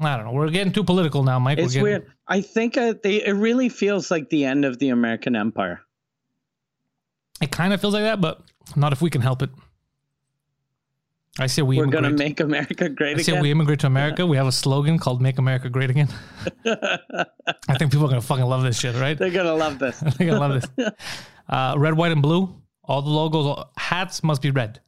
I 0.00 0.16
don't 0.16 0.26
know. 0.26 0.32
We're 0.32 0.50
getting 0.50 0.72
too 0.72 0.82
political 0.82 1.22
now, 1.22 1.38
Mike. 1.38 1.58
It's 1.58 1.74
getting- 1.74 1.82
weird. 1.84 2.06
I 2.26 2.40
think 2.40 2.76
uh, 2.76 2.94
they, 3.02 3.24
it 3.24 3.32
really 3.34 3.68
feels 3.68 4.10
like 4.10 4.30
the 4.30 4.44
end 4.44 4.64
of 4.64 4.78
the 4.78 4.88
American 4.88 5.36
Empire. 5.36 5.80
It 7.40 7.50
kind 7.52 7.72
of 7.72 7.80
feels 7.80 7.94
like 7.94 8.02
that, 8.04 8.20
but 8.20 8.40
not 8.74 8.92
if 8.92 9.00
we 9.02 9.10
can 9.10 9.20
help 9.20 9.42
it. 9.42 9.50
I 11.38 11.46
say 11.46 11.62
we 11.62 11.78
We're 11.78 11.86
gonna 11.86 12.10
make 12.10 12.40
America 12.40 12.88
great 12.90 13.18
I 13.18 13.22
say 13.22 13.40
we 13.40 13.50
immigrate 13.50 13.80
to 13.80 13.86
America. 13.86 14.26
We 14.26 14.36
have 14.36 14.46
a 14.46 14.52
slogan 14.52 14.98
called 14.98 15.22
"Make 15.22 15.38
America 15.38 15.70
Great 15.70 15.88
Again." 15.88 16.08
I 16.66 17.76
think 17.78 17.90
people 17.90 18.04
are 18.04 18.10
gonna 18.10 18.20
fucking 18.20 18.44
love 18.44 18.62
this 18.62 18.78
shit, 18.78 18.94
right? 18.96 19.16
They're 19.16 19.30
gonna 19.30 19.54
love 19.54 19.78
this. 19.78 20.02
I 20.02 20.10
think 20.10 20.30
I 20.30 20.38
love 20.38 20.60
this. 20.76 20.90
Uh, 21.48 21.74
red, 21.76 21.94
white, 21.94 22.12
and 22.12 22.22
blue. 22.22 22.54
All 22.84 23.02
the 23.02 23.10
logos, 23.10 23.44
all- 23.44 23.72
hats 23.76 24.22
must 24.22 24.40
be 24.40 24.50
red. 24.50 24.80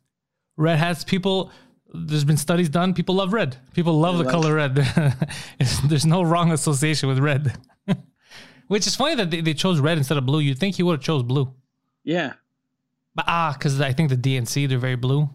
Red 0.57 0.79
hats. 0.79 1.05
People. 1.05 1.51
There's 1.93 2.25
been 2.25 2.39
studies 2.39 2.69
done. 2.71 2.95
People 2.95 3.17
love 3.17 3.33
red. 3.35 3.57
People 3.75 3.99
love 3.99 4.17
the 4.19 4.25
love- 4.25 4.33
color 4.33 4.55
red. 4.55 4.75
There's 5.89 6.07
no 6.07 6.23
wrong 6.23 6.53
association 6.53 7.09
with 7.09 7.19
red. 7.19 7.59
Which 8.69 8.87
is 8.87 8.97
funny 8.97 9.15
that 9.17 9.31
they, 9.31 9.43
they 9.43 9.53
chose 9.53 9.79
red 9.79 9.99
instead 9.99 10.17
of 10.17 10.25
blue. 10.25 10.41
You'd 10.41 10.59
think 10.59 10.77
he 10.77 10.83
would 10.83 10.95
have 10.95 11.03
chose 11.05 11.23
blue. 11.23 11.53
Yeah. 12.03 12.35
But 13.15 13.27
ah, 13.29 13.53
because 13.53 13.81
I 13.81 13.93
think 13.93 14.09
the 14.09 14.17
DNC 14.17 14.69
they're 14.69 14.79
very 14.79 14.97
blue. 14.97 15.29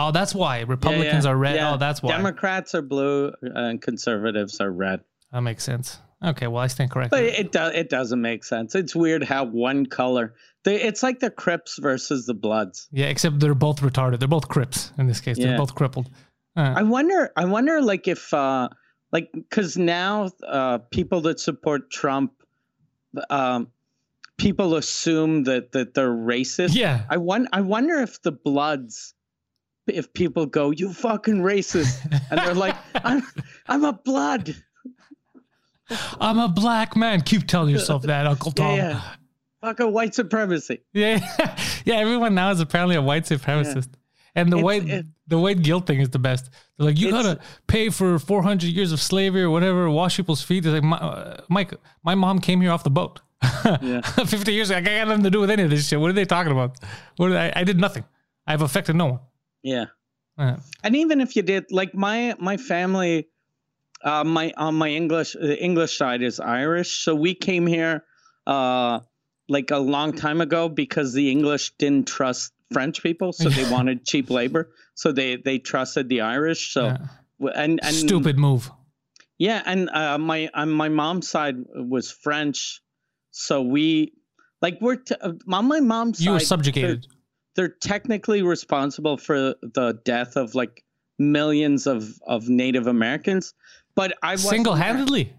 Oh, 0.00 0.12
that's 0.12 0.34
why 0.34 0.60
Republicans 0.60 1.04
Yeah, 1.04 1.22
yeah. 1.24 1.28
are 1.30 1.36
red. 1.36 1.54
Yeah. 1.56 1.72
Oh, 1.74 1.76
that's 1.76 2.02
why. 2.02 2.12
Democrats 2.16 2.74
are 2.74 2.82
blue 2.82 3.32
and 3.42 3.82
conservatives 3.82 4.60
are 4.60 4.70
red. 4.70 5.00
that 5.32 5.40
makes 5.42 5.64
sense. 5.64 5.98
Okay, 6.24 6.46
well 6.46 6.62
I 6.62 6.66
stand 6.68 6.90
corrected. 6.90 7.10
But 7.10 7.24
it 7.24 7.52
does 7.52 7.74
it 7.74 7.90
doesn't 7.90 8.20
make 8.20 8.42
sense. 8.44 8.74
It's 8.74 8.94
weird 8.96 9.22
how 9.24 9.44
one 9.44 9.86
color. 9.86 10.34
They, 10.64 10.80
it's 10.82 11.02
like 11.02 11.20
the 11.20 11.30
Crips 11.30 11.78
versus 11.80 12.26
the 12.26 12.34
Bloods. 12.34 12.88
yeah, 12.92 13.06
except 13.06 13.38
they're 13.40 13.54
both 13.54 13.80
retarded. 13.80 14.18
They're 14.18 14.26
both 14.28 14.48
Crips 14.48 14.92
in 14.98 15.06
this 15.06 15.20
case. 15.20 15.36
They're 15.38 15.56
both 15.56 15.74
crippled. 15.76 16.10
Uh, 16.56 16.74
I 16.76 16.82
wonder. 16.82 17.30
I 17.36 17.44
wonder, 17.44 17.80
like 17.82 18.08
if, 18.08 18.34
uh 18.34 18.68
like, 19.12 19.30
because 19.32 19.76
now 19.76 20.30
uh 20.46 20.78
people 20.90 21.20
that 21.22 21.38
support 21.40 21.88
Trump, 21.90 22.32
um, 23.30 23.68
people 24.36 24.74
assume 24.76 25.44
that 25.44 25.72
that 25.72 25.94
they're 25.94 26.10
racist. 26.10 26.74
yeah, 26.74 27.04
I 27.08 27.16
won- 27.16 27.48
I 27.52 27.60
wonder 27.60 28.00
if 28.00 28.20
the 28.22 28.32
Bloods, 28.32 29.14
if 29.90 30.12
people 30.12 30.46
go, 30.46 30.70
"You 30.70 30.92
fucking 30.92 31.40
racist," 31.42 32.00
and 32.30 32.38
they're 32.40 32.54
like, 32.54 32.76
"I'm 33.04 33.22
I'm 33.66 33.84
a 33.84 33.92
Blood." 33.92 34.54
I'm 36.20 36.38
a 36.38 36.48
black 36.48 36.96
man. 36.96 37.22
Keep 37.22 37.46
telling 37.46 37.70
yourself 37.70 38.02
that, 38.02 38.26
Uncle 38.26 38.52
Yeah, 38.56 38.64
Tom. 39.62 39.72
yeah. 39.72 39.74
a 39.86 39.88
white 39.88 40.14
supremacy. 40.14 40.80
Yeah, 40.92 41.18
yeah. 41.84 41.96
Everyone 41.96 42.34
now 42.34 42.50
is 42.50 42.60
apparently 42.60 42.96
a 42.96 43.02
white 43.02 43.24
supremacist, 43.24 43.88
and 44.34 44.52
the 44.52 44.58
It's- 44.58 44.64
white 44.64 44.88
it- 44.88 45.06
the 45.26 45.38
white 45.38 45.62
guilt 45.62 45.86
thing 45.86 46.00
is 46.00 46.08
the 46.10 46.18
best. 46.18 46.48
They're 46.76 46.86
like, 46.86 46.98
you 46.98 47.10
gotta 47.10 47.38
pay 47.66 47.90
for 47.90 48.18
400 48.18 48.66
years 48.70 48.92
of 48.92 49.00
slavery 49.00 49.42
or 49.42 49.50
whatever, 49.50 49.90
wash 49.90 50.16
people's 50.16 50.40
feet. 50.42 50.64
It's 50.64 50.72
like, 50.72 50.82
my, 50.82 50.96
uh, 50.96 51.42
Mike, 51.50 51.74
my 52.02 52.14
mom 52.14 52.38
came 52.38 52.62
here 52.62 52.70
off 52.72 52.82
the 52.82 52.88
boat. 52.90 53.20
Yeah. 53.82 54.00
50 54.26 54.52
years 54.54 54.70
ago, 54.70 54.78
I 54.78 54.80
got 54.80 55.08
nothing 55.08 55.24
to 55.24 55.30
do 55.30 55.40
with 55.40 55.50
any 55.50 55.64
of 55.64 55.70
this 55.70 55.86
shit. 55.86 56.00
What 56.00 56.08
are 56.08 56.14
they 56.14 56.24
talking 56.24 56.50
about? 56.52 56.78
What 57.16 57.32
I, 57.32 57.52
I 57.56 57.64
did 57.64 57.78
nothing. 57.78 58.04
I've 58.46 58.62
affected 58.62 58.96
no 58.96 59.06
one. 59.06 59.20
Yeah. 59.68 59.86
Uh, 60.38 60.56
and 60.84 60.94
even 60.96 61.20
if 61.20 61.34
you 61.36 61.42
did 61.42 61.64
like 61.70 61.94
my 61.94 62.34
my 62.38 62.56
family 62.56 63.28
uh 64.04 64.22
my 64.22 64.52
on 64.56 64.76
my 64.76 64.88
english 64.88 65.32
the 65.32 65.56
english 65.68 65.98
side 65.98 66.22
is 66.22 66.38
irish 66.38 67.02
so 67.04 67.10
we 67.16 67.34
came 67.34 67.66
here 67.66 68.04
uh 68.46 69.00
like 69.48 69.72
a 69.72 69.78
long 69.94 70.12
time 70.12 70.40
ago 70.40 70.68
because 70.68 71.12
the 71.12 71.26
english 71.32 71.72
didn't 71.82 72.06
trust 72.06 72.52
french 72.72 73.02
people 73.02 73.32
so 73.32 73.48
they 73.48 73.68
wanted 73.76 74.04
cheap 74.06 74.30
labor 74.30 74.70
so 74.94 75.10
they 75.10 75.34
they 75.34 75.58
trusted 75.58 76.08
the 76.08 76.20
irish 76.20 76.72
so 76.72 76.84
Yeah. 76.86 77.52
and 77.62 77.80
and 77.82 77.94
stupid 78.06 78.38
move. 78.38 78.70
yeah 79.38 79.60
and 79.66 79.90
uh 79.90 80.18
my 80.18 80.48
on 80.54 80.70
my 80.70 80.88
mom's 80.88 81.26
side 81.28 81.56
was 81.74 82.12
french 82.12 82.80
so 83.32 83.62
we 83.62 84.12
like 84.62 84.78
we're 84.80 85.02
t- 85.02 85.16
uh, 85.20 85.32
on 85.58 85.66
my 85.66 85.80
mom's 85.80 86.20
You 86.24 86.32
were 86.32 86.38
side, 86.38 86.46
subjugated. 86.54 87.06
They're 87.58 87.68
technically 87.68 88.42
responsible 88.42 89.16
for 89.16 89.56
the 89.60 89.98
death 90.04 90.36
of 90.36 90.54
like 90.54 90.84
millions 91.18 91.88
of 91.88 92.08
of 92.24 92.48
Native 92.48 92.86
Americans, 92.86 93.52
but 93.96 94.16
I 94.22 94.36
Single 94.36 94.76
handedly. 94.76 95.32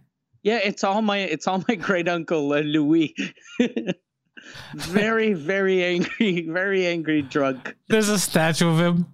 Yeah, 0.43 0.59
it's 0.61 0.83
all 0.83 1.01
my 1.01 1.19
it's 1.19 1.47
all 1.47 1.63
my 1.69 1.75
great 1.87 2.09
uncle 2.09 2.51
uh, 2.51 2.59
Louis. 2.59 3.15
very 4.75 5.33
very 5.33 5.83
angry, 5.83 6.45
very 6.49 6.85
angry 6.87 7.21
drunk. 7.21 7.75
There's 7.87 8.09
a 8.09 8.19
statue 8.19 8.69
of 8.69 8.79
him. 8.79 9.05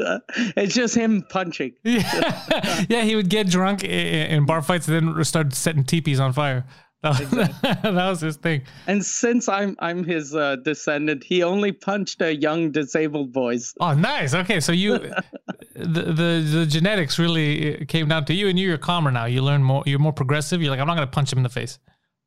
Uh, 0.00 0.20
it's 0.56 0.74
just 0.76 0.94
him 0.94 1.24
punching. 1.28 1.72
Yeah, 1.82 2.84
yeah. 2.88 3.02
He 3.02 3.16
would 3.16 3.28
get 3.28 3.48
drunk 3.48 3.82
i- 3.82 3.88
i- 3.88 4.30
in 4.30 4.46
bar 4.46 4.62
fights 4.62 4.86
and 4.86 5.16
then 5.16 5.24
start 5.24 5.52
setting 5.54 5.82
teepees 5.82 6.20
on 6.20 6.32
fire. 6.32 6.64
That 7.02 7.20
was, 7.20 7.30
that 7.62 7.94
was 7.94 8.20
his 8.20 8.36
thing. 8.36 8.62
And 8.86 9.04
since 9.04 9.48
I'm 9.48 9.76
I'm 9.78 10.02
his 10.02 10.34
uh, 10.34 10.56
descendant, 10.56 11.22
he 11.22 11.42
only 11.42 11.70
punched 11.70 12.20
a 12.20 12.34
young 12.34 12.72
disabled 12.72 13.32
boys. 13.32 13.72
Oh, 13.80 13.94
nice. 13.94 14.34
Okay, 14.34 14.58
so 14.58 14.72
you, 14.72 14.98
the, 15.74 16.02
the 16.02 16.48
the 16.52 16.66
genetics 16.66 17.18
really 17.18 17.82
uh, 17.82 17.84
came 17.86 18.08
down 18.08 18.24
to 18.26 18.34
you, 18.34 18.48
and 18.48 18.58
you're 18.58 18.78
calmer 18.78 19.12
now. 19.12 19.26
You 19.26 19.42
learn 19.42 19.62
more. 19.62 19.84
You're 19.86 20.00
more 20.00 20.12
progressive. 20.12 20.60
You're 20.60 20.70
like, 20.70 20.80
I'm 20.80 20.88
not 20.88 20.94
gonna 20.94 21.06
punch 21.06 21.32
him 21.32 21.38
in 21.38 21.44
the 21.44 21.50
face. 21.50 21.78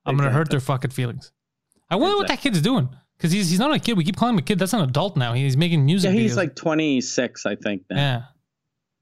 I'm 0.06 0.16
gonna 0.16 0.32
hurt 0.32 0.50
their 0.50 0.62
fucking 0.62 0.92
feelings. 0.92 1.34
I 1.90 1.98
wonder 1.98 2.16
what 2.16 2.30
that 2.30 2.40
kid's 2.40 2.62
doing 2.62 2.90
because 3.18 3.34
he's 3.34 3.50
he's 3.50 3.60
not 3.60 3.74
a 3.76 3.80
kid. 3.80 3.98
We 3.98 4.06
keep 4.06 4.16
calling 4.16 4.36
him 4.36 4.40
a 4.40 4.44
kid. 4.44 4.58
That's 4.58 4.74
an 4.74 4.82
adult 4.82 5.18
now. 5.18 5.34
He's 5.34 5.58
making 5.58 5.86
music. 5.86 6.14
Yeah, 6.14 6.20
he's 6.20 6.34
videos. 6.34 6.38
like 6.38 6.56
26, 6.56 7.46
I 7.46 7.56
think. 7.56 7.84
Now. 7.90 7.98
yeah. 7.98 8.22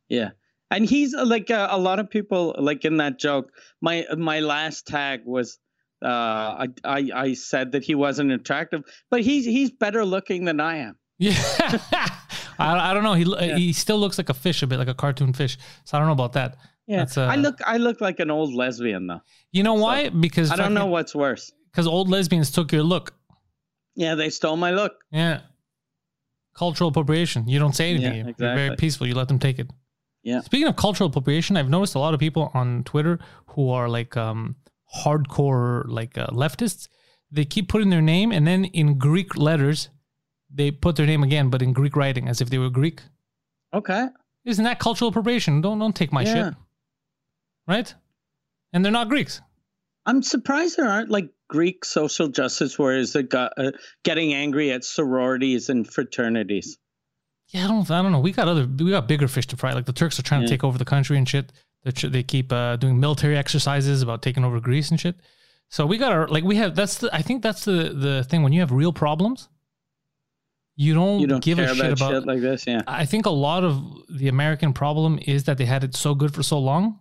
Yeah. 0.10 0.30
And 0.72 0.86
he's 0.86 1.14
uh, 1.14 1.26
like 1.26 1.50
uh, 1.50 1.68
a 1.72 1.78
lot 1.80 2.00
of 2.00 2.10
people 2.10 2.56
like 2.60 2.86
in 2.86 2.98
that 2.98 3.20
joke. 3.20 3.52
My 3.82 4.06
my 4.18 4.40
last 4.40 4.88
tag 4.88 5.22
was 5.26 5.58
uh 6.04 6.08
I, 6.08 6.68
I 6.84 7.10
I 7.16 7.34
said 7.34 7.72
that 7.74 7.84
he 7.84 7.96
wasn't 7.96 8.32
attractive, 8.32 8.84
but 9.10 9.22
he's 9.22 9.46
he's 9.46 9.72
better 9.72 10.06
looking 10.06 10.46
than 10.46 10.60
I 10.60 10.78
am. 10.78 10.98
Yeah, 11.18 11.34
I, 12.60 12.92
I 12.92 12.94
don't 12.94 13.04
know. 13.04 13.14
He 13.14 13.26
lo- 13.26 13.40
he 13.40 13.74
still 13.74 13.98
looks 13.98 14.18
like 14.18 14.30
a 14.30 14.34
fish, 14.34 14.64
a 14.64 14.68
bit 14.68 14.80
like 14.80 14.88
a 14.88 14.94
cartoon 14.94 15.34
fish. 15.34 15.58
So 15.84 15.98
I 15.98 16.00
don't 16.00 16.08
know 16.08 16.14
about 16.14 16.34
that. 16.34 16.58
Yeah. 16.88 17.06
Uh, 17.16 17.22
I 17.22 17.36
look 17.36 17.60
I 17.66 17.78
look 17.78 18.02
like 18.02 18.20
an 18.20 18.32
old 18.32 18.54
lesbian 18.54 19.08
though. 19.08 19.22
You 19.52 19.64
know 19.64 19.76
why? 19.76 20.10
because 20.10 20.52
I 20.52 20.56
don't 20.56 20.74
know 20.74 20.88
what's 20.88 21.14
worse. 21.14 21.52
Because 21.72 21.88
old 21.88 22.10
lesbians 22.10 22.52
took 22.52 22.72
your 22.72 22.84
look. 22.84 23.14
Yeah, 23.96 24.16
they 24.16 24.30
stole 24.30 24.58
my 24.58 24.72
look. 24.72 24.94
Yeah. 25.12 25.42
Cultural 26.56 26.90
appropriation. 26.90 27.48
You 27.48 27.60
don't 27.60 27.76
say 27.76 27.92
anything. 27.92 28.16
Yeah, 28.16 28.34
You're 28.38 28.56
very 28.56 28.76
peaceful. 28.76 29.06
You 29.08 29.14
let 29.14 29.28
them 29.28 29.40
take 29.40 29.60
it. 29.60 29.70
Yeah. 30.30 30.42
Speaking 30.42 30.68
of 30.68 30.76
cultural 30.76 31.10
appropriation, 31.10 31.58
I've 31.58 31.70
noticed 31.70 31.96
a 31.96 32.00
lot 32.00 32.14
of 32.14 32.20
people 32.20 32.52
on 32.54 32.84
Twitter 32.84 33.18
who 33.48 33.72
are 33.72 33.90
like 33.90 34.16
um, 34.16 34.56
hardcore 35.04 35.84
like 35.88 36.18
uh, 36.18 36.28
leftists. 36.28 36.88
They 37.32 37.46
keep 37.46 37.68
putting 37.68 37.90
their 37.90 38.02
name 38.02 38.32
and 38.32 38.46
then 38.46 38.66
in 38.66 38.98
Greek 38.98 39.36
letters, 39.38 39.90
they 40.54 40.72
put 40.72 40.96
their 40.96 41.06
name 41.06 41.24
again, 41.24 41.50
but 41.50 41.62
in 41.62 41.74
Greek 41.74 41.96
writing, 41.96 42.28
as 42.28 42.42
if 42.42 42.50
they 42.50 42.58
were 42.58 42.70
Greek. 42.70 43.02
Okay. 43.74 44.08
Isn't 44.46 44.66
that 44.66 44.80
cultural 44.80 45.10
appropriation? 45.10 45.62
Don't 45.62 45.80
don't 45.80 45.96
take 45.96 46.12
my 46.12 46.24
Yeah. 46.24 46.34
shit, 46.34 46.54
right? 47.68 47.94
And 48.74 48.84
they're 48.86 48.92
not 48.92 49.10
Greeks. 49.10 49.42
I'm 50.06 50.22
surprised 50.24 50.78
there 50.78 50.90
aren't 50.90 51.10
like 51.10 51.30
Greek 51.50 51.86
social 51.86 52.30
justice 52.30 52.78
warriors 52.80 53.14
that 53.14 53.30
got 53.30 53.54
uh, 53.58 53.72
getting 54.04 54.34
angry 54.34 54.72
at 54.72 54.84
sororities 54.84 55.70
and 55.70 55.88
fraternities. 55.88 56.78
Yeah, 57.50 57.66
I 57.66 57.68
don't, 57.68 57.90
I 57.92 58.02
don't 58.02 58.12
know. 58.12 58.20
We 58.20 58.32
got 58.32 58.48
other, 58.48 58.68
we 58.68 58.92
got 58.92 59.08
bigger 59.08 59.28
fish 59.28 59.48
to 59.48 59.58
fry. 59.58 59.74
Like 59.74 59.86
the 59.86 59.94
Turks 59.94 60.20
are 60.20 60.24
trying 60.24 60.42
to 60.42 60.48
take 60.48 60.64
over 60.64 60.78
the 60.78 60.86
country 60.86 61.18
and 61.18 61.28
shit. 61.28 61.52
They 61.84 61.92
tr- 61.92 62.08
they 62.08 62.24
keep 62.24 62.52
uh, 62.52 62.76
doing 62.76 63.00
military 63.00 63.38
exercises 63.38 64.02
about 64.02 64.22
taking 64.22 64.44
over 64.44 64.60
Greece 64.60 64.92
and 64.92 65.00
shit. 65.00 65.16
So 65.70 65.86
we 65.86 65.98
got 65.98 66.12
our 66.12 66.28
like 66.28 66.44
we 66.44 66.56
have. 66.58 66.76
That's 66.76 66.98
the 67.00 67.10
I 67.16 67.22
think 67.22 67.42
that's 67.42 67.66
the 67.66 67.94
the 67.94 68.24
thing 68.26 68.44
when 68.44 68.54
you 68.54 68.60
have 68.60 68.72
real 68.72 68.92
problems, 68.94 69.50
you 70.76 70.94
don't, 70.94 71.20
You 71.20 71.28
don't 71.28 71.44
give 71.44 71.60
a 71.60 71.68
shit 71.68 71.80
about, 71.80 71.92
about. 71.94 72.12
shit 72.12 72.26
like 72.28 72.42
this, 72.42 72.66
yeah. 72.68 72.82
I 72.88 73.06
think 73.06 73.26
a 73.26 73.30
lot 73.32 73.64
of 73.64 73.82
the 74.10 74.28
American 74.30 74.74
problem 74.74 75.20
is 75.26 75.44
that 75.46 75.58
they 75.58 75.66
had 75.66 75.84
it 75.84 75.96
so 75.96 76.16
good 76.16 76.34
for 76.34 76.44
so 76.44 76.58
long 76.60 77.00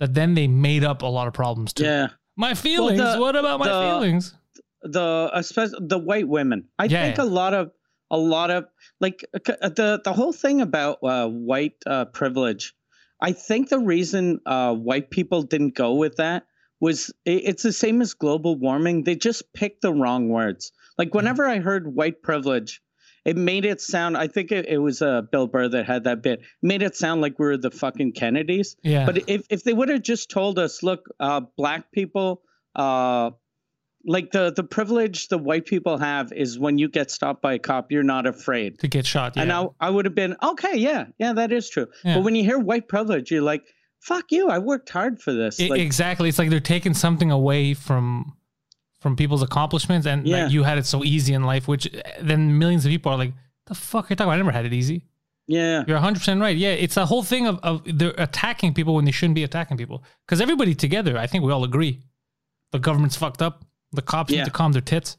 that 0.00 0.14
then 0.14 0.34
they 0.34 0.48
made 0.48 0.82
up 0.84 1.02
a 1.02 1.06
lot 1.06 1.28
of 1.28 1.34
problems 1.34 1.72
too. 1.72 1.84
Yeah. 1.84 2.08
My 2.36 2.54
feelings. 2.54 2.98
the- 3.00 3.16
what 3.20 3.36
about 3.36 3.60
my 3.60 3.68
the- 3.68 3.88
feelings? 3.90 4.34
the 4.82 5.30
especially 5.32 5.78
the 5.86 5.98
white 5.98 6.28
women. 6.28 6.68
I 6.78 6.84
Yeah, 6.84 7.04
think 7.04 7.16
yeah. 7.16 7.24
a 7.24 7.26
lot 7.26 7.54
of 7.54 7.70
a 8.10 8.16
lot 8.16 8.50
of 8.50 8.66
like 9.00 9.24
the 9.32 10.00
the 10.04 10.12
whole 10.12 10.32
thing 10.32 10.60
about 10.60 10.98
uh, 11.02 11.28
white 11.28 11.76
uh, 11.86 12.04
privilege. 12.06 12.74
I 13.20 13.32
think 13.32 13.68
the 13.68 13.78
reason 13.78 14.40
uh, 14.44 14.74
white 14.74 15.10
people 15.10 15.42
didn't 15.42 15.74
go 15.74 15.94
with 15.94 16.16
that 16.16 16.46
was 16.80 17.12
it's 17.24 17.62
the 17.62 17.72
same 17.72 18.02
as 18.02 18.14
global 18.14 18.56
warming. 18.56 19.04
They 19.04 19.16
just 19.16 19.52
picked 19.54 19.82
the 19.82 19.92
wrong 19.92 20.28
words. 20.28 20.72
Like 20.98 21.14
whenever 21.14 21.46
I 21.46 21.58
heard 21.58 21.94
white 21.94 22.22
privilege, 22.22 22.82
it 23.24 23.36
made 23.36 23.64
it 23.64 23.80
sound. 23.80 24.16
I 24.16 24.28
think 24.28 24.52
it, 24.52 24.66
it 24.68 24.78
was 24.78 25.00
uh, 25.00 25.22
Bill 25.22 25.46
Burr 25.46 25.68
that 25.68 25.86
had 25.86 26.04
that 26.04 26.22
bit. 26.22 26.42
Made 26.62 26.82
it 26.82 26.94
sound 26.94 27.22
like 27.22 27.38
we 27.38 27.46
were 27.46 27.56
the 27.56 27.70
fucking 27.70 28.12
Kennedys. 28.12 28.76
Yeah. 28.82 29.06
But 29.06 29.28
if, 29.28 29.46
if 29.48 29.64
they 29.64 29.72
would 29.72 29.88
have 29.88 30.02
just 30.02 30.30
told 30.30 30.58
us, 30.58 30.82
look, 30.82 31.06
uh, 31.18 31.40
black 31.56 31.90
people, 31.90 32.42
uh, 32.76 33.30
like 34.06 34.30
the 34.32 34.52
the 34.52 34.62
privilege 34.64 35.28
the 35.28 35.38
white 35.38 35.66
people 35.66 35.98
have 35.98 36.32
is 36.32 36.58
when 36.58 36.78
you 36.78 36.88
get 36.88 37.10
stopped 37.10 37.40
by 37.42 37.54
a 37.54 37.58
cop, 37.58 37.90
you're 37.90 38.02
not 38.02 38.26
afraid. 38.26 38.78
to 38.80 38.88
get 38.88 39.06
shot. 39.06 39.36
Yeah. 39.36 39.42
And 39.42 39.52
I, 39.52 39.66
I 39.80 39.90
would 39.90 40.04
have 40.04 40.14
been 40.14 40.36
okay, 40.42 40.76
yeah, 40.76 41.06
yeah, 41.18 41.32
that 41.34 41.52
is 41.52 41.68
true. 41.70 41.86
Yeah. 42.04 42.14
But 42.16 42.24
when 42.24 42.34
you 42.34 42.44
hear 42.44 42.58
white 42.58 42.88
privilege, 42.88 43.30
you're 43.30 43.42
like, 43.42 43.62
fuck 44.00 44.26
you. 44.30 44.48
I 44.48 44.58
worked 44.58 44.90
hard 44.90 45.20
for 45.22 45.32
this. 45.32 45.60
I- 45.60 45.66
Like, 45.68 45.80
exactly. 45.80 46.28
It's 46.28 46.38
like 46.38 46.50
they're 46.50 46.60
taking 46.60 46.94
something 46.94 47.30
away 47.30 47.74
from 47.74 48.34
from 49.00 49.16
people's 49.16 49.42
accomplishments, 49.42 50.06
and 50.06 50.26
Yeah. 50.26 50.44
that 50.44 50.50
you 50.50 50.62
had 50.62 50.78
it 50.78 50.86
so 50.86 51.04
easy 51.04 51.34
in 51.34 51.42
life. 51.44 51.68
Which 51.68 51.88
then 52.20 52.58
millions 52.58 52.84
of 52.86 52.90
people 52.90 53.12
are 53.12 53.18
like, 53.18 53.32
"The 53.66 53.74
fuck 53.74 54.04
are 54.04 54.08
you 54.10 54.16
talking 54.16 54.28
about? 54.28 54.34
I 54.34 54.36
never 54.38 54.50
had 54.52 54.64
it 54.66 54.72
easy." 54.72 55.06
yeah. 55.46 55.84
You're 55.86 55.96
100 55.96 56.18
percent 56.20 56.40
right. 56.40 56.56
Yeah, 56.56 56.70
it's 56.70 56.96
a 56.96 57.04
whole 57.04 57.22
thing 57.22 57.46
of, 57.46 57.58
of 57.62 57.82
they're 57.84 58.14
attacking 58.16 58.72
people 58.72 58.94
when 58.94 59.04
they 59.04 59.10
shouldn't 59.10 59.34
be 59.34 59.44
attacking 59.44 59.76
people. 59.76 60.02
Because 60.26 60.40
everybody 60.40 60.74
together, 60.74 61.18
I 61.18 61.26
think 61.26 61.44
we 61.44 61.52
all 61.52 61.64
agree, 61.64 62.00
the 62.72 62.78
government's 62.78 63.16
fucked 63.16 63.42
up. 63.42 63.62
The 63.94 64.02
cops 64.02 64.32
Yeah. 64.32 64.40
need 64.40 64.44
to 64.46 64.50
calm 64.50 64.72
their 64.72 64.82
tits. 64.82 65.16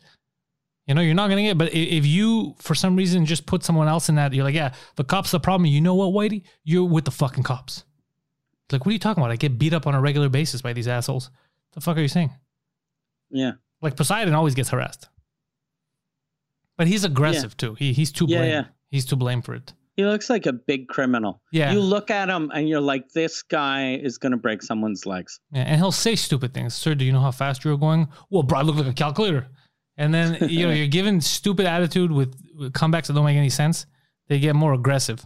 You 0.88 0.93
know, 0.93 1.01
you're 1.01 1.15
not 1.15 1.30
gonna 1.30 1.41
get. 1.41 1.57
But 1.57 1.73
if 1.73 2.05
you, 2.05 2.55
for 2.59 2.76
some 2.76 2.95
reason, 2.95 3.26
just 3.26 3.45
put 3.47 3.63
someone 3.63 3.88
else 3.88 4.07
in 4.09 4.15
that, 4.15 4.34
you're 4.34 4.43
like, 4.43 4.53
yeah, 4.55 4.73
the 4.95 5.03
cops 5.03 5.32
the 5.32 5.39
problem. 5.39 5.65
You 5.65 5.82
know 5.82 5.95
what, 5.95 6.09
Whitey? 6.13 6.43
You're 6.63 6.86
with 6.86 7.05
the 7.05 7.11
fucking 7.11 7.43
cops. 7.43 7.86
It's 8.65 8.73
like, 8.73 8.86
what 8.86 8.91
are 8.91 8.93
you 8.93 8.99
talking 8.99 9.21
about? 9.23 9.32
I 9.32 9.36
get 9.36 9.57
beat 9.57 9.73
up 9.73 9.88
on 9.88 9.95
a 9.95 10.01
regular 10.01 10.30
basis 10.30 10.61
by 10.61 10.73
these 10.73 10.88
assholes. 10.88 11.30
The 11.73 11.82
fuck 11.82 11.97
are 11.97 12.01
you 12.01 12.07
saying? 12.07 12.32
Yeah. 13.32 13.53
Like 13.82 13.95
Poseidon 13.97 14.34
always 14.34 14.55
gets 14.55 14.69
harassed, 14.69 15.09
but 16.78 16.88
he's 16.88 17.03
aggressive 17.03 17.55
too. 17.57 17.73
He 17.76 17.93
he's 17.93 18.11
too 18.11 18.26
Yeah, 18.28 18.38
blame. 18.39 18.49
yeah. 18.51 18.63
He's 18.89 19.05
to 19.07 19.15
blame 19.15 19.41
for 19.41 19.53
it. 19.55 19.73
He 19.95 20.03
looks 20.03 20.29
like 20.29 20.45
a 20.45 20.53
big 20.53 20.89
criminal. 20.89 21.41
Yeah. 21.51 21.71
You 21.71 21.79
look 21.79 22.11
at 22.11 22.29
him 22.29 22.51
and 22.53 22.67
you're 22.67 22.81
like, 22.81 23.09
this 23.13 23.41
guy 23.41 23.95
is 23.95 24.17
going 24.17 24.33
to 24.33 24.37
break 24.37 24.61
someone's 24.61 25.05
legs. 25.05 25.39
Yeah, 25.51 25.61
and 25.61 25.77
he'll 25.77 25.93
say 25.93 26.15
stupid 26.15 26.53
things. 26.53 26.73
Sir, 26.73 26.95
do 26.95 27.05
you 27.05 27.13
know 27.13 27.21
how 27.21 27.31
fast 27.31 27.63
you're 27.63 27.77
going? 27.77 28.09
Well, 28.29 28.43
bro, 28.43 28.59
I 28.59 28.61
look 28.63 28.75
like 28.75 28.87
a 28.87 28.93
calculator. 28.93 29.47
And 29.97 30.13
then 30.13 30.37
you 30.49 30.67
know 30.67 30.73
you're 30.73 30.87
given 30.87 31.21
stupid 31.21 31.65
attitude 31.65 32.11
with, 32.11 32.35
with 32.57 32.73
comebacks 32.73 33.07
that 33.07 33.13
don't 33.13 33.25
make 33.25 33.37
any 33.37 33.49
sense. 33.49 33.85
They 34.27 34.39
get 34.39 34.55
more 34.55 34.73
aggressive. 34.73 35.25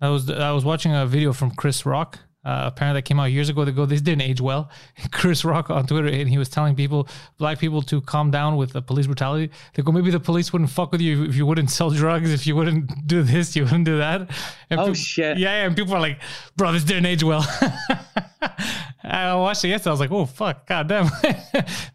I 0.00 0.08
was 0.08 0.28
I 0.28 0.50
was 0.50 0.64
watching 0.64 0.92
a 0.92 1.06
video 1.06 1.32
from 1.32 1.52
Chris 1.52 1.86
Rock. 1.86 2.18
Uh, 2.44 2.64
apparently, 2.66 2.98
that 2.98 3.02
came 3.04 3.20
out 3.20 3.26
years 3.30 3.48
ago. 3.48 3.64
They 3.64 3.70
go, 3.70 3.86
this 3.86 4.00
didn't 4.00 4.22
age 4.22 4.40
well. 4.40 4.68
Chris 5.12 5.44
Rock 5.44 5.70
on 5.70 5.86
Twitter, 5.86 6.08
and 6.08 6.28
he 6.28 6.38
was 6.38 6.48
telling 6.48 6.74
people, 6.74 7.08
black 7.38 7.60
people, 7.60 7.82
to 7.82 8.00
calm 8.00 8.32
down 8.32 8.56
with 8.56 8.72
the 8.72 8.82
police 8.82 9.06
brutality. 9.06 9.52
They 9.74 9.82
go, 9.84 9.92
maybe 9.92 10.10
the 10.10 10.18
police 10.18 10.52
wouldn't 10.52 10.70
fuck 10.70 10.90
with 10.90 11.00
you 11.00 11.24
if 11.24 11.36
you 11.36 11.46
wouldn't 11.46 11.70
sell 11.70 11.90
drugs, 11.90 12.32
if 12.32 12.44
you 12.46 12.56
wouldn't 12.56 12.90
do 13.06 13.22
this, 13.22 13.54
you 13.54 13.62
wouldn't 13.62 13.84
do 13.84 13.98
that. 13.98 14.28
And 14.70 14.80
Oh, 14.80 14.92
shit. 14.92 15.38
Yeah, 15.38 15.60
yeah, 15.60 15.66
and 15.66 15.76
people 15.76 15.94
are 15.94 16.00
like, 16.00 16.20
bro, 16.56 16.72
this 16.72 16.82
didn't 16.82 17.06
age 17.06 17.22
well. 17.22 17.46
I 19.04 19.34
watched 19.34 19.64
it 19.64 19.68
yesterday. 19.68 19.90
I 19.90 19.92
was 19.92 20.00
like, 20.00 20.10
oh 20.12 20.26
fuck, 20.26 20.66
goddamn, 20.66 21.10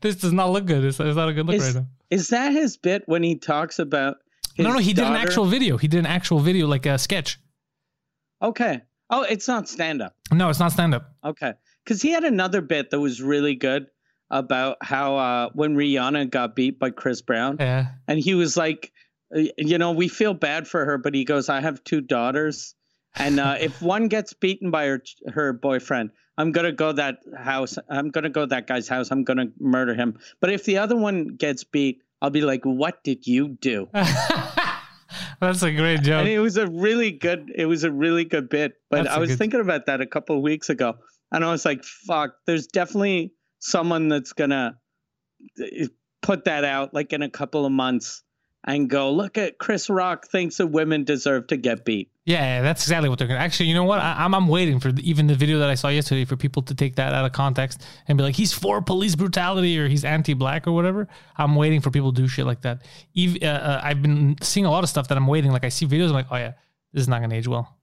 this 0.02 0.16
does 0.18 0.34
not 0.34 0.52
look 0.52 0.66
good. 0.66 0.84
It's, 0.84 1.00
it's 1.00 1.16
not 1.16 1.30
a 1.30 1.34
good 1.34 1.45
look 1.45 1.56
Is, 1.56 1.76
right 1.76 1.82
now. 1.82 1.88
is 2.10 2.30
that 2.30 2.52
his 2.52 2.78
bit 2.78 3.04
when 3.06 3.24
he 3.24 3.36
talks 3.38 3.80
about 3.80 4.18
No, 4.58 4.72
no, 4.72 4.78
he 4.80 4.93
did 4.93 5.06
an 5.06 5.14
actual 5.14 5.45
video. 5.45 5.78
He 5.78 5.88
did 5.88 6.00
an 6.00 6.06
actual 6.06 6.39
video, 6.39 6.68
like 6.68 6.86
a 6.86 6.98
sketch. 6.98 7.39
Okay. 8.41 8.82
Oh, 9.10 9.24
it's 9.24 9.47
not 9.47 9.70
stand 9.70 10.01
up. 10.01 10.16
No, 10.32 10.49
it's 10.49 10.60
not 10.60 10.72
stand 10.72 10.93
up. 10.93 11.12
Okay. 11.24 11.53
Because 11.84 12.01
he 12.01 12.12
had 12.12 12.24
another 12.26 12.62
bit 12.62 12.89
that 12.91 12.99
was 12.99 13.22
really 13.22 13.55
good 13.55 13.88
about 14.30 14.78
how 14.82 15.16
uh, 15.18 15.49
when 15.53 15.76
Rihanna 15.76 16.30
got 16.30 16.55
beat 16.55 16.78
by 16.80 16.89
Chris 16.89 17.22
Brown, 17.22 17.58
Yeah. 17.60 17.88
and 18.08 18.20
he 18.20 18.36
was 18.36 18.58
like, 18.58 18.91
uh, 19.34 19.43
you 19.58 19.78
know, 19.78 19.93
we 19.93 20.10
feel 20.10 20.34
bad 20.34 20.68
for 20.68 20.84
her, 20.84 20.97
but 20.97 21.14
he 21.16 21.24
goes, 21.24 21.47
I 21.47 21.62
have 21.62 21.82
two 21.86 22.01
daughters. 22.01 22.76
And 23.16 23.39
uh, 23.39 23.55
if 23.60 23.82
one 23.95 24.10
gets 24.10 24.34
beaten 24.34 24.70
by 24.72 24.88
her 24.88 25.01
her 25.34 25.53
boyfriend, 25.53 26.10
I'm 26.38 26.51
gonna 26.51 26.74
go 26.74 26.91
that 26.91 27.20
house. 27.36 27.78
I'm 27.89 28.10
gonna 28.10 28.30
go 28.30 28.45
that 28.45 28.68
guy's 28.68 28.88
house. 28.89 29.10
I'm 29.10 29.24
gonna 29.24 29.47
murder 29.60 29.93
him. 29.95 30.20
But 30.41 30.51
if 30.51 30.66
the 30.66 30.78
other 30.80 30.95
one 30.97 31.30
gets 31.30 31.64
beat, 31.64 32.03
I'll 32.22 32.30
be 32.30 32.41
like, 32.41 32.62
"What 32.64 33.03
did 33.03 33.26
you 33.26 33.47
do?" 33.47 33.88
That's 35.39 35.61
a 35.63 35.71
great 35.71 36.01
joke. 36.01 36.21
And 36.21 36.27
it 36.29 36.39
was 36.39 36.57
a 36.57 36.67
really 36.67 37.11
good. 37.11 37.51
It 37.55 37.65
was 37.65 37.83
a 37.83 37.91
really 37.91 38.25
good 38.25 38.49
bit. 38.49 38.73
But 38.89 39.03
That's 39.03 39.15
I 39.15 39.19
was 39.19 39.29
good- 39.29 39.38
thinking 39.39 39.59
about 39.59 39.85
that 39.85 40.01
a 40.01 40.07
couple 40.07 40.35
of 40.35 40.41
weeks 40.41 40.69
ago, 40.69 40.95
and 41.31 41.43
I 41.45 41.51
was 41.51 41.63
like, 41.65 41.83
"Fuck!" 41.83 42.31
There's 42.45 42.67
definitely 42.67 43.33
someone 43.59 44.07
that's 44.07 44.33
gonna 44.33 44.77
uh, 45.61 45.85
put 46.21 46.45
that 46.45 46.63
out 46.63 46.93
like 46.93 47.13
in 47.13 47.21
a 47.21 47.29
couple 47.29 47.65
of 47.65 47.71
months 47.71 48.23
and 48.68 48.89
go, 48.89 49.11
"Look 49.11 49.38
at 49.38 49.57
Chris 49.57 49.89
Rock 49.89 50.28
thinks 50.28 50.57
that 50.57 50.68
women 50.68 51.03
deserve 51.03 51.47
to 51.47 51.57
get 51.57 51.86
beat." 51.86 52.11
Yeah, 52.26 52.41
yeah, 52.57 52.61
that's 52.61 52.84
exactly 52.84 53.07
what 53.07 53.18
they're 53.18 53.28
going 53.30 53.39
to. 53.39 53.43
Actually, 53.43 53.68
you 53.70 53.74
know 53.74 53.86
what? 53.86 53.99
I, 53.99 54.26
I'm, 54.26 54.36
I'm 54.36 54.49
waiting 54.49 54.82
for 54.82 54.91
the, 54.91 55.09
even 55.09 55.28
the 55.28 55.34
video 55.34 55.59
that 55.59 55.70
I 55.70 55.76
saw 55.76 55.88
yesterday 55.88 56.26
for 56.26 56.36
people 56.36 56.61
to 56.63 56.76
take 56.76 56.97
that 56.97 57.13
out 57.13 57.24
of 57.24 57.32
context 57.32 57.86
and 58.05 58.18
be 58.18 58.24
like, 58.26 58.36
he's 58.36 58.51
for 58.51 58.82
police 58.82 59.15
brutality 59.15 59.80
or 59.80 59.88
he's 59.88 60.03
anti 60.03 60.34
black 60.34 60.68
or 60.68 60.74
whatever. 60.74 61.07
I'm 61.38 61.55
waiting 61.55 61.80
for 61.80 61.89
people 61.89 62.11
to 62.11 62.22
do 62.22 62.28
shit 62.28 62.45
like 62.45 62.63
that. 62.63 62.82
Eve, 63.13 63.38
uh, 63.41 63.45
uh, 63.45 63.82
I've 63.82 64.01
been 64.01 64.36
seeing 64.41 64.65
a 64.65 64.70
lot 64.70 64.84
of 64.84 64.89
stuff 64.89 65.07
that 65.07 65.18
I'm 65.18 65.26
waiting. 65.26 65.51
Like, 65.51 65.63
I 65.63 65.70
see 65.70 65.86
videos, 65.86 66.07
I'm 66.07 66.15
like, 66.15 66.28
oh, 66.30 66.36
yeah, 66.36 66.51
this 66.91 66.99
is 67.01 67.07
not 67.07 67.20
going 67.20 67.30
to 67.30 67.38
age 67.38 67.47
well. 67.47 67.78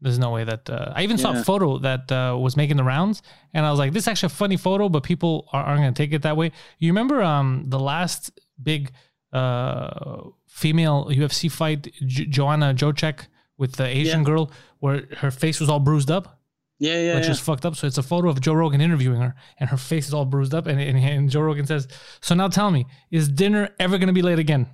There's 0.00 0.18
no 0.18 0.30
way 0.30 0.42
that. 0.42 0.68
Uh, 0.68 0.92
I 0.94 1.04
even 1.04 1.18
saw 1.18 1.38
a 1.38 1.44
photo 1.44 1.78
that 1.78 2.10
uh, 2.10 2.36
was 2.36 2.56
making 2.56 2.76
the 2.76 2.84
rounds, 2.84 3.22
and 3.52 3.66
I 3.66 3.70
was 3.70 3.78
like, 3.78 3.92
this 3.92 4.04
is 4.04 4.08
actually 4.08 4.28
a 4.28 4.30
funny 4.30 4.56
photo, 4.56 4.88
but 4.88 5.02
people 5.02 5.48
are, 5.52 5.62
aren't 5.62 5.80
going 5.80 5.94
to 5.94 6.02
take 6.02 6.12
it 6.12 6.22
that 6.22 6.36
way. 6.36 6.52
You 6.78 6.90
remember 6.90 7.22
um, 7.22 7.64
the 7.66 7.80
last 7.80 8.30
big 8.62 8.92
uh, 9.32 10.20
female 10.46 11.06
UFC 11.10 11.50
fight, 11.50 11.92
J- 12.06 12.26
Joanna 12.26 12.74
Jocek? 12.74 13.26
with 13.56 13.72
the 13.72 13.84
Asian 13.84 14.20
Yeah. 14.20 14.24
girl 14.24 14.52
where 14.78 15.02
her 15.16 15.32
face 15.32 15.58
was 15.58 15.68
all 15.68 15.80
bruised 15.80 16.12
up, 16.12 16.38
Yeah, 16.78 16.96
yeah, 17.00 17.14
like 17.14 17.24
yeah. 17.24 17.30
was 17.30 17.40
fucked 17.40 17.66
up. 17.66 17.74
So 17.74 17.88
it's 17.88 17.98
a 17.98 18.04
photo 18.04 18.28
of 18.28 18.40
Joe 18.40 18.52
Rogan 18.52 18.80
interviewing 18.80 19.20
her, 19.20 19.34
and 19.58 19.68
her 19.70 19.76
face 19.76 20.06
is 20.06 20.14
all 20.14 20.24
bruised 20.24 20.54
up. 20.54 20.68
And, 20.68 20.80
and, 20.80 20.96
and 20.96 21.28
Joe 21.28 21.40
Rogan 21.40 21.66
says, 21.66 21.88
"So 22.20 22.36
now 22.36 22.46
tell 22.46 22.70
me, 22.70 22.86
is 23.10 23.28
dinner 23.28 23.70
ever 23.80 23.98
gonna 23.98 24.12
be 24.12 24.22
late 24.22 24.38
again?" 24.38 24.68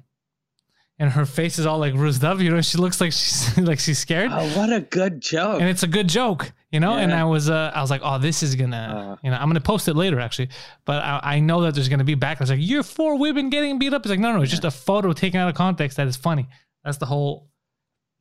And 0.99 1.11
her 1.11 1.26
face 1.26 1.59
is 1.59 1.66
all 1.66 1.78
like 1.78 1.95
bruised 1.95 2.22
up. 2.24 2.38
You 2.38 2.51
know, 2.51 2.61
she 2.61 2.78
looks 2.78 3.01
like 3.01 3.11
she's 3.12 3.59
like 3.59 3.80
she's 3.80 3.99
scared. 3.99 4.30
Oh, 4.32 4.47
what 4.57 4.72
a 4.72 4.80
good 4.80 5.20
joke! 5.20 5.61
And 5.61 5.68
it's 5.68 5.82
a 5.82 5.88
good 5.88 6.09
joke, 6.09 6.53
you 6.70 6.78
know. 6.78 6.92
And 6.92 7.12
I 7.12 7.24
was, 7.24 7.51
uh, 7.51 7.72
I 7.74 7.80
was 7.80 7.90
like, 7.90 8.01
"Oh, 8.05 8.18
this 8.18 8.45
is 8.45 8.55
gonna, 8.55 9.16
Uh. 9.16 9.20
you 9.24 9.30
know, 9.32 9.36
I'm 9.36 9.49
gonna 9.49 9.61
post 9.61 9.88
it 9.88 9.95
later, 9.95 10.20
actually." 10.20 10.51
But 10.84 11.03
I, 11.03 11.20
I 11.22 11.40
know 11.40 11.62
that 11.62 11.74
there's 11.74 11.88
gonna 11.88 12.05
be 12.05 12.14
backlash. 12.14 12.49
Like, 12.49 12.61
you're 12.62 12.84
for 12.84 13.18
women 13.18 13.51
getting 13.51 13.78
beat 13.80 13.92
up. 13.92 14.03
It's 14.03 14.11
like, 14.11 14.20
no, 14.20 14.32
no, 14.36 14.42
it's 14.42 14.53
just 14.53 14.64
a 14.64 14.70
photo 14.70 15.12
taken 15.12 15.40
out 15.40 15.49
of 15.49 15.57
context 15.57 15.97
that 15.97 16.07
is 16.07 16.16
funny. 16.16 16.49
That's 16.84 16.99
the 16.99 17.07
whole. 17.07 17.49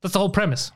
That's 0.02 0.14
the 0.14 0.20
whole 0.20 0.30
premise 0.30 0.72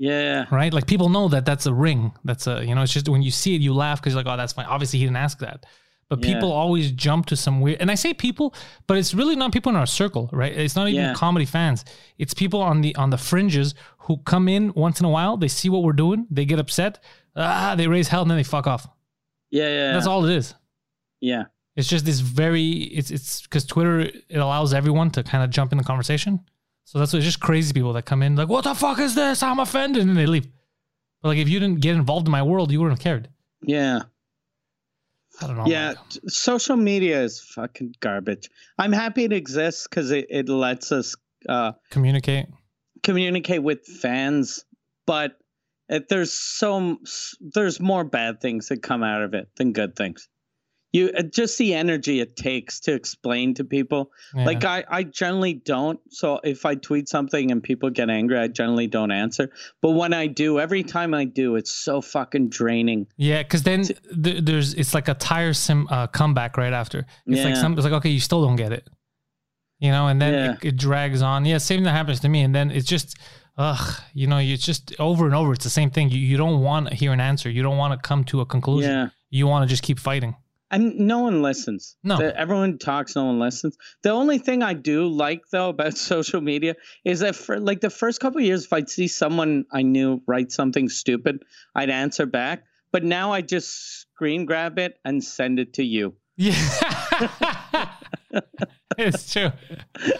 yeah, 0.00 0.44
right? 0.52 0.72
Like 0.72 0.86
people 0.86 1.08
know 1.08 1.26
that 1.28 1.44
that's 1.44 1.66
a 1.66 1.74
ring. 1.74 2.12
That's 2.24 2.46
a 2.46 2.64
you 2.64 2.74
know. 2.74 2.82
It's 2.82 2.92
just 2.92 3.08
when 3.08 3.20
you 3.22 3.32
see 3.32 3.56
it, 3.56 3.60
you 3.60 3.74
laugh 3.74 4.00
because 4.00 4.12
you're 4.14 4.22
like, 4.22 4.32
oh, 4.32 4.36
that's 4.36 4.52
fine. 4.52 4.66
Obviously, 4.66 5.00
he 5.00 5.04
didn't 5.04 5.16
ask 5.16 5.40
that. 5.40 5.66
But 6.10 6.24
Yeah. 6.24 6.34
people 6.34 6.50
always 6.52 6.90
jump 6.92 7.26
to 7.26 7.36
some 7.36 7.60
weird, 7.60 7.80
and 7.80 7.90
I 7.90 7.94
say 7.94 8.14
people, 8.14 8.54
but 8.86 8.96
it's 8.96 9.12
really 9.12 9.36
not 9.36 9.52
people 9.52 9.68
in 9.70 9.76
our 9.76 9.86
circle, 9.86 10.30
right? 10.32 10.52
It's 10.56 10.74
not 10.74 10.88
even 10.88 11.02
Yeah. 11.02 11.14
comedy 11.14 11.44
fans. 11.44 11.84
It's 12.16 12.32
people 12.32 12.62
on 12.62 12.80
the 12.80 12.94
on 12.96 13.10
the 13.10 13.18
fringes 13.18 13.74
who 13.98 14.16
come 14.18 14.48
in 14.48 14.72
once 14.74 15.00
in 15.00 15.06
a 15.06 15.10
while. 15.10 15.36
They 15.36 15.48
see 15.48 15.68
what 15.68 15.82
we're 15.82 15.92
doing, 15.92 16.26
they 16.30 16.46
get 16.46 16.58
upset, 16.58 16.98
ah, 17.36 17.74
they 17.76 17.86
raise 17.88 18.08
hell, 18.08 18.22
and 18.22 18.30
then 18.30 18.38
they 18.38 18.42
fuck 18.44 18.66
off. 18.66 18.88
yeah, 19.50 19.68
yeah. 19.68 19.92
That's 19.92 20.06
all 20.06 20.24
it 20.24 20.34
is. 20.36 20.54
Yeah, 21.20 21.44
It's 21.76 21.88
just 21.88 22.04
this 22.06 22.20
very. 22.20 22.70
It's 22.98 23.10
it's 23.10 23.42
because 23.42 23.64
Twitter 23.66 24.00
it 24.00 24.36
allows 24.36 24.72
everyone 24.72 25.10
to 25.10 25.22
kind 25.22 25.42
of 25.44 25.50
jump 25.50 25.72
in 25.72 25.78
the 25.78 25.84
conversation. 25.84 26.40
So 26.84 26.98
that's 26.98 27.12
what, 27.12 27.18
it's 27.18 27.26
just 27.26 27.40
crazy 27.40 27.72
people 27.74 27.92
that 27.92 28.04
come 28.06 28.22
in 28.22 28.34
like, 28.34 28.48
what 28.48 28.64
the 28.64 28.74
fuck 28.74 28.98
is 28.98 29.14
this? 29.14 29.42
I'm 29.42 29.58
offended, 29.58 30.06
and 30.06 30.16
they 30.16 30.24
leave. 30.26 30.46
But 31.20 31.28
like, 31.30 31.38
if 31.38 31.48
you 31.50 31.60
didn't 31.60 31.80
get 31.80 31.96
involved 31.96 32.26
in 32.28 32.32
my 32.32 32.42
world, 32.42 32.72
you 32.72 32.80
wouldn't 32.80 32.98
have 32.98 33.04
cared. 33.04 33.28
yeah. 33.62 34.02
I 35.40 35.46
don't 35.46 35.56
know. 35.56 35.66
Yeah, 35.66 35.94
t- 36.08 36.20
social 36.28 36.76
media 36.76 37.22
is 37.22 37.40
fucking 37.40 37.94
garbage. 38.00 38.50
I'm 38.78 38.92
happy 38.92 39.24
it 39.24 39.32
exists 39.32 39.86
because 39.88 40.10
it, 40.10 40.26
it 40.30 40.48
lets 40.48 40.90
us 40.92 41.14
uh, 41.48 41.72
communicate. 41.90 42.46
communicate 43.02 43.62
with 43.62 43.84
fans, 43.84 44.64
but 45.06 45.32
it, 45.88 46.08
there's 46.08 46.32
so 46.32 46.98
there's 47.40 47.80
more 47.80 48.04
bad 48.04 48.40
things 48.40 48.68
that 48.68 48.82
come 48.82 49.02
out 49.02 49.22
of 49.22 49.34
it 49.34 49.48
than 49.56 49.72
good 49.72 49.94
things. 49.96 50.28
You 50.92 51.10
uh, 51.16 51.22
just 51.22 51.58
the 51.58 51.74
energy 51.74 52.20
it 52.20 52.34
takes 52.34 52.80
to 52.80 52.94
explain 52.94 53.52
to 53.54 53.64
people. 53.64 54.10
Yeah. 54.34 54.44
Like 54.46 54.64
I, 54.64 54.84
I 54.88 55.02
generally 55.02 55.52
don't. 55.54 56.00
So 56.08 56.40
if 56.42 56.64
I 56.64 56.76
tweet 56.76 57.08
something 57.10 57.50
and 57.50 57.62
people 57.62 57.90
get 57.90 58.08
angry, 58.08 58.38
I 58.38 58.48
generally 58.48 58.86
don't 58.86 59.10
answer. 59.10 59.50
But 59.82 59.90
when 59.90 60.14
I 60.14 60.28
do, 60.28 60.58
every 60.58 60.82
time 60.82 61.12
I 61.12 61.26
do, 61.26 61.56
it's 61.56 61.70
so 61.70 62.00
fucking 62.00 62.48
draining. 62.48 63.06
yeah, 63.18 63.42
because 63.42 63.64
then 63.64 63.84
th- 63.84 64.44
there's 64.44 64.72
it's 64.74 64.94
like 64.94 65.08
a 65.08 65.14
tiresome 65.14 65.86
uh, 65.90 66.06
comeback 66.06 66.56
right 66.56 66.72
after. 66.72 67.04
It's 67.26 67.44
like 67.44 67.56
some. 67.56 67.74
It's 67.74 67.84
like 67.84 67.92
okay, 67.92 68.08
you 68.10 68.20
still 68.20 68.42
don't 68.42 68.56
get 68.56 68.72
it, 68.72 68.88
you 69.80 69.90
know, 69.90 70.08
and 70.08 70.20
then 70.22 70.32
Yeah. 70.32 70.52
it, 70.62 70.68
it 70.68 70.76
drags 70.76 71.20
on. 71.20 71.44
Yeah, 71.44 71.58
same 71.58 71.84
thing 71.84 71.92
happens 71.92 72.20
to 72.20 72.28
me, 72.28 72.42
and 72.42 72.54
then 72.54 72.70
it's 72.70 72.86
just. 72.86 73.16
Ugh, 73.60 74.00
you 74.14 74.28
know, 74.28 74.38
it's 74.38 74.64
just 74.64 74.94
over 75.00 75.26
and 75.26 75.34
over. 75.34 75.52
It's 75.52 75.64
the 75.64 75.68
same 75.70 75.90
thing. 75.90 76.10
You, 76.10 76.20
you 76.20 76.36
don't 76.36 76.60
want 76.62 76.86
to 76.90 76.94
hear 76.94 77.12
an 77.12 77.18
answer. 77.20 77.50
You 77.50 77.60
don't 77.64 77.76
want 77.76 77.92
to 77.92 78.08
come 78.08 78.22
to 78.26 78.40
a 78.40 78.46
conclusion. 78.46 78.88
Yeah. 78.92 79.08
You 79.30 79.48
want 79.48 79.64
to 79.64 79.68
just 79.68 79.82
keep 79.82 79.98
fighting. 79.98 80.36
And 80.70 80.98
no 81.00 81.20
one 81.20 81.40
listens. 81.42 81.96
No. 82.04 82.18
The- 82.18 82.38
everyone 82.38 82.78
talks, 82.78 83.16
no 83.16 83.24
one 83.24 83.38
listens. 83.38 83.76
The 84.02 84.10
only 84.10 84.38
thing 84.38 84.62
I 84.62 84.74
do 84.74 85.06
like 85.08 85.48
though 85.50 85.70
about 85.70 85.96
social 86.12 86.40
media 86.40 86.76
is 87.04 87.20
that 87.20 87.36
for 87.36 87.58
like 87.58 87.80
the 87.80 87.90
first 87.90 88.20
couple 88.20 88.40
of 88.40 88.44
years, 88.44 88.64
if 88.64 88.72
I'd 88.72 88.90
see 88.90 89.08
someone 89.08 89.64
I 89.72 89.82
knew 89.82 90.22
write 90.26 90.52
something 90.52 90.88
stupid, 90.88 91.42
I'd 91.74 91.90
answer 91.90 92.26
back. 92.26 92.64
But 92.90 93.04
now 93.04 93.32
I 93.32 93.42
just 93.42 94.00
screen 94.00 94.46
grab 94.46 94.78
it 94.78 94.98
and 95.04 95.22
send 95.22 95.58
it 95.58 95.74
to 95.74 95.84
you. 95.84 96.14
Yeah. 96.40 96.54
it's 98.96 99.32
true. 99.32 99.50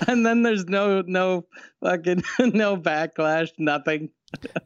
And 0.09 0.27
then 0.27 0.43
there's 0.43 0.65
no 0.65 1.03
no 1.07 1.47
fucking 1.81 2.25
no 2.41 2.77
backlash, 2.77 3.51
nothing. 3.57 4.11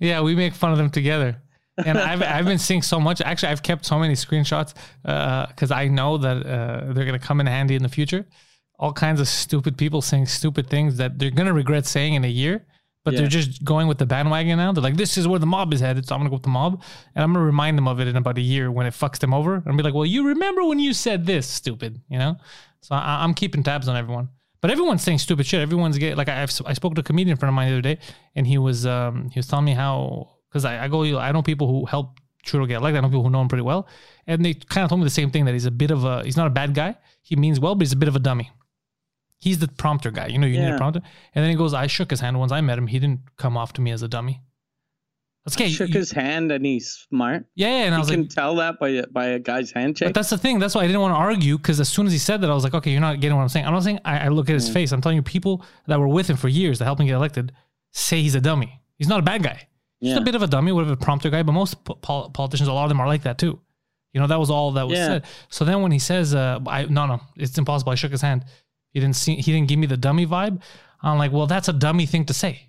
Yeah, 0.01 0.23
we 0.23 0.35
make 0.35 0.55
fun 0.55 0.73
of 0.73 0.79
them 0.79 0.89
together. 0.89 1.43
And 1.85 1.99
I've 1.99 2.23
I've 2.23 2.45
been 2.45 2.59
seeing 2.59 2.83
so 2.83 3.01
much. 3.01 3.21
Actually, 3.21 3.51
I've 3.51 3.63
kept 3.63 3.85
so 3.87 3.99
many 3.99 4.15
screenshots 4.15 4.75
because 5.03 5.71
I 5.71 5.89
know 5.89 6.19
that 6.19 6.47
uh, 6.47 6.93
they're 6.93 7.05
gonna 7.05 7.19
come 7.19 7.41
in 7.41 7.47
handy 7.47 7.75
in 7.75 7.83
the 7.83 7.89
future. 7.89 8.27
All 8.79 8.93
kinds 8.93 9.21
of 9.21 9.29
stupid 9.29 9.77
people 9.79 10.03
saying 10.03 10.27
stupid 10.27 10.69
things 10.69 10.97
that 10.97 11.19
they're 11.19 11.31
gonna 11.31 11.53
regret 11.53 11.87
saying 11.87 12.15
in 12.15 12.25
a 12.25 12.29
year, 12.29 12.67
but 13.05 13.15
Yeah. 13.15 13.21
they're 13.21 13.29
just 13.29 13.65
going 13.65 13.87
with 13.87 13.99
the 13.99 14.07
bandwagon 14.07 14.59
now. 14.59 14.73
They're 14.73 14.83
like, 14.83 14.97
"This 14.97 15.17
is 15.17 15.29
where 15.29 15.39
the 15.39 15.47
mob 15.47 15.73
is 15.73 15.81
headed," 15.81 16.07
so 16.07 16.15
I'm 16.15 16.21
gonna 16.21 16.31
go 16.31 16.37
with 16.37 16.43
the 16.43 16.49
mob, 16.51 16.83
and 17.15 17.23
I'm 17.23 17.33
gonna 17.33 17.45
remind 17.45 17.79
them 17.79 17.87
of 17.89 18.01
it 18.01 18.09
in 18.09 18.17
about 18.17 18.39
a 18.39 18.43
year 18.43 18.71
when 18.71 18.87
it 18.87 18.93
fucks 18.95 19.19
them 19.19 19.33
over, 19.33 19.63
and 19.65 19.77
be 19.77 19.83
like, 19.83 19.95
"Well, 19.95 20.07
you 20.07 20.27
remember 20.29 20.65
when 20.65 20.79
you 20.79 20.93
said 20.93 21.27
this, 21.27 21.47
stupid?" 21.47 22.01
You 22.09 22.19
know. 22.19 22.37
So 22.81 22.95
I, 22.97 23.23
I'm 23.23 23.35
keeping 23.35 23.63
tabs 23.63 23.87
on 23.89 23.97
everyone. 23.97 24.29
But 24.61 24.71
everyone's 24.71 25.03
saying 25.03 25.19
stupid 25.19 25.47
shit. 25.47 25.61
Everyone's 25.61 25.99
get 25.99 26.17
like 26.17 26.29
I, 26.29 26.43
I 26.43 26.73
spoke 26.75 26.95
to 26.97 27.01
a 27.01 27.05
comedian 27.05 27.37
friend 27.37 27.51
of 27.51 27.55
mine 27.55 27.69
the 27.69 27.75
other 27.75 27.83
day, 27.83 27.99
and 28.37 28.47
he 28.47 28.59
was 28.59 28.85
um, 28.87 29.31
he 29.31 29.39
was 29.39 29.47
telling 29.47 29.65
me 29.65 29.73
how 29.75 30.31
because 30.53 30.65
I, 30.65 30.85
I 30.85 30.89
go 30.89 31.19
I 31.19 31.33
know 31.33 31.43
people 31.43 31.67
who 31.67 31.87
help 31.87 32.21
Trudeau 32.45 32.67
get 32.67 32.77
elected. 32.77 32.99
I 32.99 33.01
know 33.01 33.09
people 33.09 33.23
who 33.23 33.31
know 33.31 33.41
him 33.41 33.49
pretty 33.49 33.63
well, 33.63 33.89
and 34.27 34.45
they 34.45 34.55
kind 34.55 34.85
of 34.85 34.91
told 34.91 35.01
me 35.01 35.05
the 35.05 35.11
same 35.11 35.31
thing 35.31 35.47
that 35.47 35.53
he's 35.53 35.65
a 35.65 35.71
bit 35.71 35.91
of 35.91 36.05
a 36.05 36.23
he's 36.25 36.37
not 36.37 36.47
a 36.47 36.51
bad 36.51 36.75
guy. 36.75 36.97
He 37.23 37.37
means 37.37 37.59
well, 37.59 37.75
but 37.75 37.83
he's 37.83 37.93
a 37.93 37.97
bit 37.97 38.09
of 38.09 38.17
a 38.17 38.21
dummy. 38.21 38.51
He's 39.39 39.59
the 39.59 39.69
prompter 39.69 40.11
guy. 40.11 40.27
You 40.27 40.39
know, 40.39 40.47
you 40.47 40.61
need 40.61 40.73
a 40.73 40.77
prompter. 40.77 41.01
And 41.35 41.43
then 41.43 41.51
he 41.51 41.57
goes, 41.57 41.75
I 41.75 41.89
shook 41.89 42.11
his 42.11 42.21
hand 42.21 42.39
once 42.39 42.53
I 42.53 42.61
met 42.61 42.79
him. 42.79 42.87
He 42.87 43.01
didn't 43.01 43.23
come 43.39 43.57
off 43.57 43.73
to 43.73 43.81
me 43.81 43.91
as 43.91 44.03
a 44.03 44.09
dummy. 44.09 44.41
That's 45.45 45.57
okay. 45.57 45.69
Shook 45.69 45.89
you- 45.89 45.95
his 45.95 46.13
hand 46.13 46.53
and 46.53 46.65
he's 46.65 47.07
smart. 47.09 47.47
yeah, 47.57 47.67
yeah, 47.67 47.85
and 47.87 47.95
I 47.95 47.99
You 47.99 48.01
was 48.03 48.11
can 48.11 48.21
like, 48.21 48.31
tell 48.31 48.55
that 48.57 48.79
by 48.79 48.89
a- 48.91 49.07
by 49.09 49.27
a 49.27 49.39
guy's 49.41 49.73
handshake. 49.73 50.09
But 50.09 50.15
that's 50.15 50.31
the 50.31 50.39
thing. 50.39 50.61
That's 50.61 50.77
why 50.77 50.83
I 50.83 50.87
didn't 50.87 51.01
want 51.01 51.13
to 51.13 51.19
argue 51.19 51.57
because 51.57 51.81
as 51.81 51.89
soon 51.89 52.07
as 52.07 52.13
he 52.13 52.19
said 52.19 52.41
that, 52.43 52.51
I 52.51 52.55
was 52.55 52.63
like, 52.63 52.75
okay, 52.75 52.93
you're 52.93 53.01
not 53.01 53.19
getting 53.21 53.37
what 53.37 53.43
I'm 53.43 53.49
saying. 53.49 53.67
I'm 53.67 53.73
not 53.73 53.83
saying 53.83 53.99
I, 54.05 54.27
I 54.27 54.29
look 54.29 54.49
at 54.49 54.55
his 54.55 54.71
mm. 54.71 54.75
face. 54.75 54.93
I'm 54.93 55.01
telling 55.01 55.17
you, 55.17 55.23
people 55.23 55.65
that 55.89 55.99
were 55.99 56.07
with 56.07 56.31
him 56.31 56.37
for 56.37 56.49
years 56.49 56.79
that 56.79 56.85
helped 56.85 57.01
him 57.01 57.09
get 57.09 57.15
elected 57.15 57.53
say 57.91 58.23
he's 58.23 58.37
a 58.37 58.41
dummy. 58.41 58.81
He's 58.97 59.09
not 59.09 59.19
a 59.19 59.25
bad 59.25 59.43
guy. 59.43 59.67
Just 60.03 60.15
Yeah. 60.17 60.19
a 60.21 60.25
bit 60.25 60.35
of 60.35 60.43
a 60.43 60.47
dummy, 60.47 60.73
whatever, 60.73 60.97
prompter 60.97 61.31
guy. 61.31 61.43
But 61.43 61.53
most 61.53 61.85
po- 61.85 61.95
pol- 61.95 62.31
politicians, 62.31 62.69
a 62.69 62.73
lot 62.73 62.85
of 62.85 62.89
them 62.89 63.01
are 63.01 63.07
like 63.07 63.23
that 63.23 63.39
too. 63.39 63.61
You 64.13 64.21
know, 64.21 64.27
that 64.27 64.39
was 64.41 64.51
all 64.51 64.73
that 64.73 64.89
was 64.89 64.99
Yeah. 64.99 65.07
said. 65.07 65.25
So 65.49 65.65
then 65.65 65.81
when 65.83 65.93
he 65.93 65.99
says, 65.99 66.35
uh, 66.35 66.59
I, 66.67 66.85
no, 66.87 67.07
no, 67.07 67.21
it's 67.37 67.57
impossible. 67.57 67.93
I 67.93 67.95
shook 67.95 68.11
his 68.13 68.21
hand. 68.23 68.45
He 68.91 69.01
didn't 69.01 69.17
see, 69.17 69.37
he 69.37 69.53
didn't 69.53 69.69
give 69.69 69.79
me 69.79 69.87
the 69.87 69.97
dummy 69.97 70.27
vibe. 70.27 70.61
I'm 71.03 71.19
like, 71.19 71.33
well, 71.33 71.47
that's 71.47 71.69
a 71.69 71.73
dummy 71.73 72.07
thing 72.07 72.25
to 72.27 72.35
say. 72.35 72.69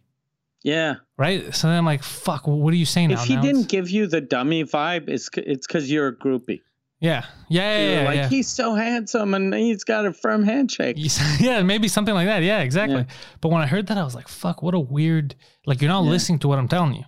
yeah. 0.63 0.95
Right. 1.17 1.53
So 1.53 1.67
then 1.67 1.77
I'm 1.77 1.85
like, 1.85 2.03
fuck, 2.03 2.47
what 2.47 2.73
are 2.73 2.77
you 2.77 2.85
saying 2.85 3.09
now? 3.09 3.21
If 3.21 3.27
he 3.27 3.35
Now 3.35 3.41
didn't 3.41 3.61
it's- 3.61 3.71
give 3.71 3.89
you 3.89 4.07
the 4.07 4.21
dummy 4.21 4.63
vibe, 4.63 5.09
it's 5.09 5.29
it's 5.35 5.67
because 5.67 5.91
you're 5.91 6.07
a 6.07 6.15
groupie. 6.15 6.61
yeah. 7.01 7.25
Yeah. 7.49 7.77
Yeah. 7.77 7.91
Yeah, 8.01 8.05
like 8.05 8.15
yeah. 8.15 8.29
he's 8.29 8.47
so 8.47 8.73
handsome 8.75 9.33
and 9.33 9.53
he's 9.53 9.83
got 9.83 10.05
a 10.05 10.13
firm 10.13 10.43
handshake. 10.43 10.95
yeah, 11.39 11.61
maybe 11.63 11.87
something 11.89 12.13
like 12.15 12.27
that. 12.27 12.43
Yeah, 12.43 12.61
exactly. 12.61 13.05
But 13.41 13.49
when 13.49 13.61
I 13.61 13.67
heard 13.67 13.87
that, 13.87 13.97
I 13.97 14.03
was 14.03 14.15
like, 14.15 14.27
fuck, 14.29 14.63
what 14.63 14.73
a 14.73 14.79
weird, 14.79 15.35
like, 15.65 15.81
you're 15.81 15.89
not 15.91 16.05
listening 16.05 16.39
to 16.39 16.47
what 16.47 16.57
I'm 16.59 16.69
telling 16.69 16.93
you. 16.95 17.03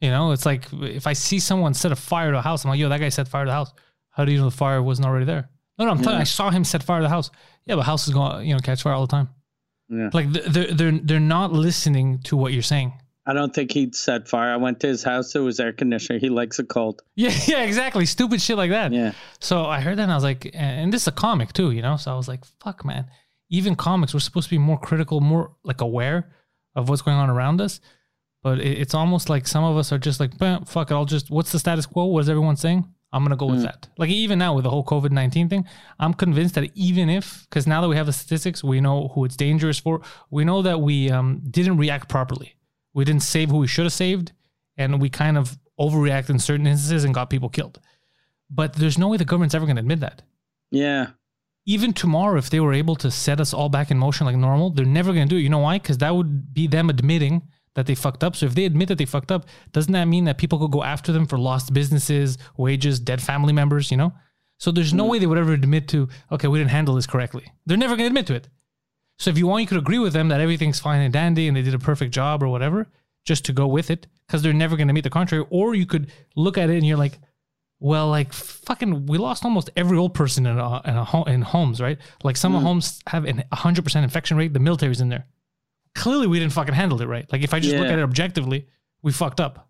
You 0.00 0.10
know, 0.10 0.32
it's 0.32 0.44
like 0.44 0.66
if 0.72 1.06
I 1.06 1.12
see 1.12 1.38
someone 1.38 1.74
set 1.74 1.92
a 1.92 1.96
fire 1.96 2.32
to 2.32 2.38
a 2.38 2.42
house, 2.42 2.64
I'm 2.64 2.70
like, 2.70 2.80
yo, 2.80 2.88
that 2.88 3.00
guy 3.00 3.08
set 3.08 3.28
fire 3.28 3.44
to 3.44 3.48
the 3.48 3.54
house. 3.54 3.72
How 4.10 4.24
do 4.24 4.32
you 4.32 4.38
know 4.38 4.44
the 4.44 4.56
fire 4.56 4.82
wasn't 4.82 5.06
already 5.06 5.24
there? 5.24 5.48
No, 5.78 5.86
no, 5.86 5.90
I'm 5.92 6.02
telling 6.02 6.18
you, 6.18 6.22
I 6.22 6.24
saw 6.24 6.50
him 6.50 6.64
set 6.64 6.82
fire 6.82 7.00
to 7.00 7.04
the 7.04 7.08
house. 7.08 7.30
Yeah, 7.66 7.76
but 7.76 7.82
house 7.82 8.06
is 8.06 8.14
going, 8.14 8.46
you 8.46 8.54
know, 8.54 8.60
catch 8.60 8.82
fire 8.82 8.92
all 8.92 9.06
the 9.06 9.10
time. 9.10 9.28
Yeah. 9.88 10.10
Like 10.12 10.32
they're 10.32 10.72
they're 10.72 10.92
they're 10.92 11.20
not 11.20 11.52
listening 11.52 12.20
to 12.24 12.36
what 12.36 12.52
you're 12.52 12.62
saying. 12.62 12.92
I 13.26 13.32
don't 13.32 13.54
think 13.54 13.72
he'd 13.72 13.94
set 13.94 14.28
fire. 14.28 14.52
I 14.52 14.56
went 14.56 14.80
to 14.80 14.86
his 14.86 15.02
house. 15.02 15.32
There 15.32 15.42
was 15.42 15.58
air 15.58 15.72
conditioner. 15.72 16.18
He 16.18 16.28
likes 16.28 16.58
it 16.58 16.68
cold. 16.68 17.02
Yeah, 17.16 17.32
yeah, 17.46 17.62
exactly. 17.62 18.04
Stupid 18.04 18.40
shit 18.42 18.56
like 18.56 18.70
that. 18.70 18.92
Yeah. 18.92 19.12
So 19.40 19.64
I 19.64 19.80
heard 19.80 19.98
that 19.98 20.02
and 20.02 20.12
I 20.12 20.14
was 20.14 20.24
like, 20.24 20.50
and 20.52 20.92
this 20.92 21.02
is 21.02 21.08
a 21.08 21.12
comic 21.12 21.52
too, 21.52 21.70
you 21.70 21.80
know? 21.80 21.96
So 21.96 22.12
I 22.12 22.16
was 22.16 22.28
like, 22.28 22.44
fuck, 22.60 22.84
man. 22.84 23.06
Even 23.48 23.76
comics, 23.76 24.12
we're 24.12 24.20
supposed 24.20 24.48
to 24.48 24.50
be 24.50 24.58
more 24.58 24.78
critical, 24.78 25.20
more 25.20 25.52
like 25.64 25.80
aware 25.80 26.30
of 26.74 26.88
what's 26.88 27.02
going 27.02 27.16
on 27.16 27.30
around 27.30 27.60
us. 27.60 27.80
But 28.44 28.60
it, 28.60 28.78
it's 28.78 28.94
almost 28.94 29.28
like 29.28 29.48
some 29.48 29.64
of 29.64 29.76
us 29.76 29.90
are 29.90 29.98
just 29.98 30.20
like, 30.20 30.38
fuck 30.38 30.90
it, 30.90 30.94
I'll 30.94 31.06
just, 31.06 31.30
what's 31.30 31.50
the 31.50 31.58
status 31.58 31.86
quo? 31.86 32.04
What 32.04 32.20
is 32.20 32.28
everyone 32.28 32.56
saying? 32.56 32.86
I'm 33.10 33.22
going 33.22 33.30
to 33.30 33.36
go 33.36 33.46
with 33.46 33.62
that. 33.62 33.88
Like 33.96 34.10
even 34.10 34.40
now 34.40 34.54
with 34.54 34.64
the 34.64 34.70
whole 34.70 34.84
COVID 34.84 35.12
19 35.12 35.48
thing, 35.48 35.64
I'm 36.00 36.12
convinced 36.12 36.56
that 36.56 36.68
even 36.74 37.08
if, 37.08 37.46
because 37.48 37.64
now 37.64 37.80
that 37.80 37.88
we 37.88 37.94
have 37.96 38.06
the 38.06 38.12
statistics, 38.12 38.62
we 38.62 38.80
know 38.80 39.08
who 39.14 39.24
it's 39.24 39.36
dangerous 39.36 39.78
for, 39.78 40.02
we 40.30 40.44
know 40.44 40.62
that 40.62 40.80
we 40.80 41.10
um, 41.10 41.40
didn't 41.48 41.76
react 41.78 42.08
properly. 42.08 42.56
We 42.92 43.04
didn't 43.04 43.22
save 43.22 43.50
who 43.50 43.58
we 43.58 43.68
should 43.68 43.84
have 43.84 43.92
saved. 43.92 44.32
And 44.76 45.00
we 45.00 45.08
kind 45.08 45.38
of 45.38 45.56
overreacted 45.78 46.30
in 46.30 46.38
certain 46.40 46.66
instances 46.66 47.04
and 47.04 47.14
got 47.14 47.30
people 47.30 47.48
killed. 47.48 47.80
But 48.50 48.74
there's 48.74 48.98
no 48.98 49.08
way 49.08 49.16
the 49.16 49.24
government's 49.24 49.54
ever 49.54 49.64
going 49.64 49.76
to 49.76 49.80
admit 49.80 50.00
that. 50.00 50.22
Yeah. 50.72 51.10
Even 51.66 51.92
tomorrow, 51.92 52.36
if 52.36 52.50
they 52.50 52.60
were 52.60 52.74
able 52.74 52.96
to 52.96 53.12
set 53.12 53.40
us 53.40 53.54
all 53.54 53.68
back 53.68 53.92
in 53.92 53.98
motion 53.98 54.26
like 54.26 54.36
normal, 54.36 54.70
they're 54.70 54.84
never 54.84 55.12
going 55.12 55.28
to 55.28 55.34
do 55.34 55.38
it. 55.38 55.42
You 55.42 55.48
know 55.50 55.60
why? 55.60 55.78
Because 55.78 55.98
that 55.98 56.14
would 56.14 56.52
be 56.52 56.66
them 56.66 56.90
admitting 56.90 57.42
that 57.74 57.86
they 57.86 57.94
fucked 57.94 58.24
up. 58.24 58.36
So 58.36 58.46
if 58.46 58.54
they 58.54 58.64
admit 58.64 58.88
that 58.88 58.98
they 58.98 59.04
fucked 59.04 59.32
up, 59.32 59.46
doesn't 59.72 59.92
that 59.92 60.06
mean 60.06 60.24
that 60.24 60.38
people 60.38 60.58
could 60.58 60.70
go 60.70 60.82
after 60.82 61.12
them 61.12 61.26
for 61.26 61.38
lost 61.38 61.72
businesses, 61.72 62.38
wages, 62.56 63.00
dead 63.00 63.22
family 63.22 63.52
members, 63.52 63.90
you 63.90 63.96
know? 63.96 64.12
So 64.58 64.70
there's 64.70 64.94
no 64.94 65.04
mm. 65.04 65.10
way 65.10 65.18
they 65.18 65.26
would 65.26 65.38
ever 65.38 65.52
admit 65.52 65.88
to, 65.88 66.08
okay, 66.32 66.48
we 66.48 66.58
didn't 66.58 66.70
handle 66.70 66.94
this 66.94 67.06
correctly. 67.06 67.52
They're 67.66 67.76
never 67.76 67.96
going 67.96 68.04
to 68.04 68.12
admit 68.12 68.26
to 68.28 68.34
it. 68.34 68.48
So 69.18 69.30
if 69.30 69.38
you 69.38 69.46
want, 69.46 69.62
you 69.62 69.66
could 69.66 69.78
agree 69.78 69.98
with 69.98 70.12
them 70.12 70.28
that 70.28 70.40
everything's 70.40 70.80
fine 70.80 71.00
and 71.00 71.12
dandy 71.12 71.48
and 71.48 71.56
they 71.56 71.62
did 71.62 71.74
a 71.74 71.78
perfect 71.78 72.12
job 72.12 72.42
or 72.42 72.48
whatever, 72.48 72.88
just 73.24 73.44
to 73.46 73.52
go 73.52 73.66
with 73.66 73.90
it, 73.90 74.06
because 74.26 74.42
they're 74.42 74.52
never 74.52 74.76
going 74.76 74.88
to 74.88 74.94
meet 74.94 75.04
the 75.04 75.10
contrary. 75.10 75.44
Or 75.50 75.74
you 75.74 75.86
could 75.86 76.10
look 76.36 76.58
at 76.58 76.70
it 76.70 76.76
and 76.76 76.86
you're 76.86 76.96
like, 76.96 77.18
well, 77.80 78.08
like 78.08 78.32
fucking, 78.32 79.06
we 79.06 79.18
lost 79.18 79.44
almost 79.44 79.70
every 79.76 79.98
old 79.98 80.14
person 80.14 80.46
in 80.46 80.58
a, 80.58 80.80
in 80.84 80.96
a 80.96 81.04
home, 81.04 81.28
in 81.28 81.42
homes, 81.42 81.80
right? 81.80 81.98
Like 82.22 82.36
some 82.36 82.54
mm. 82.54 82.62
homes 82.62 83.00
have 83.08 83.24
an 83.24 83.44
100% 83.52 84.02
infection 84.02 84.36
rate. 84.36 84.52
The 84.52 84.60
military's 84.60 85.00
in 85.00 85.08
there. 85.08 85.26
Clearly, 85.94 86.26
we 86.26 86.38
didn't 86.38 86.52
fucking 86.52 86.74
handle 86.74 87.00
it 87.00 87.06
right. 87.06 87.30
Like 87.32 87.42
if 87.42 87.54
I 87.54 87.60
just 87.60 87.76
look 87.76 87.86
at 87.86 87.98
it 87.98 88.02
objectively, 88.02 88.66
we 89.02 89.12
fucked 89.12 89.40
up. 89.40 89.68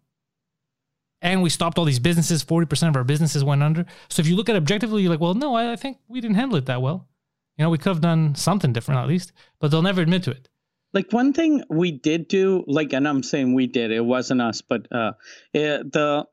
And 1.21 1.43
we 1.43 1.49
stopped 1.49 1.79
all 1.79 1.85
these 1.85 1.99
businesses. 1.99 2.45
40% 2.45 2.89
of 2.89 2.97
our 2.97 3.05
businesses 3.05 3.43
went 3.43 3.63
under. 3.63 3.87
So 4.09 4.21
if 4.21 4.27
you 4.27 4.37
look 4.37 4.49
at 4.49 4.57
it 4.57 4.59
objectively, 4.59 5.03
you're 5.03 5.11
like, 5.11 5.21
well, 5.21 5.35
no, 5.35 5.55
I, 5.55 5.73
I 5.73 5.77
think 5.77 5.99
we 6.07 6.21
didn't 6.21 6.37
handle 6.37 6.57
it 6.59 6.67
that 6.67 6.83
well. 6.83 7.09
You 7.57 7.65
know, 7.65 7.71
we 7.71 7.79
could 7.79 7.91
have 7.91 8.01
done 8.01 8.35
something 8.35 8.73
different 8.73 9.01
at 9.01 9.09
least, 9.09 9.33
but 9.59 9.71
they'll 9.71 9.83
never 9.83 10.03
admit 10.03 10.23
to 10.25 10.33
it. 10.33 10.49
Like 10.93 11.13
one 11.13 11.33
thing 11.33 11.63
we 11.71 11.93
did 11.93 12.29
do, 12.29 12.65
like, 12.67 12.93
and 12.93 13.09
I'm 13.09 13.23
saying 13.23 13.55
we 13.55 13.67
did, 13.67 13.91
it 13.91 14.05
wasn't 14.05 14.41
us, 14.41 14.61
but 14.61 14.87
uh, 14.93 15.13
eh, 15.53 15.79
the 15.79 16.25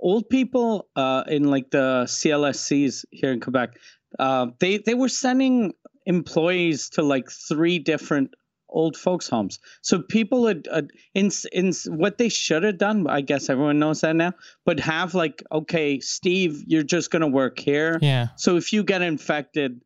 old 0.00 0.28
people 0.28 0.88
uh, 0.96 1.24
in 1.26 1.44
like 1.44 1.70
the 1.70 2.04
CLSCs 2.06 3.04
here 3.10 3.32
in 3.32 3.40
Quebec, 3.40 3.78
uh, 4.18 4.46
they 4.58 4.78
they 4.78 4.94
were 4.94 5.08
sending 5.08 5.74
employees 6.06 6.88
to 6.90 7.02
like 7.02 7.30
three 7.30 7.78
different 7.78 8.34
old 8.68 8.96
folks' 8.96 9.28
homes. 9.28 9.58
So 9.82 10.02
people 10.02 10.46
had 10.46 10.68
uh, 10.70 10.82
in 11.14 11.30
in 11.52 11.72
what 11.86 12.18
they 12.18 12.28
should 12.28 12.62
have 12.62 12.78
done. 12.78 13.06
I 13.06 13.20
guess 13.20 13.48
everyone 13.48 13.78
knows 13.78 14.00
that 14.00 14.16
now, 14.16 14.32
but 14.64 14.80
have 14.80 15.14
like, 15.14 15.42
okay, 15.50 16.00
Steve, 16.00 16.62
you're 16.66 16.82
just 16.82 17.10
gonna 17.10 17.28
work 17.28 17.58
here. 17.58 17.98
Yeah. 18.00 18.28
So 18.36 18.56
if 18.56 18.72
you 18.72 18.84
get 18.84 19.02
infected, 19.02 19.80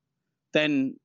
then 0.52 0.96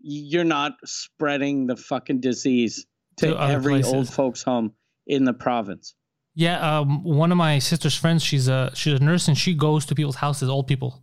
you're 0.00 0.44
not 0.44 0.74
spreading 0.84 1.66
the 1.66 1.76
fucking 1.76 2.20
disease 2.20 2.86
to, 3.18 3.28
To 3.28 3.40
every 3.40 3.82
old 3.82 4.08
folks' 4.08 4.42
home 4.42 4.72
in 5.06 5.24
the 5.24 5.32
province. 5.32 5.94
Yeah, 6.34 6.78
um, 6.78 7.04
one 7.04 7.30
of 7.30 7.36
my 7.36 7.58
sister's 7.58 7.94
friends, 7.94 8.22
she's 8.22 8.48
a 8.48 8.70
she's 8.74 8.94
a 8.94 9.04
nurse 9.04 9.28
and 9.28 9.36
she 9.36 9.54
goes 9.54 9.84
to 9.86 9.94
people's 9.94 10.16
houses, 10.16 10.48
old 10.48 10.66
people. 10.66 11.02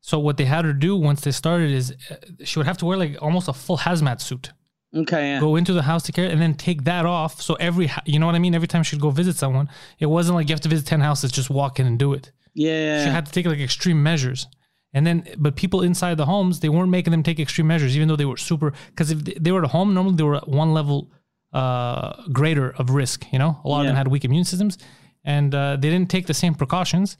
So 0.00 0.18
what 0.18 0.36
they 0.36 0.46
had 0.46 0.64
her 0.64 0.72
do 0.72 0.96
once 0.96 1.20
they 1.20 1.30
started 1.30 1.70
is 1.70 1.94
uh, 2.10 2.16
she 2.44 2.58
would 2.58 2.66
have 2.66 2.78
to 2.78 2.86
wear 2.86 2.96
like 2.96 3.16
almost 3.20 3.48
a 3.48 3.52
full 3.52 3.78
hazmat 3.78 4.20
suit, 4.20 4.52
Okay, 4.94 5.30
yeah. 5.30 5.40
go 5.40 5.56
into 5.56 5.72
the 5.72 5.82
house 5.82 6.02
to 6.04 6.12
care, 6.12 6.28
and 6.28 6.40
then 6.40 6.54
take 6.54 6.84
that 6.84 7.06
off. 7.06 7.40
So 7.40 7.54
every 7.54 7.90
you 8.04 8.18
know 8.18 8.26
what 8.26 8.34
I 8.34 8.38
mean. 8.38 8.54
Every 8.54 8.68
time 8.68 8.82
she'd 8.82 9.00
go 9.00 9.10
visit 9.10 9.36
someone, 9.36 9.68
it 9.98 10.06
wasn't 10.06 10.34
like 10.36 10.48
you 10.48 10.52
have 10.52 10.60
to 10.62 10.68
visit 10.68 10.86
ten 10.86 11.00
houses, 11.00 11.32
just 11.32 11.48
walk 11.50 11.80
in 11.80 11.86
and 11.86 11.98
do 11.98 12.12
it. 12.12 12.30
yeah. 12.54 13.04
She 13.04 13.10
had 13.10 13.24
to 13.26 13.32
take 13.32 13.46
like 13.46 13.58
extreme 13.60 14.02
measures. 14.02 14.46
And 14.94 15.06
then, 15.06 15.24
but 15.38 15.56
people 15.56 15.80
inside 15.80 16.18
the 16.18 16.26
homes, 16.26 16.60
they 16.60 16.68
weren't 16.68 16.90
making 16.90 17.12
them 17.12 17.22
take 17.22 17.40
extreme 17.40 17.66
measures, 17.66 17.96
even 17.96 18.08
though 18.08 18.16
they 18.16 18.26
were 18.26 18.36
super. 18.36 18.74
Because 18.90 19.10
if 19.10 19.24
they- 19.24 19.50
were 19.50 19.64
at 19.64 19.70
home, 19.70 19.94
normally 19.94 20.16
they 20.16 20.22
were 20.22 20.36
at 20.36 20.46
one 20.48 20.74
level 20.74 21.10
uh, 21.54 22.12
greater 22.30 22.70
of 22.72 22.90
risk. 22.90 23.24
You 23.32 23.38
know, 23.38 23.58
a 23.64 23.68
lot 23.68 23.80
of 23.80 23.86
them 23.86 23.96
had 23.96 24.08
weak 24.08 24.24
immune 24.26 24.44
systems, 24.44 24.76
and 25.24 25.54
uh, 25.54 25.76
they 25.76 25.88
didn't 25.88 26.10
take 26.10 26.26
the 26.26 26.34
same 26.34 26.54
precautions 26.54 27.16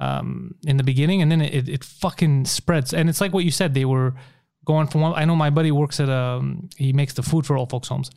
um, 0.00 0.56
in 0.66 0.76
the 0.78 0.82
beginning, 0.82 1.22
and 1.22 1.30
then 1.30 1.40
it, 1.40 1.68
it 1.68 1.84
fucking 1.84 2.44
spreads. 2.46 2.92
And 2.92 3.08
it's 3.08 3.20
like 3.20 3.32
what 3.32 3.44
you 3.44 3.52
said; 3.52 3.74
they 3.74 3.84
were 3.84 4.14
going 4.64 4.86
from 4.86 5.00
one. 5.00 5.14
I 5.14 5.24
know 5.24 5.36
my 5.36 5.50
buddy 5.50 5.70
works 5.70 6.00
at 6.00 6.08
um, 6.08 6.68
he 6.76 6.92
makes 6.92 7.14
the 7.14 7.22
food 7.22 7.46
for 7.46 7.56
old 7.56 7.70
folks' 7.70 7.88
homes. 7.88 8.10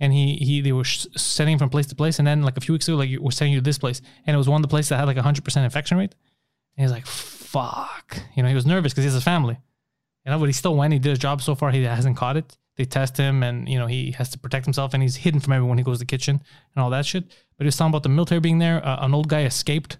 And 0.00 0.12
he, 0.12 0.34
he 0.36 0.60
they 0.60 0.72
were 0.72 0.84
sh- 0.84 1.06
sending 1.16 1.58
from 1.58 1.70
place 1.70 1.86
to 1.86 1.94
place, 1.94 2.18
and 2.18 2.26
then 2.26 2.42
like 2.42 2.56
a 2.56 2.60
few 2.60 2.72
weeks 2.72 2.88
ago, 2.88 2.96
like 2.96 3.10
we're 3.20 3.30
sending 3.30 3.52
you 3.52 3.60
to 3.60 3.64
this 3.64 3.78
place, 3.78 4.02
and 4.26 4.34
it 4.34 4.38
was 4.38 4.48
one 4.48 4.60
of 4.60 4.62
the 4.62 4.68
places 4.68 4.88
that 4.88 4.96
had 4.96 5.06
like 5.06 5.16
a 5.16 5.22
hundred 5.22 5.44
percent 5.44 5.64
infection 5.64 5.96
rate. 5.96 6.14
And 6.76 6.84
he's 6.84 6.92
like, 6.92 7.06
fuck. 7.06 8.18
You 8.34 8.42
know, 8.42 8.48
he 8.48 8.54
was 8.54 8.66
nervous 8.66 8.92
because 8.92 9.04
he 9.04 9.10
has 9.10 9.16
a 9.16 9.20
family. 9.20 9.58
You 10.24 10.32
know, 10.32 10.38
but 10.38 10.46
he 10.46 10.52
still 10.52 10.74
went. 10.74 10.92
He 10.92 10.98
did 10.98 11.10
his 11.10 11.18
job 11.18 11.42
so 11.42 11.54
far. 11.54 11.70
He 11.70 11.82
hasn't 11.82 12.16
caught 12.16 12.36
it. 12.36 12.56
They 12.76 12.84
test 12.84 13.16
him 13.16 13.42
and, 13.42 13.68
you 13.68 13.78
know, 13.78 13.86
he 13.86 14.12
has 14.12 14.30
to 14.30 14.38
protect 14.38 14.64
himself 14.64 14.94
and 14.94 15.02
he's 15.02 15.16
hidden 15.16 15.40
from 15.40 15.52
everyone. 15.52 15.76
He 15.76 15.84
goes 15.84 15.98
to 15.98 16.04
the 16.04 16.06
kitchen 16.06 16.40
and 16.74 16.82
all 16.82 16.90
that 16.90 17.04
shit. 17.04 17.24
But 17.28 17.64
he 17.64 17.66
was 17.66 17.76
talking 17.76 17.90
about 17.90 18.02
the 18.02 18.08
military 18.08 18.40
being 18.40 18.58
there. 18.58 18.84
Uh, 18.84 19.04
an 19.04 19.12
old 19.12 19.28
guy 19.28 19.44
escaped. 19.44 19.98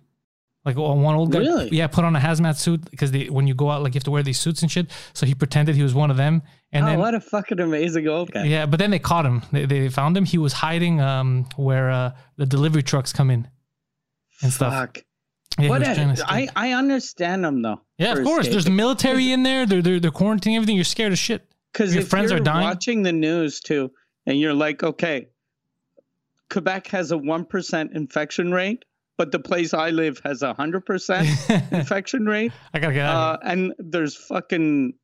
Like 0.64 0.76
oh, 0.76 0.94
one 0.94 1.16
old 1.16 1.32
guy, 1.32 1.40
Really? 1.40 1.68
yeah, 1.72 1.88
put 1.88 2.04
on 2.04 2.14
a 2.14 2.20
hazmat 2.20 2.56
suit 2.56 2.88
because 2.90 3.10
when 3.30 3.48
you 3.48 3.54
go 3.54 3.68
out, 3.70 3.82
like 3.82 3.94
you 3.94 3.98
have 3.98 4.04
to 4.04 4.12
wear 4.12 4.22
these 4.22 4.38
suits 4.38 4.62
and 4.62 4.70
shit. 4.70 4.86
So 5.12 5.26
he 5.26 5.34
pretended 5.34 5.74
he 5.74 5.82
was 5.82 5.92
one 5.94 6.08
of 6.10 6.16
them, 6.16 6.42
and 6.70 6.84
oh, 6.84 6.88
then 6.88 6.98
what 7.00 7.14
a 7.14 7.20
fucking 7.20 7.58
amazing 7.58 8.06
old 8.06 8.30
guy. 8.30 8.44
yeah, 8.44 8.66
but 8.66 8.78
then 8.78 8.92
they 8.92 9.00
caught 9.00 9.26
him. 9.26 9.42
They, 9.50 9.66
they 9.66 9.88
found 9.88 10.16
him. 10.16 10.24
He 10.24 10.38
was 10.38 10.52
hiding 10.52 11.00
um, 11.00 11.48
where 11.56 11.90
uh, 11.90 12.12
the 12.36 12.46
delivery 12.46 12.84
trucks 12.84 13.12
come 13.12 13.28
in 13.30 13.48
and 14.42 14.52
stuff. 14.52 14.72
Fuck. 14.72 14.98
Yeah, 15.58 15.68
What 15.68 15.82
a- 15.82 16.24
I. 16.28 16.48
I 16.54 16.72
understand 16.72 17.44
them 17.44 17.60
though. 17.60 17.80
yeah, 17.98 18.12
of 18.12 18.22
course. 18.24 18.46
There's 18.46 18.58
escaping. 18.58 18.76
military 18.76 19.32
in 19.32 19.42
there. 19.42 19.66
They're 19.66 19.82
they're, 19.82 19.98
they're 20.00 20.10
quarantining 20.12 20.54
everything. 20.56 20.76
You're 20.76 20.84
scared 20.84 21.12
of 21.12 21.18
shit. 21.18 21.44
Because 21.72 21.92
Your 21.94 22.04
friends 22.04 22.30
you're 22.30 22.40
are 22.40 22.44
dying? 22.44 22.62
watching 22.64 23.02
the 23.02 23.12
news 23.12 23.58
too, 23.60 23.90
and 24.26 24.38
you're 24.38 24.54
like, 24.54 24.82
okay, 24.82 25.26
Quebec 26.50 26.86
has 26.88 27.10
a 27.10 27.16
one 27.18 27.44
percent 27.44 27.92
infection 27.94 28.52
rate, 28.52 28.84
but 29.18 29.30
the 29.32 29.38
place 29.38 29.74
I 29.74 29.90
live 29.90 30.20
has 30.24 30.42
a 30.42 30.54
hundred 30.54 30.86
percent 30.86 31.28
infection 31.72 32.26
rate, 32.26 32.52
I 32.74 32.78
gotta 32.78 32.94
get 32.94 33.06
out. 33.06 33.34
uh, 33.34 33.38
and 33.44 33.72
there's 33.78 34.16
fucking 34.16 34.94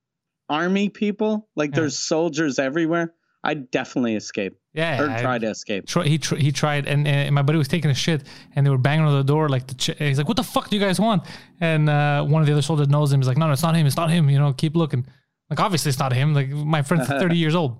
army 0.48 0.88
people, 0.88 1.48
like 1.56 1.70
Yeah. 1.70 1.76
there's 1.80 1.98
soldiers 1.98 2.58
everywhere. 2.58 3.14
I'd 3.44 3.70
definitely 3.70 4.16
escape 4.16 4.58
Yeah, 4.74 5.00
or 5.00 5.10
I- 5.10 5.22
try 5.22 5.38
to 5.38 5.48
escape. 5.50 5.86
Try, 5.86 6.04
he 6.08 6.18
tr- 6.18 6.34
he 6.36 6.50
tried, 6.50 6.86
and, 6.88 7.06
and 7.06 7.32
my 7.34 7.42
buddy 7.42 7.56
was 7.58 7.68
taking 7.68 7.90
a 7.90 7.94
shit, 7.94 8.24
and 8.56 8.66
they 8.66 8.70
were 8.70 8.78
banging 8.78 9.04
on 9.06 9.16
the 9.16 9.22
door. 9.22 9.48
Like 9.48 9.66
the 9.68 9.74
ch- 9.74 9.96
he's 9.98 10.18
like, 10.18 10.26
"What 10.26 10.36
the 10.36 10.42
fuck 10.42 10.68
do 10.70 10.76
you 10.76 10.82
guys 10.82 10.98
want?" 10.98 11.22
And 11.60 11.88
uh, 11.88 12.24
one 12.24 12.42
of 12.42 12.46
the 12.46 12.52
other 12.52 12.62
soldiers 12.62 12.88
knows 12.88 13.12
him. 13.12 13.20
He's 13.20 13.28
like, 13.28 13.38
"No, 13.38 13.46
no, 13.46 13.52
it's 13.52 13.62
not 13.62 13.76
him. 13.76 13.86
It's 13.86 13.96
not 13.96 14.10
him. 14.10 14.28
You 14.28 14.38
know, 14.40 14.52
keep 14.52 14.74
looking." 14.74 15.06
Like 15.50 15.60
obviously 15.60 15.90
it's 15.90 15.98
not 16.00 16.12
him. 16.12 16.34
Like 16.34 16.48
my 16.50 16.82
friend's 16.82 17.06
thirty 17.22 17.36
years 17.36 17.54
old, 17.54 17.78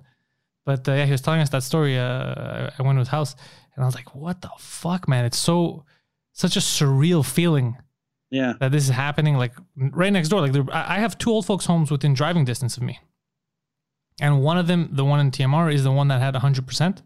but 0.64 0.88
uh, 0.88 0.92
yeah, 0.92 1.06
he 1.06 1.10
was 1.12 1.20
telling 1.22 1.40
us 1.40 1.50
that 1.50 1.64
story. 1.64 1.98
Uh, 1.98 2.70
I 2.78 2.82
went 2.82 2.94
to 2.96 3.00
his 3.00 3.08
house, 3.08 3.34
and 3.74 3.82
I 3.82 3.86
was 3.86 3.96
like, 3.96 4.14
"What 4.14 4.40
the 4.40 4.50
fuck, 4.58 5.08
man? 5.08 5.24
It's 5.24 5.38
so 5.38 5.84
such 6.38 6.56
a 6.56 6.60
surreal 6.60 7.24
feeling 7.24 7.76
Yeah, 8.30 8.52
that 8.60 8.70
this 8.72 8.84
is 8.84 8.90
happening 8.90 9.34
like 9.36 9.54
right 9.76 10.12
next 10.12 10.28
door. 10.28 10.40
Like 10.40 10.52
there- 10.52 10.72
I 10.72 10.98
have 11.04 11.18
two 11.18 11.30
old 11.30 11.44
folks' 11.46 11.66
homes 11.66 11.90
within 11.90 12.14
driving 12.14 12.44
distance 12.44 12.76
of 12.76 12.82
me, 12.82 12.98
and 14.20 14.42
one 14.42 14.58
of 14.58 14.66
them, 14.66 14.88
the 14.92 15.04
one 15.04 15.20
in 15.20 15.30
TMR, 15.30 15.72
is 15.72 15.84
the 15.84 15.92
one 15.92 16.08
that 16.08 16.20
had 16.20 16.34
hundred 16.36 16.66
percent. 16.66 17.02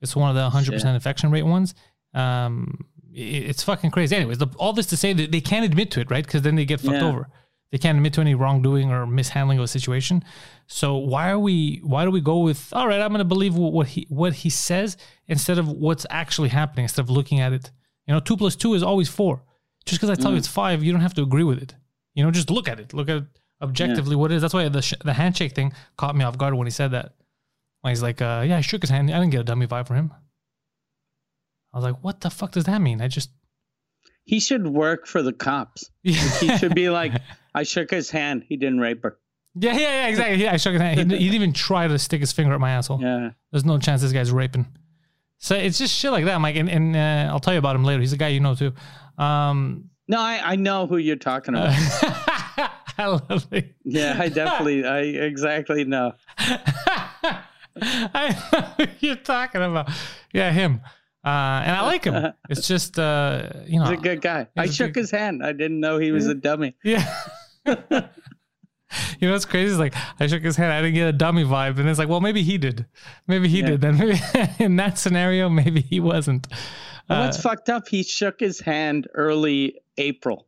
It's 0.00 0.14
one 0.16 0.28
of 0.30 0.36
the 0.36 0.50
hundred 0.50 0.72
percent 0.72 0.94
infection 0.94 1.30
rate 1.30 1.44
ones. 1.46 1.74
Um, 2.14 2.84
i- 3.12 3.18
it's 3.50 3.62
fucking 3.62 3.90
crazy. 3.90 4.16
Anyways, 4.16 4.38
the, 4.38 4.48
all 4.58 4.72
this 4.72 4.86
to 4.86 4.96
say 4.96 5.12
that 5.14 5.32
they 5.32 5.40
can't 5.40 5.64
admit 5.64 5.90
to 5.92 6.00
it, 6.00 6.10
right? 6.10 6.24
Because 6.24 6.42
then 6.42 6.54
they 6.56 6.64
get 6.64 6.80
fucked 6.80 6.98
Yeah. 7.02 7.08
over. 7.08 7.28
They 7.70 7.78
can't 7.78 7.96
admit 7.98 8.12
to 8.14 8.20
any 8.20 8.34
wrongdoing 8.34 8.90
or 8.92 9.04
mishandling 9.06 9.58
of 9.58 9.64
a 9.64 9.68
situation. 9.68 10.22
So 10.68 10.96
why 10.96 11.28
are 11.30 11.38
we? 11.38 11.80
Why 11.82 12.04
do 12.04 12.10
we 12.10 12.20
go 12.20 12.38
with? 12.38 12.72
All 12.72 12.86
right, 12.86 13.00
I'm 13.00 13.08
going 13.08 13.18
to 13.18 13.24
believe 13.24 13.56
what 13.56 13.72
what 13.72 13.86
he 13.88 14.06
what 14.08 14.32
he 14.34 14.50
says 14.50 14.96
instead 15.26 15.58
of 15.58 15.68
what's 15.68 16.06
actually 16.10 16.50
happening. 16.50 16.84
Instead 16.84 17.02
of 17.02 17.10
looking 17.10 17.40
at 17.40 17.52
it, 17.52 17.72
you 18.06 18.14
know, 18.14 18.20
two 18.20 18.36
plus 18.36 18.56
two 18.56 18.74
is 18.74 18.82
always 18.82 19.08
four. 19.08 19.42
Just 19.86 20.00
because 20.00 20.10
I 20.16 20.20
tell 20.20 20.30
you 20.32 20.38
it's 20.38 20.48
five, 20.48 20.82
you 20.82 20.92
don't 20.92 21.00
have 21.02 21.14
to 21.14 21.22
agree 21.22 21.44
with 21.44 21.62
it. 21.62 21.74
You 22.14 22.24
know, 22.24 22.30
just 22.30 22.50
look 22.50 22.68
at 22.68 22.80
it. 22.80 22.94
Look 22.94 23.08
at 23.08 23.22
objectively 23.60 24.16
what 24.16 24.32
it 24.32 24.36
is. 24.36 24.42
That's 24.42 24.54
why 24.54 24.68
the 24.68 24.82
sh- 24.82 24.94
the 25.04 25.12
handshake 25.12 25.54
thing 25.54 25.72
caught 25.96 26.16
me 26.16 26.24
off 26.24 26.38
guard 26.38 26.54
when 26.54 26.66
he 26.66 26.70
said 26.70 26.92
that. 26.92 27.14
When 27.82 27.90
he's 27.90 28.02
like, 28.02 28.22
uh, 28.22 28.44
"Yeah, 28.46 28.56
I 28.56 28.60
shook 28.62 28.82
his 28.82 28.90
hand. 28.90 29.10
I 29.10 29.18
didn't 29.18 29.30
get 29.32 29.40
a 29.40 29.44
dummy 29.44 29.66
vibe 29.66 29.86
from 29.86 29.96
him." 29.96 30.12
I 31.72 31.78
was 31.78 31.84
like, 31.84 32.02
"What 32.02 32.20
the 32.20 32.30
fuck 32.30 32.52
does 32.52 32.64
that 32.64 32.80
mean?" 32.80 33.00
I 33.02 33.08
just 33.08 33.30
he 34.24 34.40
should 34.40 34.66
work 34.66 35.06
for 35.06 35.22
the 35.22 35.32
cops. 35.32 35.90
yeah, 36.02 36.14
He 36.40 36.56
should 36.56 36.74
be 36.74 36.88
like, 36.88 37.12
I 37.54 37.62
shook 37.62 37.90
his 37.90 38.08
hand. 38.10 38.44
He 38.48 38.56
didn't 38.56 38.80
rape 38.80 39.02
her. 39.02 39.18
yeah, 39.54 39.72
yeah, 39.72 39.78
yeah, 39.78 40.06
exactly. 40.08 40.42
Yeah, 40.42 40.52
I 40.54 40.56
shook 40.56 40.72
his 40.72 40.80
hand. 40.80 41.10
He, 41.12 41.18
he 41.18 41.24
didn't 41.24 41.34
even 41.34 41.52
try 41.52 41.86
to 41.86 41.98
stick 41.98 42.20
his 42.20 42.32
finger 42.32 42.54
at 42.54 42.60
my 42.60 42.70
asshole. 42.70 43.02
Yeah. 43.02 43.30
There's 43.52 43.66
no 43.66 43.76
chance 43.78 44.00
this 44.00 44.12
guy's 44.12 44.30
raping. 44.32 44.66
So 45.38 45.54
it's 45.56 45.78
just 45.78 45.94
shit 45.94 46.10
like 46.10 46.24
that, 46.24 46.40
Mike. 46.40 46.56
And, 46.56 46.68
and 46.70 46.96
uh, 46.96 47.30
I'll 47.32 47.40
tell 47.40 47.52
you 47.52 47.58
about 47.58 47.76
him 47.76 47.84
later. 47.84 48.00
He's 48.00 48.12
a 48.12 48.16
guy 48.16 48.28
you 48.28 48.40
know 48.40 48.54
too. 48.54 48.72
Um, 49.18 49.90
No, 50.08 50.18
I, 50.20 50.40
I 50.52 50.56
know 50.56 50.86
who 50.86 50.96
you're 50.96 51.16
talking 51.16 51.54
about. 51.54 51.74
I 52.96 53.06
love 53.06 53.46
it. 53.50 53.74
yeah, 53.84 54.16
I 54.18 54.28
definitely, 54.28 54.84
I 54.86 55.00
exactly 55.00 55.84
know. 55.84 56.12
I 56.38 58.36
know 58.52 58.84
who 58.86 58.92
you're 59.00 59.16
talking 59.16 59.62
about. 59.62 59.90
Yeah, 60.32 60.52
him. 60.52 60.80
Uh, 61.24 61.28
and 61.64 61.76
I 61.76 61.80
like 61.86 62.04
him. 62.04 62.32
It's 62.48 62.68
just, 62.68 62.98
uh, 62.98 63.50
you 63.66 63.78
know, 63.80 63.86
He's 63.86 63.98
a 63.98 64.02
good 64.02 64.20
guy. 64.20 64.46
I 64.56 64.66
shook 64.66 64.94
his 64.94 65.10
hand. 65.10 65.44
I 65.44 65.52
didn't 65.52 65.80
know 65.80 65.98
he 65.98 66.12
was 66.12 66.26
a 66.26 66.34
dummy. 66.34 66.76
yeah. 66.84 67.12
you 69.20 69.28
know 69.28 69.34
what's 69.34 69.44
crazy? 69.44 69.70
It's 69.70 69.78
like 69.78 69.94
I 70.20 70.26
shook 70.26 70.42
his 70.42 70.56
hand. 70.56 70.72
I 70.72 70.80
didn't 70.82 70.94
get 70.94 71.08
a 71.08 71.12
dummy 71.12 71.44
vibe, 71.44 71.78
and 71.78 71.88
it's 71.88 71.98
like, 71.98 72.08
well, 72.08 72.20
maybe 72.20 72.42
he 72.42 72.58
did. 72.58 72.86
Maybe 73.26 73.48
he 73.48 73.60
Yeah. 73.60 73.66
did. 73.70 73.80
Then 73.80 73.98
maybe 73.98 74.20
in 74.58 74.76
that 74.76 74.98
scenario, 74.98 75.48
maybe 75.48 75.80
he 75.80 76.00
wasn't. 76.00 76.48
But 77.08 77.18
What's 77.26 77.38
Uh, 77.38 77.42
fucked 77.50 77.68
up? 77.68 77.88
He 77.88 78.02
shook 78.02 78.40
his 78.40 78.60
hand 78.60 79.08
early 79.14 79.80
April. 79.98 80.46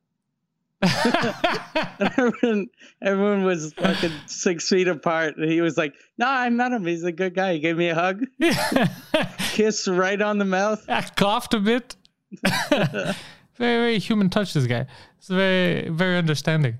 And 0.82 0.90
everyone, 2.16 2.66
everyone 3.02 3.44
was 3.44 3.72
fucking 3.74 4.12
six 4.26 4.68
feet 4.68 4.88
apart. 4.88 5.36
And 5.36 5.50
he 5.50 5.60
was 5.60 5.76
like, 5.76 5.94
No, 6.18 6.26
I 6.28 6.48
met 6.50 6.72
him. 6.72 6.84
He's 6.86 7.02
a 7.02 7.12
good 7.12 7.34
guy. 7.34 7.54
He 7.54 7.58
gave 7.60 7.76
me 7.76 7.88
a 7.88 7.94
hug, 7.94 8.24
kiss 9.52 9.88
right 9.88 10.20
on 10.20 10.38
the 10.38 10.44
mouth. 10.44 10.84
I 10.88 11.02
coughed 11.02 11.54
a 11.54 11.60
bit. 11.60 11.96
very, 12.42 13.14
very 13.58 13.98
human 13.98 14.28
touch. 14.30 14.52
This 14.52 14.66
guy. 14.66 14.86
It's 15.18 15.28
very, 15.28 15.88
very 15.88 16.16
understanding. 16.18 16.76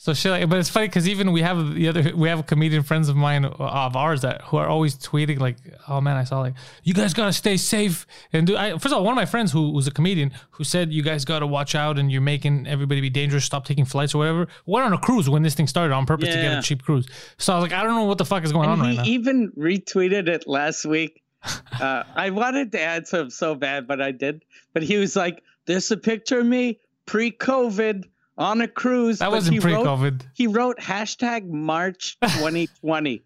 So 0.00 0.14
shit, 0.14 0.30
like, 0.30 0.48
but 0.48 0.60
it's 0.60 0.68
funny 0.68 0.86
because 0.86 1.08
even 1.08 1.32
we 1.32 1.42
have 1.42 1.74
the 1.74 1.88
other, 1.88 2.12
we 2.14 2.28
have 2.28 2.46
comedian 2.46 2.84
friends 2.84 3.08
of 3.08 3.16
mine 3.16 3.44
of 3.44 3.96
ours 3.96 4.20
that 4.20 4.42
who 4.42 4.56
are 4.56 4.68
always 4.68 4.94
tweeting 4.94 5.40
like, 5.40 5.56
"Oh 5.88 6.00
man, 6.00 6.16
I 6.16 6.22
saw 6.22 6.38
like 6.38 6.54
you 6.84 6.94
guys 6.94 7.12
gotta 7.14 7.32
stay 7.32 7.56
safe." 7.56 8.06
And 8.32 8.46
do 8.46 8.56
I, 8.56 8.70
first 8.78 8.86
of 8.86 8.92
all, 8.92 9.02
one 9.02 9.12
of 9.12 9.16
my 9.16 9.26
friends 9.26 9.50
who 9.50 9.72
was 9.72 9.88
a 9.88 9.90
comedian 9.90 10.30
who 10.52 10.62
said 10.62 10.92
you 10.92 11.02
guys 11.02 11.24
gotta 11.24 11.48
watch 11.48 11.74
out 11.74 11.98
and 11.98 12.12
you're 12.12 12.20
making 12.20 12.68
everybody 12.68 13.00
be 13.00 13.10
dangerous. 13.10 13.44
Stop 13.44 13.64
taking 13.64 13.84
flights 13.84 14.14
or 14.14 14.18
whatever. 14.18 14.46
Went 14.66 14.86
on 14.86 14.92
a 14.92 14.98
cruise 14.98 15.28
when 15.28 15.42
this 15.42 15.54
thing 15.56 15.66
started 15.66 15.92
on 15.92 16.06
purpose 16.06 16.28
to 16.28 16.34
get 16.40 16.56
a 16.56 16.62
cheap 16.62 16.84
cruise. 16.84 17.08
So 17.38 17.52
I 17.52 17.56
was 17.56 17.64
like, 17.64 17.72
I 17.72 17.82
don't 17.82 17.96
know 17.96 18.04
what 18.04 18.18
the 18.18 18.24
fuck 18.24 18.44
is 18.44 18.52
going 18.52 18.68
on 18.68 18.74
And 18.78 18.82
right 18.96 19.04
he 19.04 19.18
now. 19.18 19.20
even 19.20 19.50
retweeted 19.58 20.28
it 20.28 20.46
last 20.46 20.84
week. 20.84 21.22
Uh, 21.80 22.02
I 22.16 22.30
wanted 22.30 22.72
to 22.72 22.80
answer 22.80 23.20
him 23.20 23.30
so 23.30 23.54
bad, 23.54 23.86
but 23.86 24.00
I 24.00 24.10
did. 24.10 24.44
But 24.74 24.82
he 24.82 24.96
was 24.96 25.14
like, 25.14 25.42
"There's 25.66 25.88
a 25.92 25.96
picture 25.96 26.40
of 26.40 26.46
me 26.46 26.80
pre-COVID 27.06 28.04
on 28.38 28.62
a 28.62 28.68
cruise." 28.68 29.18
that 29.18 29.30
wasn't 29.30 29.52
he 29.54 29.58
wrote- 29.58 29.84
pre-COVID. 29.84 30.22
he 30.34 30.46
wrote 30.46 30.78
hashtag 30.78 31.46
March 31.48 32.16
2020. 32.22 33.22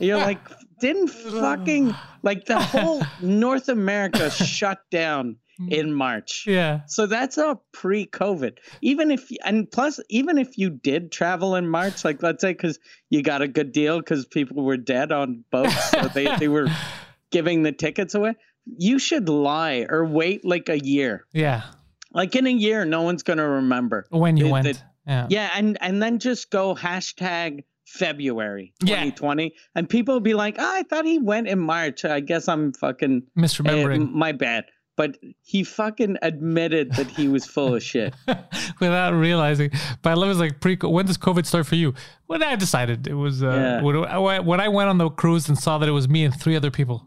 You're 0.00 0.16
like, 0.16 0.40
didn't 0.80 1.08
fucking 1.08 1.94
like 2.22 2.46
the 2.46 2.58
whole 2.58 3.02
North 3.20 3.68
America 3.68 4.30
shut 4.30 4.78
down 4.90 5.36
in 5.68 5.92
March. 5.92 6.44
Yeah. 6.46 6.80
So 6.86 7.06
that's 7.06 7.38
all 7.38 7.64
pre-COVID. 7.72 8.58
Even 8.82 9.10
if 9.10 9.30
and 9.44 9.70
plus, 9.70 10.00
even 10.08 10.38
if 10.38 10.56
you 10.58 10.70
did 10.70 11.12
travel 11.12 11.54
in 11.56 11.68
March, 11.68 12.04
like 12.04 12.22
let's 12.22 12.40
say 12.42 12.52
because 12.52 12.78
you 13.10 13.22
got 13.22 13.42
a 13.42 13.48
good 13.48 13.72
deal 13.72 13.98
because 13.98 14.26
people 14.26 14.62
were 14.64 14.76
dead 14.76 15.12
on 15.12 15.44
boats, 15.50 15.90
so 15.90 16.08
they 16.08 16.34
they 16.38 16.48
were 16.48 16.68
giving 17.30 17.62
the 17.62 17.72
tickets 17.72 18.14
away. 18.14 18.34
You 18.78 18.98
should 18.98 19.28
lie 19.28 19.86
or 19.88 20.04
wait 20.04 20.44
like 20.44 20.68
a 20.68 20.78
year. 20.78 21.24
Yeah. 21.32 21.62
Like 22.16 22.34
in 22.34 22.46
a 22.46 22.50
year, 22.50 22.84
no 22.84 23.02
one's 23.02 23.22
gonna 23.22 23.48
remember 23.48 24.06
When 24.10 24.36
you 24.36 24.44
The- 24.46 24.50
went. 24.50 24.64
the- 24.66 24.78
yeah. 25.06 25.26
yeah, 25.30 25.50
and 25.54 25.78
and 25.80 26.02
then 26.02 26.18
just 26.18 26.50
go 26.50 26.74
hashtag 26.74 27.62
February 27.86 28.72
Yeah. 28.82 28.96
2020, 29.04 29.54
and 29.76 29.88
people 29.88 30.14
will 30.14 30.20
be 30.20 30.34
like, 30.34 30.56
oh, 30.58 30.72
"I 30.78 30.82
thought 30.82 31.04
he 31.04 31.18
went 31.18 31.46
in 31.46 31.60
March. 31.60 32.04
I 32.04 32.18
guess 32.20 32.48
I'm 32.48 32.72
fucking 32.72 33.22
Misremembering. 33.38 34.02
eh, 34.08 34.10
my 34.10 34.32
bad." 34.32 34.64
But 34.96 35.18
he 35.42 35.62
fucking 35.62 36.16
admitted 36.22 36.92
that 36.94 37.06
he 37.08 37.28
was 37.28 37.44
full 37.44 37.74
of 37.74 37.82
shit. 37.82 38.14
without 38.80 39.12
realizing. 39.12 39.70
But 40.02 40.10
I 40.10 40.14
love 40.14 40.30
it's 40.30 40.40
like 40.40 40.58
pre. 40.60 40.76
When 40.82 41.04
does 41.06 41.18
COVID 41.18 41.44
start 41.46 41.66
for 41.66 41.74
you? 41.76 41.92
When 42.26 42.42
I 42.42 42.56
decided 42.56 43.06
it 43.06 43.14
was 43.14 43.42
uh, 43.42 43.48
Yeah. 43.48 43.82
when, 43.82 43.96
I, 44.06 44.40
when 44.40 44.60
I 44.60 44.68
went 44.68 44.88
on 44.88 44.98
the 44.98 45.10
cruise 45.10 45.48
and 45.48 45.58
saw 45.58 45.78
that 45.78 45.88
it 45.88 45.92
was 45.92 46.08
me 46.08 46.24
and 46.24 46.34
three 46.34 46.56
other 46.56 46.70
people, 46.70 47.06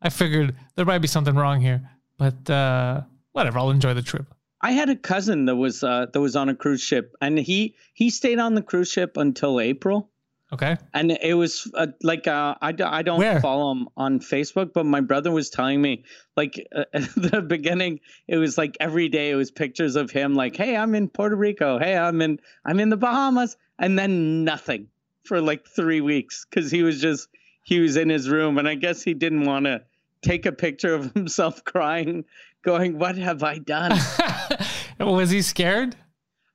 I 0.00 0.10
figured 0.10 0.54
there 0.76 0.84
might 0.86 0.98
be 1.00 1.08
something 1.08 1.34
wrong 1.34 1.60
here. 1.60 1.82
But 2.18 2.48
uh, 2.48 3.02
whatever, 3.32 3.58
I'll 3.58 3.70
enjoy 3.70 3.94
the 3.94 4.02
trip. 4.02 4.32
I 4.64 4.70
had 4.70 4.88
a 4.88 4.96
cousin 4.96 5.44
that 5.44 5.56
was 5.56 5.84
uh, 5.84 6.06
that 6.10 6.18
was 6.18 6.36
on 6.36 6.48
a 6.48 6.54
cruise 6.54 6.80
ship, 6.80 7.14
and 7.20 7.38
he 7.38 7.74
he 7.92 8.08
stayed 8.08 8.38
on 8.38 8.54
the 8.54 8.62
cruise 8.62 8.90
ship 8.90 9.18
until 9.18 9.60
April. 9.60 10.10
Okay. 10.54 10.78
And 10.94 11.10
it 11.10 11.34
was 11.34 11.70
uh, 11.74 11.88
like 12.02 12.26
uh, 12.26 12.54
I, 12.62 12.74
I 12.82 13.02
don't 13.02 13.18
Where? 13.18 13.40
follow 13.42 13.72
him 13.72 13.88
on 13.94 14.20
Facebook, 14.20 14.72
but 14.72 14.86
my 14.86 15.02
brother 15.02 15.30
was 15.30 15.50
telling 15.50 15.82
me 15.82 16.04
like 16.34 16.66
uh, 16.74 16.84
at 16.94 17.14
the 17.14 17.42
beginning 17.42 18.00
it 18.26 18.38
was 18.38 18.56
like 18.56 18.78
every 18.80 19.10
day 19.10 19.30
it 19.30 19.34
was 19.34 19.50
pictures 19.50 19.96
of 19.96 20.10
him 20.10 20.34
like 20.34 20.56
hey 20.56 20.76
I'm 20.76 20.94
in 20.94 21.08
Puerto 21.10 21.36
Rico 21.36 21.78
hey 21.78 21.96
I'm 21.96 22.22
in 22.22 22.38
I'm 22.64 22.80
in 22.80 22.88
the 22.88 22.96
Bahamas 22.96 23.58
and 23.78 23.98
then 23.98 24.44
nothing 24.44 24.88
for 25.24 25.42
like 25.42 25.66
three 25.66 26.00
weeks 26.00 26.46
because 26.48 26.70
he 26.70 26.82
was 26.82 27.00
just 27.02 27.28
he 27.64 27.80
was 27.80 27.96
in 27.96 28.08
his 28.08 28.30
room 28.30 28.56
and 28.56 28.66
I 28.66 28.76
guess 28.76 29.02
he 29.02 29.12
didn't 29.12 29.44
want 29.44 29.66
to 29.66 29.82
take 30.22 30.46
a 30.46 30.52
picture 30.52 30.94
of 30.94 31.12
himself 31.14 31.64
crying 31.64 32.24
going 32.64 32.98
what 32.98 33.16
have 33.16 33.42
I 33.42 33.58
done 33.58 33.92
uh, 33.92 34.56
was 35.06 35.30
he 35.30 35.42
scared? 35.42 35.96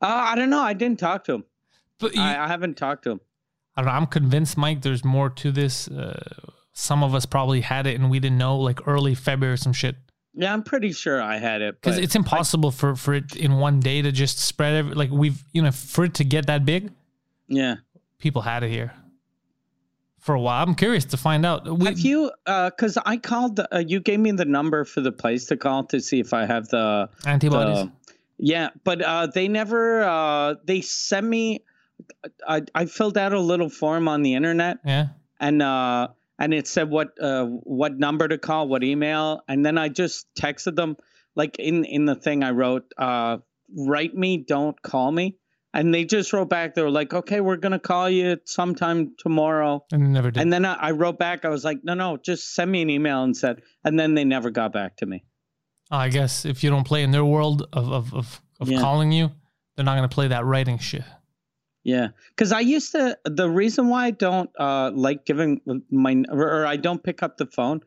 I 0.01 0.35
don't 0.35 0.49
know 0.49 0.61
I 0.61 0.73
didn't 0.73 0.99
talk 0.99 1.23
to 1.25 1.33
him 1.35 1.45
But 1.99 2.15
you, 2.15 2.21
I, 2.21 2.45
I 2.45 2.47
haven't 2.47 2.75
talked 2.75 3.03
to 3.03 3.11
him 3.11 3.21
I 3.75 3.81
don't 3.81 3.87
know. 3.87 3.95
I'm 3.95 4.07
convinced, 4.07 4.57
Mike. 4.57 4.81
There's 4.81 5.05
more 5.05 5.29
to 5.29 5.53
this. 5.53 5.87
Uh, 5.87 6.21
some 6.73 7.01
of 7.01 7.15
us 7.15 7.25
probably 7.25 7.61
had 7.61 7.87
it 7.87 7.97
and 7.97 8.09
we 8.09 8.19
didn't 8.19 8.37
know, 8.37 8.57
like 8.59 8.85
early 8.85 9.15
February 9.15 9.53
or 9.53 9.57
some 9.57 9.71
shit. 9.71 9.95
yeah 10.33 10.51
I'm 10.51 10.63
pretty 10.63 10.91
sure 10.91 11.21
I 11.21 11.37
had 11.37 11.61
it 11.61 11.81
Because 11.81 11.97
it's 11.97 12.15
impossible 12.15 12.71
for 12.71 12.95
for 12.95 13.13
it 13.13 13.35
in 13.37 13.57
one 13.57 13.79
day 13.79 14.01
to 14.01 14.11
just 14.11 14.39
spread. 14.39 14.75
Every, 14.75 14.95
like 14.95 15.11
we've, 15.11 15.41
you 15.53 15.61
know, 15.61 15.71
for 15.71 16.03
it 16.03 16.13
to 16.15 16.25
get 16.25 16.47
that 16.47 16.65
big, 16.65 16.91
yeah 17.47 17.75
people 18.19 18.41
had 18.41 18.63
it 18.63 18.69
here 18.69 18.91
for 20.19 20.35
a 20.35 20.39
while. 20.39 20.63
I'm 20.65 20.75
curious 20.75 21.05
to 21.05 21.17
find 21.17 21.45
out. 21.45 21.67
We, 21.67 21.87
Have 21.87 21.99
you? 21.99 22.31
Because 22.45 22.97
I 23.05 23.17
called. 23.17 23.59
Uh, 23.59 23.83
you 23.85 23.99
gave 23.99 24.19
me 24.19 24.31
the 24.31 24.45
number 24.45 24.83
for 24.85 25.01
the 25.01 25.11
place 25.11 25.45
to 25.47 25.57
call 25.57 25.85
to 25.85 25.99
see 26.01 26.19
if 26.19 26.33
I 26.33 26.45
have 26.45 26.67
the. 26.69 27.09
antibodies? 27.25 27.85
the 27.85 27.91
Yeah, 28.37 28.69
but 28.83 29.01
uh, 29.01 29.27
they 29.27 29.47
never. 29.47 30.03
Uh, 30.03 30.55
they 30.65 30.81
sent 30.81 31.25
me. 31.27 31.63
I 32.47 32.61
I 32.75 32.85
filled 32.85 33.17
out 33.17 33.33
a 33.33 33.39
little 33.39 33.69
form 33.69 34.07
on 34.07 34.21
the 34.21 34.35
internet, 34.35 34.77
Yeah. 34.85 35.07
and 35.39 35.61
uh, 35.61 36.09
and 36.37 36.53
it 36.53 36.67
said 36.67 36.89
what 36.89 37.09
uh, 37.21 37.45
what 37.45 37.97
number 37.97 38.27
to 38.27 38.37
call, 38.37 38.67
what 38.67 38.83
email, 38.83 39.41
and 39.47 39.65
then 39.65 39.77
I 39.77 39.89
just 39.89 40.27
texted 40.39 40.75
them. 40.75 40.95
Like 41.35 41.57
in 41.59 41.85
in 41.85 42.05
the 42.05 42.15
thing 42.15 42.43
I 42.43 42.51
wrote, 42.51 42.91
uh, 42.97 43.37
write 43.77 44.15
me, 44.15 44.37
don't 44.37 44.81
call 44.81 45.11
me, 45.11 45.37
and 45.73 45.93
they 45.93 46.05
just 46.05 46.33
wrote 46.33 46.49
back. 46.49 46.75
They 46.75 46.81
were 46.81 46.89
like, 46.91 47.13
okay, 47.13 47.41
we're 47.41 47.57
gonna 47.57 47.79
call 47.79 48.09
you 48.09 48.37
sometime 48.45 49.13
tomorrow. 49.17 49.85
And 49.91 50.03
they 50.03 50.07
never 50.09 50.31
did. 50.31 50.41
And 50.41 50.51
then 50.51 50.65
I, 50.65 50.73
I 50.73 50.91
wrote 50.91 51.19
back. 51.19 51.45
I 51.45 51.49
was 51.49 51.63
like, 51.63 51.83
no, 51.83 51.93
no, 51.93 52.17
just 52.17 52.53
send 52.55 52.71
me 52.71 52.81
an 52.81 52.89
email 52.89 53.23
and 53.23 53.35
said. 53.35 53.61
And 53.83 53.99
then 53.99 54.15
they 54.15 54.23
never 54.25 54.49
got 54.49 54.73
back 54.73 54.97
to 54.97 55.05
me. 55.05 55.23
I 55.91 56.09
guess 56.09 56.45
if 56.45 56.63
you 56.63 56.69
don't 56.69 56.85
play 56.85 57.03
in 57.03 57.11
their 57.11 57.25
world 57.25 57.67
of 57.73 57.91
of 57.91 58.13
of, 58.13 58.41
of 58.59 58.69
Yeah. 58.69 58.79
calling 58.79 59.11
you, 59.11 59.31
they're 59.75 59.85
not 59.85 59.95
gonna 59.95 60.09
play 60.09 60.27
that 60.27 60.45
writing 60.45 60.77
shit. 60.77 61.03
Yeah, 61.83 62.09
because 62.35 62.51
I 62.51 62.59
used 62.59 62.91
to. 62.91 63.17
The 63.23 63.49
reason 63.49 63.87
why 63.87 64.05
I 64.07 64.11
don't 64.11 64.49
uh, 64.59 64.91
like 64.93 65.25
giving 65.25 65.61
my 65.89 66.23
or 66.29 66.65
I 66.65 66.75
don't 66.75 67.01
pick 67.01 67.23
up 67.23 67.37
the 67.37 67.45
phone, 67.45 67.81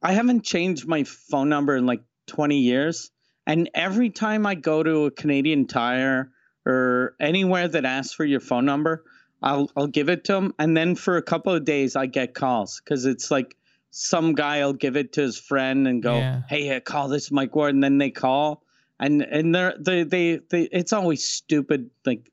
I 0.00 0.12
haven't 0.12 0.44
changed 0.44 0.86
my 0.86 1.02
phone 1.04 1.48
number 1.48 1.76
in 1.76 1.84
like 1.84 2.02
twenty 2.26 2.60
years, 2.60 3.10
and 3.44 3.68
every 3.74 4.10
time 4.10 4.46
I 4.46 4.54
go 4.54 4.82
to 4.82 5.06
a 5.06 5.10
Canadian 5.10 5.66
Tire 5.66 6.30
or 6.66 7.14
anywhere 7.20 7.68
that 7.68 7.84
asks 7.84 8.14
for 8.14 8.24
your 8.24 8.40
phone 8.40 8.64
number, 8.64 9.04
I'll 9.42 9.70
I'll 9.76 9.86
give 9.86 10.08
it 10.08 10.24
to 10.24 10.32
them, 10.32 10.54
and 10.58 10.76
then 10.76 10.94
for 10.94 11.16
a 11.16 11.22
couple 11.22 11.52
of 11.52 11.64
days 11.64 11.96
I 11.96 12.06
get 12.06 12.34
calls 12.34 12.80
because 12.82 13.04
it's 13.04 13.30
like 13.30 13.56
some 13.90 14.34
guy 14.34 14.64
will 14.64 14.72
give 14.72 14.96
it 14.96 15.12
to 15.14 15.20
his 15.22 15.38
friend 15.38 15.86
and 15.86 16.02
go, 16.02 16.16
Yeah. 16.18 16.42
"Hey, 16.48 16.74
uh, 16.74 16.80
call 16.80 17.08
this 17.08 17.30
Mike 17.30 17.54
Ward," 17.54 17.74
and 17.74 17.82
then 17.84 17.98
they 17.98 18.10
call, 18.10 18.62
and 18.98 19.22
and 19.22 19.54
they're 19.54 19.74
they 19.78 20.02
they, 20.04 20.40
they 20.48 20.62
it's 20.72 20.92
always 20.92 21.22
stupid 21.24 21.90
like 22.06 22.30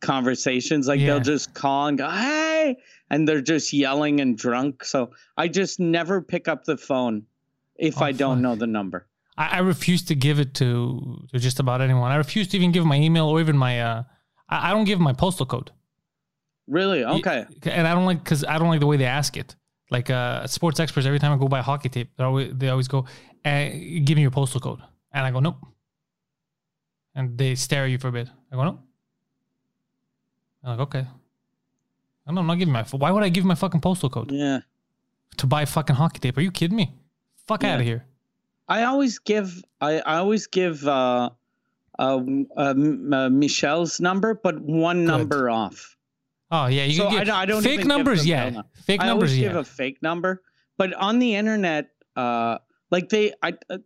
conversations 0.00 0.86
like 0.86 1.00
Yeah. 1.00 1.06
they'll 1.06 1.20
just 1.20 1.54
call 1.54 1.86
and 1.88 1.98
go 1.98 2.08
hey 2.08 2.76
and 3.10 3.26
they're 3.26 3.40
just 3.40 3.72
yelling 3.72 4.20
and 4.20 4.36
drunk 4.36 4.84
so 4.84 5.10
i 5.38 5.48
just 5.48 5.80
never 5.80 6.20
pick 6.20 6.48
up 6.48 6.64
the 6.64 6.76
phone 6.76 7.24
if 7.76 8.00
Oh, 8.00 8.04
i 8.04 8.12
don't 8.12 8.36
fuck. 8.36 8.42
know 8.42 8.54
the 8.56 8.66
number 8.66 9.06
I, 9.38 9.46
I 9.56 9.58
refuse 9.58 10.02
to 10.04 10.14
give 10.14 10.38
it 10.40 10.54
to, 10.54 11.26
to 11.32 11.38
just 11.38 11.60
about 11.60 11.80
anyone. 11.80 12.10
I 12.10 12.16
refuse 12.16 12.48
to 12.48 12.56
even 12.56 12.72
give 12.72 12.84
my 12.86 12.96
email 12.96 13.26
or 13.28 13.40
even 13.40 13.56
my. 13.56 13.80
Uh, 13.80 14.02
I, 14.48 14.70
I 14.70 14.72
don't 14.72 14.84
give 14.84 14.98
my 15.00 15.12
postal 15.12 15.46
code. 15.46 15.70
really 16.68 17.04
okay 17.04 17.46
And 17.62 17.86
I 17.86 17.94
don't 17.94 18.06
like 18.06 18.22
because 18.24 18.44
I 18.44 18.58
don't 18.58 18.68
like 18.68 18.80
the 18.80 18.86
way 18.86 18.96
they 18.96 19.04
ask 19.20 19.36
it. 19.36 19.54
Like 19.90 20.10
uh, 20.10 20.46
sports 20.46 20.80
experts, 20.80 21.06
every 21.06 21.18
time 21.20 21.32
I 21.32 21.36
go 21.38 21.48
buy 21.48 21.60
hockey 21.62 21.88
tape, 21.88 22.10
they 22.16 22.24
always, 22.24 22.52
they 22.58 22.68
always 22.70 22.88
go, 22.88 23.04
eh, 23.44 24.00
"Give 24.06 24.16
me 24.16 24.22
your 24.22 24.32
postal 24.32 24.60
code," 24.60 24.80
and 25.12 25.24
I 25.24 25.30
go, 25.30 25.38
"Nope," 25.38 25.60
and 27.14 27.38
they 27.38 27.54
stare 27.54 27.84
at 27.84 27.90
you 27.90 27.98
for 27.98 28.08
a 28.08 28.12
bit. 28.12 28.28
I 28.50 28.56
go, 28.56 28.64
"Nope." 28.64 28.80
I'm 30.64 30.70
like, 30.70 30.80
"Okay." 30.88 31.06
I'm 32.26 32.36
I'm 32.38 32.46
not 32.48 32.58
giving 32.58 32.72
my. 32.72 32.82
Why 32.82 33.10
would 33.12 33.22
I 33.22 33.28
give 33.28 33.44
my 33.44 33.54
fucking 33.54 33.80
postal 33.80 34.10
code 34.10 34.32
yeah 34.32 34.60
to 35.36 35.46
buy 35.46 35.64
fucking 35.64 35.94
hockey 35.96 36.18
tape? 36.18 36.36
Are 36.36 36.40
you 36.40 36.50
kidding 36.50 36.76
me? 36.76 36.92
Fuck 37.46 37.62
Yeah. 37.62 37.74
out 37.74 37.80
of 37.80 37.86
here. 37.86 38.04
I 38.68 38.82
always 38.84 39.18
give 39.18 39.62
i, 39.80 39.98
I 40.00 40.16
always 40.18 40.46
give 40.46 40.86
uh 40.86 41.30
uh, 41.98 42.20
uh, 42.56 42.74
uh 43.12 43.28
michelle's 43.30 44.00
number 44.00 44.34
but 44.34 44.60
one 44.60 45.04
number 45.04 45.48
off 45.50 45.92
Oh 46.48 46.66
yeah, 46.68 46.84
you 46.84 46.94
so 46.98 47.08
can 47.08 47.18
I, 47.18 47.24
don't- 47.24 47.34
I 47.34 47.44
don't 47.46 47.62
fake 47.62 47.84
numbers. 47.84 48.24
Yeah, 48.24 48.62
fake 48.84 49.00
I 49.02 49.06
numbers. 49.06 49.30
always 49.30 49.38
Yeah, 49.38 49.48
give 49.48 49.56
a 49.56 49.64
fake 49.64 49.98
number, 50.00 50.42
but 50.78 50.94
on 50.94 51.18
the 51.18 51.34
internet, 51.34 51.88
uh, 52.14 52.58
like 52.88 53.08
they, 53.08 53.32
I, 53.42 53.54
uh, 53.68 53.78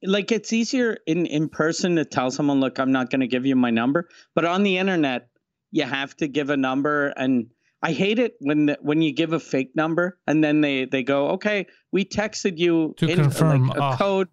like 0.00 0.30
it's 0.30 0.52
easier 0.52 0.98
in 1.08 1.26
in 1.26 1.48
person 1.48 1.96
to 1.96 2.04
tell 2.04 2.30
someone, 2.30 2.60
look, 2.60 2.78
I'm 2.78 2.92
not 2.92 3.10
going 3.10 3.22
to 3.22 3.26
give 3.26 3.44
you 3.44 3.56
my 3.56 3.70
number, 3.70 4.08
but 4.36 4.44
on 4.44 4.62
the 4.62 4.78
internet, 4.78 5.30
you 5.72 5.82
have 5.82 6.16
to 6.18 6.28
give 6.28 6.50
a 6.50 6.56
number, 6.56 7.08
and 7.08 7.50
I 7.82 7.92
hate 7.92 8.18
it 8.18 8.34
when 8.40 8.66
the, 8.66 8.78
when 8.82 9.00
you 9.00 9.12
give 9.12 9.32
a 9.32 9.40
fake 9.40 9.70
number 9.74 10.18
and 10.26 10.44
then 10.44 10.60
they 10.60 10.84
they 10.84 11.02
go, 11.02 11.30
okay, 11.30 11.66
we 11.92 12.04
texted 12.04 12.58
you 12.58 12.94
To 12.98 13.06
in, 13.08 13.16
confirm, 13.16 13.68
like, 13.68 13.78
a 13.78 13.82
oh. 13.84 13.96
code, 13.96 14.28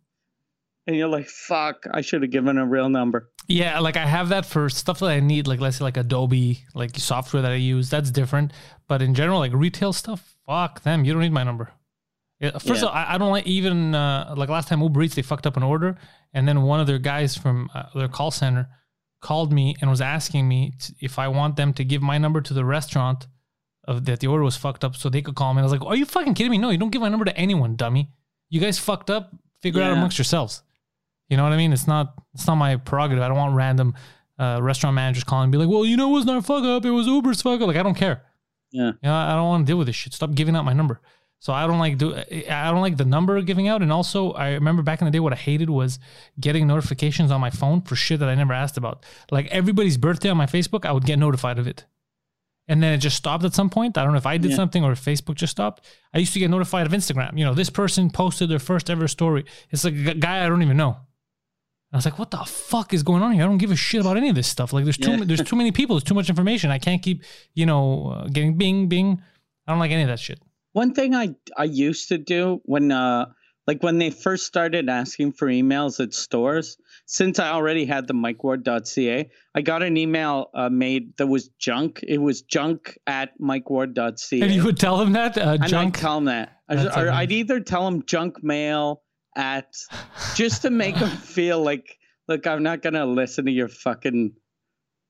and 0.86 0.96
you're 0.96 1.08
like, 1.08 1.28
fuck, 1.28 1.86
I 1.92 2.02
should 2.02 2.22
have 2.24 2.32
given 2.32 2.58
a 2.58 2.66
real 2.66 2.90
number. 2.90 3.30
Yeah, 3.48 3.80
like 3.80 3.96
I 3.96 4.06
have 4.06 4.30
that 4.30 4.46
for 4.46 4.70
stuff 4.70 5.00
that 5.00 5.06
I 5.10 5.22
need, 5.22 5.48
like 5.48 5.62
let's 5.62 5.78
say 5.78 5.84
like 5.86 5.96
Adobe, 5.98 6.64
like 6.76 6.98
software 6.98 7.42
that 7.42 7.52
I 7.52 7.56
use. 7.56 7.90
That's 7.90 8.12
different. 8.12 8.52
But 8.90 9.02
in 9.02 9.14
general, 9.14 9.40
like 9.40 9.54
retail 9.54 9.94
stuff, 9.94 10.36
fuck 10.46 10.84
them. 10.84 11.06
You 11.06 11.14
don't 11.14 11.22
need 11.22 11.32
my 11.32 11.44
number. 11.44 11.72
First 12.42 12.68
Yeah. 12.68 12.74
of 12.74 12.84
all, 12.84 12.90
I, 12.90 13.16
I 13.16 13.18
don't 13.18 13.32
like 13.32 13.48
even 13.48 13.96
uh, 13.96 14.34
like 14.38 14.50
last 14.50 14.68
time 14.68 14.82
Uber 14.82 15.02
Eats 15.04 15.16
they 15.16 15.22
fucked 15.22 15.48
up 15.48 15.58
an 15.58 15.64
order, 15.64 15.98
and 16.34 16.48
then 16.48 16.62
one 16.64 16.80
of 16.82 16.88
their 16.88 17.00
guys 17.00 17.36
from 17.38 17.70
uh, 17.74 17.84
their 17.96 18.10
call 18.10 18.30
center 18.32 18.68
called 19.22 19.52
me 19.52 19.76
and 19.82 19.90
was 19.90 20.02
asking 20.02 20.48
me 20.48 20.74
t 20.80 20.94
if 21.00 21.18
I 21.18 21.28
want 21.30 21.56
them 21.56 21.74
to 21.74 21.84
give 21.84 22.02
my 22.02 22.18
number 22.18 22.40
to 22.42 22.54
the 22.54 22.64
restaurant 22.64 23.28
of 23.88 24.06
that 24.06 24.20
the 24.20 24.28
order 24.28 24.44
was 24.44 24.58
fucked 24.58 24.84
up, 24.84 24.96
so 24.96 25.10
they 25.10 25.22
could 25.22 25.36
call 25.36 25.54
me. 25.54 25.60
And 25.60 25.68
I 25.68 25.72
was 25.72 25.80
like, 25.80 25.90
"Are 25.90 25.96
you 25.96 26.06
fucking 26.06 26.34
kidding 26.34 26.52
me? 26.52 26.58
No, 26.58 26.70
you 26.70 26.78
don't 26.78 26.90
give 26.90 27.02
my 27.02 27.10
number 27.10 27.26
to 27.26 27.38
anyone, 27.38 27.76
dummy. 27.76 28.10
You 28.50 28.60
guys 28.60 28.78
fucked 28.78 29.10
up. 29.10 29.32
Figure 29.62 29.82
it 29.82 29.86
out 29.86 29.94
amongst 29.94 30.18
yourselves." 30.18 30.64
You 31.30 31.38
know 31.38 31.44
what 31.44 31.54
I 31.54 31.58
mean? 31.58 31.74
It's 31.74 31.88
not 31.88 32.14
it's 32.34 32.48
not 32.48 32.56
my 32.56 32.76
prerogative. 32.76 33.24
I 33.24 33.28
don't 33.28 33.38
want 33.38 33.56
random 33.56 33.96
uh, 34.40 34.60
restaurant 34.62 34.96
managers 34.96 35.24
calling 35.24 35.46
and 35.46 35.52
be 35.52 35.58
like, 35.58 35.70
"Well, 35.70 35.86
you 35.86 35.98
know, 35.98 36.10
it 36.10 36.14
wasn't 36.14 36.32
our 36.32 36.42
fuck 36.42 36.64
up. 36.64 36.86
It 36.86 36.92
was 36.92 37.08
Uber's 37.08 37.42
fuck 37.42 37.62
up." 37.62 37.68
Like 37.68 37.78
I 37.78 37.84
don't 37.84 37.96
care. 37.96 38.24
Yeah. 38.72 38.88
You 38.88 39.10
know, 39.10 39.14
I 39.14 39.34
don't 39.34 39.46
want 39.46 39.66
to 39.66 39.72
deal 39.72 39.78
with 39.78 39.88
this 39.88 39.96
shit. 39.96 40.14
Stop 40.14 40.36
giving 40.36 40.56
out 40.56 40.66
my 40.66 40.74
number. 40.74 41.02
So 41.40 41.54
I 41.54 41.68
don't 41.68 41.80
like 41.80 41.98
do 41.98 42.16
I 42.16 42.72
don't 42.72 42.82
like 42.82 42.98
the 42.98 43.06
number 43.06 43.42
giving 43.42 43.68
out. 43.68 43.82
And 43.82 43.92
also, 43.92 44.32
I 44.32 44.54
remember 44.54 44.82
back 44.82 45.02
in 45.02 45.06
the 45.06 45.12
day, 45.12 45.20
what 45.20 45.34
I 45.34 45.38
hated 45.38 45.70
was 45.70 46.00
getting 46.40 46.66
notifications 46.66 47.32
on 47.32 47.40
my 47.40 47.50
phone 47.50 47.82
for 47.82 47.96
shit 47.96 48.20
that 48.20 48.30
I 48.30 48.36
never 48.36 48.54
asked 48.54 48.78
about. 48.78 49.06
Like 49.30 49.48
everybody's 49.48 49.98
birthday 49.98 50.30
on 50.30 50.38
my 50.38 50.48
Facebook, 50.48 50.86
I 50.86 50.92
would 50.92 51.06
get 51.06 51.20
notified 51.20 51.60
of 51.60 51.68
it. 51.68 51.86
And 52.70 52.84
then 52.84 52.94
it 52.94 52.98
just 52.98 53.16
stopped 53.16 53.46
at 53.46 53.54
some 53.54 53.70
point. 53.70 53.98
I 53.98 54.04
don't 54.04 54.12
know 54.12 54.18
if 54.18 54.26
I 54.26 54.38
did 54.38 54.52
Yeah. 54.52 54.58
something 54.58 54.84
or 54.84 54.92
if 54.92 55.04
Facebook 55.04 55.36
just 55.36 55.52
stopped. 55.52 55.86
I 56.14 56.18
used 56.20 56.34
to 56.34 56.40
get 56.40 56.50
notified 56.50 56.86
of 56.86 56.92
Instagram. 56.92 57.38
You 57.38 57.46
know, 57.46 57.54
this 57.54 57.70
person 57.70 58.10
posted 58.10 58.50
their 58.50 58.60
first 58.60 58.90
ever 58.90 59.08
story. 59.08 59.46
It's 59.72 59.86
like 59.86 59.94
a 59.94 60.14
guy 60.16 60.46
I 60.46 60.50
don't 60.50 60.62
even 60.62 60.76
know. 60.78 60.98
I 61.94 61.96
was 61.96 62.04
like, 62.04 62.20
what 62.20 62.32
the 62.32 62.40
fuck 62.40 62.94
is 62.94 63.04
going 63.04 63.24
on 63.24 63.32
here? 63.32 63.44
I 63.44 63.48
don't 63.48 63.58
give 63.60 63.72
a 63.72 63.76
shit 63.78 64.02
about 64.02 64.18
any 64.18 64.28
of 64.28 64.36
this 64.36 64.48
stuff. 64.48 64.74
Like, 64.74 64.84
there's 64.84 64.98
too 64.98 65.12
Yeah. 65.12 65.24
there's 65.24 65.42
too 65.44 65.56
many 65.56 65.72
people. 65.72 65.96
There's 65.96 66.04
too 66.04 66.14
much 66.14 66.28
information. 66.30 66.70
I 66.70 66.80
can't 66.80 67.02
keep, 67.02 67.24
you 67.56 67.66
know, 67.66 68.08
uh, 68.10 68.28
getting 68.28 68.58
bing 68.58 68.88
bing. 68.90 69.22
I 69.66 69.72
don't 69.72 69.80
like 69.80 69.92
any 69.92 70.02
of 70.02 70.10
that 70.10 70.20
shit. 70.20 70.40
One 70.74 70.94
thing 70.94 71.16
I 71.16 71.36
I 71.58 71.64
used 71.64 72.10
to 72.10 72.18
do 72.18 72.62
when 72.66 72.92
uh 72.92 73.28
like 73.66 73.82
when 73.82 73.98
they 74.00 74.10
first 74.10 74.46
started 74.46 74.90
asking 74.90 75.32
for 75.34 75.48
emails 75.48 76.02
at 76.04 76.14
stores, 76.14 76.78
since 77.10 77.40
I 77.40 77.50
already 77.52 77.86
had 77.86 78.06
the 78.06 78.14
mikeward.ca, 78.14 79.30
I 79.56 79.62
got 79.62 79.82
an 79.82 79.96
email 79.98 80.50
uh, 80.54 80.70
made 80.70 81.16
that 81.18 81.26
was 81.28 81.48
junk. 81.58 82.02
It 82.08 82.18
was 82.20 82.42
junk 82.44 82.98
at 83.08 83.32
mikeward.ca. 83.40 84.42
And 84.42 84.52
you 84.54 84.64
would 84.66 84.78
tell 84.78 84.98
them 84.98 85.14
that 85.14 85.38
uh, 85.38 85.52
and 85.54 85.64
I'd 85.64 85.70
junk. 85.70 85.98
tell 85.98 86.16
them 86.16 86.26
that. 86.26 86.58
That's 86.68 86.96
or 86.98 87.10
I'd 87.10 87.32
either 87.32 87.60
tell 87.62 87.86
them 87.86 88.04
junk 88.06 88.44
mail 88.44 89.02
at 89.36 89.74
just 90.36 90.64
to 90.64 90.70
make 90.70 90.96
them 91.00 91.10
feel 91.18 91.62
like, 91.64 91.98
look, 92.28 92.46
I'm 92.46 92.62
not 92.62 92.82
gonna 92.82 93.06
listen 93.06 93.46
to 93.46 93.52
your 93.52 93.70
fucking 93.70 94.34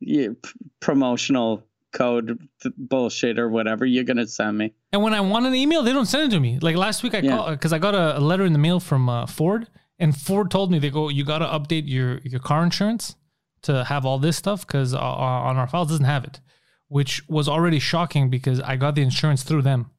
p- 0.04 0.36
promotional 0.80 1.64
code 1.94 2.38
th- 2.62 2.76
bullshit 2.78 3.40
or 3.40 3.50
whatever 3.50 3.86
you're 3.86 4.04
gonna 4.04 4.28
send 4.28 4.58
me. 4.58 4.74
And 4.92 5.02
when 5.02 5.14
I 5.14 5.22
want 5.22 5.46
an 5.48 5.56
email, 5.56 5.82
they 5.82 5.94
don't 5.94 6.06
send 6.06 6.32
it 6.32 6.36
to 6.36 6.40
me. 6.40 6.60
Like 6.60 6.76
last 6.76 7.02
week, 7.04 7.16
I 7.16 7.20
Yeah. 7.20 7.38
called 7.38 7.52
because 7.52 7.74
I 7.74 7.80
got 7.80 7.96
a, 7.96 8.18
a 8.18 8.22
letter 8.22 8.46
in 8.46 8.54
the 8.54 8.60
mail 8.60 8.80
from 8.80 9.10
uh, 9.10 9.26
Ford, 9.26 9.68
and 10.00 10.16
Ford 10.16 10.52
told 10.52 10.72
me 10.72 10.80
they 10.80 10.90
go, 10.90 11.10
you 11.10 11.24
got 11.24 11.40
to 11.40 11.46
update 11.46 11.84
your 11.88 12.20
your 12.20 12.40
car 12.40 12.64
insurance 12.64 13.16
to 13.64 13.84
have 13.86 14.06
all 14.06 14.20
this 14.20 14.38
stuff 14.38 14.66
because 14.66 14.94
uh, 14.94 15.00
on 15.00 15.58
our 15.58 15.68
files 15.68 15.90
doesn't 15.90 16.06
have 16.06 16.24
it, 16.24 16.40
which 16.88 17.28
was 17.28 17.48
already 17.48 17.80
shocking 17.80 18.30
because 18.30 18.60
I 18.62 18.76
got 18.76 18.96
the 18.96 19.02
insurance 19.02 19.44
through 19.44 19.64
them. 19.64 19.92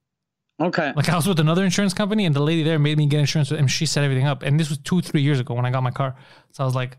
Okay. 0.60 0.92
Like 0.96 1.08
I 1.08 1.16
was 1.16 1.26
with 1.26 1.38
another 1.38 1.64
insurance 1.64 1.94
company, 1.94 2.24
and 2.24 2.34
the 2.34 2.42
lady 2.42 2.62
there 2.62 2.78
made 2.78 2.98
me 2.98 3.06
get 3.06 3.20
insurance 3.20 3.50
with 3.50 3.58
them. 3.58 3.68
She 3.68 3.86
set 3.86 4.04
everything 4.04 4.26
up, 4.26 4.42
and 4.42 4.58
this 4.58 4.68
was 4.68 4.78
two, 4.78 5.00
three 5.00 5.22
years 5.22 5.38
ago 5.38 5.54
when 5.54 5.64
I 5.64 5.70
got 5.70 5.82
my 5.82 5.90
car. 5.90 6.16
So 6.52 6.64
I 6.64 6.66
was 6.66 6.74
like, 6.74 6.98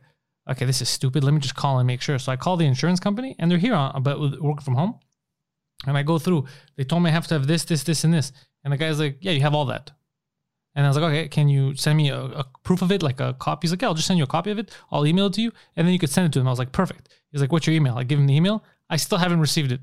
okay, 0.49 0.65
this 0.65 0.81
is 0.81 0.89
stupid. 0.89 1.23
Let 1.23 1.33
me 1.33 1.39
just 1.39 1.55
call 1.55 1.79
and 1.79 1.87
make 1.87 2.01
sure. 2.01 2.17
So 2.19 2.31
I 2.31 2.37
call 2.37 2.55
the 2.55 2.65
insurance 2.65 2.99
company, 2.99 3.35
and 3.37 3.51
they're 3.51 3.57
here 3.57 3.75
on, 3.75 4.01
but 4.01 4.19
working 4.19 4.63
from 4.63 4.75
home. 4.75 4.99
And 5.85 5.97
I 5.97 6.03
go 6.03 6.19
through. 6.19 6.45
They 6.77 6.83
told 6.83 7.03
me 7.03 7.09
I 7.09 7.13
have 7.13 7.27
to 7.27 7.35
have 7.35 7.47
this, 7.47 7.63
this, 7.65 7.83
this, 7.83 8.03
and 8.03 8.13
this. 8.13 8.31
And 8.63 8.73
the 8.73 8.77
guy's 8.77 8.99
like, 8.99 9.17
yeah, 9.21 9.31
you 9.31 9.41
have 9.41 9.53
all 9.53 9.65
that. 9.65 9.91
And 10.75 10.85
I 10.85 10.89
was 10.89 10.97
like, 10.97 11.11
okay, 11.11 11.27
can 11.27 11.49
you 11.49 11.75
send 11.75 11.97
me 11.97 12.09
a, 12.09 12.19
a 12.21 12.45
proof 12.63 12.81
of 12.81 12.91
it, 12.91 13.01
like 13.03 13.19
a 13.19 13.33
copy? 13.33 13.65
He's 13.65 13.71
like, 13.71 13.81
yeah, 13.81 13.87
I'll 13.89 13.95
just 13.95 14.07
send 14.07 14.17
you 14.17 14.23
a 14.23 14.27
copy 14.27 14.51
of 14.51 14.59
it. 14.59 14.71
I'll 14.91 15.05
email 15.05 15.25
it 15.25 15.33
to 15.33 15.41
you, 15.41 15.51
and 15.75 15.85
then 15.85 15.93
you 15.93 15.99
could 15.99 16.09
send 16.09 16.27
it 16.27 16.33
to 16.33 16.39
him. 16.39 16.47
I 16.47 16.51
was 16.51 16.59
like, 16.59 16.71
perfect. 16.71 17.09
He's 17.31 17.41
like, 17.41 17.51
what's 17.51 17.65
your 17.67 17.75
email? 17.75 17.97
I 17.97 18.03
give 18.03 18.19
him 18.19 18.27
the 18.27 18.35
email. 18.35 18.63
I 18.89 18.97
still 18.97 19.17
haven't 19.17 19.39
received 19.39 19.71
it. 19.71 19.81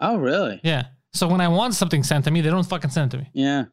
Oh, 0.00 0.16
really? 0.16 0.60
Yeah. 0.64 0.86
So 1.12 1.28
when 1.28 1.40
I 1.40 1.48
want 1.48 1.74
something 1.74 2.02
sent 2.02 2.24
to 2.24 2.30
me, 2.30 2.40
they 2.40 2.50
don't 2.50 2.64
fucking 2.68 2.90
send 2.90 3.12
it 3.14 3.16
to 3.16 3.22
me 3.22 3.30
Yeah. 3.34 3.66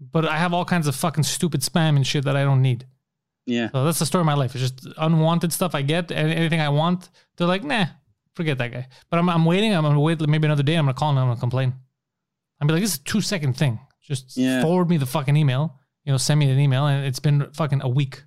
but 0.00 0.24
I 0.26 0.36
have 0.36 0.54
all 0.54 0.64
kinds 0.64 0.86
of 0.86 0.94
fucking 0.94 1.24
stupid 1.24 1.62
spam 1.62 1.96
and 1.96 2.06
shit 2.06 2.24
that 2.24 2.36
I 2.36 2.44
don't 2.44 2.62
need. 2.62 2.86
Yeah. 3.46 3.70
So 3.72 3.84
that's 3.84 3.98
the 3.98 4.06
story 4.06 4.20
of 4.22 4.26
my 4.26 4.34
life. 4.34 4.54
It's 4.54 4.62
just 4.70 4.86
unwanted 4.98 5.52
stuff 5.52 5.74
I 5.74 5.82
get, 5.82 6.10
and 6.12 6.30
anything 6.32 6.60
I 6.60 6.68
want, 6.68 7.10
they're 7.36 7.46
like, 7.48 7.64
nah, 7.64 7.86
forget 8.36 8.56
that 8.58 8.72
guy. 8.72 8.86
But 9.10 9.18
I'm, 9.18 9.28
I'm 9.28 9.44
waiting. 9.44 9.74
I'm 9.74 9.82
gonna 9.82 10.00
wait 10.00 10.20
maybe 10.26 10.46
another 10.46 10.62
day. 10.62 10.76
I'm 10.76 10.84
gonna 10.84 10.94
call 10.94 11.10
him. 11.10 11.18
I'm 11.18 11.28
gonna 11.28 11.40
complain. 11.40 11.74
I'm 12.60 12.66
be 12.68 12.72
like, 12.74 12.82
this 12.82 12.94
is 12.94 13.00
a 13.00 13.04
two 13.04 13.20
second 13.20 13.54
thing. 13.54 13.80
Just 14.00 14.36
Yeah. 14.36 14.62
forward 14.62 14.88
me 14.88 14.96
the 14.96 15.06
fucking 15.06 15.36
email. 15.36 15.78
You 16.04 16.12
know, 16.12 16.16
send 16.18 16.38
me 16.40 16.50
an 16.50 16.58
email, 16.58 16.86
and 16.86 17.06
it's 17.06 17.20
been 17.20 17.50
fucking 17.52 17.80
a 17.82 17.88
week. 17.88 18.22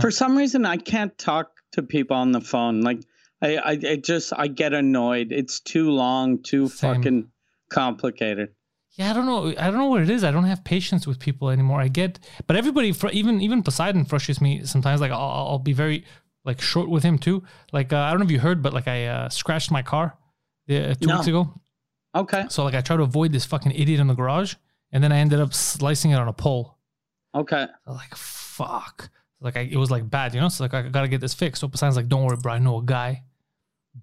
For 0.00 0.10
some 0.10 0.36
reason, 0.36 0.66
I 0.66 0.76
can't 0.76 1.16
talk 1.18 1.50
to 1.72 1.82
people 1.82 2.16
on 2.16 2.32
the 2.32 2.40
phone. 2.40 2.82
Like 2.82 3.00
I, 3.40 3.56
I, 3.56 3.70
I 3.70 3.96
just 3.96 4.32
I 4.36 4.46
get 4.48 4.72
annoyed. 4.74 5.28
It's 5.32 5.60
too 5.60 5.90
long, 5.90 6.42
too 6.42 6.68
Same. 6.68 6.94
fucking 6.96 7.28
complicated. 7.70 8.50
Yeah, 8.96 9.10
I 9.10 9.14
don't 9.14 9.24
know. 9.24 9.48
I 9.48 9.70
don't 9.70 9.78
know 9.78 9.86
what 9.86 10.02
it 10.02 10.10
is. 10.10 10.22
I 10.24 10.30
don't 10.30 10.44
have 10.44 10.62
patience 10.64 11.06
with 11.06 11.18
people 11.18 11.48
anymore. 11.48 11.80
I 11.80 11.88
get, 11.88 12.18
but 12.46 12.56
everybody, 12.56 12.92
fr- 12.92 13.08
even 13.08 13.40
even 13.40 13.62
Poseidon 13.62 14.04
frustrates 14.04 14.40
me 14.40 14.64
sometimes. 14.64 15.00
Like 15.00 15.12
I'll, 15.12 15.18
I'll 15.48 15.58
be 15.58 15.72
very 15.72 16.04
like 16.44 16.60
short 16.60 16.90
with 16.90 17.02
him 17.02 17.18
too. 17.18 17.42
Like 17.72 17.92
uh, 17.92 17.98
I 17.98 18.10
don't 18.10 18.18
know 18.20 18.26
if 18.26 18.30
you 18.30 18.40
heard, 18.40 18.62
but 18.62 18.74
like 18.74 18.88
I 18.88 19.06
uh, 19.06 19.28
scratched 19.30 19.70
my 19.70 19.80
car 19.82 20.18
uh, 20.68 20.94
two 20.94 21.06
No. 21.06 21.16
weeks 21.16 21.26
ago. 21.28 21.60
Okay, 22.14 22.44
So 22.50 22.62
like 22.64 22.74
I 22.74 22.82
try 22.82 22.96
to 22.98 23.02
avoid 23.04 23.32
this 23.32 23.46
fucking 23.46 23.72
idiot 23.72 23.98
in 23.98 24.06
the 24.06 24.12
garage, 24.14 24.56
and 24.92 25.02
then 25.02 25.10
I 25.12 25.18
ended 25.18 25.40
up 25.40 25.54
slicing 25.54 26.10
it 26.10 26.16
on 26.16 26.28
a 26.28 26.32
pole. 26.32 26.76
okay. 27.34 27.66
Like 27.86 28.14
fuck. 28.14 29.10
Like 29.40 29.56
I, 29.56 29.60
it 29.60 29.76
was 29.76 29.90
like 29.90 30.08
bad, 30.08 30.34
you 30.34 30.40
know. 30.40 30.48
So 30.48 30.64
like 30.64 30.74
I 30.74 30.82
gotta 30.88 31.08
get 31.08 31.20
this 31.20 31.34
fixed. 31.34 31.60
So 31.60 31.68
Poseidon's 31.68 31.96
like, 31.96 32.08
don't 32.08 32.24
worry, 32.24 32.36
bro. 32.36 32.52
I 32.52 32.58
know 32.58 32.78
a 32.78 32.82
guy, 32.82 33.24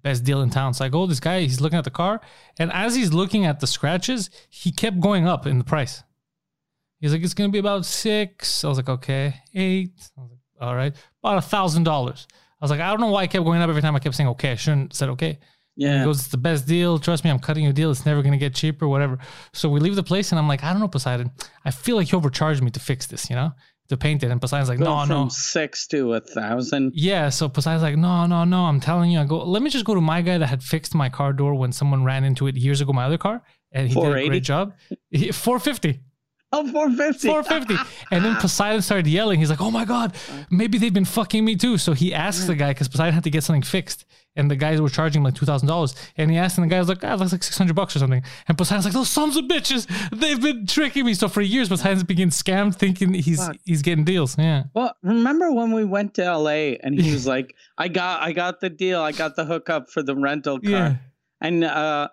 best 0.02 0.24
deal 0.24 0.42
in 0.42 0.50
town. 0.50 0.74
So 0.74 0.84
I 0.84 0.88
go, 0.88 1.06
this 1.06 1.20
guy, 1.20 1.40
he's 1.40 1.60
looking 1.60 1.78
at 1.78 1.84
the 1.84 1.90
car, 1.90 2.20
and 2.58 2.70
as 2.72 2.94
he's 2.94 3.12
looking 3.12 3.46
at 3.46 3.60
the 3.60 3.66
scratches, 3.66 4.28
he 4.50 4.70
kept 4.72 5.00
going 5.00 5.26
up 5.26 5.46
in 5.46 5.58
the 5.58 5.64
price. 5.64 6.02
He's 7.00 7.12
like, 7.12 7.22
it's 7.22 7.32
gonna 7.32 7.48
be 7.48 7.58
about 7.58 7.86
six. 7.86 8.62
I 8.64 8.68
was 8.68 8.76
like, 8.76 8.88
okay, 8.90 9.36
eight. 9.54 10.10
I 10.18 10.20
was 10.20 10.30
like, 10.30 10.40
all 10.60 10.76
right, 10.76 10.94
about 11.22 11.38
a 11.38 11.42
thousand 11.42 11.84
dollars. 11.84 12.26
I 12.60 12.64
was 12.64 12.70
like, 12.70 12.80
I 12.80 12.90
don't 12.90 13.00
know 13.00 13.06
why 13.10 13.22
I 13.22 13.26
kept 13.26 13.44
going 13.44 13.62
up 13.62 13.70
every 13.70 13.80
time 13.80 13.96
I 13.96 14.00
kept 14.00 14.14
saying 14.14 14.28
okay. 14.30 14.52
I 14.52 14.56
shouldn't 14.56 14.92
said 14.94 15.08
okay. 15.10 15.38
He 15.80 15.86
Yeah. 15.86 16.04
goes, 16.04 16.18
it's 16.20 16.28
the 16.28 16.36
best 16.36 16.66
deal. 16.68 16.98
Trust 16.98 17.24
me, 17.24 17.30
I'm 17.30 17.38
cutting 17.38 17.64
you 17.64 17.70
a 17.70 17.72
deal. 17.72 17.90
It's 17.90 18.04
never 18.04 18.22
gonna 18.22 18.36
get 18.36 18.54
cheaper, 18.54 18.86
whatever. 18.86 19.18
So 19.54 19.68
we 19.70 19.80
leave 19.80 19.96
the 19.96 20.02
place, 20.02 20.30
and 20.30 20.38
I'm 20.38 20.46
like, 20.46 20.62
I 20.62 20.72
don't 20.72 20.80
know, 20.80 20.88
Poseidon. 20.88 21.30
I 21.64 21.70
feel 21.70 21.96
like 21.96 22.12
you 22.12 22.18
overcharged 22.18 22.62
me 22.62 22.70
to 22.72 22.80
fix 22.80 23.06
this, 23.06 23.30
you 23.30 23.36
know, 23.36 23.52
to 23.88 23.96
paint 23.96 24.22
it. 24.22 24.30
And 24.30 24.40
Poseidon's 24.40 24.68
like, 24.68 24.78
Going 24.78 24.90
no, 24.90 25.14
from 25.14 25.24
no. 25.24 25.28
six 25.30 25.86
to 25.88 26.12
a 26.14 26.20
thousand. 26.20 26.92
Yeah, 26.94 27.30
so 27.30 27.48
Poseidon's 27.48 27.82
like, 27.82 27.96
no, 27.96 28.26
no, 28.26 28.44
no. 28.44 28.64
I'm 28.66 28.78
telling 28.80 29.10
you, 29.10 29.20
I 29.20 29.24
go. 29.24 29.42
Let 29.42 29.62
me 29.62 29.70
just 29.70 29.86
go 29.86 29.94
to 29.94 30.00
my 30.02 30.20
guy 30.20 30.36
that 30.36 30.46
had 30.48 30.62
fixed 30.62 30.94
my 30.94 31.08
car 31.08 31.32
door 31.32 31.54
when 31.54 31.72
someone 31.72 32.04
ran 32.04 32.24
into 32.24 32.46
it 32.46 32.56
years 32.56 32.82
ago, 32.82 32.92
my 32.92 33.04
other 33.04 33.18
car, 33.18 33.42
and 33.72 33.88
he 33.88 33.94
did 33.94 34.04
a 34.16 34.26
great 34.28 34.42
job. 34.44 34.74
Four 35.32 35.58
fifty. 35.58 36.00
Oh, 36.52 36.68
450. 36.68 37.28
450. 37.28 38.06
And 38.10 38.24
then 38.24 38.34
Poseidon 38.36 38.82
started 38.82 39.06
yelling. 39.06 39.38
He's 39.38 39.50
like, 39.50 39.60
oh 39.60 39.70
my 39.70 39.84
God, 39.84 40.14
maybe 40.50 40.78
they've 40.78 40.92
been 40.92 41.04
fucking 41.04 41.44
me 41.44 41.54
too. 41.54 41.78
So 41.78 41.92
he 41.92 42.12
asks 42.12 42.46
the 42.46 42.56
guy, 42.56 42.70
because 42.70 42.88
Poseidon 42.88 43.14
had 43.14 43.24
to 43.24 43.30
get 43.30 43.44
something 43.44 43.62
fixed. 43.62 44.04
And 44.36 44.48
the 44.50 44.56
guys 44.56 44.80
were 44.80 44.88
charging 44.88 45.20
him 45.20 45.24
like 45.24 45.34
$2,000. 45.34 45.94
And 46.16 46.30
he 46.30 46.36
asked, 46.36 46.56
and 46.56 46.64
the 46.64 46.68
guy 46.72 46.78
was 46.78 46.88
like, 46.88 47.04
ah, 47.04 47.16
that's 47.16 47.32
like 47.32 47.42
600 47.42 47.74
bucks 47.74 47.94
or 47.96 48.00
something. 48.00 48.22
And 48.48 48.56
Poseidon's 48.56 48.84
like, 48.84 48.94
those 48.94 49.08
sons 49.08 49.36
of 49.36 49.44
bitches, 49.46 49.86
they've 50.16 50.40
been 50.40 50.66
tricking 50.66 51.04
me. 51.04 51.14
So 51.14 51.28
for 51.28 51.40
years, 51.40 51.68
Poseidon's 51.68 52.04
been 52.04 52.16
getting 52.16 52.30
scammed 52.30 52.76
thinking 52.76 53.12
he's 53.14 53.44
Fuck. 53.44 53.56
he's 53.64 53.82
getting 53.82 54.04
deals. 54.04 54.36
Yeah. 54.38 54.64
Well, 54.74 54.94
remember 55.02 55.52
when 55.52 55.72
we 55.72 55.84
went 55.84 56.14
to 56.14 56.22
LA 56.36 56.76
and 56.82 56.98
he 57.00 57.12
was 57.12 57.26
like, 57.26 57.54
"I 57.76 57.88
got, 57.88 58.22
I 58.22 58.32
got 58.32 58.60
the 58.60 58.70
deal. 58.70 59.00
I 59.00 59.12
got 59.12 59.34
the 59.34 59.44
hookup 59.44 59.90
for 59.90 60.02
the 60.02 60.14
rental 60.16 60.60
car." 60.60 60.70
Yeah. 60.70 60.94
And 61.40 61.64
uh, 61.64 62.08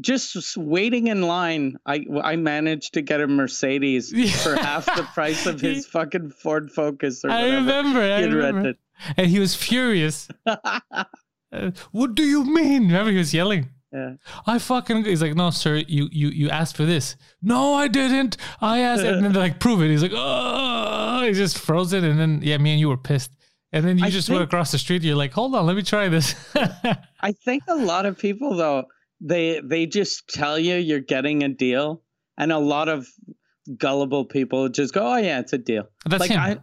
just 0.00 0.56
waiting 0.56 1.08
in 1.08 1.22
line, 1.22 1.76
I 1.86 2.04
I 2.22 2.36
managed 2.36 2.94
to 2.94 3.02
get 3.02 3.20
a 3.20 3.26
Mercedes 3.26 4.12
Yeah. 4.14 4.30
for 4.32 4.54
half 4.56 4.86
the 4.86 5.02
price 5.14 5.46
of 5.46 5.60
his 5.68 5.86
fucking 5.86 6.30
Ford 6.30 6.70
Focus 6.70 7.24
or 7.24 7.30
I 7.30 7.42
whatever 7.44 7.56
remember. 7.60 8.00
I 8.00 8.16
he 8.16 8.22
had 8.22 8.32
remember. 8.32 8.74
And 9.16 9.26
he 9.28 9.38
was 9.38 9.54
furious. 9.54 10.28
Uh, 11.52 11.72
what 11.90 12.14
do 12.14 12.22
you 12.22 12.44
mean? 12.44 12.82
Remember, 12.86 13.10
he 13.10 13.18
was 13.18 13.34
yelling. 13.34 13.68
Yeah. 13.92 14.12
I 14.46 14.60
fucking. 14.60 15.04
He's 15.04 15.20
like, 15.20 15.34
no, 15.34 15.50
sir, 15.50 15.82
you 15.88 16.08
you 16.12 16.28
you 16.28 16.48
asked 16.48 16.76
for 16.76 16.84
this. 16.84 17.16
No, 17.42 17.74
I 17.74 17.88
didn't. 17.88 18.36
I 18.60 18.78
asked, 18.78 19.02
and 19.02 19.24
then 19.24 19.32
they're 19.32 19.42
like, 19.42 19.58
prove 19.58 19.82
it. 19.82 19.88
He's 19.88 20.00
like, 20.00 20.12
oh, 20.14 21.24
he 21.26 21.32
just 21.32 21.58
froze 21.58 21.92
it, 21.92 22.04
and 22.04 22.20
then 22.20 22.40
yeah, 22.44 22.56
me 22.58 22.70
and 22.70 22.78
you 22.78 22.88
were 22.88 22.96
pissed. 22.96 23.32
And 23.72 23.84
then 23.84 23.98
you 23.98 24.04
I 24.04 24.10
just 24.10 24.30
went 24.30 24.42
across 24.44 24.70
the 24.70 24.78
street. 24.78 25.02
You're 25.02 25.16
like, 25.16 25.32
hold 25.32 25.56
on, 25.56 25.66
let 25.66 25.74
me 25.74 25.82
try 25.82 26.08
this. 26.08 26.36
I 27.20 27.32
think 27.32 27.64
a 27.66 27.74
lot 27.74 28.06
of 28.06 28.16
people 28.16 28.54
though 28.56 28.84
they 29.20 29.60
they 29.60 29.86
just 29.86 30.28
tell 30.28 30.58
you 30.58 30.76
you're 30.76 31.00
getting 31.00 31.42
a 31.42 31.48
deal, 31.48 32.02
and 32.38 32.52
a 32.52 32.58
lot 32.58 32.88
of 32.88 33.06
gullible 33.76 34.24
people 34.24 34.68
just 34.68 34.94
go, 34.94 35.14
"Oh 35.14 35.16
yeah, 35.16 35.40
it's 35.40 35.52
a 35.52 35.58
deal." 35.58 35.84
That's 36.06 36.20
like 36.20 36.30
him. 36.30 36.40
I, 36.40 36.58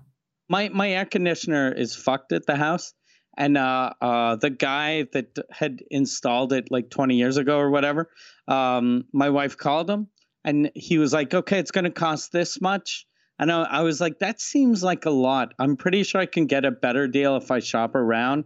my 0.49 0.69
my 0.69 0.91
air 0.91 1.05
conditioner 1.05 1.71
is 1.71 1.95
fucked 1.95 2.31
at 2.31 2.45
the 2.45 2.55
house, 2.55 2.93
and 3.37 3.57
uh, 3.57 3.91
uh, 4.01 4.35
the 4.37 4.49
guy 4.49 5.03
that 5.13 5.37
had 5.51 5.83
installed 5.91 6.53
it 6.53 6.71
like 6.71 6.89
20 6.89 7.15
years 7.15 7.37
ago 7.37 7.57
or 7.59 7.69
whatever, 7.69 8.09
um, 8.47 9.05
my 9.13 9.29
wife 9.29 9.57
called 9.57 9.89
him, 9.89 10.07
and 10.43 10.71
he 10.73 10.97
was 10.97 11.13
like, 11.13 11.33
"Okay, 11.33 11.59
it's 11.59 11.71
going 11.71 11.85
to 11.85 11.91
cost 11.91 12.31
this 12.31 12.59
much." 12.59 13.05
And 13.39 13.51
I, 13.51 13.61
I 13.61 13.81
was 13.81 14.01
like, 14.01 14.19
"That 14.19 14.41
seems 14.41 14.83
like 14.83 15.05
a 15.05 15.11
lot. 15.11 15.53
I'm 15.59 15.77
pretty 15.77 16.03
sure 16.03 16.19
I 16.19 16.25
can 16.25 16.47
get 16.47 16.65
a 16.65 16.71
better 16.71 17.07
deal 17.07 17.37
if 17.37 17.51
I 17.51 17.59
shop 17.59 17.93
around 17.93 18.45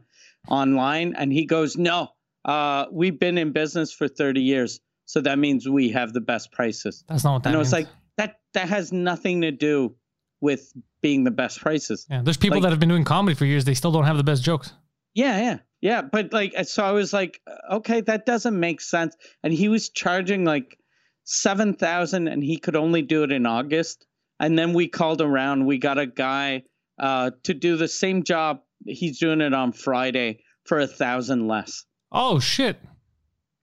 online." 0.49 1.15
And 1.15 1.31
he 1.31 1.45
goes, 1.45 1.77
"No, 1.77 2.09
uh, 2.45 2.85
we've 2.91 3.19
been 3.19 3.37
in 3.37 3.51
business 3.51 3.93
for 3.93 4.07
30 4.07 4.41
years, 4.41 4.79
so 5.05 5.21
that 5.21 5.39
means 5.39 5.67
we 5.67 5.89
have 5.89 6.13
the 6.13 6.21
best 6.21 6.51
prices." 6.51 7.03
That's 7.07 7.23
not 7.23 7.33
what 7.33 7.43
that 7.43 7.49
and 7.49 7.59
was 7.59 7.73
means. 7.73 7.85
like, 7.85 7.95
"That 8.17 8.39
that 8.53 8.69
has 8.69 8.91
nothing 8.91 9.41
to 9.41 9.51
do 9.51 9.95
with 10.41 10.73
being 11.01 11.23
the 11.23 11.31
best 11.31 11.59
prices." 11.59 12.07
yeah, 12.09 12.21
there's 12.23 12.37
people 12.37 12.57
like- 12.57 12.63
that 12.63 12.71
have 12.71 12.79
been 12.79 12.89
doing 12.89 13.03
comedy 13.03 13.35
for 13.35 13.45
years. 13.45 13.65
They 13.65 13.73
still 13.73 13.91
don't 13.91 14.05
have 14.05 14.17
the 14.17 14.23
best 14.23 14.43
jokes. 14.43 14.73
Yeah, 15.13 15.39
yeah, 15.41 15.57
yeah. 15.81 16.01
But 16.01 16.31
like, 16.31 16.53
so 16.65 16.83
I 16.83 16.91
was 16.91 17.11
like, 17.11 17.41
okay, 17.69 18.01
that 18.01 18.25
doesn't 18.25 18.57
make 18.57 18.79
sense. 18.81 19.15
And 19.43 19.53
he 19.53 19.67
was 19.67 19.89
charging 19.89 20.45
like 20.45 20.77
seven 21.25 21.73
thousand, 21.75 22.27
and 22.27 22.43
he 22.43 22.57
could 22.57 22.75
only 22.75 23.01
do 23.01 23.23
it 23.23 23.31
in 23.31 23.45
August. 23.45 24.05
And 24.39 24.57
then 24.57 24.73
we 24.73 24.87
called 24.87 25.21
around. 25.21 25.65
We 25.67 25.77
got 25.77 25.99
a 25.99 26.07
guy 26.07 26.63
uh, 26.97 27.31
to 27.43 27.53
do 27.53 27.77
the 27.77 27.87
same 27.87 28.23
job. 28.23 28.61
He's 28.85 29.19
doing 29.19 29.41
it 29.41 29.53
on 29.53 29.71
Friday 29.71 30.43
for 30.65 30.79
a 30.79 30.87
thousand 30.87 31.47
less. 31.47 31.85
Oh 32.11 32.39
shit! 32.39 32.79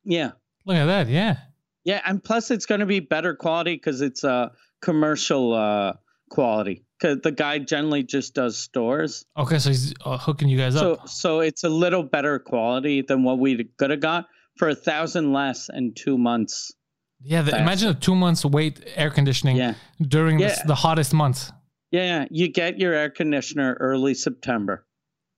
Yeah, 0.04 0.32
Look 0.64 0.76
at 0.76 0.86
that. 0.86 1.08
Yeah. 1.08 1.36
yeah, 1.84 2.00
and 2.06 2.22
plus 2.22 2.50
it's 2.50 2.66
going 2.66 2.80
to 2.80 2.86
be 2.86 3.00
better 3.00 3.34
quality 3.34 3.74
because 3.74 4.00
it's 4.00 4.24
uh, 4.24 4.48
commercial 4.80 5.52
uh, 5.54 5.92
quality. 6.30 6.84
Because 7.00 7.18
the 7.22 7.30
guy 7.30 7.58
generally 7.60 8.02
just 8.02 8.34
does 8.34 8.56
stores. 8.58 9.24
Okay, 9.36 9.58
so 9.58 9.70
he's 9.70 9.94
uh, 10.04 10.16
hooking 10.18 10.48
you 10.48 10.58
guys 10.58 10.74
So 10.74 10.94
up. 10.94 11.08
so 11.08 11.40
it's 11.40 11.62
a 11.64 11.68
little 11.68 12.02
better 12.02 12.38
quality 12.38 13.02
than 13.02 13.22
what 13.22 13.38
we 13.38 13.64
could 13.78 13.90
have 13.90 14.00
got 14.00 14.26
for 14.56 14.68
a 14.68 14.74
thousand 14.74 15.32
less 15.32 15.68
in 15.72 15.94
two 15.94 16.18
months. 16.18 16.72
Yeah, 17.20 17.42
the, 17.42 17.56
imagine 17.60 17.88
a 17.90 17.94
two 17.94 18.14
months 18.16 18.44
wait 18.44 18.82
air 18.96 19.10
conditioning 19.10 19.56
Yeah. 19.56 19.74
during 20.00 20.38
Yeah. 20.40 20.48
this, 20.48 20.62
the 20.62 20.74
hottest 20.74 21.12
months. 21.14 21.52
Yeah, 21.90 22.04
yeah. 22.22 22.26
You 22.30 22.48
get 22.52 22.78
your 22.78 22.92
air 22.94 23.10
conditioner 23.10 23.76
early 23.78 24.14
September. 24.14 24.84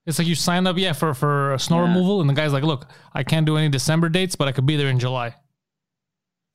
It's 0.07 0.19
like 0.19 0.27
you 0.29 0.35
sign 0.35 0.67
up, 0.67 0.77
yeah, 0.79 0.93
for 0.93 1.13
for 1.15 1.57
snow 1.59 1.77
Yeah. 1.83 1.89
removal, 1.89 2.21
and 2.21 2.29
the 2.31 2.35
guy's 2.35 2.53
like, 2.53 2.65
"Look, 2.65 2.87
I 3.13 3.23
can't 3.23 3.47
do 3.47 3.57
any 3.57 3.69
December 3.69 4.09
dates, 4.09 4.35
but 4.37 4.49
I 4.49 4.53
could 4.53 4.67
be 4.67 4.77
there 4.77 4.89
in 4.89 4.99
July." 4.99 5.35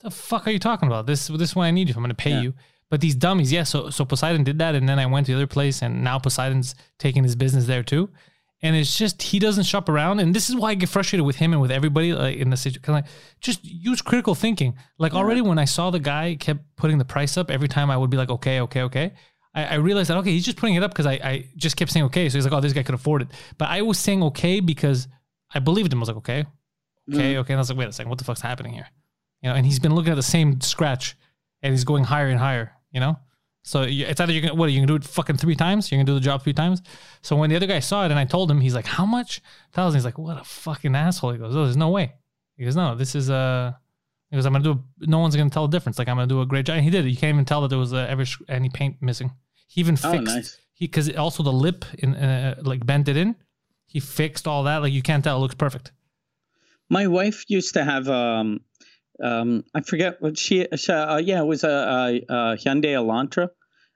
The 0.02 0.12
fuck 0.12 0.48
are 0.48 0.52
you 0.52 0.60
talking 0.60 0.88
about? 0.88 1.06
This 1.06 1.28
this 1.28 1.50
is 1.52 1.56
when 1.56 1.68
I 1.68 1.72
need 1.72 1.88
you. 1.90 1.96
I'm 1.96 2.02
going 2.02 2.10
to 2.10 2.16
pay 2.16 2.32
Yeah. 2.32 2.42
you. 2.42 2.54
But 2.90 3.02
these 3.02 3.16
dummies, 3.16 3.52
yeah. 3.52 3.64
So 3.64 3.90
so 3.90 4.06
Poseidon 4.06 4.44
did 4.44 4.60
that, 4.60 4.76
and 4.76 4.88
then 4.88 5.00
I 5.00 5.06
went 5.06 5.26
to 5.28 5.32
the 5.32 5.38
other 5.38 5.48
place, 5.48 5.82
and 5.82 6.04
now 6.04 6.20
Poseidon's 6.20 6.76
taking 7.00 7.24
his 7.24 7.36
business 7.36 7.66
there 7.66 7.84
too. 7.84 8.10
And 8.62 8.76
it's 8.76 8.98
just 8.98 9.22
he 9.22 9.38
doesn't 9.40 9.64
shop 9.66 9.90
around, 9.90 10.20
and 10.20 10.34
this 10.34 10.50
is 10.50 10.56
why 10.56 10.70
I 10.72 10.76
get 10.76 10.90
frustrated 10.90 11.26
with 11.26 11.36
him 11.38 11.52
and 11.54 11.62
with 11.62 11.72
everybody 11.72 12.14
like, 12.14 12.38
in 12.38 12.50
the 12.50 12.58
situation. 12.58 12.94
Like, 12.94 13.06
just 13.42 13.64
use 13.64 14.02
critical 14.02 14.34
thinking. 14.34 14.76
Like 14.98 15.14
already 15.14 15.42
when 15.42 15.60
I 15.60 15.66
saw 15.66 15.92
the 15.92 16.00
guy 16.00 16.36
kept 16.36 16.62
putting 16.76 16.98
the 16.98 17.06
price 17.06 17.38
up 17.38 17.52
every 17.52 17.68
time, 17.68 17.92
I 17.92 17.98
would 17.98 18.10
be 18.10 18.18
like, 18.18 18.30
okay, 18.30 18.62
okay, 18.62 18.82
okay. 18.84 19.14
I, 19.56 19.64
I 19.66 19.76
realized 19.76 20.10
that 20.10 20.18
okay, 20.18 20.32
he's 20.32 20.46
just 20.46 20.58
putting 20.58 20.76
it 20.76 20.84
up 20.84 20.92
because 20.92 21.06
I, 21.08 21.14
I 21.14 21.50
just 21.56 21.78
kept 21.78 21.92
saying 21.92 22.06
okay. 22.08 22.30
So 22.30 22.38
he's 22.38 22.46
like, 22.46 22.54
oh, 22.54 22.60
this 22.62 22.74
guy 22.74 22.84
could 22.84 22.96
afford 22.96 23.22
it. 23.24 23.30
But 23.58 23.70
I 23.70 23.82
was 23.82 23.98
saying 23.98 24.22
okay 24.24 24.60
because 24.60 25.08
I 25.54 25.60
believed 25.60 25.92
him. 25.92 26.00
I 26.00 26.02
was 26.02 26.10
like, 26.10 26.18
okay, 26.18 26.46
okay, 27.12 27.38
okay. 27.38 27.54
And 27.54 27.60
I 27.60 27.62
was 27.62 27.70
like, 27.70 27.80
wait 27.80 27.88
a 27.88 27.94
second, 27.94 28.10
what 28.10 28.20
the 28.20 28.26
fuck's 28.26 28.42
happening 28.42 28.74
here? 28.74 28.88
You 29.42 29.50
know, 29.50 29.56
and 29.56 29.66
he's 29.66 29.80
been 29.80 29.96
looking 29.96 30.12
at 30.12 30.16
the 30.16 30.24
same 30.24 30.62
scratch, 30.62 31.16
and 31.62 31.72
he's 31.74 31.84
going 31.84 32.04
higher 32.04 32.28
and 32.28 32.40
higher. 32.40 32.74
You 32.92 33.00
know, 33.00 33.18
so 33.64 33.82
you, 33.82 34.06
it's 34.06 34.22
either 34.22 34.32
you're 34.32 34.42
gonna 34.42 34.56
what 34.56 34.72
you 34.72 34.80
can 34.80 34.88
do 34.88 34.96
it 34.96 35.04
fucking 35.04 35.38
three 35.38 35.56
times. 35.56 35.92
You're 35.92 35.98
gonna 35.98 36.06
do 36.06 36.14
the 36.14 36.20
job 36.20 36.44
three 36.44 36.54
times. 36.54 36.82
So 37.24 37.36
when 37.36 37.50
the 37.50 37.56
other 37.56 37.66
guy 37.66 37.80
saw 37.80 38.06
it, 38.06 38.12
and 38.12 38.20
I 38.20 38.26
told 38.26 38.50
him, 38.50 38.62
he's 38.62 38.76
like, 38.76 38.86
how 38.86 39.06
much? 39.06 39.42
Thousand. 39.74 39.98
He's 39.98 40.06
like, 40.06 40.18
what 40.18 40.40
a 40.40 40.44
fucking 40.44 40.96
asshole. 40.96 41.32
He 41.32 41.40
goes, 41.40 41.56
oh, 41.56 41.64
there's 41.64 41.76
no 41.76 41.90
way. 41.90 42.14
He 42.58 42.64
goes, 42.64 42.76
no, 42.76 42.96
this 42.96 43.16
is 43.16 43.30
uh 43.30 43.74
He 44.30 44.38
goes, 44.38 44.46
I'm 44.46 44.54
gonna 44.54 44.64
do. 44.64 44.72
A, 45.02 45.08
no 45.08 45.20
one's 45.20 45.36
gonna 45.36 45.50
tell 45.50 45.68
the 45.68 45.76
difference. 45.76 45.98
Like 45.98 46.08
I'm 46.08 46.16
gonna 46.16 46.28
do 46.28 46.42
a 46.42 46.46
great 46.46 46.66
job. 46.66 46.76
And 46.76 46.84
he 46.84 46.92
did. 46.92 47.06
You 47.06 47.18
can't 47.18 47.34
even 47.34 47.46
tell 47.46 47.62
that 47.62 47.70
there 47.70 47.80
was 47.80 47.94
uh, 47.94 48.06
ever 48.10 48.26
any 48.48 48.70
paint 48.70 48.98
missing. 49.02 49.32
He 49.68 49.82
even 49.82 49.98
Oh, 50.04 50.12
fixed. 50.12 50.36
nice. 50.36 50.58
He 50.74 50.88
because 50.88 51.10
also 51.16 51.42
the 51.44 51.54
lip 51.54 51.86
in 52.00 52.16
uh, 52.16 52.56
like 52.62 52.86
bent 52.86 53.08
it 53.08 53.18
in. 53.18 53.36
He 53.88 54.00
fixed 54.00 54.48
all 54.48 54.64
that. 54.64 54.78
Like 54.82 54.94
you 54.94 55.02
can't 55.02 55.24
tell. 55.24 55.38
It 55.38 55.42
looks 55.42 55.56
perfect. 55.56 55.92
My 56.90 57.08
wife 57.08 57.46
used 57.48 57.74
to 57.76 57.84
have 57.84 58.08
um 58.10 58.60
um 59.24 59.64
I 59.74 59.82
forget 59.82 60.22
what 60.22 60.38
she, 60.38 60.68
she 60.76 60.92
uh, 60.92 61.18
yeah 61.18 61.40
it 61.42 61.46
was 61.46 61.64
a, 61.64 61.70
a, 61.70 62.16
a 62.30 62.58
Hyundai 62.58 62.94
Elantra, 62.94 63.50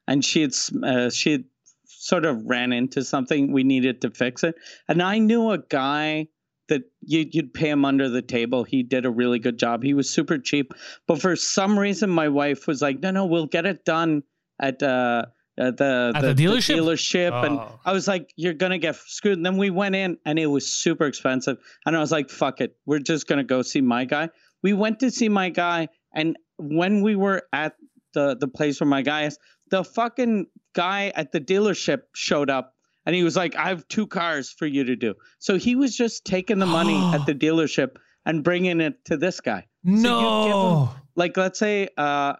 and 0.08 0.24
she 0.24 0.42
had 0.42 0.54
uh, 0.84 1.10
she 1.10 1.32
had 1.34 1.44
sort 1.86 2.26
of 2.26 2.46
ran 2.46 2.72
into 2.72 3.04
something 3.04 3.52
we 3.52 3.64
needed 3.64 4.02
to 4.02 4.10
fix 4.12 4.44
it, 4.44 4.56
and 4.88 5.02
I 5.04 5.20
knew 5.20 5.52
a 5.52 5.58
guy 5.58 6.30
that 6.70 6.84
you, 7.02 7.28
you'd 7.32 7.54
pay 7.54 7.70
him 7.70 7.84
under 7.84 8.08
the 8.10 8.22
table. 8.22 8.64
He 8.64 8.84
did 8.84 9.04
a 9.06 9.10
really 9.10 9.40
good 9.40 9.58
job. 9.60 9.84
He 9.84 9.94
was 9.94 10.10
super 10.10 10.38
cheap, 10.38 10.72
but 11.08 11.20
for 11.22 11.36
some 11.36 11.78
reason 11.78 12.10
my 12.10 12.30
wife 12.30 12.68
was 12.68 12.82
like, 12.82 13.00
no 13.02 13.12
no 13.12 13.26
we'll 13.26 13.48
get 13.48 13.66
it 13.66 13.84
done 13.86 14.24
at 14.62 14.82
uh 14.82 15.26
at 15.60 15.78
the, 15.78 16.12
At 16.16 16.22
the 16.22 16.34
dealership? 16.34 16.78
dealership, 16.78 17.46
and 17.46 17.60
Oh. 17.60 17.80
I 17.86 17.92
was 17.94 18.08
like, 18.08 18.32
"You're 18.38 18.54
gonna 18.54 18.78
get 18.78 18.96
screwed." 18.96 19.38
And 19.38 19.46
then 19.46 19.58
we 19.58 19.70
went 19.70 19.96
in, 19.96 20.18
and 20.26 20.40
it 20.40 20.48
was 20.48 20.72
super 20.72 21.06
expensive, 21.06 21.58
and 21.86 21.96
I 21.96 22.00
was 22.00 22.12
like, 22.12 22.30
"Fuck 22.30 22.62
it, 22.62 22.76
we're 22.86 23.00
just 23.00 23.28
gonna 23.28 23.44
go 23.44 23.62
see 23.62 23.82
my 23.82 24.06
guy." 24.06 24.30
We 24.64 24.74
went 24.74 25.00
to 25.02 25.12
see 25.12 25.30
my 25.30 25.50
guy, 25.50 25.90
and 26.14 26.38
when 26.58 27.02
we 27.02 27.16
were 27.16 27.44
at 27.54 27.74
the 28.14 28.36
the 28.40 28.48
place 28.48 28.80
where 28.80 28.88
my 28.90 29.02
guy 29.02 29.26
is, 29.26 29.38
the 29.70 29.84
fucking 29.84 30.48
guy 30.74 31.12
at 31.16 31.32
the 31.32 31.40
dealership 31.42 32.04
showed 32.16 32.50
up, 32.50 32.74
and 33.06 33.16
he 33.16 33.24
was 33.24 33.36
like, 33.36 33.56
"I 33.56 33.68
have 33.70 33.88
two 33.88 34.08
cars 34.08 34.50
for 34.52 34.66
you 34.66 34.84
to 34.86 34.96
do." 34.96 35.14
So 35.40 35.58
he 35.58 35.76
was 35.76 35.96
just 35.96 36.26
taking 36.26 36.60
the 36.60 36.66
money 36.66 36.96
at 37.14 37.26
the 37.26 37.36
dealership 37.36 37.98
and 38.26 38.44
bringing 38.44 38.82
it 38.82 39.04
to 39.06 39.18
this 39.18 39.40
guy. 39.42 39.66
you 39.84 39.94
give 39.96 40.04
no. 40.04 40.90
like 41.16 41.38
let's 41.38 41.58
say 41.60 41.88
uh 41.98 42.34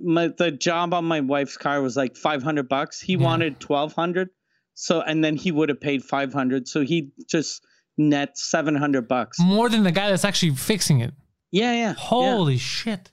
my 0.00 0.28
the 0.28 0.50
job 0.50 0.92
on 0.94 1.04
my 1.04 1.20
wife's 1.20 1.56
car 1.56 1.80
was 1.80 1.96
like 1.96 2.16
500 2.16 2.68
bucks 2.68 3.00
he 3.00 3.14
Yeah. 3.14 3.18
wanted 3.24 3.52
1200 3.62 4.28
so 4.74 5.00
and 5.00 5.24
then 5.24 5.36
he 5.36 5.50
would 5.52 5.68
have 5.68 5.80
paid 5.80 6.02
500 6.04 6.68
so 6.68 6.82
he 6.82 7.10
just 7.28 7.64
net 7.96 8.36
700 8.38 9.08
bucks 9.08 9.38
More 9.40 9.68
than 9.68 9.82
the 9.82 9.92
guy 9.92 10.10
that's 10.10 10.24
actually 10.24 10.54
fixing 10.54 11.00
it. 11.00 11.14
yeah 11.50 11.72
yeah 11.72 11.78
yeah. 11.80 11.92
Holy 11.94 12.58
shit. 12.58 13.10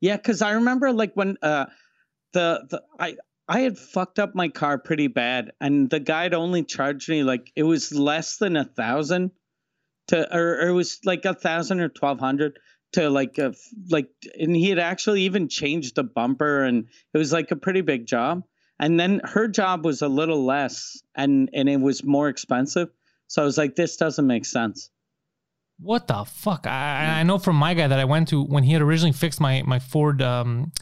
Yeah, 0.00 0.16
because 0.16 0.42
I 0.42 0.52
remember 0.52 0.92
like 0.92 1.12
when 1.14 1.36
uh 1.42 1.66
the 2.32 2.66
the 2.70 2.82
I 3.00 3.16
I 3.48 3.60
had 3.60 3.76
fucked 3.78 4.18
up 4.18 4.34
my 4.34 4.48
car 4.48 4.78
pretty 4.78 5.06
bad, 5.08 5.52
and 5.60 5.88
the 5.90 5.98
guy 6.00 6.22
had 6.24 6.34
only 6.34 6.62
charged 6.62 7.08
me 7.08 7.22
like 7.24 7.50
it 7.56 7.62
was 7.64 7.92
less 7.92 8.36
than 8.36 8.56
a 8.56 8.64
thousand 8.64 9.30
to, 10.08 10.36
or, 10.36 10.58
or 10.60 10.68
it 10.68 10.72
was 10.72 10.98
like 11.04 11.24
a 11.24 11.34
thousand 11.34 11.80
or 11.80 11.88
twelve 11.88 12.20
hundred 12.20 12.58
to 12.92 13.10
like 13.10 13.38
a, 13.38 13.54
like, 13.90 14.08
and 14.38 14.56
he 14.56 14.68
had 14.70 14.78
actually 14.78 15.22
even 15.22 15.48
changed 15.48 15.96
the 15.96 16.04
bumper, 16.04 16.62
and 16.64 16.86
it 17.12 17.18
was 17.18 17.32
like 17.32 17.50
a 17.50 17.56
pretty 17.56 17.80
big 17.82 18.06
job. 18.06 18.42
And 18.80 18.98
then 18.98 19.20
her 19.24 19.48
job 19.48 19.84
was 19.84 20.02
a 20.02 20.08
little 20.08 20.44
less, 20.44 21.02
and 21.14 21.50
and 21.52 21.68
it 21.68 21.80
was 21.80 22.04
more 22.04 22.28
expensive. 22.28 22.88
So 23.26 23.42
I 23.42 23.44
was 23.44 23.58
like, 23.58 23.74
this 23.76 23.96
doesn't 23.96 24.26
make 24.26 24.44
sense. 24.46 24.90
What 25.80 26.08
the 26.08 26.24
fuck? 26.24 26.66
I, 26.66 27.20
I 27.20 27.22
know 27.22 27.38
from 27.38 27.56
my 27.56 27.74
guy 27.74 27.86
that 27.86 27.98
I 27.98 28.04
went 28.04 28.28
to 28.28 28.42
when 28.42 28.64
he 28.64 28.72
had 28.72 28.82
originally 28.82 29.12
fixed 29.12 29.40
my 29.40 29.62
my 29.66 29.78
Ford 29.78 30.22
um 30.22 30.72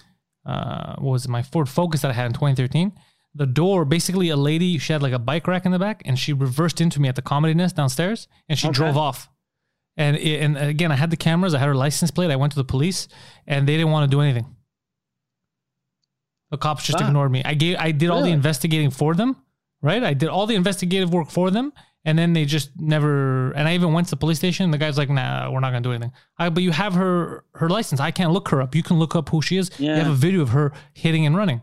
uh 0.44 0.94
what 0.98 1.12
was 1.12 1.24
it 1.24 1.28
my 1.30 1.42
Ford 1.42 1.68
Focus 1.68 2.02
that 2.02 2.10
I 2.10 2.14
had 2.14 2.26
in 2.26 2.32
2013. 2.32 2.92
The 3.34 3.46
door, 3.46 3.84
basically, 3.84 4.30
a 4.30 4.36
lady 4.36 4.78
she 4.78 4.92
had 4.94 5.02
like 5.02 5.12
a 5.12 5.18
bike 5.18 5.46
rack 5.46 5.66
in 5.66 5.72
the 5.72 5.78
back, 5.78 6.00
and 6.06 6.18
she 6.18 6.32
reversed 6.32 6.80
into 6.80 7.00
me 7.00 7.08
at 7.08 7.16
the 7.16 7.22
Comedy 7.22 7.52
Nest 7.52 7.76
downstairs, 7.76 8.28
and 8.48 8.58
she 8.58 8.68
Okay. 8.68 8.74
drove 8.74 8.96
off. 8.96 9.28
And 9.96 10.16
it, 10.16 10.40
and 10.42 10.58
again, 10.58 10.92
I 10.92 10.96
had 10.96 11.10
the 11.10 11.16
cameras, 11.16 11.54
I 11.54 11.58
had 11.58 11.68
her 11.68 11.74
license 11.74 12.10
plate. 12.10 12.30
I 12.30 12.36
went 12.36 12.52
to 12.52 12.58
the 12.58 12.64
police, 12.64 13.08
and 13.46 13.66
they 13.66 13.76
didn't 13.76 13.92
want 13.92 14.10
to 14.10 14.14
do 14.14 14.20
anything. 14.20 14.46
The 16.50 16.58
cops 16.58 16.84
just 16.84 17.00
Wow. 17.00 17.08
ignored 17.08 17.32
me. 17.32 17.42
I 17.44 17.54
gave 17.54 17.76
I 17.78 17.90
did 17.92 18.10
all 18.10 18.22
the 18.22 18.30
investigating 18.30 18.90
for 18.90 19.14
them, 19.14 19.36
right? 19.82 20.02
I 20.04 20.14
did 20.14 20.28
all 20.28 20.46
the 20.46 20.54
investigative 20.54 21.12
work 21.12 21.30
for 21.30 21.50
them, 21.50 21.72
and 22.04 22.16
then 22.18 22.34
they 22.34 22.44
just 22.44 22.70
never. 22.78 23.50
And 23.52 23.66
I 23.66 23.74
even 23.74 23.92
went 23.92 24.06
to 24.08 24.10
the 24.12 24.16
police 24.16 24.38
station. 24.38 24.64
And 24.64 24.72
the 24.72 24.78
guy's 24.78 24.96
like, 24.96 25.10
"Nah, 25.10 25.50
we're 25.50 25.58
not 25.60 25.70
gonna 25.70 25.80
do 25.80 25.90
anything." 25.92 26.12
I, 26.38 26.48
but 26.50 26.62
you 26.62 26.70
have 26.70 26.94
her 26.94 27.44
her 27.54 27.68
license. 27.68 28.00
I 28.00 28.12
can't 28.12 28.32
look 28.32 28.48
her 28.50 28.62
up. 28.62 28.74
You 28.76 28.82
can 28.84 28.98
look 28.98 29.16
up 29.16 29.28
who 29.30 29.42
she 29.42 29.56
is. 29.56 29.70
Yeah. 29.78 29.96
You 29.96 30.02
have 30.04 30.12
a 30.12 30.14
video 30.14 30.40
of 30.42 30.50
her 30.50 30.72
hitting 30.92 31.26
and 31.26 31.36
running, 31.36 31.62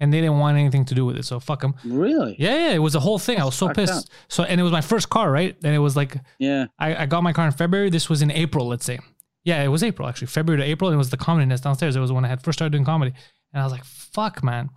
and 0.00 0.12
they 0.12 0.20
didn't 0.20 0.38
want 0.38 0.56
anything 0.56 0.84
to 0.86 0.94
do 0.94 1.04
with 1.04 1.16
it. 1.16 1.24
So 1.24 1.40
fuck 1.40 1.60
them. 1.60 1.74
Really? 1.84 2.36
Yeah, 2.38 2.54
yeah, 2.54 2.70
it 2.74 2.78
was 2.78 2.94
a 2.94 3.00
whole 3.00 3.18
thing. 3.18 3.40
I 3.40 3.44
was 3.44 3.54
so 3.54 3.66
fucked 3.66 3.76
pissed. 3.78 4.10
So 4.28 4.44
and 4.44 4.60
it 4.60 4.62
was 4.62 4.72
my 4.72 4.80
first 4.80 5.08
car, 5.10 5.30
right? 5.30 5.56
And 5.64 5.74
it 5.74 5.78
was 5.78 5.96
like 5.96 6.16
Yeah. 6.38 6.66
I, 6.78 7.02
I 7.02 7.06
got 7.06 7.22
my 7.22 7.32
car 7.32 7.46
in 7.46 7.52
February. 7.52 7.90
This 7.90 8.08
was 8.08 8.22
in 8.22 8.30
April, 8.30 8.66
let's 8.68 8.84
say. 8.84 8.98
Yeah, 9.44 9.62
it 9.62 9.68
was 9.68 9.82
April 9.82 10.08
actually, 10.08 10.26
February 10.28 10.62
to 10.62 10.68
April. 10.68 10.90
And 10.90 10.94
it 10.94 10.98
was 10.98 11.10
the 11.10 11.16
comedy 11.16 11.46
nest 11.46 11.64
downstairs. 11.64 11.96
It 11.96 12.00
was 12.00 12.12
when 12.12 12.24
I 12.24 12.28
had 12.28 12.42
first 12.42 12.58
started 12.58 12.72
doing 12.72 12.84
comedy, 12.84 13.12
and 13.52 13.60
I 13.60 13.64
was 13.64 13.72
like, 13.72 13.84
"Fuck, 13.84 14.42
man." 14.42 14.70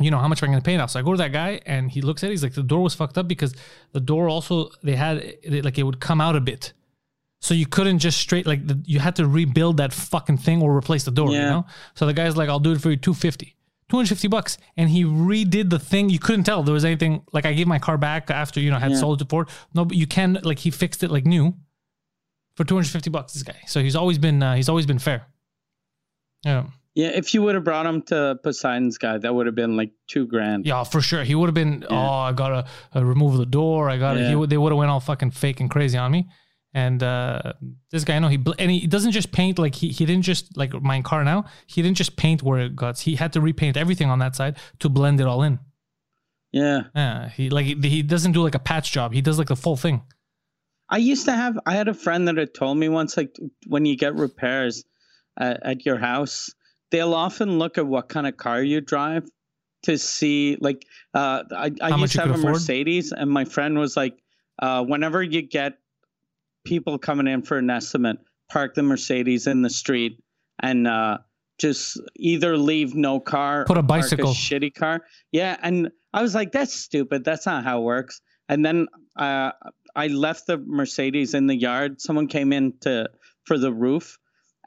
You 0.00 0.12
know 0.12 0.18
how 0.18 0.28
much 0.28 0.40
am 0.40 0.48
I 0.48 0.52
going 0.52 0.62
to 0.62 0.64
pay 0.64 0.76
now? 0.76 0.86
So 0.86 1.00
I 1.00 1.02
go 1.02 1.10
to 1.10 1.18
that 1.18 1.32
guy, 1.32 1.60
and 1.66 1.90
he 1.90 2.02
looks 2.02 2.22
at 2.22 2.28
it. 2.28 2.30
He's 2.30 2.42
like, 2.44 2.54
"The 2.54 2.62
door 2.62 2.82
was 2.82 2.94
fucked 2.94 3.18
up 3.18 3.26
because 3.26 3.54
the 3.92 4.00
door 4.00 4.28
also 4.28 4.70
they 4.84 4.94
had 4.94 5.16
it, 5.18 5.64
like 5.64 5.78
it 5.78 5.82
would 5.82 5.98
come 5.98 6.20
out 6.20 6.36
a 6.36 6.40
bit, 6.40 6.72
so 7.40 7.54
you 7.54 7.66
couldn't 7.66 7.98
just 7.98 8.18
straight 8.20 8.46
like 8.46 8.64
the, 8.64 8.80
you 8.84 9.00
had 9.00 9.16
to 9.16 9.26
rebuild 9.26 9.78
that 9.78 9.92
fucking 9.92 10.38
thing 10.38 10.62
or 10.62 10.76
replace 10.76 11.02
the 11.04 11.10
door. 11.10 11.30
You 11.32 11.38
know. 11.50 11.66
So 11.94 12.06
the 12.06 12.12
guy's 12.12 12.36
like, 12.36 12.48
"I'll 12.48 12.60
do 12.60 12.70
it 12.72 12.80
for 12.80 12.90
you, 12.90 12.96
250 12.96 13.56
250 13.88 14.28
bucks," 14.28 14.58
and 14.76 14.90
he 14.90 15.04
redid 15.04 15.70
the 15.70 15.78
thing. 15.78 16.10
You 16.10 16.18
couldn't 16.18 16.44
tell 16.44 16.62
there 16.62 16.74
was 16.74 16.84
anything. 16.84 17.22
Like 17.32 17.46
I 17.46 17.52
gave 17.54 17.66
my 17.66 17.78
car 17.78 17.96
back 17.98 18.30
after 18.30 18.60
you 18.60 18.70
know 18.70 18.76
I 18.76 18.80
had 18.80 18.90
Yeah. 18.92 18.98
sold 18.98 19.20
it 19.20 19.24
to 19.24 19.28
Ford. 19.28 19.48
No, 19.74 19.84
but 19.84 19.96
you 19.96 20.06
can 20.06 20.38
like 20.42 20.58
he 20.58 20.70
fixed 20.70 21.02
it 21.02 21.10
like 21.10 21.24
new 21.26 21.54
for 22.56 22.64
250 22.64 23.08
bucks 23.10 23.34
this 23.34 23.44
guy 23.44 23.54
so 23.68 23.80
he's 23.80 23.94
always 23.94 24.18
been 24.18 24.42
uh, 24.42 24.56
he's 24.56 24.68
always 24.68 24.84
been 24.84 24.98
fair 24.98 25.26
yeah 26.44 26.64
Yeah, 26.94 27.08
if 27.14 27.32
you 27.32 27.40
would 27.42 27.54
have 27.54 27.62
brought 27.62 27.86
him 27.86 28.02
to 28.10 28.36
Poseidon's 28.42 28.98
guy, 28.98 29.16
that 29.18 29.32
would 29.32 29.46
have 29.46 29.54
been 29.54 29.76
like 29.76 29.92
two 30.08 30.26
grand. 30.26 30.66
yeah 30.66 30.82
for 30.82 31.00
sure 31.00 31.22
he 31.22 31.36
would 31.36 31.46
have 31.46 31.54
been 31.54 31.84
oh 31.88 31.96
i 31.96 32.32
gotta 32.32 32.66
uh, 32.96 33.04
remove 33.04 33.36
the 33.38 33.46
door 33.46 33.88
i 33.88 33.96
gotta 33.96 34.20
Yeah. 34.20 34.34
would 34.34 34.50
they 34.50 34.58
would 34.58 34.72
have 34.72 34.78
went 34.78 34.90
all 34.90 34.98
fucking 34.98 35.30
fake 35.30 35.60
and 35.60 35.70
crazy 35.70 35.96
on 35.96 36.10
me 36.10 36.26
and 36.82 37.02
uh 37.02 37.52
this 37.92 38.04
guy 38.04 38.14
I 38.16 38.18
know 38.22 38.30
he 38.36 38.40
bl- 38.46 38.58
and 38.62 38.70
he 38.70 38.86
doesn't 38.94 39.14
just 39.18 39.30
paint 39.38 39.58
like 39.64 39.74
he, 39.80 39.88
he 39.98 40.04
didn't 40.08 40.26
just 40.32 40.44
like 40.60 40.72
my 40.92 40.98
car 41.10 41.22
now 41.32 41.40
he 41.66 41.78
didn't 41.82 41.98
just 42.02 42.16
paint 42.24 42.42
where 42.42 42.60
it 42.66 42.76
got 42.82 42.98
he 43.08 43.12
had 43.22 43.32
to 43.34 43.40
repaint 43.40 43.76
everything 43.76 44.08
on 44.14 44.18
that 44.24 44.34
side 44.40 44.54
to 44.82 44.88
blend 44.88 45.20
it 45.22 45.26
all 45.26 45.42
in 45.48 45.58
Yeah. 46.52 46.80
yeah 46.94 47.28
he 47.36 47.44
like 47.56 47.66
he, 47.66 47.74
he 47.96 48.02
doesn't 48.02 48.32
do 48.32 48.42
like 48.48 48.54
a 48.62 48.64
patch 48.70 48.88
job 48.96 49.08
he 49.12 49.22
does 49.28 49.38
like 49.38 49.48
the 49.48 49.62
full 49.66 49.76
thing 49.76 50.02
I 50.90 50.96
used 51.12 51.26
to 51.26 51.32
have, 51.32 51.58
I 51.66 51.72
had 51.74 51.88
a 51.88 51.92
friend 51.92 52.26
that 52.28 52.38
had 52.38 52.54
told 52.54 52.78
me 52.78 52.88
once, 52.88 53.14
like, 53.20 53.36
when 53.66 53.84
you 53.84 53.94
get 53.94 54.14
repairs 54.14 54.84
at, 55.38 55.62
at 55.62 55.84
your 55.84 55.98
house, 55.98 56.48
they'll 56.90 57.12
often 57.12 57.58
look 57.58 57.76
at 57.76 57.86
what 57.86 58.08
kind 58.08 58.26
of 58.26 58.38
car 58.38 58.62
you 58.62 58.80
drive 58.80 59.28
to 59.82 59.98
see, 59.98 60.56
like, 60.60 60.86
uh, 61.12 61.44
I, 61.54 61.72
I 61.82 61.96
used 61.98 62.14
to 62.14 62.22
have 62.22 62.30
a 62.30 62.34
afford? 62.34 62.54
Mercedes, 62.54 63.12
and 63.12 63.30
my 63.30 63.44
friend 63.44 63.78
was 63.78 63.98
like, 63.98 64.16
uh, 64.64 64.82
whenever 64.82 65.22
you 65.22 65.42
get 65.42 65.74
people 66.68 66.98
coming 66.98 67.26
in 67.26 67.42
for 67.42 67.56
an 67.58 67.70
estimate, 67.70 68.18
park 68.50 68.74
the 68.74 68.82
Mercedes 68.82 69.46
in 69.46 69.62
the 69.62 69.70
street 69.70 70.22
and, 70.60 70.86
uh, 70.86 71.18
just 71.58 72.00
either 72.14 72.56
leave 72.56 72.94
no 72.94 73.18
car 73.18 73.64
Put 73.64 73.78
a 73.78 73.82
bicycle. 73.82 74.32
shitty 74.32 74.72
car. 74.74 75.00
Yeah, 75.32 75.56
and 75.60 75.90
I 76.14 76.22
was 76.22 76.32
like, 76.32 76.52
that's 76.52 76.72
stupid. 76.72 77.24
That's 77.24 77.46
not 77.46 77.64
how 77.64 77.80
it 77.80 77.82
works. 77.82 78.20
And 78.48 78.64
then 78.64 78.86
uh, 79.16 79.50
I 79.96 80.06
left 80.06 80.46
the 80.46 80.58
Mercedes 80.58 81.34
in 81.34 81.48
the 81.48 81.56
yard. 81.56 82.00
Someone 82.00 82.28
came 82.28 82.52
in 82.52 82.74
to 82.82 83.10
for 83.44 83.58
the 83.58 83.72
roof, 83.72 84.18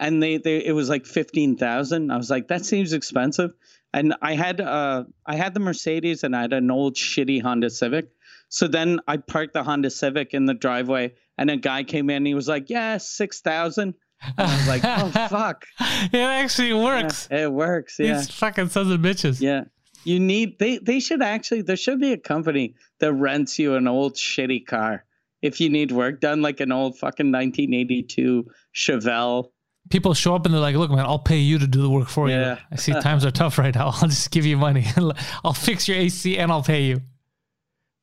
and 0.02 0.22
they, 0.22 0.38
they 0.38 0.58
it 0.66 0.74
was 0.74 0.90
like 0.90 1.06
fifteen 1.06 1.56
thousand. 1.56 2.12
I 2.12 2.18
was 2.18 2.30
like, 2.30 2.50
that 2.50 2.66
seems 2.66 2.92
expensive. 2.92 3.52
And 3.94 4.14
I 4.22 4.34
had 4.36 4.60
uh 4.60 5.06
I 5.26 5.38
had 5.38 5.54
the 5.54 5.62
Mercedes 5.62 6.26
and 6.26 6.36
I 6.36 6.42
had 6.42 6.54
an 6.54 6.70
old 6.70 6.96
shitty 6.96 7.42
Honda 7.42 7.70
Civic. 7.70 8.10
So 8.50 8.68
then 8.68 9.00
I 9.08 9.16
parked 9.16 9.54
the 9.54 9.64
Honda 9.64 9.90
Civic 9.90 10.34
in 10.34 10.46
the 10.46 10.54
driveway, 10.54 11.14
and 11.38 11.50
a 11.50 11.58
guy 11.58 11.84
came 11.84 12.10
in. 12.10 12.18
And 12.18 12.28
he 12.28 12.34
was 12.34 12.48
like, 12.48 12.70
"Yeah, 12.70 12.98
six 12.98 13.42
thousand. 13.42 13.94
I 14.38 14.44
was 14.44 14.68
like, 14.68 14.82
"Oh 14.86 15.10
fuck, 15.30 15.66
it 15.80 16.16
actually 16.18 16.74
works 16.74 17.28
Yeah, 17.32 17.46
it 17.46 17.52
works." 17.54 17.98
Yeah, 18.00 18.18
these 18.18 18.30
fucking 18.32 18.70
sons 18.70 18.92
of 18.92 19.00
bitches 19.00 19.42
yeah. 19.42 19.64
You 20.04 20.20
need 20.20 20.58
they 20.60 20.78
they 20.80 21.00
should 21.00 21.22
actually 21.22 21.62
there 21.64 21.76
should 21.78 22.00
be 22.00 22.12
a 22.12 22.18
company 22.18 22.76
that 23.00 23.14
rents 23.14 23.58
you 23.60 23.76
an 23.76 23.88
old 23.88 24.16
shitty 24.16 24.66
car 24.66 25.06
if 25.42 25.60
you 25.60 25.70
need 25.70 25.92
work 25.92 26.20
done 26.22 26.42
like 26.42 26.60
an 26.60 26.72
old 26.72 26.98
fucking 27.00 27.32
1982 27.32 28.46
Chevelle. 28.76 29.50
people 29.90 30.14
show 30.14 30.36
up 30.36 30.46
and 30.46 30.54
they're 30.54 30.62
like, 30.62 30.76
"Look, 30.76 30.92
man, 30.92 31.00
I'll 31.00 31.20
pay 31.20 31.38
you 31.40 31.58
to 31.60 31.68
do 31.68 31.82
the 31.82 31.90
work 31.90 32.08
for 32.10 32.30
Yeah. 32.30 32.56
you." 32.56 32.58
I 32.72 32.76
see 32.78 32.94
times 32.94 33.26
are 33.26 33.32
tough 33.32 33.58
right 33.58 33.74
now. 33.74 33.88
I'll 34.02 34.08
just 34.08 34.30
give 34.32 34.46
you 34.46 34.58
money. 34.58 34.86
I'll 35.44 35.54
fix 35.54 35.88
your 35.88 35.98
AC 35.98 36.38
and 36.38 36.52
I'll 36.52 36.64
pay 36.64 36.84
you. 36.84 37.02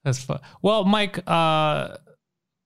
That's 0.05 0.23
fun. 0.23 0.41
Well, 0.63 0.85
Mike, 0.85 1.19
uh, 1.27 1.97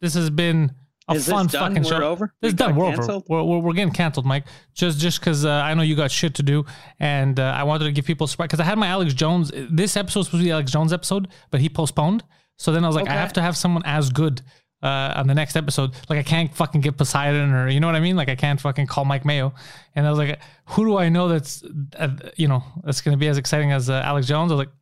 this 0.03 0.12
has 0.14 0.28
been 0.28 0.72
a 1.09 1.14
Is 1.14 1.28
fun 1.28 1.48
fucking 1.48 1.84
We're 1.84 1.88
show. 1.88 2.03
over? 2.03 2.34
This 2.42 2.50
is 2.50 2.55
We 2.55 2.59
done. 2.59 2.76
We're 2.76 2.86
over. 2.86 3.22
We're, 3.28 3.42
we're, 3.42 3.59
we're 3.59 3.72
getting 3.72 3.94
canceled, 3.94 4.26
Mike. 4.26 4.44
Just 4.74 4.98
just 4.98 5.20
because 5.20 5.46
uh, 5.46 5.50
I 5.50 5.72
know 5.74 5.82
you 5.82 5.96
got 5.96 6.11
shit 6.11 6.34
to 6.34 6.42
do, 6.42 6.64
and 7.00 7.40
uh, 7.40 7.44
I 7.57 7.62
wanted 7.62 7.86
to 7.86 7.92
give 7.92 8.05
people 8.05 8.26
surprise. 8.26 8.48
because 8.48 8.61
I 8.61 8.64
had 8.64 8.78
my 8.78 8.88
Alex 8.88 9.14
Jones. 9.14 9.50
This 9.70 9.96
episode 9.96 10.20
was 10.20 10.26
supposed 10.26 10.42
to 10.42 10.44
be 10.44 10.50
the 10.50 10.55
Alex 10.55 10.70
Jones 10.70 10.92
episode, 10.92 11.28
but 11.50 11.61
he 11.61 11.68
postponed. 11.68 12.22
So 12.59 12.70
then 12.72 12.84
I 12.84 12.86
was 12.86 12.94
like, 12.96 13.09
I 13.09 13.14
have 13.14 13.32
to 13.32 13.42
have 13.42 13.57
someone 13.57 13.82
as 13.86 14.11
good 14.11 14.42
uh, 14.82 15.14
on 15.16 15.26
the 15.26 15.34
next 15.34 15.57
episode. 15.57 15.92
Like 16.09 16.18
I 16.18 16.22
can't 16.22 16.55
fucking 16.55 16.80
get 16.80 16.96
Poseidon 16.96 17.53
or 17.53 17.68
you 17.68 17.80
know 17.80 17.86
what 17.86 17.96
I 17.96 18.00
mean. 18.00 18.16
Like 18.16 18.28
I 18.28 18.36
can't 18.36 18.61
fucking 18.61 18.86
call 18.86 19.05
Mike 19.05 19.24
Mayo. 19.24 19.55
And 19.94 20.07
I 20.07 20.11
was 20.11 20.18
like, 20.18 20.40
who 20.66 20.84
do 20.84 20.98
I 20.98 21.09
know 21.09 21.28
that's 21.28 21.64
uh, 21.96 22.09
you 22.36 22.48
know 22.48 22.62
that's 22.84 23.00
gonna 23.00 23.16
be 23.16 23.28
as 23.28 23.38
exciting 23.38 23.72
as 23.72 23.88
uh, 23.88 24.03
Alex 24.05 24.26
Jones? 24.26 24.53
I 24.53 24.55
was 24.57 24.66
like, 24.66 24.74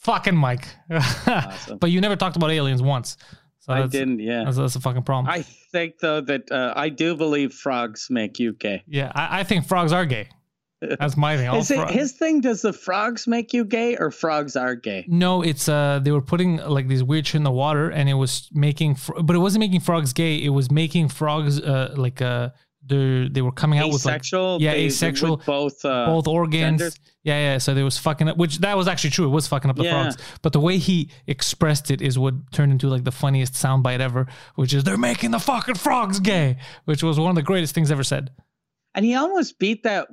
fucking 0.00 0.36
Mike. 0.36 0.66
But 1.80 1.90
you 1.90 2.00
never 2.00 2.16
talked 2.16 2.36
about 2.36 2.50
aliens 2.50 2.82
once. 2.82 3.16
So 3.68 3.74
I 3.74 3.86
didn't, 3.86 4.20
yeah. 4.20 4.44
That's, 4.44 4.56
that's 4.56 4.76
a 4.76 4.80
fucking 4.80 5.02
problem. 5.02 5.30
I 5.30 5.42
think 5.42 5.98
though 6.00 6.22
that 6.22 6.50
uh, 6.50 6.72
I 6.74 6.88
do 6.88 7.14
believe 7.14 7.52
frogs 7.52 8.08
make 8.10 8.38
you 8.38 8.54
gay. 8.54 8.82
yeah, 8.88 9.12
I, 9.14 9.40
I 9.40 9.44
think 9.44 9.66
frogs 9.66 9.92
are 9.92 10.06
gay. 10.06 10.28
That's 10.80 11.16
my 11.16 11.36
thing. 11.36 11.48
All 11.48 11.58
Is 11.58 11.70
it 11.70 11.76
fro- 11.76 11.86
his 11.88 12.12
thing? 12.12 12.40
Does 12.40 12.62
the 12.62 12.72
frogs 12.72 13.26
make 13.26 13.52
you 13.52 13.64
gay 13.64 13.96
or 13.96 14.10
frogs 14.10 14.56
are 14.56 14.74
gay? 14.74 15.04
No, 15.08 15.42
it's 15.42 15.68
uh 15.68 16.00
they 16.02 16.12
were 16.12 16.22
putting 16.22 16.56
like 16.56 16.88
these 16.88 17.04
weird 17.04 17.26
shit 17.26 17.36
in 17.36 17.42
the 17.42 17.50
water 17.50 17.90
and 17.90 18.08
it 18.08 18.14
was 18.14 18.48
making 18.54 18.94
fr- 18.94 19.20
but 19.22 19.36
it 19.36 19.40
wasn't 19.40 19.60
making 19.60 19.80
frogs 19.80 20.12
gay, 20.12 20.42
it 20.42 20.50
was 20.50 20.70
making 20.70 21.08
frogs 21.08 21.60
uh 21.60 21.94
like 21.96 22.22
uh 22.22 22.50
they 22.88 23.28
they 23.30 23.42
were 23.42 23.52
coming 23.52 23.78
out 23.78 23.90
with 23.92 24.04
like 24.04 24.16
asexual. 24.16 24.58
yeah, 24.60 24.72
they- 24.72 24.86
asexual, 24.86 25.36
with 25.36 25.46
both 25.46 25.84
uh, 25.84 26.06
both 26.06 26.26
organs. 26.26 26.80
genders? 26.80 27.00
Yeah, 27.24 27.38
yeah. 27.52 27.58
So 27.58 27.74
they 27.74 27.82
was 27.82 27.98
fucking 27.98 28.28
up, 28.28 28.36
which 28.38 28.58
that 28.58 28.76
was 28.76 28.88
actually 28.88 29.10
true. 29.10 29.26
It 29.26 29.30
was 29.30 29.46
fucking 29.46 29.70
up 29.70 29.76
the 29.76 29.84
Yeah. 29.84 30.02
frogs. 30.04 30.16
But 30.42 30.52
the 30.52 30.60
way 30.60 30.78
he 30.78 31.10
expressed 31.26 31.90
it 31.90 32.00
is 32.00 32.18
what 32.18 32.34
turned 32.52 32.72
into 32.72 32.88
like 32.88 33.04
the 33.04 33.12
funniest 33.12 33.52
soundbite 33.54 34.00
ever, 34.00 34.26
which 34.54 34.72
is 34.72 34.84
they're 34.84 34.96
making 34.96 35.32
the 35.32 35.38
fucking 35.40 35.74
frogs 35.74 36.20
gay, 36.20 36.56
which 36.86 37.02
was 37.02 37.18
one 37.20 37.30
of 37.30 37.36
the 37.36 37.42
greatest 37.42 37.74
things 37.74 37.90
ever 37.90 38.04
said. 38.04 38.30
And 38.94 39.04
he 39.04 39.14
almost 39.14 39.58
beat 39.58 39.82
that 39.82 40.08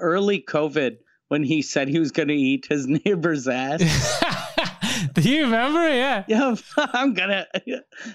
early 0.00 0.40
COVID 0.40 0.96
when 1.28 1.42
he 1.42 1.62
said 1.62 1.88
he 1.88 1.98
was 1.98 2.12
going 2.12 2.28
to 2.28 2.34
eat 2.34 2.66
his 2.68 2.86
neighbor's 3.04 3.48
ass. 3.48 3.82
Do 5.14 5.20
you 5.22 5.42
remember? 5.44 5.80
Yeah. 5.92 6.24
yeah, 6.28 6.54
I'm 6.76 7.12
gonna. 7.12 7.46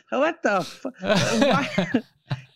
What 0.09 0.41
the? 0.41 0.61
Fu- 0.63 0.89
why? 1.01 1.91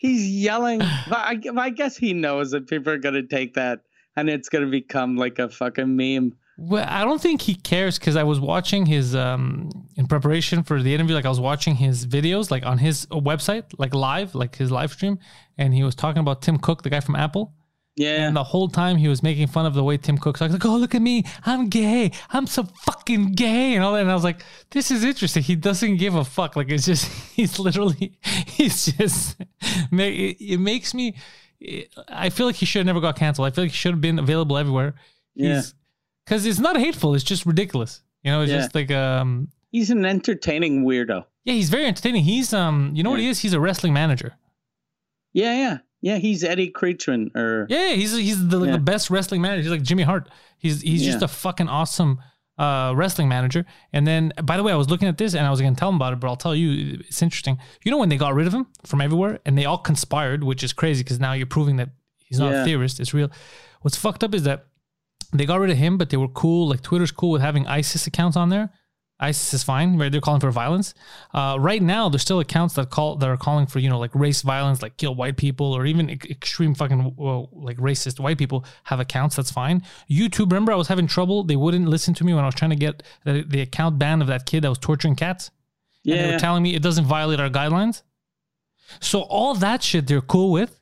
He's 0.06 0.28
yelling. 0.28 0.82
I, 0.82 1.40
I 1.58 1.70
guess 1.70 1.98
he 1.98 2.14
knows 2.14 2.52
that 2.52 2.68
people 2.68 2.94
are 2.94 2.98
gonna 2.98 3.24
take 3.24 3.56
that, 3.56 3.82
and 4.16 4.30
it's 4.30 4.50
gonna 4.50 4.68
become 4.68 5.16
like 5.18 5.40
a 5.40 5.50
fucking 5.50 5.96
meme. 5.96 6.34
Well, 6.58 6.86
I 6.88 7.04
don't 7.04 7.22
think 7.22 7.42
he 7.42 7.56
cares 7.56 8.00
because 8.00 8.16
I 8.16 8.24
was 8.24 8.40
watching 8.40 8.86
his 8.86 9.16
um 9.16 9.70
in 9.96 10.08
preparation 10.08 10.64
for 10.64 10.82
the 10.82 10.94
interview. 10.94 11.16
Like 11.16 11.26
I 11.26 11.30
was 11.30 11.40
watching 11.40 11.76
his 11.76 12.06
videos, 12.06 12.52
like 12.52 12.66
on 12.66 12.78
his 12.78 13.06
website, 13.08 13.66
like 13.78 13.94
live, 13.94 14.36
like 14.36 14.56
his 14.56 14.72
live 14.72 14.94
stream, 14.94 15.20
and 15.58 15.74
he 15.74 15.84
was 15.84 15.96
talking 15.96 16.20
about 16.20 16.42
Tim 16.42 16.58
Cook, 16.58 16.84
the 16.84 16.90
guy 16.90 17.00
from 17.00 17.16
Apple. 17.16 17.54
Yeah, 17.98 18.28
And 18.28 18.36
the 18.36 18.44
whole 18.44 18.68
time 18.68 18.98
he 18.98 19.08
was 19.08 19.24
making 19.24 19.48
fun 19.48 19.66
of 19.66 19.74
the 19.74 19.82
way 19.84 19.96
Tim 19.96 20.18
Cook's 20.18 20.42
like, 20.42 20.52
like, 20.52 20.66
oh, 20.66 20.76
look 20.76 20.94
at 20.96 21.02
me. 21.02 21.24
I'm 21.46 21.70
gay. 21.70 22.12
I'm 22.30 22.46
so 22.46 22.64
fucking 22.64 23.32
gay. 23.32 23.74
And 23.76 23.86
all 23.86 23.94
that. 23.94 24.02
And 24.02 24.12
I 24.12 24.14
was 24.14 24.24
like, 24.26 24.44
this 24.72 24.92
is 24.92 25.06
interesting. 25.06 25.44
He 25.44 25.56
doesn't 25.56 25.96
give 25.96 26.14
a 26.14 26.26
fuck. 26.26 26.58
Like, 26.58 26.70
it's 26.70 26.86
just, 26.86 27.06
he's 27.34 27.58
literally, 27.58 28.18
he's 28.48 28.88
just, 28.88 29.38
it, 29.92 30.60
makes 30.60 30.94
me, 30.94 31.16
I 32.10 32.30
feel 32.32 32.48
like 32.48 32.56
he 32.56 32.66
should 32.66 32.80
have 32.80 32.86
never 32.86 33.00
got 33.00 33.16
canceled. 33.16 33.48
I 33.48 33.52
feel 33.52 33.64
like 33.64 33.72
he 33.72 33.78
should 33.78 33.92
have 33.94 34.02
been 34.02 34.20
available 34.20 34.58
everywhere. 34.58 34.96
Yeah. 35.34 35.62
Because 36.26 36.46
it's 36.46 36.60
not 36.60 36.76
hateful. 36.78 37.16
It's 37.16 37.24
just 37.24 37.46
ridiculous. 37.46 38.02
You 38.24 38.32
know, 38.32 38.42
it's 38.42 38.52
Yeah. 38.52 38.58
just 38.58 38.76
like, 38.76 38.92
um, 38.92 39.48
he's 39.72 39.90
an 39.90 40.04
entertaining 40.06 40.84
weirdo. 40.84 41.24
yeah, 41.46 41.54
he's 41.54 41.70
very 41.70 41.86
entertaining. 41.86 42.24
He's, 42.26 42.54
um, 42.54 42.92
you 42.94 43.04
know 43.04 43.12
what 43.12 43.20
he 43.22 43.30
is? 43.30 43.40
He's 43.40 43.54
a 43.54 43.60
wrestling 43.62 43.94
manager. 43.94 44.34
Yeah, 45.32 45.56
yeah, 45.58 45.78
yeah. 46.06 46.18
He's 46.18 46.44
Eddie 46.44 46.72
Creatchman, 46.72 47.36
or 47.36 47.66
Yeah, 47.70 47.90
he's 47.94 48.16
he's 48.16 48.48
the, 48.48 48.60
Yeah. 48.62 48.72
the 48.74 48.78
best 48.92 49.10
wrestling 49.10 49.42
manager. 49.42 49.64
He's 49.64 49.72
like 49.72 49.82
Jimmy 49.82 50.04
Hart. 50.04 50.30
He's 50.58 50.82
he's 50.82 51.04
just 51.04 51.22
a 51.24 51.28
fucking 51.28 51.68
awesome 51.68 52.20
uh, 52.58 52.94
wrestling 52.96 53.28
manager. 53.28 53.66
And 53.92 54.08
then, 54.08 54.32
by 54.44 54.56
the 54.58 54.64
way, 54.64 54.72
I 54.72 54.76
was 54.76 54.90
looking 54.90 55.08
at 55.10 55.18
this 55.18 55.34
and 55.34 55.46
I 55.46 55.50
was 55.50 55.60
gonna 55.62 55.76
tell 55.76 55.90
him 55.90 55.96
about 55.96 56.14
it, 56.14 56.20
but 56.22 56.28
I'll 56.28 56.38
tell 56.38 56.56
you, 56.56 57.00
it's 57.10 57.22
interesting. 57.22 57.58
You 57.84 57.92
know 57.92 57.98
when 57.98 58.10
they 58.10 58.18
got 58.18 58.34
rid 58.34 58.48
of 58.48 58.54
him 58.54 58.68
from 58.86 59.02
everywhere 59.02 59.40
and 59.46 59.58
they 59.58 59.66
all 59.66 59.78
conspired, 59.80 60.44
which 60.44 60.64
is 60.64 60.72
crazy 60.72 61.04
because 61.04 61.20
now 61.20 61.34
you're 61.34 61.48
proving 61.48 61.76
that 61.78 61.90
he's 62.18 62.40
not 62.40 62.54
a 62.54 62.64
theorist. 62.64 63.00
It's 63.00 63.14
real. 63.14 63.30
What's 63.82 63.98
fucked 63.98 64.24
up 64.24 64.34
is 64.34 64.44
that 64.44 64.68
they 65.34 65.46
got 65.46 65.60
rid 65.60 65.70
of 65.72 65.78
him, 65.78 65.98
but 65.98 66.10
they 66.12 66.18
were 66.18 66.30
cool. 66.30 66.70
Like 66.70 66.82
Twitter's 66.82 67.12
cool 67.12 67.32
with 67.32 67.42
having 67.42 67.68
ISIS 67.68 68.08
accounts 68.08 68.38
on 68.38 68.50
there. 68.50 68.70
ISIS 69.20 69.54
is 69.54 69.64
fine, 69.64 69.98
right? 69.98 70.12
They're 70.12 70.20
calling 70.20 70.42
for 70.42 70.52
violence. 70.52 70.94
Uh, 71.34 71.56
right 71.58 71.82
now, 71.82 72.10
there's 72.10 72.22
still 72.22 72.42
accounts 72.42 72.74
that 72.76 72.90
call 72.90 73.16
that 73.16 73.30
are 73.30 73.38
calling 73.38 73.66
for 73.66 73.80
you 73.80 73.90
know 73.90 73.98
like 73.98 74.14
race 74.14 74.42
violence, 74.42 74.82
like 74.82 74.98
kill 74.98 75.16
white 75.16 75.38
people, 75.38 75.72
or 75.74 75.86
even 75.86 76.10
e- 76.10 76.20
extreme 76.30 76.76
fucking 76.76 77.14
well, 77.16 77.50
like 77.54 77.78
racist 77.78 78.20
white 78.20 78.38
people 78.38 78.66
have 78.84 79.00
accounts. 79.00 79.38
That's 79.38 79.52
fine. 79.52 79.84
YouTube, 80.10 80.52
remember 80.52 80.74
I 80.74 80.76
was 80.76 80.90
having 80.90 81.08
trouble. 81.08 81.44
They 81.44 81.56
wouldn't 81.56 81.88
listen 81.88 82.14
to 82.16 82.24
me 82.26 82.34
when 82.34 82.44
I 82.44 82.48
was 82.48 82.56
trying 82.56 82.72
to 82.72 82.76
get 82.76 83.04
the, 83.24 83.44
the 83.48 83.62
account 83.62 83.98
ban 83.98 84.22
of 84.22 84.28
that 84.28 84.46
kid 84.46 84.64
that 84.64 84.70
was 84.70 84.80
torturing 84.80 85.16
cats. 85.16 85.50
And 86.04 86.14
they 86.14 86.18
yeah, 86.18 86.32
were 86.34 86.40
telling 86.40 86.62
me 86.62 86.76
it 86.76 86.84
doesn't 86.84 87.06
violate 87.06 87.40
our 87.40 87.50
guidelines. 87.50 88.04
So 89.00 89.22
all 89.22 89.56
that 89.56 89.82
shit 89.82 90.08
they're 90.08 90.22
cool 90.22 90.52
with. 90.52 90.80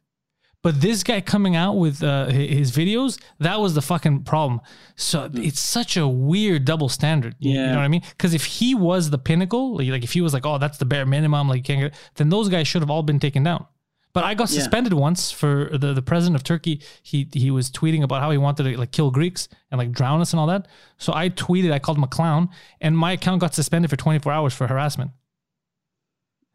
But 0.64 0.80
this 0.80 1.03
guy 1.03 1.20
coming 1.22 1.55
out 1.57 1.74
with 1.74 2.01
uh, 2.01 2.28
his 2.28 2.72
videos, 2.72 3.22
that 3.39 3.59
was 3.59 3.74
the 3.76 3.82
fucking 3.82 4.24
problem. 4.24 4.61
So 4.95 5.30
it's 5.34 5.59
such 5.61 5.97
a 5.97 6.07
weird 6.07 6.64
double 6.64 6.88
standard. 6.88 7.36
You, 7.39 7.51
you 7.51 7.57
know 7.68 7.76
what 7.76 7.80
I 7.84 7.89
mean? 7.89 8.01
Because 8.11 8.34
if 8.34 8.45
he 8.45 8.74
was 8.74 9.09
the 9.09 9.18
pinnacle, 9.18 9.76
like, 9.76 9.89
like 9.89 10.03
if 10.05 10.14
he 10.14 10.22
was 10.22 10.34
like, 10.34 10.45
oh, 10.45 10.57
that's 10.57 10.78
the 10.78 10.86
bare 10.86 11.05
minimum, 11.05 11.49
like 11.49 11.57
you 11.57 11.64
can't 11.64 11.82
get, 11.82 11.93
then 12.16 12.30
those 12.30 12.47
guys 12.47 12.66
should 12.68 12.82
have 12.82 12.89
all 12.89 13.03
been 13.03 13.20
taken 13.20 13.43
down. 13.43 13.66
But 14.14 14.24
I 14.24 14.36
got 14.36 14.49
Yeah. 14.51 14.59
suspended 14.61 14.93
once 14.93 15.32
for 15.32 15.70
the, 15.78 15.91
the 15.93 16.01
president 16.01 16.36
of 16.38 16.43
Turkey. 16.43 16.80
He 17.01 17.28
he 17.34 17.51
was 17.51 17.70
tweeting 17.70 18.03
about 18.03 18.22
how 18.22 18.32
he 18.32 18.38
wanted 18.38 18.64
to 18.64 18.78
like 18.78 18.91
kill 18.91 19.11
Greeks 19.11 19.49
and 19.70 19.78
like 19.80 19.91
drown 19.91 20.22
us 20.22 20.32
and 20.32 20.39
all 20.39 20.47
that. 20.47 20.68
So 20.97 21.11
I 21.14 21.30
tweeted, 21.30 21.74
I 21.74 21.80
called 21.80 21.97
him 21.97 22.03
a 22.05 22.07
clown, 22.07 22.49
and 22.80 22.97
my 22.97 23.14
account 23.14 23.41
got 23.41 23.53
suspended 23.53 23.89
for 23.89 23.97
24 23.97 24.32
hours 24.32 24.53
for 24.53 24.68
harassment. 24.68 25.11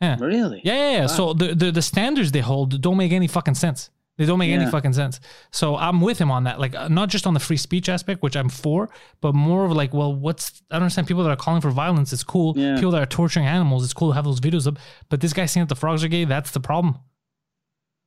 Yeah. 0.01 0.17
really. 0.21 0.61
Yeah, 0.65 0.75
yeah, 0.75 0.91
yeah. 1.01 1.07
So 1.09 1.35
the, 1.35 1.55
the 1.55 1.73
the 1.73 1.83
standards 1.83 2.31
they 2.33 2.41
hold 2.41 2.81
don't 2.81 2.97
make 2.97 3.13
any 3.13 3.27
fucking 3.27 3.57
sense. 3.57 3.91
They 4.19 4.27
don't 4.27 4.39
make 4.39 4.51
any 4.51 4.69
fucking 4.71 4.93
sense. 4.93 5.21
So 5.53 5.77
I'm 5.77 6.01
with 6.01 6.19
him 6.19 6.31
on 6.31 6.45
that. 6.45 6.59
Like 6.61 6.75
uh, 6.75 6.89
not 6.89 7.09
just 7.09 7.27
on 7.27 7.33
the 7.35 7.41
free 7.41 7.57
speech 7.57 7.89
aspect, 7.89 8.21
which 8.23 8.37
I'm 8.37 8.49
for, 8.49 8.91
but 9.21 9.35
more 9.35 9.65
of 9.65 9.73
like, 9.73 9.95
well, 9.95 10.13
what's 10.15 10.61
I 10.71 10.75
don't 10.75 10.83
understand 10.83 11.07
people 11.07 11.23
that 11.23 11.31
are 11.31 11.37
calling 11.37 11.61
for 11.61 11.71
violence. 11.71 12.13
It's 12.13 12.25
cool. 12.25 12.53
Yeah. 12.59 12.75
People 12.75 12.91
that 12.91 13.01
are 13.03 13.07
torturing 13.07 13.47
animals. 13.47 13.85
It's 13.85 13.95
cool 13.95 14.09
to 14.11 14.15
have 14.15 14.25
those 14.25 14.41
videos 14.41 14.67
up. 14.67 14.77
But 15.09 15.21
this 15.21 15.33
guy 15.33 15.47
saying 15.47 15.67
that 15.67 15.75
the 15.75 15.79
frogs 15.81 16.03
are 16.05 16.09
gay, 16.09 16.25
that's 16.25 16.51
the 16.51 16.61
problem. 16.61 16.99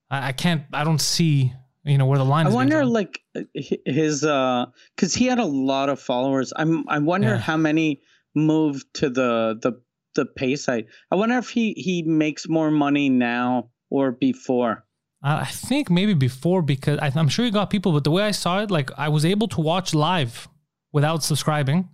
I, 0.09 0.28
I 0.28 0.32
can't. 0.34 0.64
I 0.74 0.84
don't 0.84 1.01
see. 1.01 1.53
You 1.84 1.97
know 1.97 2.05
where 2.05 2.20
the 2.20 2.26
line 2.26 2.45
I 2.45 2.49
wonder, 2.49 2.86
like 2.86 3.22
his, 3.55 4.24
uh, 4.24 4.68
because 4.95 5.16
he 5.16 5.26
had 5.26 5.39
a 5.39 5.45
lot 5.45 5.89
of 5.89 5.99
followers. 5.99 6.53
I'm, 6.55 6.88
I 6.88 6.99
wonder 6.99 7.30
Yeah. 7.30 7.38
how 7.39 7.57
many 7.57 8.01
moved 8.36 8.86
to 8.95 9.09
the 9.09 9.57
the 9.59 9.82
the 10.14 10.28
pay 10.28 10.57
site. 10.57 10.86
I 11.09 11.16
wonder 11.16 11.38
if 11.39 11.49
he 11.49 11.74
he 11.74 12.03
makes 12.03 12.47
more 12.47 12.70
money 12.70 13.09
now 13.09 13.72
or 13.89 14.12
before. 14.12 14.86
I 15.24 15.45
think 15.45 15.89
maybe 15.89 16.13
before 16.15 16.61
because 16.63 16.97
I, 16.99 17.11
I'm 17.15 17.28
sure 17.30 17.45
he 17.45 17.51
got 17.51 17.69
people, 17.69 17.91
but 17.91 18.03
the 18.03 18.11
way 18.11 18.24
I 18.24 18.32
saw 18.32 18.61
it, 18.61 18.72
like 18.72 18.89
I 18.97 19.09
was 19.09 19.24
able 19.24 19.47
to 19.49 19.61
watch 19.61 19.93
live 19.93 20.47
without 20.91 21.24
subscribing. 21.24 21.89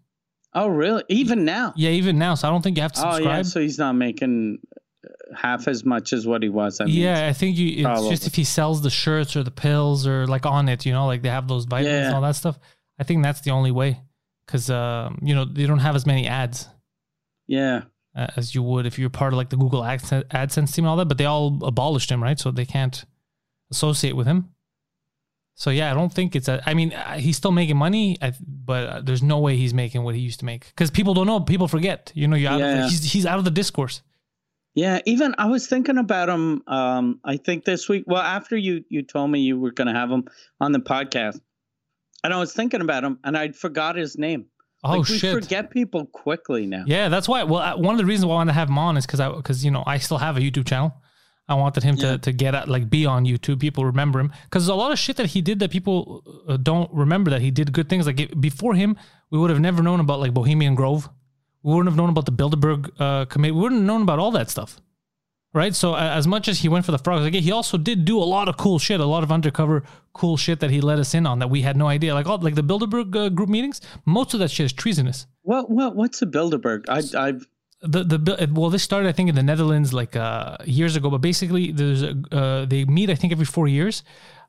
Oh, 0.54 0.68
really? 0.68 1.04
Even 1.10 1.44
now? 1.44 1.74
Yeah, 1.76 1.90
even 1.90 2.18
now. 2.18 2.36
So 2.36 2.48
I 2.48 2.52
don't 2.52 2.62
think 2.62 2.78
you 2.78 2.84
have 2.84 2.94
to 2.94 3.06
Oh, 3.06 3.12
subscribe. 3.12 3.38
yeah. 3.38 3.42
So 3.44 3.60
he's 3.60 3.78
not 3.78 3.94
making 3.94 4.60
uh, 5.06 5.36
half 5.36 5.68
as 5.68 5.84
much 5.84 6.14
as 6.14 6.26
what 6.26 6.42
he 6.42 6.48
was. 6.50 6.80
I 6.80 6.86
mean, 6.86 6.96
yeah, 6.96 7.28
I 7.28 7.34
think 7.34 7.58
you. 7.58 7.74
It's 7.74 7.84
Probably. 7.84 8.10
just 8.12 8.28
if 8.28 8.36
he 8.36 8.46
sells 8.46 8.82
the 8.82 8.90
shirts 8.90 9.36
or 9.36 9.44
the 9.44 9.52
pills 9.52 10.08
or 10.08 10.26
like 10.26 10.46
on 10.46 10.70
it, 10.70 10.86
you 10.86 10.94
know, 10.94 11.06
like 11.06 11.22
they 11.22 11.30
have 11.30 11.48
those 11.50 11.66
vitamins 11.66 12.08
and 12.08 12.16
all 12.16 12.22
that 12.22 12.38
stuff. 12.38 12.58
I 12.98 13.04
think 13.04 13.24
that's 13.24 13.42
the 13.42 13.52
only 13.52 13.72
way, 13.72 14.02
because 14.46 14.70
um, 14.70 15.20
you 15.22 15.36
know 15.36 15.44
they 15.44 15.68
don't 15.68 15.80
have 15.80 15.96
as 15.96 16.06
many 16.06 16.28
ads 16.28 16.68
yeah. 17.46 17.84
as 18.16 18.56
you 18.56 18.64
would 18.64 18.86
if 18.86 18.98
you're 18.98 19.10
part 19.10 19.34
of 19.34 19.38
like 19.38 19.50
the 19.50 19.58
Google 19.58 19.82
AdSense, 19.82 20.24
AdSense 20.30 20.74
team 20.74 20.86
and 20.86 20.90
all 20.90 20.98
that. 20.98 21.10
But 21.10 21.18
they 21.18 21.26
all 21.26 21.60
abolished 21.64 22.10
him, 22.10 22.24
right? 22.24 22.40
So 22.40 22.52
they 22.52 22.66
can't 22.66 23.06
associate 23.72 24.16
with 24.16 24.28
him. 24.28 24.50
So 25.56 25.72
yeah, 25.72 25.90
I 25.90 25.96
don't 25.96 26.14
think 26.14 26.36
it's 26.36 26.48
a. 26.48 26.62
I 26.68 26.76
mean, 26.76 26.94
uh, 26.94 27.18
he's 27.18 27.36
still 27.36 27.52
making 27.52 27.78
money, 27.78 28.18
but 28.48 28.88
uh, 28.88 29.02
there's 29.02 29.24
no 29.24 29.40
way 29.40 29.58
he's 29.58 29.74
making 29.74 30.04
what 30.04 30.14
he 30.14 30.22
used 30.22 30.40
to 30.40 30.46
make 30.46 30.68
because 30.68 30.92
people 30.92 31.16
don't 31.16 31.26
know. 31.26 31.40
People 31.40 31.68
forget. 31.68 32.12
You 32.14 32.28
know, 32.28 32.36
of 32.36 32.42
Yeah. 32.42 32.88
he's 32.88 33.12
he's 33.12 33.26
out 33.26 33.40
of 33.40 33.46
the 33.46 33.52
discourse. 33.52 34.04
Yeah, 34.76 35.00
even 35.08 35.34
I 35.40 35.48
was 35.48 35.66
thinking 35.66 35.98
about 35.98 36.30
him. 36.30 36.62
Um, 36.68 37.20
I 37.26 37.38
think 37.38 37.66
this 37.66 37.90
week. 37.90 38.04
Well, 38.06 38.22
after 38.22 38.56
you 38.56 38.86
you 38.90 39.02
told 39.02 39.32
me 39.32 39.40
you 39.40 39.60
were 39.60 39.72
going 39.72 39.88
to 39.88 39.94
have 39.94 40.12
him 40.12 40.26
on 40.62 40.74
the 40.74 40.80
podcast, 40.80 41.40
and 42.24 42.32
I 42.32 42.38
was 42.38 42.54
thinking 42.54 42.82
about 42.82 43.04
him, 43.04 43.18
and 43.24 43.36
I 43.36 43.52
forgot 43.52 43.96
his 43.96 44.20
name. 44.20 44.46
Oh 44.84 45.00
like, 45.00 45.10
we 45.10 45.18
shit! 45.18 45.34
forget 45.34 45.72
people 45.72 46.06
quickly 46.06 46.68
now. 46.68 46.84
Yeah, 46.86 47.10
that's 47.10 47.28
why. 47.28 47.42
Well, 47.42 47.64
uh, 47.64 47.78
one 47.78 47.96
of 47.96 47.98
the 47.98 48.06
reasons 48.06 48.28
why 48.28 48.34
I 48.34 48.36
wanted 48.36 48.52
to 48.52 48.60
have 48.60 48.70
him 48.70 48.78
on 48.78 48.96
is 48.98 49.08
because 49.08 49.20
I, 49.20 49.32
because 49.32 49.66
you 49.66 49.72
know, 49.72 49.84
I 49.88 49.98
still 49.98 50.20
have 50.20 50.38
a 50.38 50.40
YouTube 50.40 50.68
channel. 50.68 50.94
I 51.50 51.56
wanted 51.56 51.84
him 51.84 51.96
Yeah. 51.96 52.12
to 52.14 52.18
to 52.20 52.32
get 52.34 52.56
at, 52.56 52.68
like 52.68 52.90
be 52.90 53.06
on 53.06 53.26
YouTube. 53.26 53.60
People 53.60 53.86
remember 53.86 54.20
him 54.20 54.32
because 54.46 54.64
there's 54.66 54.76
a 54.80 54.82
lot 54.84 54.92
of 54.92 55.00
shit 55.00 55.16
that 55.18 55.28
he 55.28 55.42
did 55.42 55.60
that 55.60 55.72
people 55.72 56.24
uh, 56.48 56.58
don't 56.58 56.90
remember 56.94 57.32
that 57.32 57.42
he 57.42 57.52
did 57.52 57.72
good 57.72 57.88
things. 57.90 58.06
Like 58.06 58.20
it, 58.20 58.42
before 58.42 58.74
him, 58.76 58.98
we 59.32 59.40
would 59.40 59.50
have 59.50 59.60
never 59.62 59.82
known 59.82 60.00
about 60.00 60.20
like 60.20 60.34
Bohemian 60.34 60.76
Grove. 60.76 61.10
We 61.64 61.74
wouldn't 61.74 61.90
have 61.92 61.98
known 61.98 62.10
about 62.10 62.26
the 62.26 62.32
Bilderberg 62.32 62.90
uh, 63.00 63.26
committee. 63.26 63.52
We 63.54 63.62
wouldn't 63.62 63.82
have 63.82 63.88
known 63.88 64.02
about 64.02 64.20
all 64.20 64.32
that 64.32 64.50
stuff, 64.50 64.80
right? 65.54 65.76
So 65.76 65.94
uh, 65.94 66.00
as 66.20 66.26
much 66.28 66.48
as 66.48 66.60
he 66.60 66.70
went 66.70 66.86
for 66.86 66.92
the 66.92 67.00
frogs, 67.00 67.24
like 67.24 67.34
he 67.34 67.52
also 67.52 67.78
did 67.78 68.06
do 68.06 68.18
a 68.20 68.28
lot 68.36 68.48
of 68.50 68.56
cool 68.58 68.80
shit, 68.80 69.00
a 69.00 69.06
lot 69.06 69.24
of 69.24 69.32
undercover 69.32 69.84
cool 70.14 70.38
shit 70.38 70.60
that 70.60 70.70
he 70.70 70.80
let 70.82 71.00
us 71.00 71.14
in 71.14 71.26
on 71.26 71.40
that 71.40 71.50
we 71.50 71.62
had 71.62 71.76
no 71.78 71.88
idea. 71.88 72.14
Like 72.14 72.28
all 72.28 72.38
like 72.40 72.56
the 72.56 72.64
Bilderberg 72.64 73.16
uh, 73.16 73.30
group 73.30 73.50
meetings, 73.50 73.82
most 74.06 74.34
of 74.34 74.40
that 74.42 74.52
shit 74.52 74.66
is 74.66 74.74
treasonous. 74.74 75.28
What 75.44 75.70
what 75.70 75.96
what's 75.96 76.22
a 76.22 76.26
Bilderberg? 76.26 76.86
I 76.90 77.02
I've 77.28 77.46
the 77.82 78.04
the 78.04 78.50
well 78.54 78.70
this 78.72 78.82
started 78.84 79.08
i 79.08 79.12
think 79.12 79.30
in 79.30 79.36
the 79.36 79.44
netherlands 79.44 79.94
like 79.94 80.16
uh 80.16 80.58
years 80.66 80.96
ago 80.96 81.10
but 81.12 81.20
basically 81.22 81.72
there's 81.72 82.02
a 82.02 82.16
uh 82.32 82.66
they 82.66 82.86
meet 82.86 83.10
i 83.10 83.16
think 83.16 83.32
every 83.32 83.46
four 83.46 83.68
years 83.68 84.04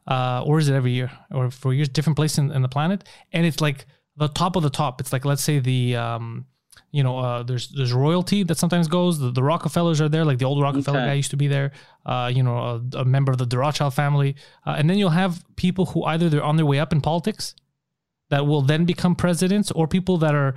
uh 0.06 0.42
or 0.46 0.58
is 0.58 0.68
it 0.68 0.74
every 0.74 0.92
year 0.92 1.10
or 1.30 1.50
four 1.50 1.74
years 1.74 1.88
different 1.90 2.16
place 2.16 2.38
in, 2.38 2.50
in 2.52 2.62
the 2.62 2.68
planet 2.68 3.04
and 3.32 3.44
it's 3.44 3.60
like 3.60 3.84
the 4.16 4.28
top 4.28 4.56
of 4.56 4.62
the 4.62 4.70
top 4.70 5.00
it's 5.00 5.12
like 5.12 5.24
let's 5.26 5.44
say 5.44 5.58
the 5.58 5.94
um 5.94 6.46
you 6.90 7.02
know 7.02 7.18
uh 7.18 7.42
there's 7.42 7.68
there's 7.76 7.92
royalty 7.92 8.42
that 8.44 8.56
sometimes 8.56 8.88
goes 8.88 9.18
the, 9.18 9.30
the 9.30 9.42
rockefellers 9.42 10.00
are 10.00 10.08
there 10.08 10.24
like 10.24 10.38
the 10.38 10.46
old 10.46 10.62
rockefeller 10.62 10.98
Okay. 11.00 11.08
guy 11.08 11.14
used 11.14 11.30
to 11.30 11.36
be 11.36 11.48
there 11.48 11.72
uh 12.06 12.30
you 12.34 12.42
know 12.42 12.56
a, 12.94 12.98
a 12.98 13.04
member 13.04 13.30
of 13.32 13.38
the 13.50 13.58
rothschild 13.58 13.92
family 13.92 14.36
uh, 14.66 14.74
and 14.78 14.88
then 14.88 14.96
you'll 14.96 15.10
have 15.10 15.44
people 15.56 15.84
who 15.86 16.02
either 16.04 16.30
they're 16.30 16.42
on 16.42 16.56
their 16.56 16.64
way 16.66 16.78
up 16.78 16.92
in 16.94 17.02
politics 17.02 17.54
that 18.30 18.46
will 18.46 18.62
then 18.62 18.84
become 18.86 19.14
presidents 19.14 19.70
or 19.72 19.86
people 19.88 20.16
that 20.18 20.34
are 20.34 20.54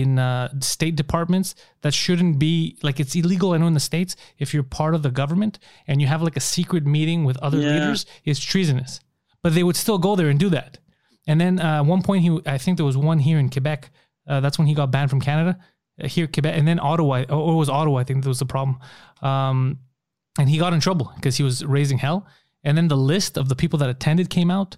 in 0.00 0.18
uh, 0.18 0.48
state 0.60 0.96
departments 1.02 1.48
that 1.82 1.92
shouldn't 2.02 2.38
be 2.38 2.76
like 2.86 2.96
it's 3.02 3.14
illegal. 3.20 3.48
I 3.52 3.58
know 3.58 3.66
in 3.72 3.74
the 3.80 3.88
states 3.92 4.12
if 4.42 4.48
you're 4.54 4.62
part 4.80 4.94
of 4.94 5.02
the 5.02 5.10
government 5.10 5.54
and 5.88 6.00
you 6.00 6.06
have 6.12 6.22
like 6.28 6.36
a 6.36 6.44
secret 6.56 6.84
meeting 6.96 7.24
with 7.28 7.36
other 7.46 7.58
Yeah. 7.60 7.72
leaders, 7.72 8.06
it's 8.24 8.40
treasonous. 8.52 9.00
But 9.42 9.54
they 9.54 9.64
would 9.66 9.76
still 9.76 9.98
go 9.98 10.12
there 10.16 10.28
and 10.32 10.38
do 10.46 10.50
that. 10.50 10.78
And 11.26 11.40
then 11.40 11.60
uh, 11.60 11.80
at 11.80 11.86
one 11.94 12.02
point, 12.02 12.20
he 12.24 12.30
I 12.46 12.58
think 12.58 12.76
there 12.78 12.86
was 12.92 12.96
one 12.96 13.18
here 13.28 13.38
in 13.38 13.48
Quebec. 13.50 13.90
Uh, 14.30 14.40
that's 14.40 14.58
when 14.58 14.68
he 14.68 14.74
got 14.74 14.90
banned 14.90 15.10
from 15.10 15.20
Canada. 15.20 15.52
Uh, 16.02 16.08
here, 16.14 16.26
Quebec, 16.26 16.54
and 16.58 16.66
then 16.68 16.78
Ottawa. 16.80 17.14
Or 17.28 17.52
it 17.54 17.58
was 17.64 17.68
Ottawa. 17.68 17.98
I 18.00 18.04
think 18.04 18.22
that 18.22 18.28
was 18.28 18.38
the 18.38 18.52
problem. 18.56 18.78
Um, 19.20 19.78
and 20.38 20.48
he 20.48 20.56
got 20.58 20.72
in 20.72 20.80
trouble 20.80 21.12
because 21.16 21.36
he 21.36 21.42
was 21.42 21.64
raising 21.64 21.98
hell. 21.98 22.26
And 22.64 22.76
then 22.76 22.88
the 22.88 22.96
list 22.96 23.36
of 23.36 23.48
the 23.48 23.56
people 23.56 23.78
that 23.80 23.90
attended 23.90 24.30
came 24.30 24.50
out, 24.58 24.76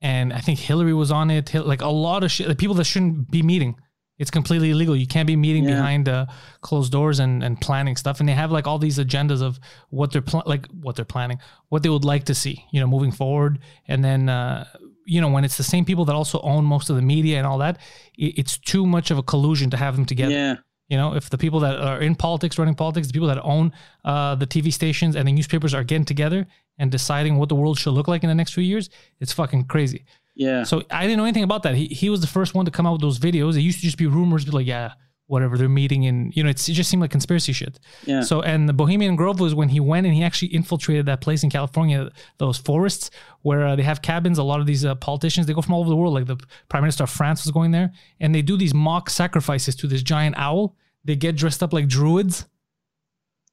and 0.00 0.32
I 0.32 0.40
think 0.40 0.58
Hillary 0.58 0.94
was 0.94 1.10
on 1.10 1.30
it. 1.30 1.54
Like 1.54 1.80
a 1.82 1.88
lot 2.08 2.24
of 2.24 2.30
shit. 2.30 2.48
Like 2.48 2.58
people 2.58 2.74
that 2.76 2.84
shouldn't 2.92 3.30
be 3.30 3.42
meeting. 3.42 3.76
It's 4.18 4.30
completely 4.30 4.70
illegal. 4.70 4.94
You 4.94 5.06
can't 5.06 5.26
be 5.26 5.36
meeting 5.36 5.64
Yeah. 5.64 5.76
behind 5.76 6.08
uh, 6.08 6.26
closed 6.60 6.92
doors 6.92 7.18
and, 7.18 7.42
and 7.42 7.60
planning 7.60 7.96
stuff. 7.96 8.20
And 8.20 8.28
they 8.28 8.34
have 8.34 8.52
like 8.52 8.66
all 8.66 8.78
these 8.78 8.98
agendas 8.98 9.42
of 9.42 9.58
what 9.90 10.12
they're 10.12 10.22
pl- 10.22 10.44
like 10.46 10.66
what 10.68 10.96
they're 10.96 11.04
planning, 11.04 11.38
what 11.70 11.82
they 11.82 11.88
would 11.88 12.04
like 12.04 12.24
to 12.24 12.34
see, 12.34 12.64
you 12.72 12.80
know, 12.80 12.86
moving 12.86 13.10
forward. 13.12 13.58
And 13.88 14.04
then 14.04 14.28
uh, 14.28 14.66
you 15.06 15.20
know 15.20 15.28
when 15.28 15.44
it's 15.44 15.56
the 15.56 15.64
same 15.64 15.84
people 15.84 16.04
that 16.04 16.14
also 16.14 16.40
own 16.42 16.64
most 16.64 16.88
of 16.90 16.96
the 16.96 17.02
media 17.02 17.38
and 17.38 17.46
all 17.46 17.58
that, 17.58 17.78
it, 18.16 18.38
it's 18.38 18.58
too 18.58 18.86
much 18.86 19.10
of 19.10 19.18
a 19.18 19.22
collusion 19.22 19.70
to 19.70 19.76
have 19.76 19.96
them 19.96 20.06
together. 20.06 20.32
Yeah. 20.34 20.54
You 20.88 20.98
know, 20.98 21.14
if 21.14 21.30
the 21.30 21.38
people 21.38 21.60
that 21.60 21.78
are 21.78 22.00
in 22.00 22.14
politics, 22.14 22.58
running 22.58 22.74
politics, 22.74 23.06
the 23.06 23.14
people 23.14 23.28
that 23.28 23.40
own 23.42 23.72
uh, 24.04 24.34
the 24.34 24.46
TV 24.46 24.70
stations 24.72 25.16
and 25.16 25.26
the 25.26 25.32
newspapers 25.32 25.72
are 25.72 25.84
getting 25.84 26.04
together 26.04 26.46
and 26.78 26.90
deciding 26.90 27.38
what 27.38 27.48
the 27.48 27.54
world 27.54 27.78
should 27.78 27.92
look 27.94 28.08
like 28.08 28.22
in 28.22 28.28
the 28.28 28.34
next 28.34 28.52
few 28.52 28.62
years, 28.62 28.90
it's 29.18 29.32
fucking 29.32 29.64
crazy. 29.64 30.04
Yeah. 30.34 30.62
So 30.64 30.82
I 30.90 31.02
didn't 31.02 31.18
know 31.18 31.24
anything 31.24 31.44
about 31.44 31.62
that. 31.64 31.74
He 31.74 31.86
he 31.86 32.08
was 32.10 32.20
the 32.20 32.26
first 32.26 32.54
one 32.54 32.64
to 32.64 32.70
come 32.70 32.86
out 32.86 32.92
with 32.92 33.00
those 33.00 33.18
videos. 33.18 33.56
It 33.56 33.60
used 33.60 33.78
to 33.80 33.84
just 33.84 33.98
be 33.98 34.06
rumors, 34.06 34.44
be 34.44 34.50
like, 34.50 34.66
yeah, 34.66 34.92
whatever 35.26 35.56
they're 35.58 35.68
meeting, 35.68 36.06
and 36.06 36.34
you 36.34 36.42
know, 36.42 36.50
it's, 36.50 36.68
it 36.68 36.72
just 36.72 36.90
seemed 36.90 37.02
like 37.02 37.10
conspiracy 37.10 37.52
shit. 37.52 37.78
Yeah. 38.04 38.22
So 38.22 38.40
and 38.42 38.68
the 38.68 38.72
Bohemian 38.72 39.16
Grove 39.16 39.40
was 39.40 39.54
when 39.54 39.68
he 39.68 39.80
went 39.80 40.06
and 40.06 40.14
he 40.14 40.22
actually 40.22 40.48
infiltrated 40.48 41.06
that 41.06 41.20
place 41.20 41.42
in 41.42 41.50
California, 41.50 42.10
those 42.38 42.58
forests 42.58 43.10
where 43.42 43.66
uh, 43.66 43.76
they 43.76 43.82
have 43.82 44.00
cabins. 44.02 44.38
A 44.38 44.42
lot 44.42 44.60
of 44.60 44.66
these 44.66 44.84
uh, 44.84 44.94
politicians 44.96 45.46
they 45.46 45.52
go 45.52 45.62
from 45.62 45.74
all 45.74 45.80
over 45.80 45.90
the 45.90 45.96
world. 45.96 46.14
Like 46.14 46.26
the 46.26 46.38
Prime 46.68 46.82
Minister 46.82 47.04
of 47.04 47.10
France 47.10 47.44
was 47.44 47.50
going 47.50 47.70
there, 47.70 47.92
and 48.20 48.34
they 48.34 48.42
do 48.42 48.56
these 48.56 48.74
mock 48.74 49.10
sacrifices 49.10 49.76
to 49.76 49.86
this 49.86 50.02
giant 50.02 50.36
owl. 50.38 50.76
They 51.04 51.16
get 51.16 51.36
dressed 51.36 51.62
up 51.62 51.72
like 51.72 51.88
druids. 51.88 52.46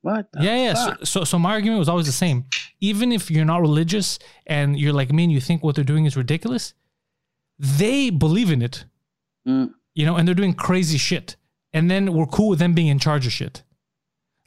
What? 0.02 0.28
Yeah, 0.40 0.56
yeah. 0.56 0.74
So, 0.74 0.96
so, 1.04 1.24
so 1.26 1.40
my 1.40 1.52
argument 1.52 1.80
was 1.80 1.90
always 1.90 2.06
the 2.06 2.12
same. 2.14 2.46
Even 2.80 3.12
if 3.12 3.30
you're 3.30 3.46
not 3.46 3.62
religious 3.62 4.18
and 4.48 4.80
you're 4.80 4.94
like 4.94 5.12
me 5.12 5.24
and 5.26 5.32
you 5.32 5.42
think 5.42 5.64
what 5.64 5.76
they're 5.76 5.84
doing 5.84 6.06
is 6.06 6.16
ridiculous, 6.16 6.74
they 7.58 8.10
believe 8.10 8.52
in 8.52 8.62
it, 8.62 8.86
Mm. 9.48 9.72
you 9.96 10.06
know, 10.06 10.16
and 10.16 10.28
they're 10.28 10.36
doing 10.36 10.54
crazy 10.54 10.98
shit. 10.98 11.36
And 11.74 11.90
then 11.90 12.14
we're 12.14 12.26
cool 12.28 12.50
with 12.50 12.60
them 12.60 12.74
being 12.74 12.88
in 12.88 13.00
charge 13.00 13.26
of 13.26 13.32
shit. 13.34 13.64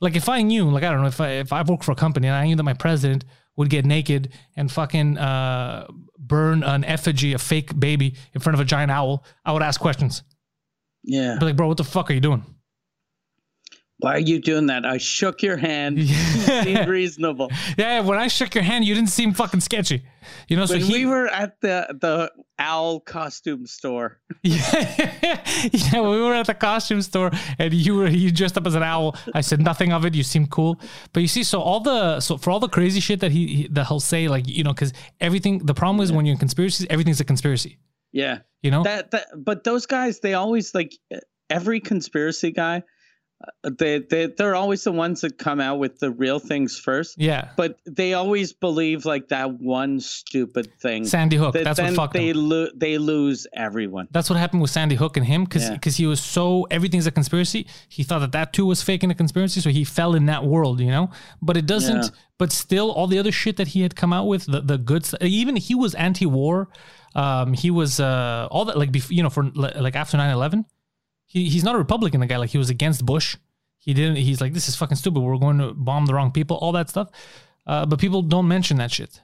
Like 0.00 0.16
if 0.16 0.28
I 0.28 0.42
knew, 0.42 0.68
like 0.70 0.82
I 0.84 0.90
don't 0.90 1.00
know, 1.02 1.06
if 1.08 1.20
I 1.20 1.28
if 1.32 1.52
I 1.52 1.62
worked 1.62 1.84
for 1.84 1.92
a 1.92 1.96
company 1.96 2.26
and 2.28 2.36
I 2.36 2.46
knew 2.46 2.56
that 2.56 2.62
my 2.62 2.74
president 2.74 3.24
would 3.56 3.68
get 3.70 3.84
naked 3.84 4.32
and 4.56 4.70
fucking 4.72 5.18
uh, 5.18 5.86
burn 6.18 6.62
an 6.62 6.84
effigy, 6.84 7.34
a 7.34 7.38
fake 7.38 7.78
baby, 7.78 8.16
in 8.34 8.40
front 8.40 8.54
of 8.54 8.60
a 8.60 8.64
giant 8.64 8.90
owl, 8.90 9.24
I 9.44 9.52
would 9.52 9.62
ask 9.62 9.80
questions. 9.80 10.22
Yeah. 11.04 11.36
Be 11.38 11.46
like, 11.46 11.56
bro, 11.56 11.68
what 11.68 11.76
the 11.76 11.84
fuck 11.84 12.10
are 12.10 12.14
you 12.14 12.20
doing? 12.20 12.44
Why 14.02 14.16
are 14.16 14.20
you 14.20 14.40
doing 14.40 14.66
that? 14.66 14.84
I 14.84 14.98
shook 14.98 15.42
your 15.42 15.56
hand. 15.56 15.98
You 16.52 16.64
seemed 16.64 16.88
reasonable. 16.88 17.50
Yeah, 17.78 18.00
when 18.00 18.18
I 18.18 18.26
shook 18.28 18.54
your 18.54 18.64
hand, 18.64 18.84
you 18.84 18.94
didn't 18.94 19.10
seem 19.10 19.32
fucking 19.32 19.60
sketchy. 19.60 20.04
You 20.48 20.56
know, 20.56 20.66
so 20.66 20.76
he, 20.76 20.92
we 20.92 21.06
were 21.06 21.28
at 21.28 21.60
the 21.60 21.86
the 22.00 22.32
owl 22.58 23.00
costume 23.00 23.66
store. 23.66 24.20
Yeah, 24.42 25.40
yeah. 25.72 26.00
We 26.00 26.20
were 26.20 26.34
at 26.34 26.46
the 26.46 26.54
costume 26.54 27.00
store, 27.02 27.30
and 27.58 27.72
you 27.72 27.94
were 27.94 28.08
you 28.08 28.32
dressed 28.32 28.58
up 28.58 28.66
as 28.66 28.74
an 28.74 28.82
owl. 28.82 29.16
I 29.34 29.40
said 29.40 29.60
nothing 29.60 29.92
of 29.92 30.04
it. 30.04 30.14
You 30.14 30.24
seem 30.24 30.46
cool, 30.48 30.80
but 31.12 31.20
you 31.20 31.28
see, 31.28 31.44
so 31.44 31.60
all 31.60 31.80
the 31.80 32.18
so 32.20 32.36
for 32.36 32.50
all 32.50 32.58
the 32.60 32.68
crazy 32.68 32.98
shit 33.00 33.20
that 33.20 33.30
he, 33.30 33.46
he 33.46 33.68
that 33.68 33.86
he'll 33.86 34.00
say, 34.00 34.26
like 34.26 34.48
you 34.48 34.64
know, 34.64 34.72
because 34.72 34.92
everything. 35.20 35.58
The 35.58 35.74
problem 35.74 36.02
is 36.02 36.10
when 36.10 36.26
you're 36.26 36.34
in 36.34 36.38
conspiracies, 36.40 36.86
everything's 36.90 37.20
a 37.20 37.24
conspiracy. 37.24 37.78
Yeah. 38.12 38.38
You 38.62 38.70
know, 38.72 38.82
That 38.82 39.12
that 39.12 39.26
but 39.36 39.62
those 39.64 39.86
guys 39.86 40.20
they 40.20 40.34
always 40.34 40.74
like 40.74 40.92
every 41.50 41.80
conspiracy 41.80 42.50
guy 42.50 42.82
they 43.78 43.98
they 44.00 44.26
they're 44.26 44.54
always 44.54 44.84
the 44.84 44.92
ones 44.92 45.20
that 45.22 45.38
come 45.38 45.60
out 45.60 45.78
with 45.78 45.98
the 45.98 46.10
real 46.10 46.38
things 46.38 46.78
first. 46.78 47.16
yeah. 47.18 47.50
But 47.56 47.78
they 47.86 48.14
always 48.14 48.52
believe 48.52 49.04
like 49.04 49.28
that 49.28 49.60
one 49.60 50.00
stupid 50.00 50.70
thing. 50.80 51.04
Sandy 51.04 51.36
Hook. 51.36 51.54
that 51.54 51.64
That's 51.64 51.80
what 51.80 51.94
fucked 51.94 52.14
they 52.14 52.28
him. 52.30 52.48
lo- 52.48 52.70
they 52.74 52.98
lose 52.98 53.46
everyone. 53.54 54.08
That's 54.10 54.28
what 54.30 54.38
happened 54.38 54.62
with 54.62 54.70
Sandy 54.70 54.94
Hook 54.94 55.16
and 55.16 55.26
him 55.26 55.44
because 55.44 55.68
Yeah. 55.70 55.90
he 55.92 56.06
was 56.06 56.20
so 56.22 56.66
everything's 56.70 57.06
a 57.06 57.10
conspiracy. 57.10 57.66
He 57.88 58.02
thought 58.02 58.20
that 58.20 58.32
that 58.32 58.52
too 58.52 58.66
was 58.66 58.82
fake 58.82 59.02
and 59.02 59.12
a 59.12 59.14
conspiracy, 59.14 59.60
so 59.60 59.70
he 59.70 59.84
fell 59.84 60.14
in 60.14 60.26
that 60.26 60.44
world, 60.44 60.80
you 60.80 60.90
know. 60.90 61.10
But 61.40 61.56
it 61.56 61.66
doesn't. 61.66 62.02
Yeah. 62.04 62.08
But 62.38 62.50
still, 62.52 62.90
all 62.90 63.06
the 63.06 63.18
other 63.18 63.30
shit 63.32 63.56
that 63.58 63.68
he 63.68 63.82
had 63.82 63.94
come 63.94 64.12
out 64.12 64.26
with, 64.26 64.46
the 64.46 64.60
the 64.60 64.78
good 64.78 65.04
stuff. 65.06 65.22
Even 65.22 65.56
he 65.56 65.74
was 65.74 65.94
anti-war. 65.94 66.68
Um, 67.14 67.52
he 67.52 67.70
was 67.70 68.00
uh 68.00 68.48
all 68.50 68.64
that 68.64 68.76
like 68.78 68.90
bef- 68.90 69.10
you 69.10 69.22
know 69.22 69.30
for 69.30 69.44
like 69.54 69.94
after 69.94 70.16
9-11, 70.16 70.64
he 71.32 71.48
he's 71.48 71.64
not 71.64 71.74
a 71.74 71.78
Republican. 71.78 72.20
The 72.20 72.26
guy 72.26 72.36
like 72.36 72.50
he 72.50 72.58
was 72.58 72.70
against 72.70 73.04
Bush. 73.06 73.36
He 73.78 73.94
didn't. 73.94 74.16
He's 74.16 74.40
like 74.40 74.52
this 74.52 74.68
is 74.68 74.76
fucking 74.76 74.96
stupid. 74.96 75.20
We're 75.20 75.36
going 75.38 75.58
to 75.58 75.72
bomb 75.74 76.06
the 76.06 76.14
wrong 76.14 76.30
people. 76.32 76.56
All 76.58 76.72
that 76.72 76.88
stuff. 76.90 77.08
Uh, 77.66 77.86
but 77.86 77.98
people 77.98 78.22
don't 78.22 78.48
mention 78.48 78.76
that 78.78 78.90
shit. 78.90 79.20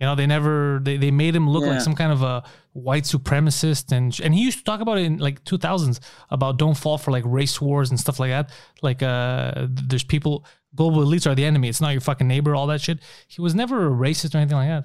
You 0.00 0.06
know, 0.06 0.14
they 0.14 0.26
never 0.26 0.80
they, 0.82 0.96
they 0.96 1.10
made 1.10 1.36
him 1.36 1.48
look 1.48 1.62
Yeah. 1.64 1.72
like 1.72 1.80
some 1.82 1.94
kind 1.94 2.10
of 2.12 2.22
a 2.22 2.42
white 2.72 3.04
supremacist 3.04 3.92
and 3.92 4.18
and 4.24 4.32
he 4.34 4.42
used 4.42 4.58
to 4.58 4.64
talk 4.64 4.80
about 4.80 4.96
it 4.98 5.04
in 5.04 5.18
like 5.18 5.44
2000s 5.44 6.00
about 6.30 6.56
don't 6.56 6.76
fall 6.76 6.96
for 6.98 7.10
like 7.10 7.24
race 7.26 7.60
wars 7.60 7.90
and 7.90 8.00
stuff 8.00 8.18
like 8.18 8.30
that. 8.30 8.50
Like 8.82 9.02
uh 9.02 9.66
there's 9.68 10.04
people 10.04 10.46
global 10.74 11.04
elites 11.04 11.26
are 11.30 11.34
the 11.34 11.44
enemy. 11.44 11.68
It's 11.68 11.80
not 11.82 11.90
your 11.90 12.00
fucking 12.00 12.26
neighbor, 12.26 12.54
all 12.54 12.66
that 12.68 12.80
shit. 12.80 13.00
He 13.28 13.42
was 13.42 13.54
never 13.54 13.86
a 13.86 13.90
racist 13.90 14.34
or 14.34 14.38
anything 14.38 14.56
like 14.56 14.68
that. 14.68 14.84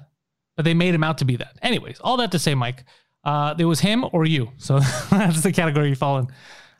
But 0.56 0.64
they 0.66 0.74
made 0.74 0.94
him 0.94 1.04
out 1.04 1.18
to 1.18 1.24
be 1.24 1.36
that. 1.36 1.56
Anyways, 1.62 1.98
all 2.00 2.16
that 2.18 2.32
to 2.32 2.38
say, 2.38 2.54
Mike, 2.54 2.84
uh 3.24 3.54
there 3.54 3.68
was 3.68 3.80
him 3.80 4.04
or 4.12 4.26
you. 4.26 4.50
So 4.58 4.78
that's 5.10 5.42
the 5.42 5.52
category 5.52 5.88
you 5.88 5.94
fall 5.96 6.18
in. 6.18 6.26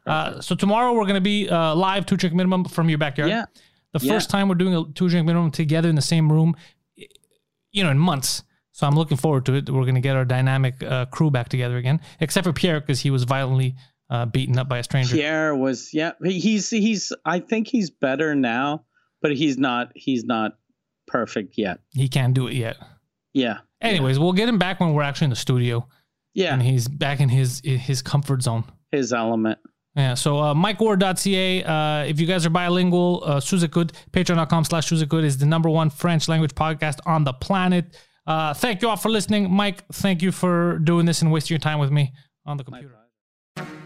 Uh, 0.07 0.41
so 0.41 0.55
tomorrow 0.55 0.93
we're 0.93 1.07
gonna 1.07 1.21
be 1.21 1.49
uh, 1.49 1.75
live 1.75 2.07
two 2.07 2.17
drink 2.17 2.35
minimum 2.35 2.65
from 2.65 2.89
your 2.89 2.99
backyard. 2.99 3.31
Yeah. 3.31 3.47
The 3.93 4.05
Yeah. 4.05 4.13
first 4.13 4.31
time 4.31 4.49
we're 4.49 4.55
doing 4.57 4.75
a 4.75 4.85
two 4.93 5.09
drink 5.09 5.27
minimum 5.27 5.51
together 5.51 5.89
in 5.89 5.95
the 5.97 6.03
same 6.03 6.31
room, 6.31 6.55
you 7.73 7.83
know, 7.85 7.91
in 7.91 7.99
months. 7.99 8.43
So 8.73 8.87
I'm 8.87 8.95
looking 8.95 9.17
forward 9.17 9.47
to 9.47 9.55
it. 9.55 9.71
We're 9.71 9.83
going 9.85 9.95
to 9.95 10.03
get 10.03 10.17
our 10.17 10.27
dynamic 10.27 10.83
uh, 10.83 11.07
crew 11.07 11.31
back 11.31 11.49
together 11.49 11.79
again, 11.79 11.99
except 12.21 12.45
for 12.47 12.53
Pierre 12.53 12.79
because 12.79 13.01
he 13.01 13.11
was 13.11 13.25
violently 13.25 13.75
uh, 14.11 14.27
beaten 14.27 14.59
up 14.59 14.69
by 14.69 14.79
a 14.79 14.83
stranger. 14.83 15.17
Pierre 15.17 15.57
was 15.57 15.95
yeah. 15.95 16.13
He's 16.23 16.69
he's 16.71 17.13
I 17.25 17.39
think 17.41 17.69
he's 17.69 17.89
better 17.91 18.35
now, 18.35 18.85
but 19.23 19.35
he's 19.35 19.57
not 19.57 19.93
he's 19.95 20.25
not 20.25 20.59
perfect 21.07 21.55
yet. 21.57 21.81
He 21.95 22.09
can't 22.09 22.35
do 22.35 22.47
it 22.49 22.55
yet. 22.55 22.77
Yeah. 23.33 23.59
Anyways, 23.81 24.19
we'll 24.19 24.33
get 24.35 24.49
him 24.49 24.59
back 24.59 24.79
when 24.81 24.93
we're 24.95 25.03
actually 25.03 25.27
in 25.27 25.31
the 25.31 25.37
studio 25.37 25.87
Yeah. 26.35 26.53
and 26.53 26.63
he's 26.63 26.87
back 26.89 27.21
in 27.21 27.29
his 27.31 27.61
his 27.65 28.03
comfort 28.03 28.43
zone. 28.43 28.65
His 28.93 29.13
element. 29.13 29.59
Yeah, 29.97 30.13
so 30.13 30.39
uh, 30.39 30.55
MikeWard.ca. 30.55 31.65
Uh, 31.65 32.05
if 32.05 32.21
you 32.21 32.27
guys 32.27 32.45
are 32.45 32.51
bilingual, 32.51 33.23
uh, 33.25 33.41
Sous 33.41 33.65
Écoute, 33.65 33.93
patreon.com 34.13 34.65
slash 34.65 34.89
Sous 34.89 35.03
Écoute 35.03 35.25
is 35.25 35.39
the 35.39 35.47
number 35.47 35.71
one 35.71 35.89
French 35.89 36.29
language 36.29 36.55
podcast 36.55 36.99
on 37.07 37.25
the 37.25 37.33
planet. 37.33 37.97
Uh, 38.27 38.53
thank 38.53 38.83
you 38.83 38.91
all 38.91 38.97
for 38.97 39.09
listening. 39.09 39.51
Mike, 39.51 39.85
thank 39.93 40.21
you 40.21 40.33
for 40.33 40.79
doing 40.81 41.07
this 41.07 41.23
and 41.23 41.33
wasting 41.33 41.55
your 41.55 41.61
time 41.61 41.79
with 41.79 41.91
me 41.91 42.13
on 42.45 42.59
the 42.59 42.65
computer. 42.65 43.86